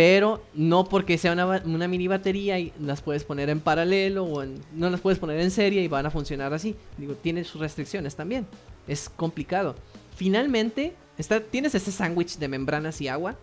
Pero 0.00 0.42
no 0.54 0.86
porque 0.86 1.18
sea 1.18 1.34
una, 1.34 1.86
mini 1.86 2.08
batería 2.08 2.58
y 2.58 2.72
las 2.80 3.02
puedes 3.02 3.22
poner 3.22 3.50
en 3.50 3.60
paralelo 3.60 4.24
o 4.24 4.46
no 4.72 4.88
las 4.88 4.98
puedes 5.02 5.18
poner 5.18 5.38
en 5.40 5.50
serie 5.50 5.82
y 5.82 5.88
van 5.88 6.06
a 6.06 6.10
funcionar 6.10 6.54
así. 6.54 6.74
Digo, 6.96 7.16
tiene 7.16 7.44
sus 7.44 7.60
restricciones 7.60 8.16
también. 8.16 8.46
Es 8.88 9.10
complicado. 9.10 9.74
Finalmente, 10.16 10.94
está, 11.18 11.40
tienes 11.40 11.74
este 11.74 11.92
sándwich 11.92 12.38
de 12.38 12.48
membranas 12.48 12.98
y 13.02 13.08
agua. 13.08 13.36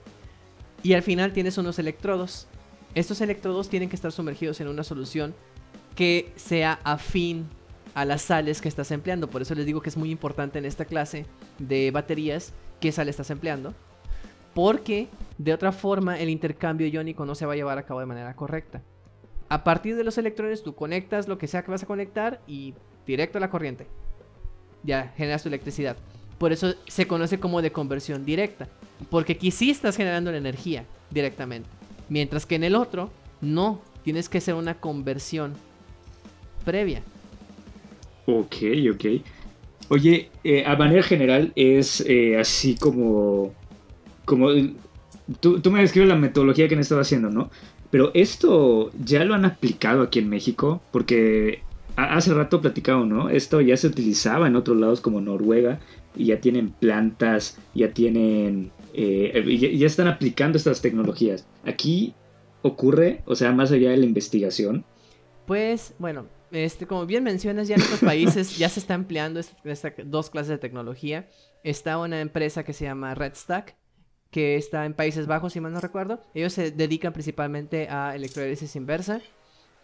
Y 0.82 0.94
al 0.94 1.04
final 1.04 1.32
tienes 1.32 1.60
unos 1.60 1.78
electrodos. 1.78 2.48
Estos 2.96 3.22
electrodos 3.22 3.70
tienen 3.70 3.88
que 3.88 3.96
estar 3.96 4.12
sumergidos 4.12 4.60
en 4.60 4.68
una 4.68 4.84
solución 4.84 5.36
que 5.96 6.34
sea 6.38 6.80
afín 6.84 7.46
a 7.94 8.04
las 8.04 8.24
sales 8.24 8.62
que 8.62 8.68
estás 8.68 8.90
empleando. 8.90 9.30
Por 9.30 9.44
eso 9.44 9.54
les 9.54 9.68
digo 9.68 9.82
que 9.82 9.90
es 9.90 9.98
muy 9.98 10.10
importante 10.10 10.58
en 10.58 10.66
esta 10.66 10.86
clase 10.86 11.28
de 11.60 11.92
baterías 11.92 12.52
qué 12.80 12.92
sal 12.92 13.10
estás 13.10 13.30
empleando 13.30 13.76
porque 14.58 15.08
de 15.38 15.54
otra 15.54 15.72
forma 15.72 16.20
el 16.20 16.32
intercambio 16.32 16.88
iónico 16.88 17.28
no 17.28 17.36
se 17.36 17.46
va 17.46 17.54
a 17.54 17.56
llevar 17.56 17.78
a 17.78 17.86
cabo 17.86 18.00
de 18.00 18.08
manera 18.08 18.36
correcta. 18.36 18.82
A 19.50 19.64
partir 19.64 19.96
de 19.96 20.04
los 20.04 20.18
electrones 20.18 20.64
tú 20.64 20.74
conectas 20.74 21.28
lo 21.28 21.38
que 21.38 21.46
sea 21.46 21.62
que 21.62 21.70
vas 21.70 21.84
a 21.84 21.86
conectar 21.86 22.42
y 22.48 22.74
directo 23.06 23.38
a 23.38 23.42
la 23.42 23.52
corriente. 23.52 23.86
Ya 24.82 25.14
generas 25.16 25.44
tu 25.44 25.50
electricidad. 25.50 25.96
Por 26.40 26.54
eso 26.54 26.74
se 26.88 27.06
conoce 27.06 27.40
como 27.40 27.62
de 27.62 27.72
conversión 27.72 28.26
directa. 28.26 28.68
Porque 29.12 29.34
aquí 29.34 29.52
sí 29.52 29.70
estás 29.70 29.96
generando 29.96 30.32
la 30.32 30.40
energía 30.40 30.86
directamente. 31.12 31.70
Mientras 32.10 32.48
que 32.48 32.56
en 32.56 32.64
el 32.64 32.74
otro, 32.74 33.12
no. 33.42 33.80
Tienes 34.04 34.28
que 34.28 34.40
hacer 34.40 34.56
una 34.56 34.80
conversión 34.80 35.54
previa. 36.66 37.04
Ok, 38.26 38.56
ok. 38.92 39.06
Oye, 39.90 40.32
eh, 40.44 40.66
a 40.66 40.76
manera 40.76 41.04
general 41.04 41.52
es 41.56 42.02
eh, 42.08 42.40
así 42.40 42.76
como 42.76 43.54
como 44.28 44.50
tú, 45.40 45.62
tú 45.62 45.72
me 45.72 45.80
describes 45.80 46.10
la 46.10 46.16
metodología 46.16 46.68
que 46.68 46.76
han 46.76 46.82
estado 46.82 47.02
haciendo, 47.02 47.30
¿no? 47.30 47.50
Pero 47.90 48.12
esto 48.14 48.92
ya 49.04 49.24
lo 49.24 49.34
han 49.34 49.46
aplicado 49.46 50.02
aquí 50.04 50.20
en 50.20 50.30
México, 50.30 50.82
porque 50.92 51.62
hace 51.96 52.34
rato 52.34 52.62
platicado, 52.62 53.06
¿no? 53.06 53.30
Esto 53.30 53.62
ya 53.62 53.78
se 53.78 53.88
utilizaba 53.88 54.48
en 54.48 54.58
otros 54.58 54.78
lados 54.78 55.00
como 55.00 55.22
Noruega 55.22 55.80
y 56.14 56.26
ya 56.26 56.42
tienen 56.42 56.72
plantas, 56.72 57.58
ya 57.74 57.94
tienen, 57.94 58.72
eh, 58.94 59.74
ya, 59.78 59.88
están 59.88 60.10
aplicando 60.10 60.58
estas 60.58 60.82
tecnologías. 60.82 61.48
Aquí 61.66 62.14
ocurre, 62.62 63.22
o 63.26 63.36
sea, 63.36 63.54
más 63.54 63.72
allá 63.72 63.92
de 63.92 63.98
la 63.98 64.06
investigación. 64.06 64.84
Pues, 65.46 65.94
bueno, 66.00 66.26
este, 66.52 66.86
como 66.86 67.06
bien 67.06 67.24
mencionas, 67.24 67.70
ya 67.70 67.76
en 67.76 67.82
otros 67.82 68.02
países 68.02 68.58
ya 68.58 68.68
se 68.68 68.82
está 68.82 68.94
empleando 68.94 69.40
estas 69.40 69.94
dos 70.04 70.30
clases 70.30 70.50
de 70.50 70.58
tecnología. 70.58 71.30
Está 71.64 71.98
una 71.98 72.20
empresa 72.20 72.64
que 72.64 72.74
se 72.74 72.84
llama 72.84 73.16
Redstack, 73.16 73.78
que 74.32 74.56
está 74.56 74.86
en 74.86 74.94
Países 74.94 75.28
Bajos, 75.28 75.54
si 75.54 75.60
mal 75.60 75.74
no 75.74 75.80
recuerdo. 75.80 76.22
Ellos 76.34 76.54
se 76.54 76.72
dedican 76.72 77.14
principalmente 77.14 77.90
a 77.90 78.16
electrólisis 78.16 78.76
inversa 78.76 79.22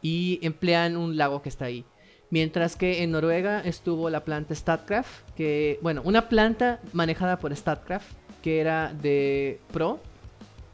y 0.01 0.39
emplean 0.41 0.97
un 0.97 1.17
lago 1.17 1.41
que 1.41 1.49
está 1.49 1.65
ahí. 1.65 1.85
Mientras 2.29 2.75
que 2.75 3.03
en 3.03 3.11
Noruega 3.11 3.61
estuvo 3.61 4.09
la 4.09 4.25
planta 4.25 4.55
Statkraft, 4.55 5.29
que, 5.35 5.79
bueno, 5.81 6.01
una 6.03 6.29
planta 6.29 6.81
manejada 6.91 7.37
por 7.37 7.55
Statkraft, 7.55 8.11
que 8.41 8.59
era 8.59 8.91
de 8.93 9.59
Pro, 9.71 9.99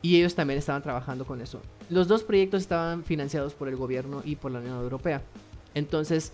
y 0.01 0.17
ellos 0.17 0.35
también 0.35 0.57
estaban 0.57 0.81
trabajando 0.81 1.25
con 1.25 1.41
eso. 1.41 1.61
Los 1.89 2.07
dos 2.07 2.23
proyectos 2.23 2.61
estaban 2.61 3.03
financiados 3.03 3.53
por 3.53 3.67
el 3.67 3.75
gobierno 3.75 4.21
y 4.23 4.37
por 4.37 4.51
la 4.51 4.59
Unión 4.59 4.81
Europea. 4.81 5.21
Entonces, 5.75 6.31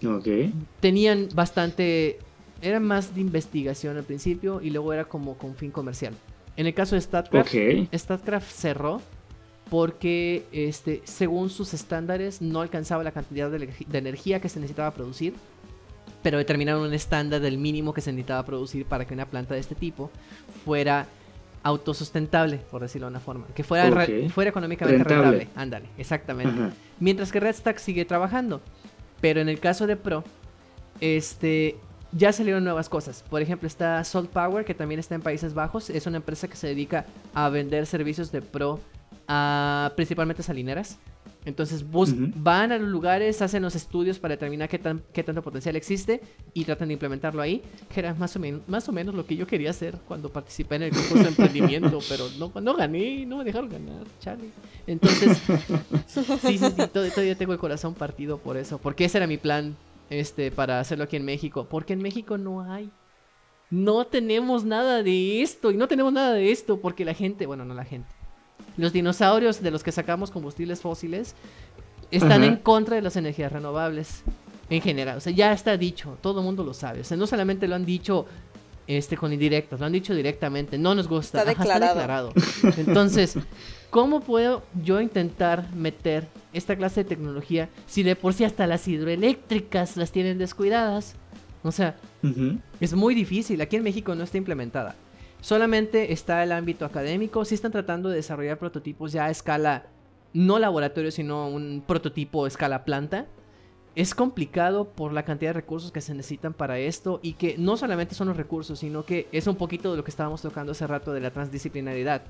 tenían 0.79 1.29
bastante, 1.33 2.19
era 2.61 2.79
más 2.79 3.15
de 3.15 3.21
investigación 3.21 3.97
al 3.97 4.03
principio 4.03 4.61
y 4.61 4.69
luego 4.69 4.93
era 4.93 5.05
como 5.05 5.37
con 5.37 5.55
fin 5.55 5.71
comercial. 5.71 6.13
En 6.57 6.67
el 6.67 6.73
caso 6.73 6.95
de 6.95 7.01
Statcraft, 7.01 7.53
Statcraft 7.93 8.49
cerró 8.49 9.01
porque 9.69 10.45
este, 10.51 11.01
según 11.05 11.49
sus 11.49 11.73
estándares 11.73 12.41
no 12.41 12.61
alcanzaba 12.61 13.03
la 13.03 13.11
cantidad 13.11 13.49
de, 13.49 13.69
energía 13.93 14.39
que 14.39 14.49
se 14.49 14.59
necesitaba 14.59 14.93
producir, 14.93 15.33
pero 16.21 16.37
determinaron 16.37 16.83
un 16.83 16.93
estándar 16.93 17.41
del 17.41 17.57
mínimo 17.57 17.93
que 17.93 18.01
se 18.01 18.11
necesitaba 18.11 18.45
producir 18.45 18.85
para 18.85 19.05
que 19.05 19.13
una 19.13 19.25
planta 19.25 19.53
de 19.53 19.59
este 19.59 19.75
tipo 19.75 20.11
fuera 20.63 21.07
autosustentable, 21.63 22.57
por 22.69 22.83
decirlo 22.83 23.07
de 23.07 23.11
una 23.11 23.19
forma, 23.19 23.47
que 23.55 23.63
fuera, 23.63 23.89
fuera 24.29 24.49
económicamente 24.49 25.03
rentable. 25.03 25.47
Ándale, 25.55 25.87
exactamente. 25.97 26.75
Mientras 26.99 27.31
que 27.31 27.39
Redstack 27.39 27.79
sigue 27.79 28.05
trabajando. 28.05 28.61
Pero 29.21 29.41
en 29.41 29.49
el 29.49 29.59
caso 29.59 29.87
de 29.87 29.95
Pro, 29.95 30.23
este, 30.99 31.77
ya 32.11 32.31
salieron 32.31 32.63
nuevas 32.63 32.89
cosas. 32.89 33.23
Por 33.29 33.41
ejemplo, 33.41 33.67
está 33.67 34.03
Salt 34.03 34.29
Power, 34.29 34.65
que 34.65 34.73
también 34.73 34.99
está 34.99 35.15
en 35.15 35.21
Países 35.21 35.53
Bajos. 35.53 35.89
Es 35.89 36.07
una 36.07 36.17
empresa 36.17 36.47
que 36.47 36.55
se 36.55 36.67
dedica 36.67 37.05
a 37.33 37.49
vender 37.49 37.85
servicios 37.85 38.31
de 38.31 38.41
Pro 38.41 38.79
a 39.27 39.91
principalmente 39.95 40.43
salineras. 40.43 40.97
Entonces 41.45 41.85
van 42.35 42.71
a 42.71 42.77
los 42.79 42.89
lugares, 42.89 43.41
hacen 43.43 43.61
los 43.61 43.75
estudios 43.75 44.17
para 44.17 44.33
determinar 44.33 44.67
qué, 44.67 44.79
tan, 44.79 45.03
qué 45.13 45.23
tanto 45.23 45.43
potencial 45.43 45.75
existe 45.75 46.19
y 46.55 46.65
tratan 46.65 46.87
de 46.87 46.95
implementarlo 46.95 47.39
ahí, 47.39 47.61
que 47.93 47.99
era 47.99 48.15
más 48.15 48.35
o, 48.35 48.39
menos, 48.39 48.61
más 48.67 48.89
o 48.89 48.91
menos 48.91 49.13
lo 49.13 49.27
que 49.27 49.35
yo 49.35 49.45
quería 49.45 49.69
hacer 49.69 49.95
cuando 50.07 50.29
participé 50.29 50.77
en 50.77 50.83
el 50.83 50.91
concurso 50.91 51.23
de 51.23 51.29
emprendimiento, 51.29 51.99
pero 52.09 52.25
no, 52.39 52.51
no 52.59 52.75
gané, 52.75 53.27
no 53.27 53.37
me 53.37 53.43
dejaron 53.43 53.69
ganar, 53.69 54.05
Charlie. 54.19 54.49
Entonces, 54.87 55.39
sí, 56.07 56.57
sí, 56.57 56.57
sí, 56.57 56.87
todavía 56.91 57.35
tengo 57.35 57.53
el 57.53 57.59
corazón 57.59 57.93
partido 57.93 58.39
por 58.39 58.57
eso, 58.57 58.79
porque 58.79 59.05
ese 59.05 59.19
era 59.19 59.27
mi 59.27 59.37
plan 59.37 59.75
este, 60.09 60.51
para 60.51 60.79
hacerlo 60.79 61.05
aquí 61.05 61.15
en 61.15 61.25
México, 61.25 61.67
porque 61.69 61.93
en 61.93 62.01
México 62.01 62.37
no 62.37 62.61
hay. 62.61 62.91
No 63.69 64.05
tenemos 64.05 64.63
nada 64.63 65.01
de 65.01 65.41
esto 65.41 65.71
y 65.71 65.77
no 65.77 65.87
tenemos 65.87 66.13
nada 66.13 66.33
de 66.33 66.51
esto 66.51 66.79
porque 66.79 67.03
la 67.03 67.13
gente, 67.13 67.45
bueno, 67.45 67.65
no 67.65 67.73
la 67.73 67.85
gente 67.85 68.15
los 68.77 68.93
dinosaurios 68.93 69.61
de 69.61 69.71
los 69.71 69.83
que 69.83 69.91
sacamos 69.91 70.31
combustibles 70.31 70.81
fósiles 70.81 71.35
están 72.11 72.43
en 72.43 72.57
contra 72.57 72.95
de 72.95 73.01
las 73.01 73.15
energías 73.15 73.51
renovables 73.51 74.23
en 74.69 74.81
general. 74.81 75.17
O 75.17 75.21
sea, 75.21 75.33
ya 75.33 75.51
está 75.51 75.77
dicho, 75.77 76.17
todo 76.21 76.39
el 76.39 76.45
mundo 76.45 76.63
lo 76.63 76.73
sabe. 76.73 77.01
O 77.01 77.03
sea, 77.03 77.17
no 77.17 77.27
solamente 77.27 77.67
lo 77.67 77.75
han 77.75 77.85
dicho 77.85 78.25
este, 78.87 79.17
con 79.17 79.33
indirectas, 79.33 79.79
lo 79.79 79.85
han 79.85 79.91
dicho 79.91 80.13
directamente, 80.13 80.77
no 80.77 80.93
nos 80.93 81.07
gusta. 81.07 81.39
Está 81.39 81.49
declarado. 81.49 82.33
Entonces, 82.77 83.37
¿cómo 83.89 84.21
puedo 84.21 84.63
yo 84.83 85.01
intentar 85.01 85.73
meter 85.73 86.27
esta 86.55 86.75
clase 86.75 87.03
de 87.03 87.09
tecnología 87.09 87.69
si 87.85 88.03
de 88.03 88.15
por 88.15 88.33
sí 88.33 88.43
hasta 88.43 88.67
las 88.67 88.87
hidroeléctricas 88.87 89.97
las 89.97 90.11
tienen 90.11 90.37
descuidadas? 90.37 91.15
O 91.63 91.71
sea, 91.71 91.95
es 92.79 92.93
muy 92.93 93.15
difícil. 93.15 93.59
Aquí 93.61 93.75
en 93.75 93.83
México 93.83 94.13
no 94.15 94.23
está 94.23 94.37
implementada. 94.37 94.95
Solamente 95.41 96.13
está 96.13 96.43
el 96.43 96.51
ámbito 96.51 96.85
académico. 96.85 97.43
Si 97.45 97.55
están 97.55 97.71
tratando 97.71 98.09
de 98.09 98.17
desarrollar 98.17 98.57
prototipos 98.57 99.11
ya 99.11 99.25
a 99.25 99.29
escala, 99.29 99.85
no 100.33 100.59
laboratorio, 100.59 101.11
sino 101.11 101.47
un 101.47 101.83
prototipo 101.85 102.45
a 102.45 102.47
escala 102.47 102.85
planta. 102.85 103.25
Es 103.95 104.13
complicado 104.13 104.89
por 104.89 105.13
la 105.13 105.23
cantidad 105.23 105.49
de 105.49 105.61
recursos 105.61 105.91
que 105.93 106.01
se 106.01 106.13
necesitan 106.13 106.53
para 106.53 106.77
esto 106.77 107.21
y 107.23 107.33
que 107.33 107.55
no 107.57 107.77
solamente 107.77 108.13
son 108.13 108.27
los 108.27 108.35
recursos, 108.35 108.79
sino 108.79 109.05
que 109.05 109.29
es 109.31 109.47
un 109.47 109.55
poquito 109.55 109.91
de 109.91 109.97
lo 109.97 110.03
que 110.03 110.11
estábamos 110.11 110.41
tocando 110.41 110.73
hace 110.73 110.85
rato 110.85 111.13
de 111.13 111.21
la 111.21 111.31
transdisciplinaridad. 111.31 112.23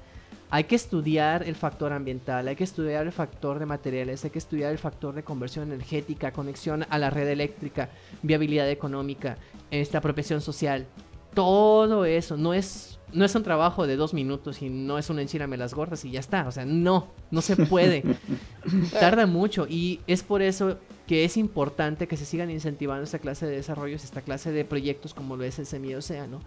Hay 0.51 0.65
que 0.65 0.75
estudiar 0.75 1.41
el 1.41 1.55
factor 1.55 1.91
ambiental, 1.91 2.47
hay 2.47 2.55
que 2.55 2.63
estudiar 2.63 3.07
el 3.07 3.11
factor 3.11 3.57
de 3.57 3.65
materiales, 3.65 4.23
hay 4.23 4.29
que 4.29 4.37
estudiar 4.37 4.71
el 4.71 4.77
factor 4.77 5.15
de 5.15 5.23
conversión 5.23 5.71
energética, 5.71 6.31
conexión 6.31 6.85
a 6.87 6.99
la 6.99 7.09
red 7.09 7.27
eléctrica, 7.27 7.89
viabilidad 8.21 8.69
económica, 8.69 9.37
esta 9.71 9.97
apropiación 9.97 10.41
social. 10.41 10.85
Todo 11.33 12.05
eso 12.05 12.37
no 12.37 12.53
es 12.53 12.99
no 13.11 13.25
es 13.25 13.33
un 13.33 13.43
trabajo 13.43 13.87
de 13.87 13.95
dos 13.95 14.13
minutos 14.13 14.61
y 14.61 14.69
no 14.69 14.97
es 14.97 15.09
un 15.09 15.19
enchírame 15.19 15.57
las 15.57 15.73
gordas 15.73 16.05
y 16.05 16.11
ya 16.11 16.19
está. 16.19 16.47
O 16.47 16.51
sea, 16.51 16.65
no, 16.65 17.07
no 17.31 17.41
se 17.41 17.55
puede. 17.55 18.03
Tarda 18.99 19.25
mucho 19.25 19.65
y 19.67 20.01
es 20.05 20.21
por 20.21 20.41
eso 20.41 20.77
que 21.07 21.23
es 21.23 21.37
importante 21.37 22.07
que 22.07 22.17
se 22.17 22.25
sigan 22.25 22.49
incentivando 22.49 23.03
esta 23.03 23.19
clase 23.19 23.45
de 23.45 23.55
desarrollos, 23.55 24.03
esta 24.03 24.21
clase 24.21 24.51
de 24.51 24.65
proyectos 24.65 25.13
como 25.13 25.35
lo 25.35 25.43
es 25.43 25.59
el 25.59 25.65
Semi-Océano, 25.65 26.41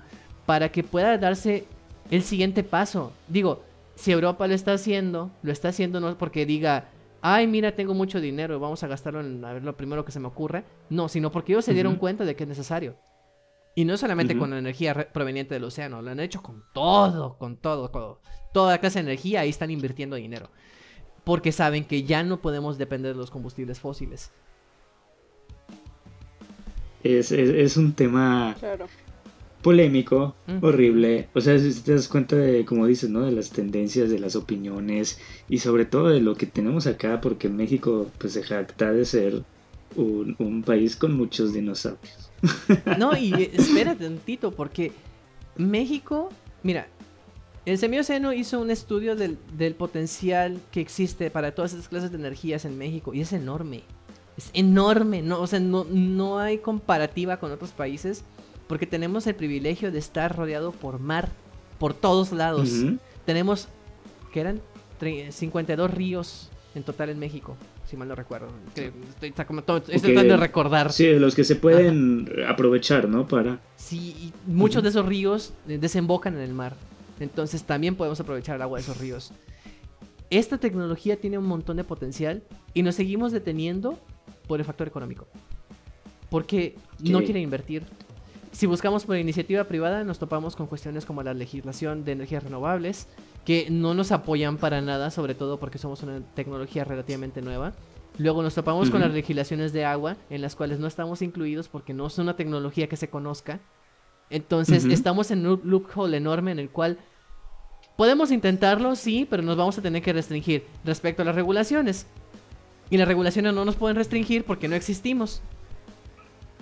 para 0.47 0.71
que 0.71 0.83
pueda 0.83 1.19
darse 1.19 1.67
el 2.11 2.23
siguiente 2.23 2.65
paso. 2.65 3.13
Digo, 3.29 3.63
si 3.95 4.13
Europa 4.13 4.47
lo 4.47 4.55
está 4.55 4.73
haciendo, 4.73 5.31
lo 5.43 5.53
está 5.53 5.69
haciendo 5.69 6.01
no 6.01 6.17
porque 6.19 6.47
diga, 6.47 6.89
ay, 7.21 7.47
mira, 7.47 7.73
tengo 7.73 7.95
mucho 7.95 8.21
dinero, 8.21 8.59
vamos 8.61 8.83
a 8.83 8.87
gastarlo 8.87 9.21
en 9.21 9.45
a 9.45 9.55
ver, 9.55 9.65
lo 9.65 9.77
primero 9.77 10.05
que 10.05 10.13
se 10.13 10.21
me 10.21 10.29
ocurre. 10.29 10.65
No, 10.91 11.09
sino 11.09 11.31
porque 11.31 11.53
ellos 11.53 11.65
se 11.65 11.75
dieron 11.75 11.97
cuenta 11.97 12.25
de 12.25 12.37
que 12.37 12.45
es 12.45 12.49
necesario. 12.49 12.97
Y 13.75 13.85
no 13.85 13.97
solamente 13.97 14.37
con 14.37 14.51
la 14.51 14.59
energía 14.59 15.13
proveniente 15.13 15.55
del 15.55 15.65
océano, 15.65 16.03
lo 16.03 16.11
han 16.11 16.19
hecho 16.19 16.43
con 16.43 16.65
todo, 16.73 17.39
con 17.39 17.57
todo, 17.57 17.93
con 17.93 18.17
toda 18.53 18.79
clase 18.79 18.99
de 18.99 19.11
energía, 19.11 19.41
ahí 19.41 19.51
están 19.51 19.71
invirtiendo 19.71 20.17
dinero. 20.17 20.51
Porque 21.23 21.53
saben 21.53 21.85
que 21.85 22.03
ya 22.03 22.25
no 22.25 22.41
podemos 22.41 22.77
depender 22.77 23.13
de 23.13 23.21
los 23.21 23.31
combustibles 23.31 23.79
fósiles. 23.79 24.33
Es, 27.03 27.77
un 27.77 27.93
tema 27.93 28.57
polémico, 29.63 30.35
horrible. 30.61 31.29
O 31.35 31.41
sea, 31.41 31.59
si 31.59 31.73
te 31.81 31.95
das 31.95 32.09
cuenta 32.09 32.37
de, 32.37 32.65
como 32.65 32.87
dices, 32.87 33.11
¿no? 33.11 33.23
De 33.23 33.33
las 33.33 33.51
tendencias, 33.51 34.11
de 34.11 34.19
las 34.19 34.37
opiniones 34.37 35.19
y 35.49 35.59
sobre 35.59 35.85
todo 35.85 36.09
de 36.09 36.21
lo 36.21 36.35
que 36.35 36.47
tenemos 36.47 36.87
acá, 36.87 37.21
porque 37.21 37.49
México 37.49 38.11
pues 38.19 38.33
se 38.33 38.43
jacta 38.43 38.93
de 38.93 39.05
ser 39.05 39.43
un, 39.97 40.37
un 40.39 40.63
país 40.63 40.97
con 40.97 41.15
muchos 41.15 41.53
dinosaurios. 41.53 42.31
No, 42.99 43.17
y 43.17 43.33
espérate 43.53 44.07
un 44.07 44.17
tantito, 44.17 44.53
porque 44.53 44.93
México, 45.57 46.31
mira, 46.63 46.89
el 47.69 47.77
Semioceno 47.77 48.33
hizo 48.33 48.61
un 48.61 48.71
estudio 48.71 49.15
del, 49.15 49.37
potencial 49.75 50.59
que 50.73 50.81
existe 50.81 51.31
para 51.31 51.53
todas 51.53 51.75
esas 51.75 51.89
clases 51.89 52.11
de 52.11 52.17
energías 52.17 52.65
en 52.65 52.79
México 52.79 53.13
y 53.13 53.21
es 53.21 53.35
enorme. 53.35 53.83
Es 54.39 54.51
enorme, 54.55 55.21
no, 55.21 55.41
o 55.41 55.47
sea, 55.47 55.61
no, 55.61 55.85
no 55.85 56.39
hay 56.39 56.59
comparativa 56.59 57.39
con 57.39 57.53
otros 57.53 57.73
países 57.73 58.25
porque 58.69 58.87
tenemos 58.87 59.27
el 59.27 59.35
privilegio 59.35 59.93
de 59.93 59.99
estar 59.99 60.35
rodeado 60.35 60.73
por 60.73 61.01
mar, 61.01 61.29
por 61.79 61.93
todos 61.93 62.33
lados. 62.33 62.71
Tenemos, 63.27 63.69
que 64.33 64.41
eran 64.41 64.61
52 65.31 65.91
ríos 65.93 66.49
en 66.75 66.83
total 66.83 67.11
en 67.11 67.19
México 67.19 67.57
si 67.89 67.97
mal 67.97 68.07
no 68.07 68.15
recuerdo. 68.15 68.49
estoy, 68.67 69.31
tratando 69.31 69.65
de 70.35 70.37
recordar. 70.37 70.93
Sí, 70.93 71.11
los 71.19 71.35
que 71.35 71.43
se 71.43 71.57
pueden 71.57 72.29
aprovechar, 72.47 73.09
¿no? 73.09 73.27
Para. 73.27 73.61
Sí, 73.77 74.33
muchos 74.47 74.83
de 74.83 74.91
esos 74.91 75.07
ríos 75.07 75.55
eh, 75.67 75.79
desembocan 75.79 76.35
en 76.35 76.43
el 76.43 76.53
mar. 76.53 76.77
Entonces 77.19 77.65
también 77.65 77.97
podemos 77.97 78.21
aprovechar 78.21 78.57
el 78.57 78.63
agua 78.63 78.79
de 78.79 78.83
esos 78.83 78.99
ríos. 78.99 79.33
Esta 80.29 80.59
tecnología 80.59 81.17
tiene 81.17 81.39
un 81.39 81.47
montón 81.47 81.79
de 81.79 81.85
potencial 81.85 82.43
y 82.75 82.83
nos 82.83 82.95
seguimos 82.95 83.33
deteniendo 83.33 83.99
por 84.49 84.59
el 84.59 84.67
factor 84.67 84.89
económico. 84.89 85.29
Porque 86.31 86.77
no 87.01 87.21
quieren 87.21 87.43
invertir. 87.43 87.85
Si 88.51 88.67
buscamos 88.67 89.05
por 89.05 89.17
iniciativa 89.17 89.65
privada, 89.65 90.03
nos 90.03 90.19
topamos 90.19 90.57
con 90.57 90.67
cuestiones 90.67 91.05
como 91.05 91.23
la 91.23 91.35
legislación 91.35 92.05
de 92.05 92.13
energías 92.13 92.43
renovables, 92.43 93.07
que 93.45 93.69
no 93.71 93.95
nos 93.95 94.11
apoyan 94.11 94.57
para 94.57 94.81
nada, 94.81 95.11
sobre 95.11 95.35
todo 95.35 95.61
porque 95.61 95.79
somos 95.79 96.03
una 96.03 96.21
tecnología 96.35 96.85
relativamente 96.85 97.41
nueva. 97.41 97.75
Luego 98.19 98.43
nos 98.43 98.55
topamos 98.55 98.91
con 98.91 99.01
las 99.01 99.13
legislaciones 99.13 99.73
de 99.73 99.85
agua, 99.85 100.17
en 100.29 100.43
las 100.43 100.57
cuales 100.57 100.81
no 100.81 100.89
estamos 100.89 101.23
incluidos 101.23 101.69
porque 101.69 101.95
no 101.95 102.07
es 102.07 102.19
una 102.19 102.35
tecnología 102.35 102.89
que 102.89 102.97
se 102.97 103.09
conozca. 103.09 103.61
Entonces 104.29 104.85
estamos 104.87 105.31
en 105.31 105.47
un 105.47 105.61
loophole 105.65 106.17
enorme 106.17 106.51
en 106.51 106.59
el 106.59 106.69
cual 106.69 106.99
podemos 107.97 108.31
intentarlo, 108.31 108.97
sí, 108.97 109.27
pero 109.29 109.43
nos 109.43 109.57
vamos 109.57 109.79
a 109.79 109.83
tener 109.83 110.03
que 110.03 110.13
restringir 110.13 110.65
respecto 110.85 111.23
a 111.23 111.25
las 111.25 111.35
regulaciones. 111.35 112.07
Y 112.91 112.97
las 112.97 113.09
regulaciones 113.09 113.55
no 113.55 113.65
nos 113.65 113.77
pueden 113.77 113.97
restringir 113.97 114.45
porque 114.45 114.69
no 114.69 114.77
existimos. 114.77 115.43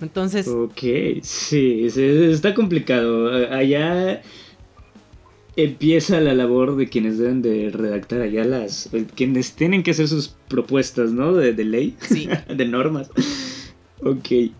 Entonces, 0.01 0.47
Ok, 0.47 0.79
sí, 1.21 1.87
está 1.95 2.53
complicado. 2.53 3.29
Allá 3.51 4.21
empieza 5.55 6.21
la 6.21 6.35
labor 6.35 6.75
de 6.75 6.87
quienes 6.87 7.17
deben 7.17 7.41
de 7.41 7.71
redactar 7.71 8.21
allá 8.21 8.45
las... 8.45 8.89
quienes 9.15 9.53
tienen 9.53 9.81
que 9.81 9.91
hacer 9.91 10.07
sus 10.07 10.35
propuestas, 10.47 11.11
¿no? 11.11 11.33
De, 11.33 11.53
de 11.53 11.65
ley, 11.65 11.97
sí, 11.99 12.29
de 12.55 12.65
normas. 12.65 13.09
Ok. 14.03 14.51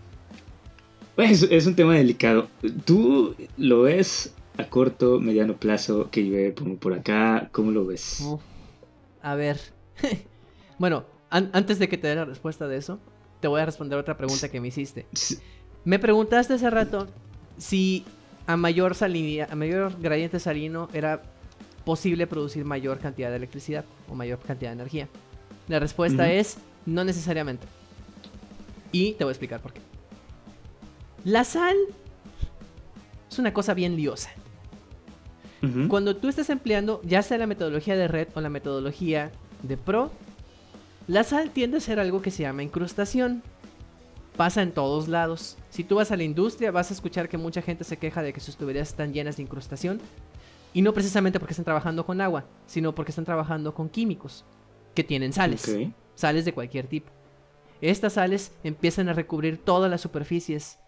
Es, 1.16 1.42
es 1.42 1.66
un 1.66 1.74
tema 1.76 1.94
delicado. 1.94 2.48
¿Tú 2.84 3.34
lo 3.56 3.82
ves 3.82 4.34
a 4.56 4.64
corto, 4.64 5.20
mediano 5.20 5.56
plazo 5.56 6.10
que 6.10 6.24
lleve 6.24 6.50
por, 6.50 6.76
por 6.78 6.92
acá? 6.94 7.48
¿Cómo 7.52 7.70
lo 7.70 7.86
ves? 7.86 8.24
A 9.22 9.36
ver. 9.36 9.58
bueno, 10.78 11.04
an- 11.30 11.50
antes 11.52 11.78
de 11.78 11.88
que 11.88 11.98
te 11.98 12.08
dé 12.08 12.14
la 12.14 12.24
respuesta 12.24 12.66
de 12.68 12.76
eso, 12.76 12.98
te 13.40 13.48
voy 13.48 13.60
a 13.60 13.66
responder 13.66 13.98
otra 13.98 14.16
pregunta 14.16 14.48
que 14.48 14.60
me 14.60 14.68
hiciste. 14.68 15.06
Me 15.84 15.98
preguntaste 15.98 16.54
hace 16.54 16.70
rato 16.70 17.06
si 17.56 18.04
a 18.46 18.56
mayor 18.56 18.94
salinidad, 18.94 19.50
a 19.52 19.56
mayor 19.56 19.92
gradiente 20.00 20.40
salino 20.40 20.88
era 20.92 21.22
posible 21.84 22.26
producir 22.26 22.64
mayor 22.64 22.98
cantidad 22.98 23.30
de 23.30 23.36
electricidad 23.36 23.84
o 24.08 24.14
mayor 24.14 24.38
cantidad 24.40 24.70
de 24.70 24.74
energía. 24.74 25.08
La 25.68 25.78
respuesta 25.78 26.30
es 26.32 26.58
no 26.86 27.04
necesariamente. 27.04 27.66
Y 28.92 29.12
te 29.12 29.24
voy 29.24 29.30
a 29.30 29.32
explicar 29.32 29.60
por 29.60 29.72
qué. 29.72 29.80
La 31.24 31.44
sal 31.44 31.76
es 33.30 33.38
una 33.38 33.52
cosa 33.52 33.74
bien 33.74 33.96
liosa. 33.96 34.30
Cuando 35.88 36.14
tú 36.16 36.28
estás 36.28 36.50
empleando 36.50 37.00
ya 37.04 37.20
sea 37.22 37.36
la 37.36 37.46
metodología 37.46 37.96
de 37.96 38.06
red 38.08 38.28
o 38.34 38.40
la 38.40 38.48
metodología 38.48 39.30
de 39.62 39.76
pro, 39.76 40.12
la 41.08 41.24
sal 41.24 41.50
tiende 41.50 41.78
a 41.78 41.80
ser 41.80 41.98
algo 41.98 42.20
que 42.22 42.30
se 42.30 42.42
llama 42.42 42.62
incrustación. 42.62 43.42
Pasa 44.36 44.62
en 44.62 44.72
todos 44.72 45.08
lados. 45.08 45.56
Si 45.70 45.82
tú 45.82 45.96
vas 45.96 46.12
a 46.12 46.16
la 46.16 46.22
industria 46.22 46.70
vas 46.70 46.90
a 46.90 46.94
escuchar 46.94 47.28
que 47.28 47.38
mucha 47.38 47.62
gente 47.62 47.82
se 47.82 47.96
queja 47.96 48.22
de 48.22 48.32
que 48.32 48.40
sus 48.40 48.56
tuberías 48.56 48.88
están 48.88 49.12
llenas 49.14 49.38
de 49.38 49.42
incrustación. 49.42 50.00
Y 50.74 50.82
no 50.82 50.92
precisamente 50.92 51.40
porque 51.40 51.54
están 51.54 51.64
trabajando 51.64 52.04
con 52.04 52.20
agua, 52.20 52.44
sino 52.66 52.94
porque 52.94 53.10
están 53.10 53.24
trabajando 53.24 53.74
con 53.74 53.88
químicos 53.88 54.44
que 54.94 55.02
tienen 55.02 55.32
sales. 55.32 55.74
Sales 56.14 56.44
de 56.44 56.52
cualquier 56.52 56.86
tipo. 56.86 57.10
Estas 57.80 58.12
sales 58.12 58.52
empiezan 58.62 59.08
a 59.08 59.14
recubrir 59.14 59.56
todas 59.56 59.90
las 59.90 60.02
superficies. 60.02 60.78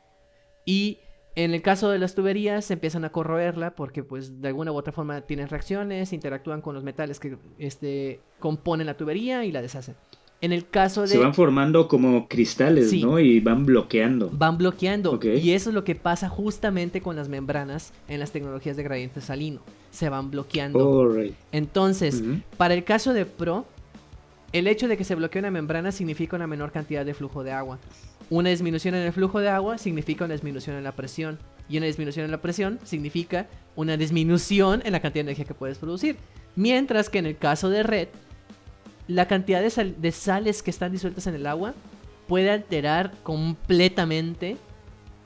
Y 0.67 0.99
en 1.37 1.55
el 1.55 1.63
caso 1.63 1.91
de 1.91 1.99
las 1.99 2.15
tuberías 2.15 2.71
empiezan 2.71 3.05
a 3.05 3.11
corroerla 3.11 3.75
porque 3.75 4.03
pues 4.03 4.41
de 4.41 4.49
alguna 4.49 4.73
u 4.73 4.77
otra 4.77 4.93
forma 4.93 5.21
tienen 5.23 5.49
reacciones, 5.49 6.13
interactúan 6.13 6.61
con 6.61 6.75
los 6.75 6.83
metales 6.85 7.21
que 7.21 7.37
este, 7.59 8.21
componen 8.39 8.87
la 8.87 8.97
tubería 8.97 9.45
y 9.45 9.53
la 9.53 9.63
deshacen. 9.63 9.95
En 10.43 10.53
el 10.53 10.67
caso 10.69 11.03
de... 11.03 11.09
Se 11.09 11.19
van 11.19 11.35
formando 11.35 11.87
como 11.87 12.27
cristales, 12.27 12.89
Sí. 12.89 13.03
¿no? 13.05 13.19
Y 13.21 13.41
van 13.41 13.67
bloqueando. 13.67 14.31
van 14.33 14.57
bloqueando. 14.57 15.21
Y 15.23 15.51
eso 15.53 15.69
es 15.69 15.75
lo 15.75 15.85
que 15.85 15.95
pasa 15.95 16.31
justamente 16.31 17.03
con 17.03 17.15
las 17.15 17.29
membranas 17.29 17.93
en 18.09 18.21
las 18.21 18.33
tecnologías 18.33 18.77
de 18.79 18.83
gradiente 18.83 19.21
salino. 19.21 19.61
Se 19.91 20.09
van 20.09 20.31
bloqueando. 20.31 21.15
Entonces, 21.53 22.23
para 22.57 22.73
el 22.73 22.85
caso 22.85 23.13
de 23.13 23.27
Pro, 23.27 23.67
el 24.53 24.67
hecho 24.67 24.89
de 24.89 24.97
que 24.97 25.05
se 25.05 25.15
bloquee 25.15 25.41
una 25.41 25.51
membrana 25.51 25.93
significa 25.93 26.37
una 26.37 26.47
menor 26.47 26.73
cantidad 26.73 27.05
de 27.05 27.13
flujo 27.13 27.45
de 27.45 27.53
agua. 27.53 27.79
Una 28.31 28.49
disminución 28.51 28.95
en 28.95 29.03
el 29.03 29.13
flujo 29.13 29.41
de 29.41 29.49
agua 29.49 29.77
significa 29.77 30.25
una 30.25 30.35
disminución 30.35 30.77
en 30.77 30.85
la 30.85 30.93
presión. 30.93 31.39
Y 31.69 31.77
una 31.77 31.87
disminución 31.87 32.25
en 32.25 32.31
la 32.31 32.41
presión 32.41 32.79
significa 32.85 33.47
una 33.77 33.97
disminución 33.97 34.83
en 34.85 34.93
la 34.93 35.01
cantidad 35.01 35.25
de 35.25 35.31
energía 35.31 35.45
que 35.45 35.55
puedes 35.55 35.79
producir. 35.79 36.17
Mientras 36.57 37.09
que 37.11 37.19
en 37.19 37.27
el 37.27 37.37
caso 37.37 37.69
de 37.71 37.83
red, 37.83 38.09
la 39.09 39.27
cantidad 39.29 39.61
de, 39.61 39.71
sal- 39.71 39.95
de 40.01 40.13
sales 40.13 40.63
que 40.63 40.71
están 40.71 40.93
disueltas 40.93 41.27
en 41.27 41.35
el 41.35 41.47
agua 41.47 41.75
puede 42.29 42.51
alterar 42.51 43.13
completamente 43.23 44.57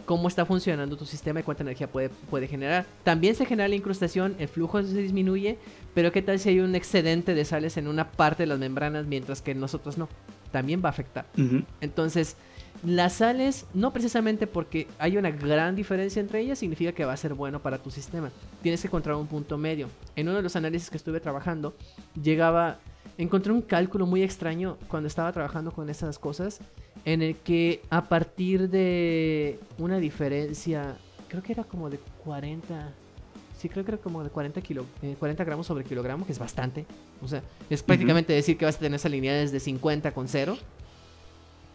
cómo 0.07 0.29
está 0.29 0.45
funcionando 0.45 0.97
tu 0.99 1.07
sistema 1.07 1.41
y 1.41 1.43
cuánta 1.43 1.63
energía 1.63 1.91
puede, 1.91 2.11
puede 2.31 2.47
generar. 2.47 2.85
También 3.05 3.35
se 3.35 3.47
genera 3.47 3.69
la 3.69 3.75
incrustación, 3.75 4.35
el 4.39 4.49
flujo 4.49 4.83
se 4.83 4.97
disminuye, 5.01 5.59
pero 5.95 6.13
¿qué 6.13 6.21
tal 6.21 6.39
si 6.39 6.51
hay 6.51 6.61
un 6.61 6.75
excedente 6.75 7.35
de 7.35 7.45
sales 7.47 7.79
en 7.79 7.89
una 7.89 8.11
parte 8.11 8.43
de 8.43 8.47
las 8.49 8.59
membranas 8.59 9.07
mientras 9.07 9.41
que 9.41 9.53
en 9.53 9.61
nosotros 9.61 9.97
no? 9.97 10.09
También 10.53 10.83
va 10.85 10.89
a 10.89 10.93
afectar. 10.93 11.25
Entonces, 11.81 12.37
las 12.83 13.15
sales, 13.15 13.67
no 13.73 13.93
precisamente 13.93 14.47
porque 14.47 14.89
hay 14.99 15.17
una 15.17 15.31
gran 15.31 15.75
diferencia 15.75 16.21
entre 16.21 16.41
ellas, 16.41 16.59
significa 16.59 16.93
que 16.93 17.05
va 17.05 17.13
a 17.13 17.17
ser 17.17 17.35
bueno 17.35 17.61
para 17.61 17.79
tu 17.79 17.91
sistema. 17.91 18.31
Tienes 18.63 18.81
que 18.81 18.89
encontrar 18.89 19.17
un 19.17 19.27
punto 19.27 19.57
medio. 19.57 19.89
En 20.17 20.29
uno 20.29 20.37
de 20.37 20.43
los 20.43 20.57
análisis 20.57 20.91
que 20.91 20.97
estuve 20.97 21.21
trabajando, 21.21 21.75
llegaba, 22.21 22.79
encontré 23.17 23.53
un 23.53 23.63
cálculo 23.63 24.07
muy 24.07 24.23
extraño 24.23 24.77
cuando 24.89 25.07
estaba 25.07 25.33
trabajando 25.33 25.73
con 25.73 25.89
esas 25.89 26.19
cosas, 26.19 26.61
en 27.05 27.23
el 27.23 27.37
que 27.37 27.81
a 27.91 28.05
partir 28.05 28.69
de 28.69 29.59
una 29.79 29.99
diferencia, 29.99 30.97
creo 31.29 31.43
que 31.43 31.53
era 31.53 31.65
como 31.65 31.89
de 31.89 31.99
40, 32.25 32.93
sí 33.59 33.69
creo 33.69 33.85
que 33.85 33.93
era 33.93 33.99
como 33.99 34.23
de 34.23 34.31
40, 34.31 34.61
kilo, 34.61 34.85
eh, 35.03 35.17
40 35.19 35.43
gramos 35.45 35.67
sobre 35.67 35.85
kilogramo, 35.85 36.27
que 36.27 36.33
es 36.33 36.39
bastante. 36.39 36.85
O 37.23 37.29
sea, 37.29 37.43
es 37.71 37.83
prácticamente 37.83 38.35
decir 38.35 38.59
que 38.59 38.67
vas 38.67 38.77
a 38.77 38.81
tener 38.81 38.99
salinidades 38.99 39.53
de 39.53 39.61
50 39.61 40.13
con 40.13 40.29
0. 40.29 40.59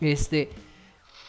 Este, 0.01 0.49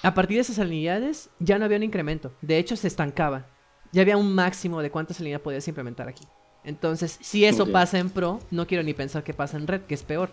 a 0.02 0.14
partir 0.14 0.36
de 0.36 0.42
esas 0.42 0.56
salinidades 0.56 1.30
ya 1.38 1.58
no 1.58 1.64
había 1.64 1.76
un 1.76 1.82
incremento. 1.82 2.32
De 2.40 2.58
hecho, 2.58 2.76
se 2.76 2.88
estancaba. 2.88 3.46
Ya 3.92 4.02
había 4.02 4.16
un 4.16 4.34
máximo 4.34 4.82
de 4.82 4.90
cuánta 4.90 5.14
salinidad 5.14 5.40
podías 5.40 5.66
implementar 5.68 6.08
aquí. 6.08 6.24
Entonces, 6.64 7.18
si 7.20 7.44
eso 7.44 7.70
pasa 7.70 7.98
en 7.98 8.10
Pro, 8.10 8.38
no 8.50 8.66
quiero 8.66 8.82
ni 8.82 8.94
pensar 8.94 9.24
que 9.24 9.34
pasa 9.34 9.56
en 9.56 9.66
Red, 9.66 9.82
que 9.82 9.94
es 9.94 10.02
peor. 10.02 10.30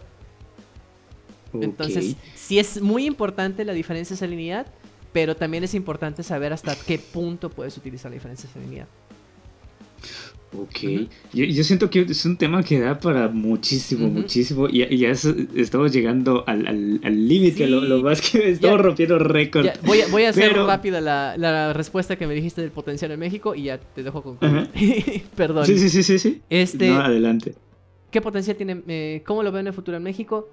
Entonces, 1.54 2.16
sí 2.36 2.60
es 2.60 2.82
muy 2.82 3.06
importante 3.06 3.66
la 3.66 3.74
diferencia 3.74 4.14
de 4.14 4.20
salinidad, 4.20 4.68
pero 5.14 5.36
también 5.36 5.64
es 5.64 5.74
importante 5.74 6.24
saber 6.24 6.54
hasta 6.54 6.76
qué 6.76 7.00
punto 7.00 7.50
puedes 7.50 7.78
utilizar 7.78 8.12
la 8.12 8.16
diferencia 8.16 8.48
de 8.48 8.54
salinidad. 8.54 8.88
Ok. 10.54 10.80
Yo, 11.34 11.44
yo 11.44 11.64
siento 11.64 11.90
que 11.90 12.02
es 12.02 12.26
un 12.26 12.38
tema 12.38 12.64
que 12.64 12.80
da 12.80 12.98
para 13.00 13.28
muchísimo, 13.28 14.08
muchísimo. 14.08 14.70
Y, 14.70 14.84
y 14.84 14.98
ya 15.00 15.10
es- 15.10 15.26
estamos 15.56 15.92
llegando 15.92 16.46
al 16.48 16.66
al- 16.68 17.02
al 17.04 17.28
límite. 17.28 17.66
Sí. 17.66 17.70
Lo, 17.70 17.82
lo 17.82 18.02
más 18.02 18.22
que 18.22 18.52
estamos 18.52 18.78
Ya. 18.78 18.82
rompiendo 18.84 19.20
récord. 19.20 19.68
Voy, 19.84 20.02
a, 20.02 20.08
voy 20.08 20.24
a 20.24 20.30
hacer 20.30 20.50
Pero- 20.52 20.66
rápida 20.66 21.02
la, 21.02 21.36
la 21.38 21.74
respuesta 21.74 22.16
que 22.16 22.28
me 22.28 22.34
dijiste 22.34 22.62
del 22.62 22.72
potencial 22.72 23.12
en 23.12 23.20
México 23.20 23.56
y 23.56 23.64
ya 23.64 23.78
te 23.78 24.04
dejo 24.04 24.24
concluir. 24.24 24.70
Perdón. 25.36 25.66
Sí, 25.66 25.78
sí, 25.78 25.90
sí, 25.90 26.02
sí, 26.04 26.18
sí. 26.18 26.42
Este, 26.50 26.90
No, 26.90 27.02
adelante. 27.02 27.56
¿Qué 28.10 28.22
potencial 28.22 28.56
tiene? 28.56 28.82
eh, 28.88 29.24
¿Cómo 29.28 29.44
lo 29.44 29.52
veo 29.52 29.60
en 29.60 29.68
el 29.68 29.74
futuro 29.74 29.98
en 29.98 30.04
México? 30.04 30.48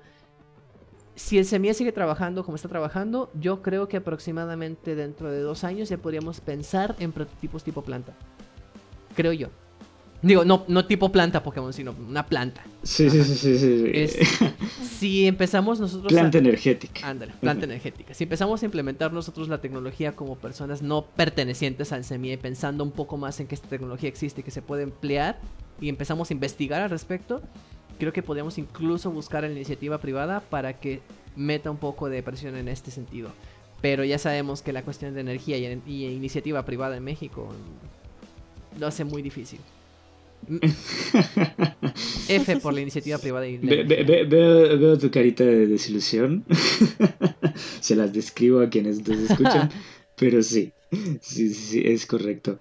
Si 1.15 1.39
el 1.39 1.45
SEMIE 1.45 1.73
sigue 1.75 1.93
trabajando 1.93 2.43
como 2.45 2.57
está 2.57 2.69
trabajando, 2.69 3.31
yo 3.41 3.63
creo 3.63 3.87
que 3.87 3.97
aproximadamente 3.99 4.97
dentro 4.97 5.31
de 5.31 5.39
dos 5.39 5.63
años 5.63 5.89
ya 5.89 5.99
podríamos 5.99 6.41
pensar 6.41 6.97
en 6.99 7.13
prototipos 7.13 7.63
tipo 7.63 7.83
planta. 7.83 8.13
Creo 9.15 9.33
yo. 9.33 9.51
Digo, 10.25 10.43
no, 10.45 10.65
no 10.69 10.87
tipo 10.87 11.13
planta 11.13 11.43
Pokémon, 11.43 11.73
sino 11.75 11.95
una 12.09 12.25
planta. 12.25 12.63
Sí, 12.83 13.11
sí, 13.11 13.23
sí, 13.25 13.35
sí, 13.35 13.59
sí. 13.59 13.91
Es- 13.93 14.19
si 14.99 15.27
empezamos 15.27 15.79
nosotros 15.81 16.11
Planta 16.11 16.39
a... 16.39 16.41
energética. 16.41 17.07
Ándale, 17.07 17.35
planta 17.41 17.67
energética. 17.67 18.15
Si 18.15 18.25
empezamos 18.25 18.63
a 18.63 18.65
implementar 18.65 19.13
nosotros 19.13 19.49
la 19.49 19.59
tecnología 19.61 20.13
como 20.13 20.37
personas 20.37 20.81
no 20.81 21.05
pertenecientes 21.05 21.93
al 21.93 22.05
SEMIE, 22.05 22.39
pensando 22.39 22.85
un 22.85 22.91
poco 22.91 23.19
más 23.19 23.39
en 23.41 23.47
que 23.47 23.55
esta 23.55 23.69
tecnología 23.69 24.09
existe 24.09 24.41
y 24.41 24.45
que 24.45 24.51
se 24.51 24.63
puede 24.63 24.83
emplear, 24.83 25.39
y 25.79 25.91
empezamos 25.91 26.31
a 26.31 26.33
investigar 26.33 26.81
al 26.81 26.89
respecto, 26.89 27.43
creo 27.99 28.15
que 28.15 28.23
podríamos 28.23 28.57
incluso 28.57 29.11
buscar 29.11 29.45
a 29.45 29.49
la 29.49 29.55
iniciativa 29.55 29.99
privada 29.99 30.41
para 30.41 30.81
que 30.81 31.03
meta 31.37 31.71
un 31.71 31.77
poco 31.77 32.09
de 32.09 32.23
presión 32.23 32.57
en 32.57 32.69
este 32.69 32.91
sentido. 32.91 33.29
Pero 33.83 34.05
ya 34.05 34.19
sabemos 34.19 34.63
que 34.63 34.73
la 34.73 34.83
cuestión 34.83 35.13
de 35.13 35.21
energía 35.21 35.59
y, 35.59 35.83
y 35.87 36.07
iniciativa 36.07 36.65
privada 36.65 36.97
en 36.97 37.05
México 37.05 37.53
lo 38.81 38.87
hace 38.87 39.05
muy 39.05 39.21
difícil. 39.21 39.61
F 42.29 42.57
por 42.61 42.73
la 42.75 42.81
iniciativa 42.81 43.19
privada 43.19 43.47
y 43.49 43.57
Ve- 43.59 43.85
ve- 43.85 44.03
energía. 44.03 44.05
ve- 44.05 44.25
veo, 44.25 44.79
veo 44.79 44.99
tu 44.99 45.11
carita 45.11 45.45
de 45.45 45.67
desilusión. 45.67 46.45
Se 47.81 47.95
las 47.97 48.13
describo 48.13 48.61
a 48.61 48.69
quienes 48.71 49.07
nos 49.07 49.19
escuchan. 49.31 49.71
pero 50.17 50.43
sí, 50.43 50.73
sí, 51.21 51.49
sí, 51.49 51.55
sí, 51.55 51.83
es 51.85 52.07
correcto. 52.07 52.59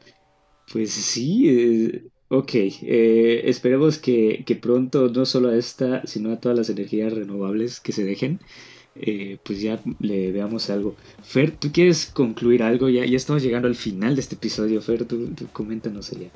Pues 0.72 0.92
sí, 0.92 1.50
eh, 1.50 2.04
ok. 2.30 2.52
eh, 2.56 3.42
esperemos 3.46 3.98
que, 4.00 4.44
que 4.46 4.56
pronto 4.56 5.10
no 5.10 5.26
solo 5.26 5.50
a 5.50 5.58
esta, 5.58 6.06
sino 6.08 6.32
a 6.32 6.40
todas 6.40 6.58
las 6.58 6.70
energías 6.70 7.14
renovables 7.14 7.80
que 7.80 7.92
se 7.92 8.04
dejen, 8.04 8.40
eh, 8.96 9.40
pues 9.44 9.62
ya 9.62 9.82
le 10.00 10.32
veamos 10.32 10.70
algo. 10.70 10.96
Fer, 11.24 11.52
¿tú 11.58 11.72
quieres 11.72 12.06
concluir 12.08 12.64
algo? 12.64 12.90
Ya, 12.90 13.06
ya 13.06 13.18
estamos 13.18 13.44
llegando 13.44 13.68
al 13.68 13.76
final 13.76 14.16
de 14.16 14.22
este 14.22 14.36
episodio. 14.36 14.82
Fer, 14.82 15.06
tú, 15.06 15.28
tú 15.36 15.48
coméntanos 15.52 16.12
allá. 16.14 16.30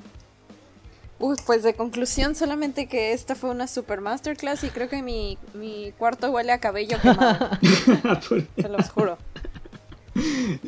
Uy, 1.19 1.35
pues 1.45 1.64
de 1.64 1.73
conclusión, 1.73 2.35
solamente 2.35 2.88
que 2.88 3.14
esta 3.14 3.34
fue 3.35 3.49
una 3.49 3.68
super 3.68 4.02
masterclass 4.02 4.64
y 4.64 4.69
creo 4.69 4.88
que 4.88 5.02
mi, 5.02 5.38
mi 5.53 5.91
cuarto 5.98 6.30
huele 6.30 6.52
a 6.52 6.60
cabello 6.60 6.98
quemado, 7.02 7.49
se 8.56 8.69
los 8.69 8.89
juro, 8.89 9.18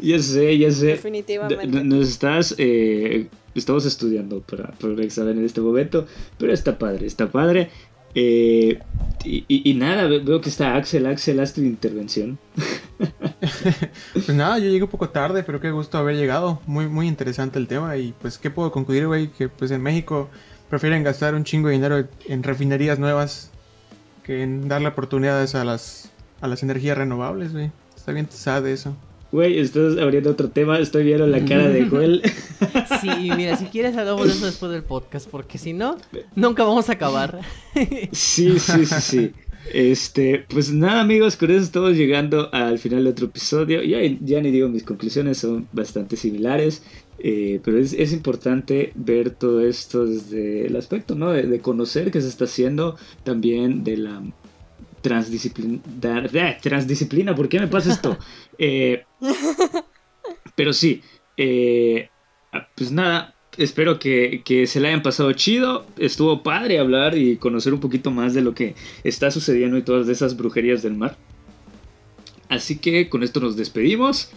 ya 0.02 0.20
sé, 0.20 0.58
ya 0.58 0.72
sé. 0.72 0.88
definitivamente. 0.88 1.84
Nos 1.84 2.10
estás. 2.10 2.56
eh, 2.58 3.28
estamos 3.56 3.86
estudiando 3.86 4.42
para, 4.42 4.72
para 4.72 4.94
un 4.94 5.04
examen 5.04 5.38
en 5.38 5.46
este 5.46 5.62
momento. 5.62 6.06
Pero 6.38 6.54
está 6.54 6.78
padre, 6.78 7.06
está 7.08 7.28
padre. 7.28 7.70
Eh, 8.16 8.80
y, 9.24 9.74
nada, 9.74 10.08
veo 10.08 10.42
que 10.42 10.50
está 10.50 10.76
Axel. 10.76 11.06
Axel, 11.06 11.40
haz 11.40 11.54
tu 11.54 11.62
intervención. 11.62 12.40
pues 14.14 14.30
nada, 14.30 14.60
yo 14.60 14.70
llegué 14.70 14.84
un 14.84 14.90
poco 14.90 15.10
tarde, 15.10 15.44
pero 15.44 15.60
qué 15.60 15.72
gusto 15.72 15.98
haber 15.98 16.16
llegado. 16.16 16.62
Muy, 16.66 16.88
muy 16.88 17.08
interesante 17.08 17.60
el 17.60 17.68
tema. 17.68 17.98
Y 17.98 18.14
pues, 18.22 18.38
¿qué 18.38 18.50
puedo 18.50 18.72
concluir, 18.72 19.08
güey? 19.08 19.28
Que 19.28 19.50
pues 19.50 19.72
en 19.72 19.82
México 19.82 20.30
prefieren 20.70 21.04
gastar 21.04 21.36
un 21.36 21.44
chingo 21.44 21.68
de 21.68 21.74
dinero 21.74 22.08
en 22.28 22.44
refinerías 22.44 23.00
nuevas 23.00 23.52
que 24.24 24.44
en 24.44 24.68
darle 24.68 24.88
oportunidades 24.88 25.56
a 25.56 25.66
las, 25.66 26.12
a 26.42 26.48
las 26.48 26.64
energías 26.64 26.98
renovables, 26.98 27.52
güey. 27.52 27.72
Está 27.96 28.12
bien 28.12 28.28
sad 28.30 28.66
eso. 28.68 28.96
Güey, 29.32 29.60
estás 29.60 29.98
abriendo 29.98 30.32
otro 30.32 30.50
tema, 30.50 30.80
estoy 30.80 31.04
viendo 31.04 31.28
la 31.28 31.46
cara 31.46 31.70
de 31.70 31.86
Joel. 31.90 32.22
Sí, 33.00 33.30
mira, 33.36 33.56
si 33.58 33.66
quieres 33.66 33.96
hablamos 33.96 34.26
de 34.26 34.34
eso 34.34 34.46
después 34.46 34.72
del 34.72 34.84
podcast, 34.84 35.30
porque 35.30 35.58
si 35.60 35.74
no, 35.74 35.98
nunca 36.36 36.64
vamos 36.64 36.90
a 36.90 36.94
acabar. 36.94 37.40
Sí, 38.12 38.60
sí, 38.60 38.86
sí, 38.86 39.02
sí. 39.02 39.32
Este, 39.72 40.46
pues 40.50 40.72
nada 40.72 41.02
amigos, 41.02 41.36
con 41.36 41.52
eso 41.52 41.64
estamos 41.64 41.96
llegando 41.96 42.50
al 42.52 42.80
final 42.80 43.04
de 43.04 43.12
otro 43.12 43.28
episodio. 43.28 43.84
Ya, 43.84 44.00
ya 44.22 44.42
ni 44.42 44.50
digo, 44.50 44.68
mis 44.68 44.84
conclusiones 44.84 45.38
son 45.38 45.68
bastante 45.74 46.16
similares, 46.16 46.82
eh, 47.20 47.60
pero 47.64 47.78
es, 47.78 47.94
es, 47.94 48.14
importante 48.14 48.94
ver 48.96 49.30
todo 49.30 49.62
esto 49.62 50.06
desde 50.08 50.66
el 50.66 50.76
aspecto, 50.76 51.14
¿no? 51.14 51.32
De, 51.32 51.44
de 51.44 51.60
conocer 51.60 52.10
qué 52.10 52.20
se 52.22 52.30
está 52.30 52.46
haciendo, 52.46 52.96
también 53.24 53.84
de 53.84 53.98
la 53.98 54.24
transdisciplina. 55.02 55.80
transdisciplina, 56.62 57.36
¿por 57.36 57.50
qué 57.50 57.60
me 57.60 57.68
pasa 57.68 57.92
esto? 57.92 58.18
Eh, 58.62 59.06
pero 60.56 60.74
sí, 60.74 61.02
eh, 61.38 62.10
pues 62.76 62.92
nada, 62.92 63.34
espero 63.58 64.00
que, 64.00 64.44
se 64.68 64.80
le 64.80 64.90
hayan 64.90 65.02
pasado 65.02 65.32
chido. 65.34 65.86
Estuvo 65.98 66.44
padre 66.44 66.80
hablar 66.80 67.18
y 67.18 67.38
conocer 67.38 67.74
un 67.74 67.80
poquito 67.80 68.12
más 68.12 68.34
de 68.34 68.42
lo 68.42 68.54
que 68.54 68.76
está 69.06 69.32
sucediendo 69.32 69.78
y 69.78 69.82
todas 69.82 70.10
esas 70.10 70.36
brujerías 70.36 70.82
del 70.82 70.96
mar. 70.96 71.16
Así 72.50 72.78
que 72.78 73.10
con 73.10 73.24
esto 73.24 73.40
nos 73.40 73.56
despedimos. 73.56 74.32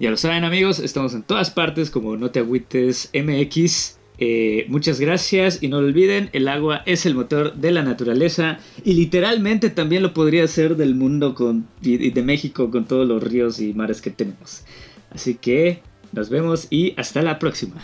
Ya 0.00 0.10
lo 0.10 0.16
saben 0.16 0.42
amigos, 0.42 0.80
estamos 0.80 1.14
en 1.14 1.22
todas 1.22 1.50
partes 1.50 1.90
como 1.90 2.16
No 2.16 2.30
Te 2.30 2.40
Agüites 2.40 3.10
MX. 3.14 3.98
Eh, 4.24 4.66
muchas 4.68 5.00
gracias 5.00 5.64
y 5.64 5.68
no 5.68 5.80
lo 5.80 5.88
olviden, 5.88 6.30
el 6.32 6.46
agua 6.46 6.84
es 6.86 7.06
el 7.06 7.16
motor 7.16 7.54
de 7.54 7.72
la 7.72 7.82
naturaleza 7.82 8.58
y 8.84 8.94
literalmente 8.94 9.68
también 9.68 10.00
lo 10.00 10.14
podría 10.14 10.46
ser 10.46 10.76
del 10.76 10.94
mundo 10.94 11.34
y 11.80 12.10
de 12.10 12.22
México 12.22 12.70
con 12.70 12.84
todos 12.84 13.04
los 13.04 13.20
ríos 13.20 13.58
y 13.58 13.74
mares 13.74 14.00
que 14.00 14.10
tenemos. 14.10 14.64
Así 15.10 15.34
que 15.34 15.82
nos 16.12 16.30
vemos 16.30 16.68
y 16.70 16.94
hasta 16.96 17.20
la 17.20 17.40
próxima. 17.40 17.82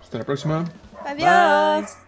Hasta 0.00 0.16
la 0.16 0.24
próxima. 0.24 0.64
Adiós. 1.04 1.98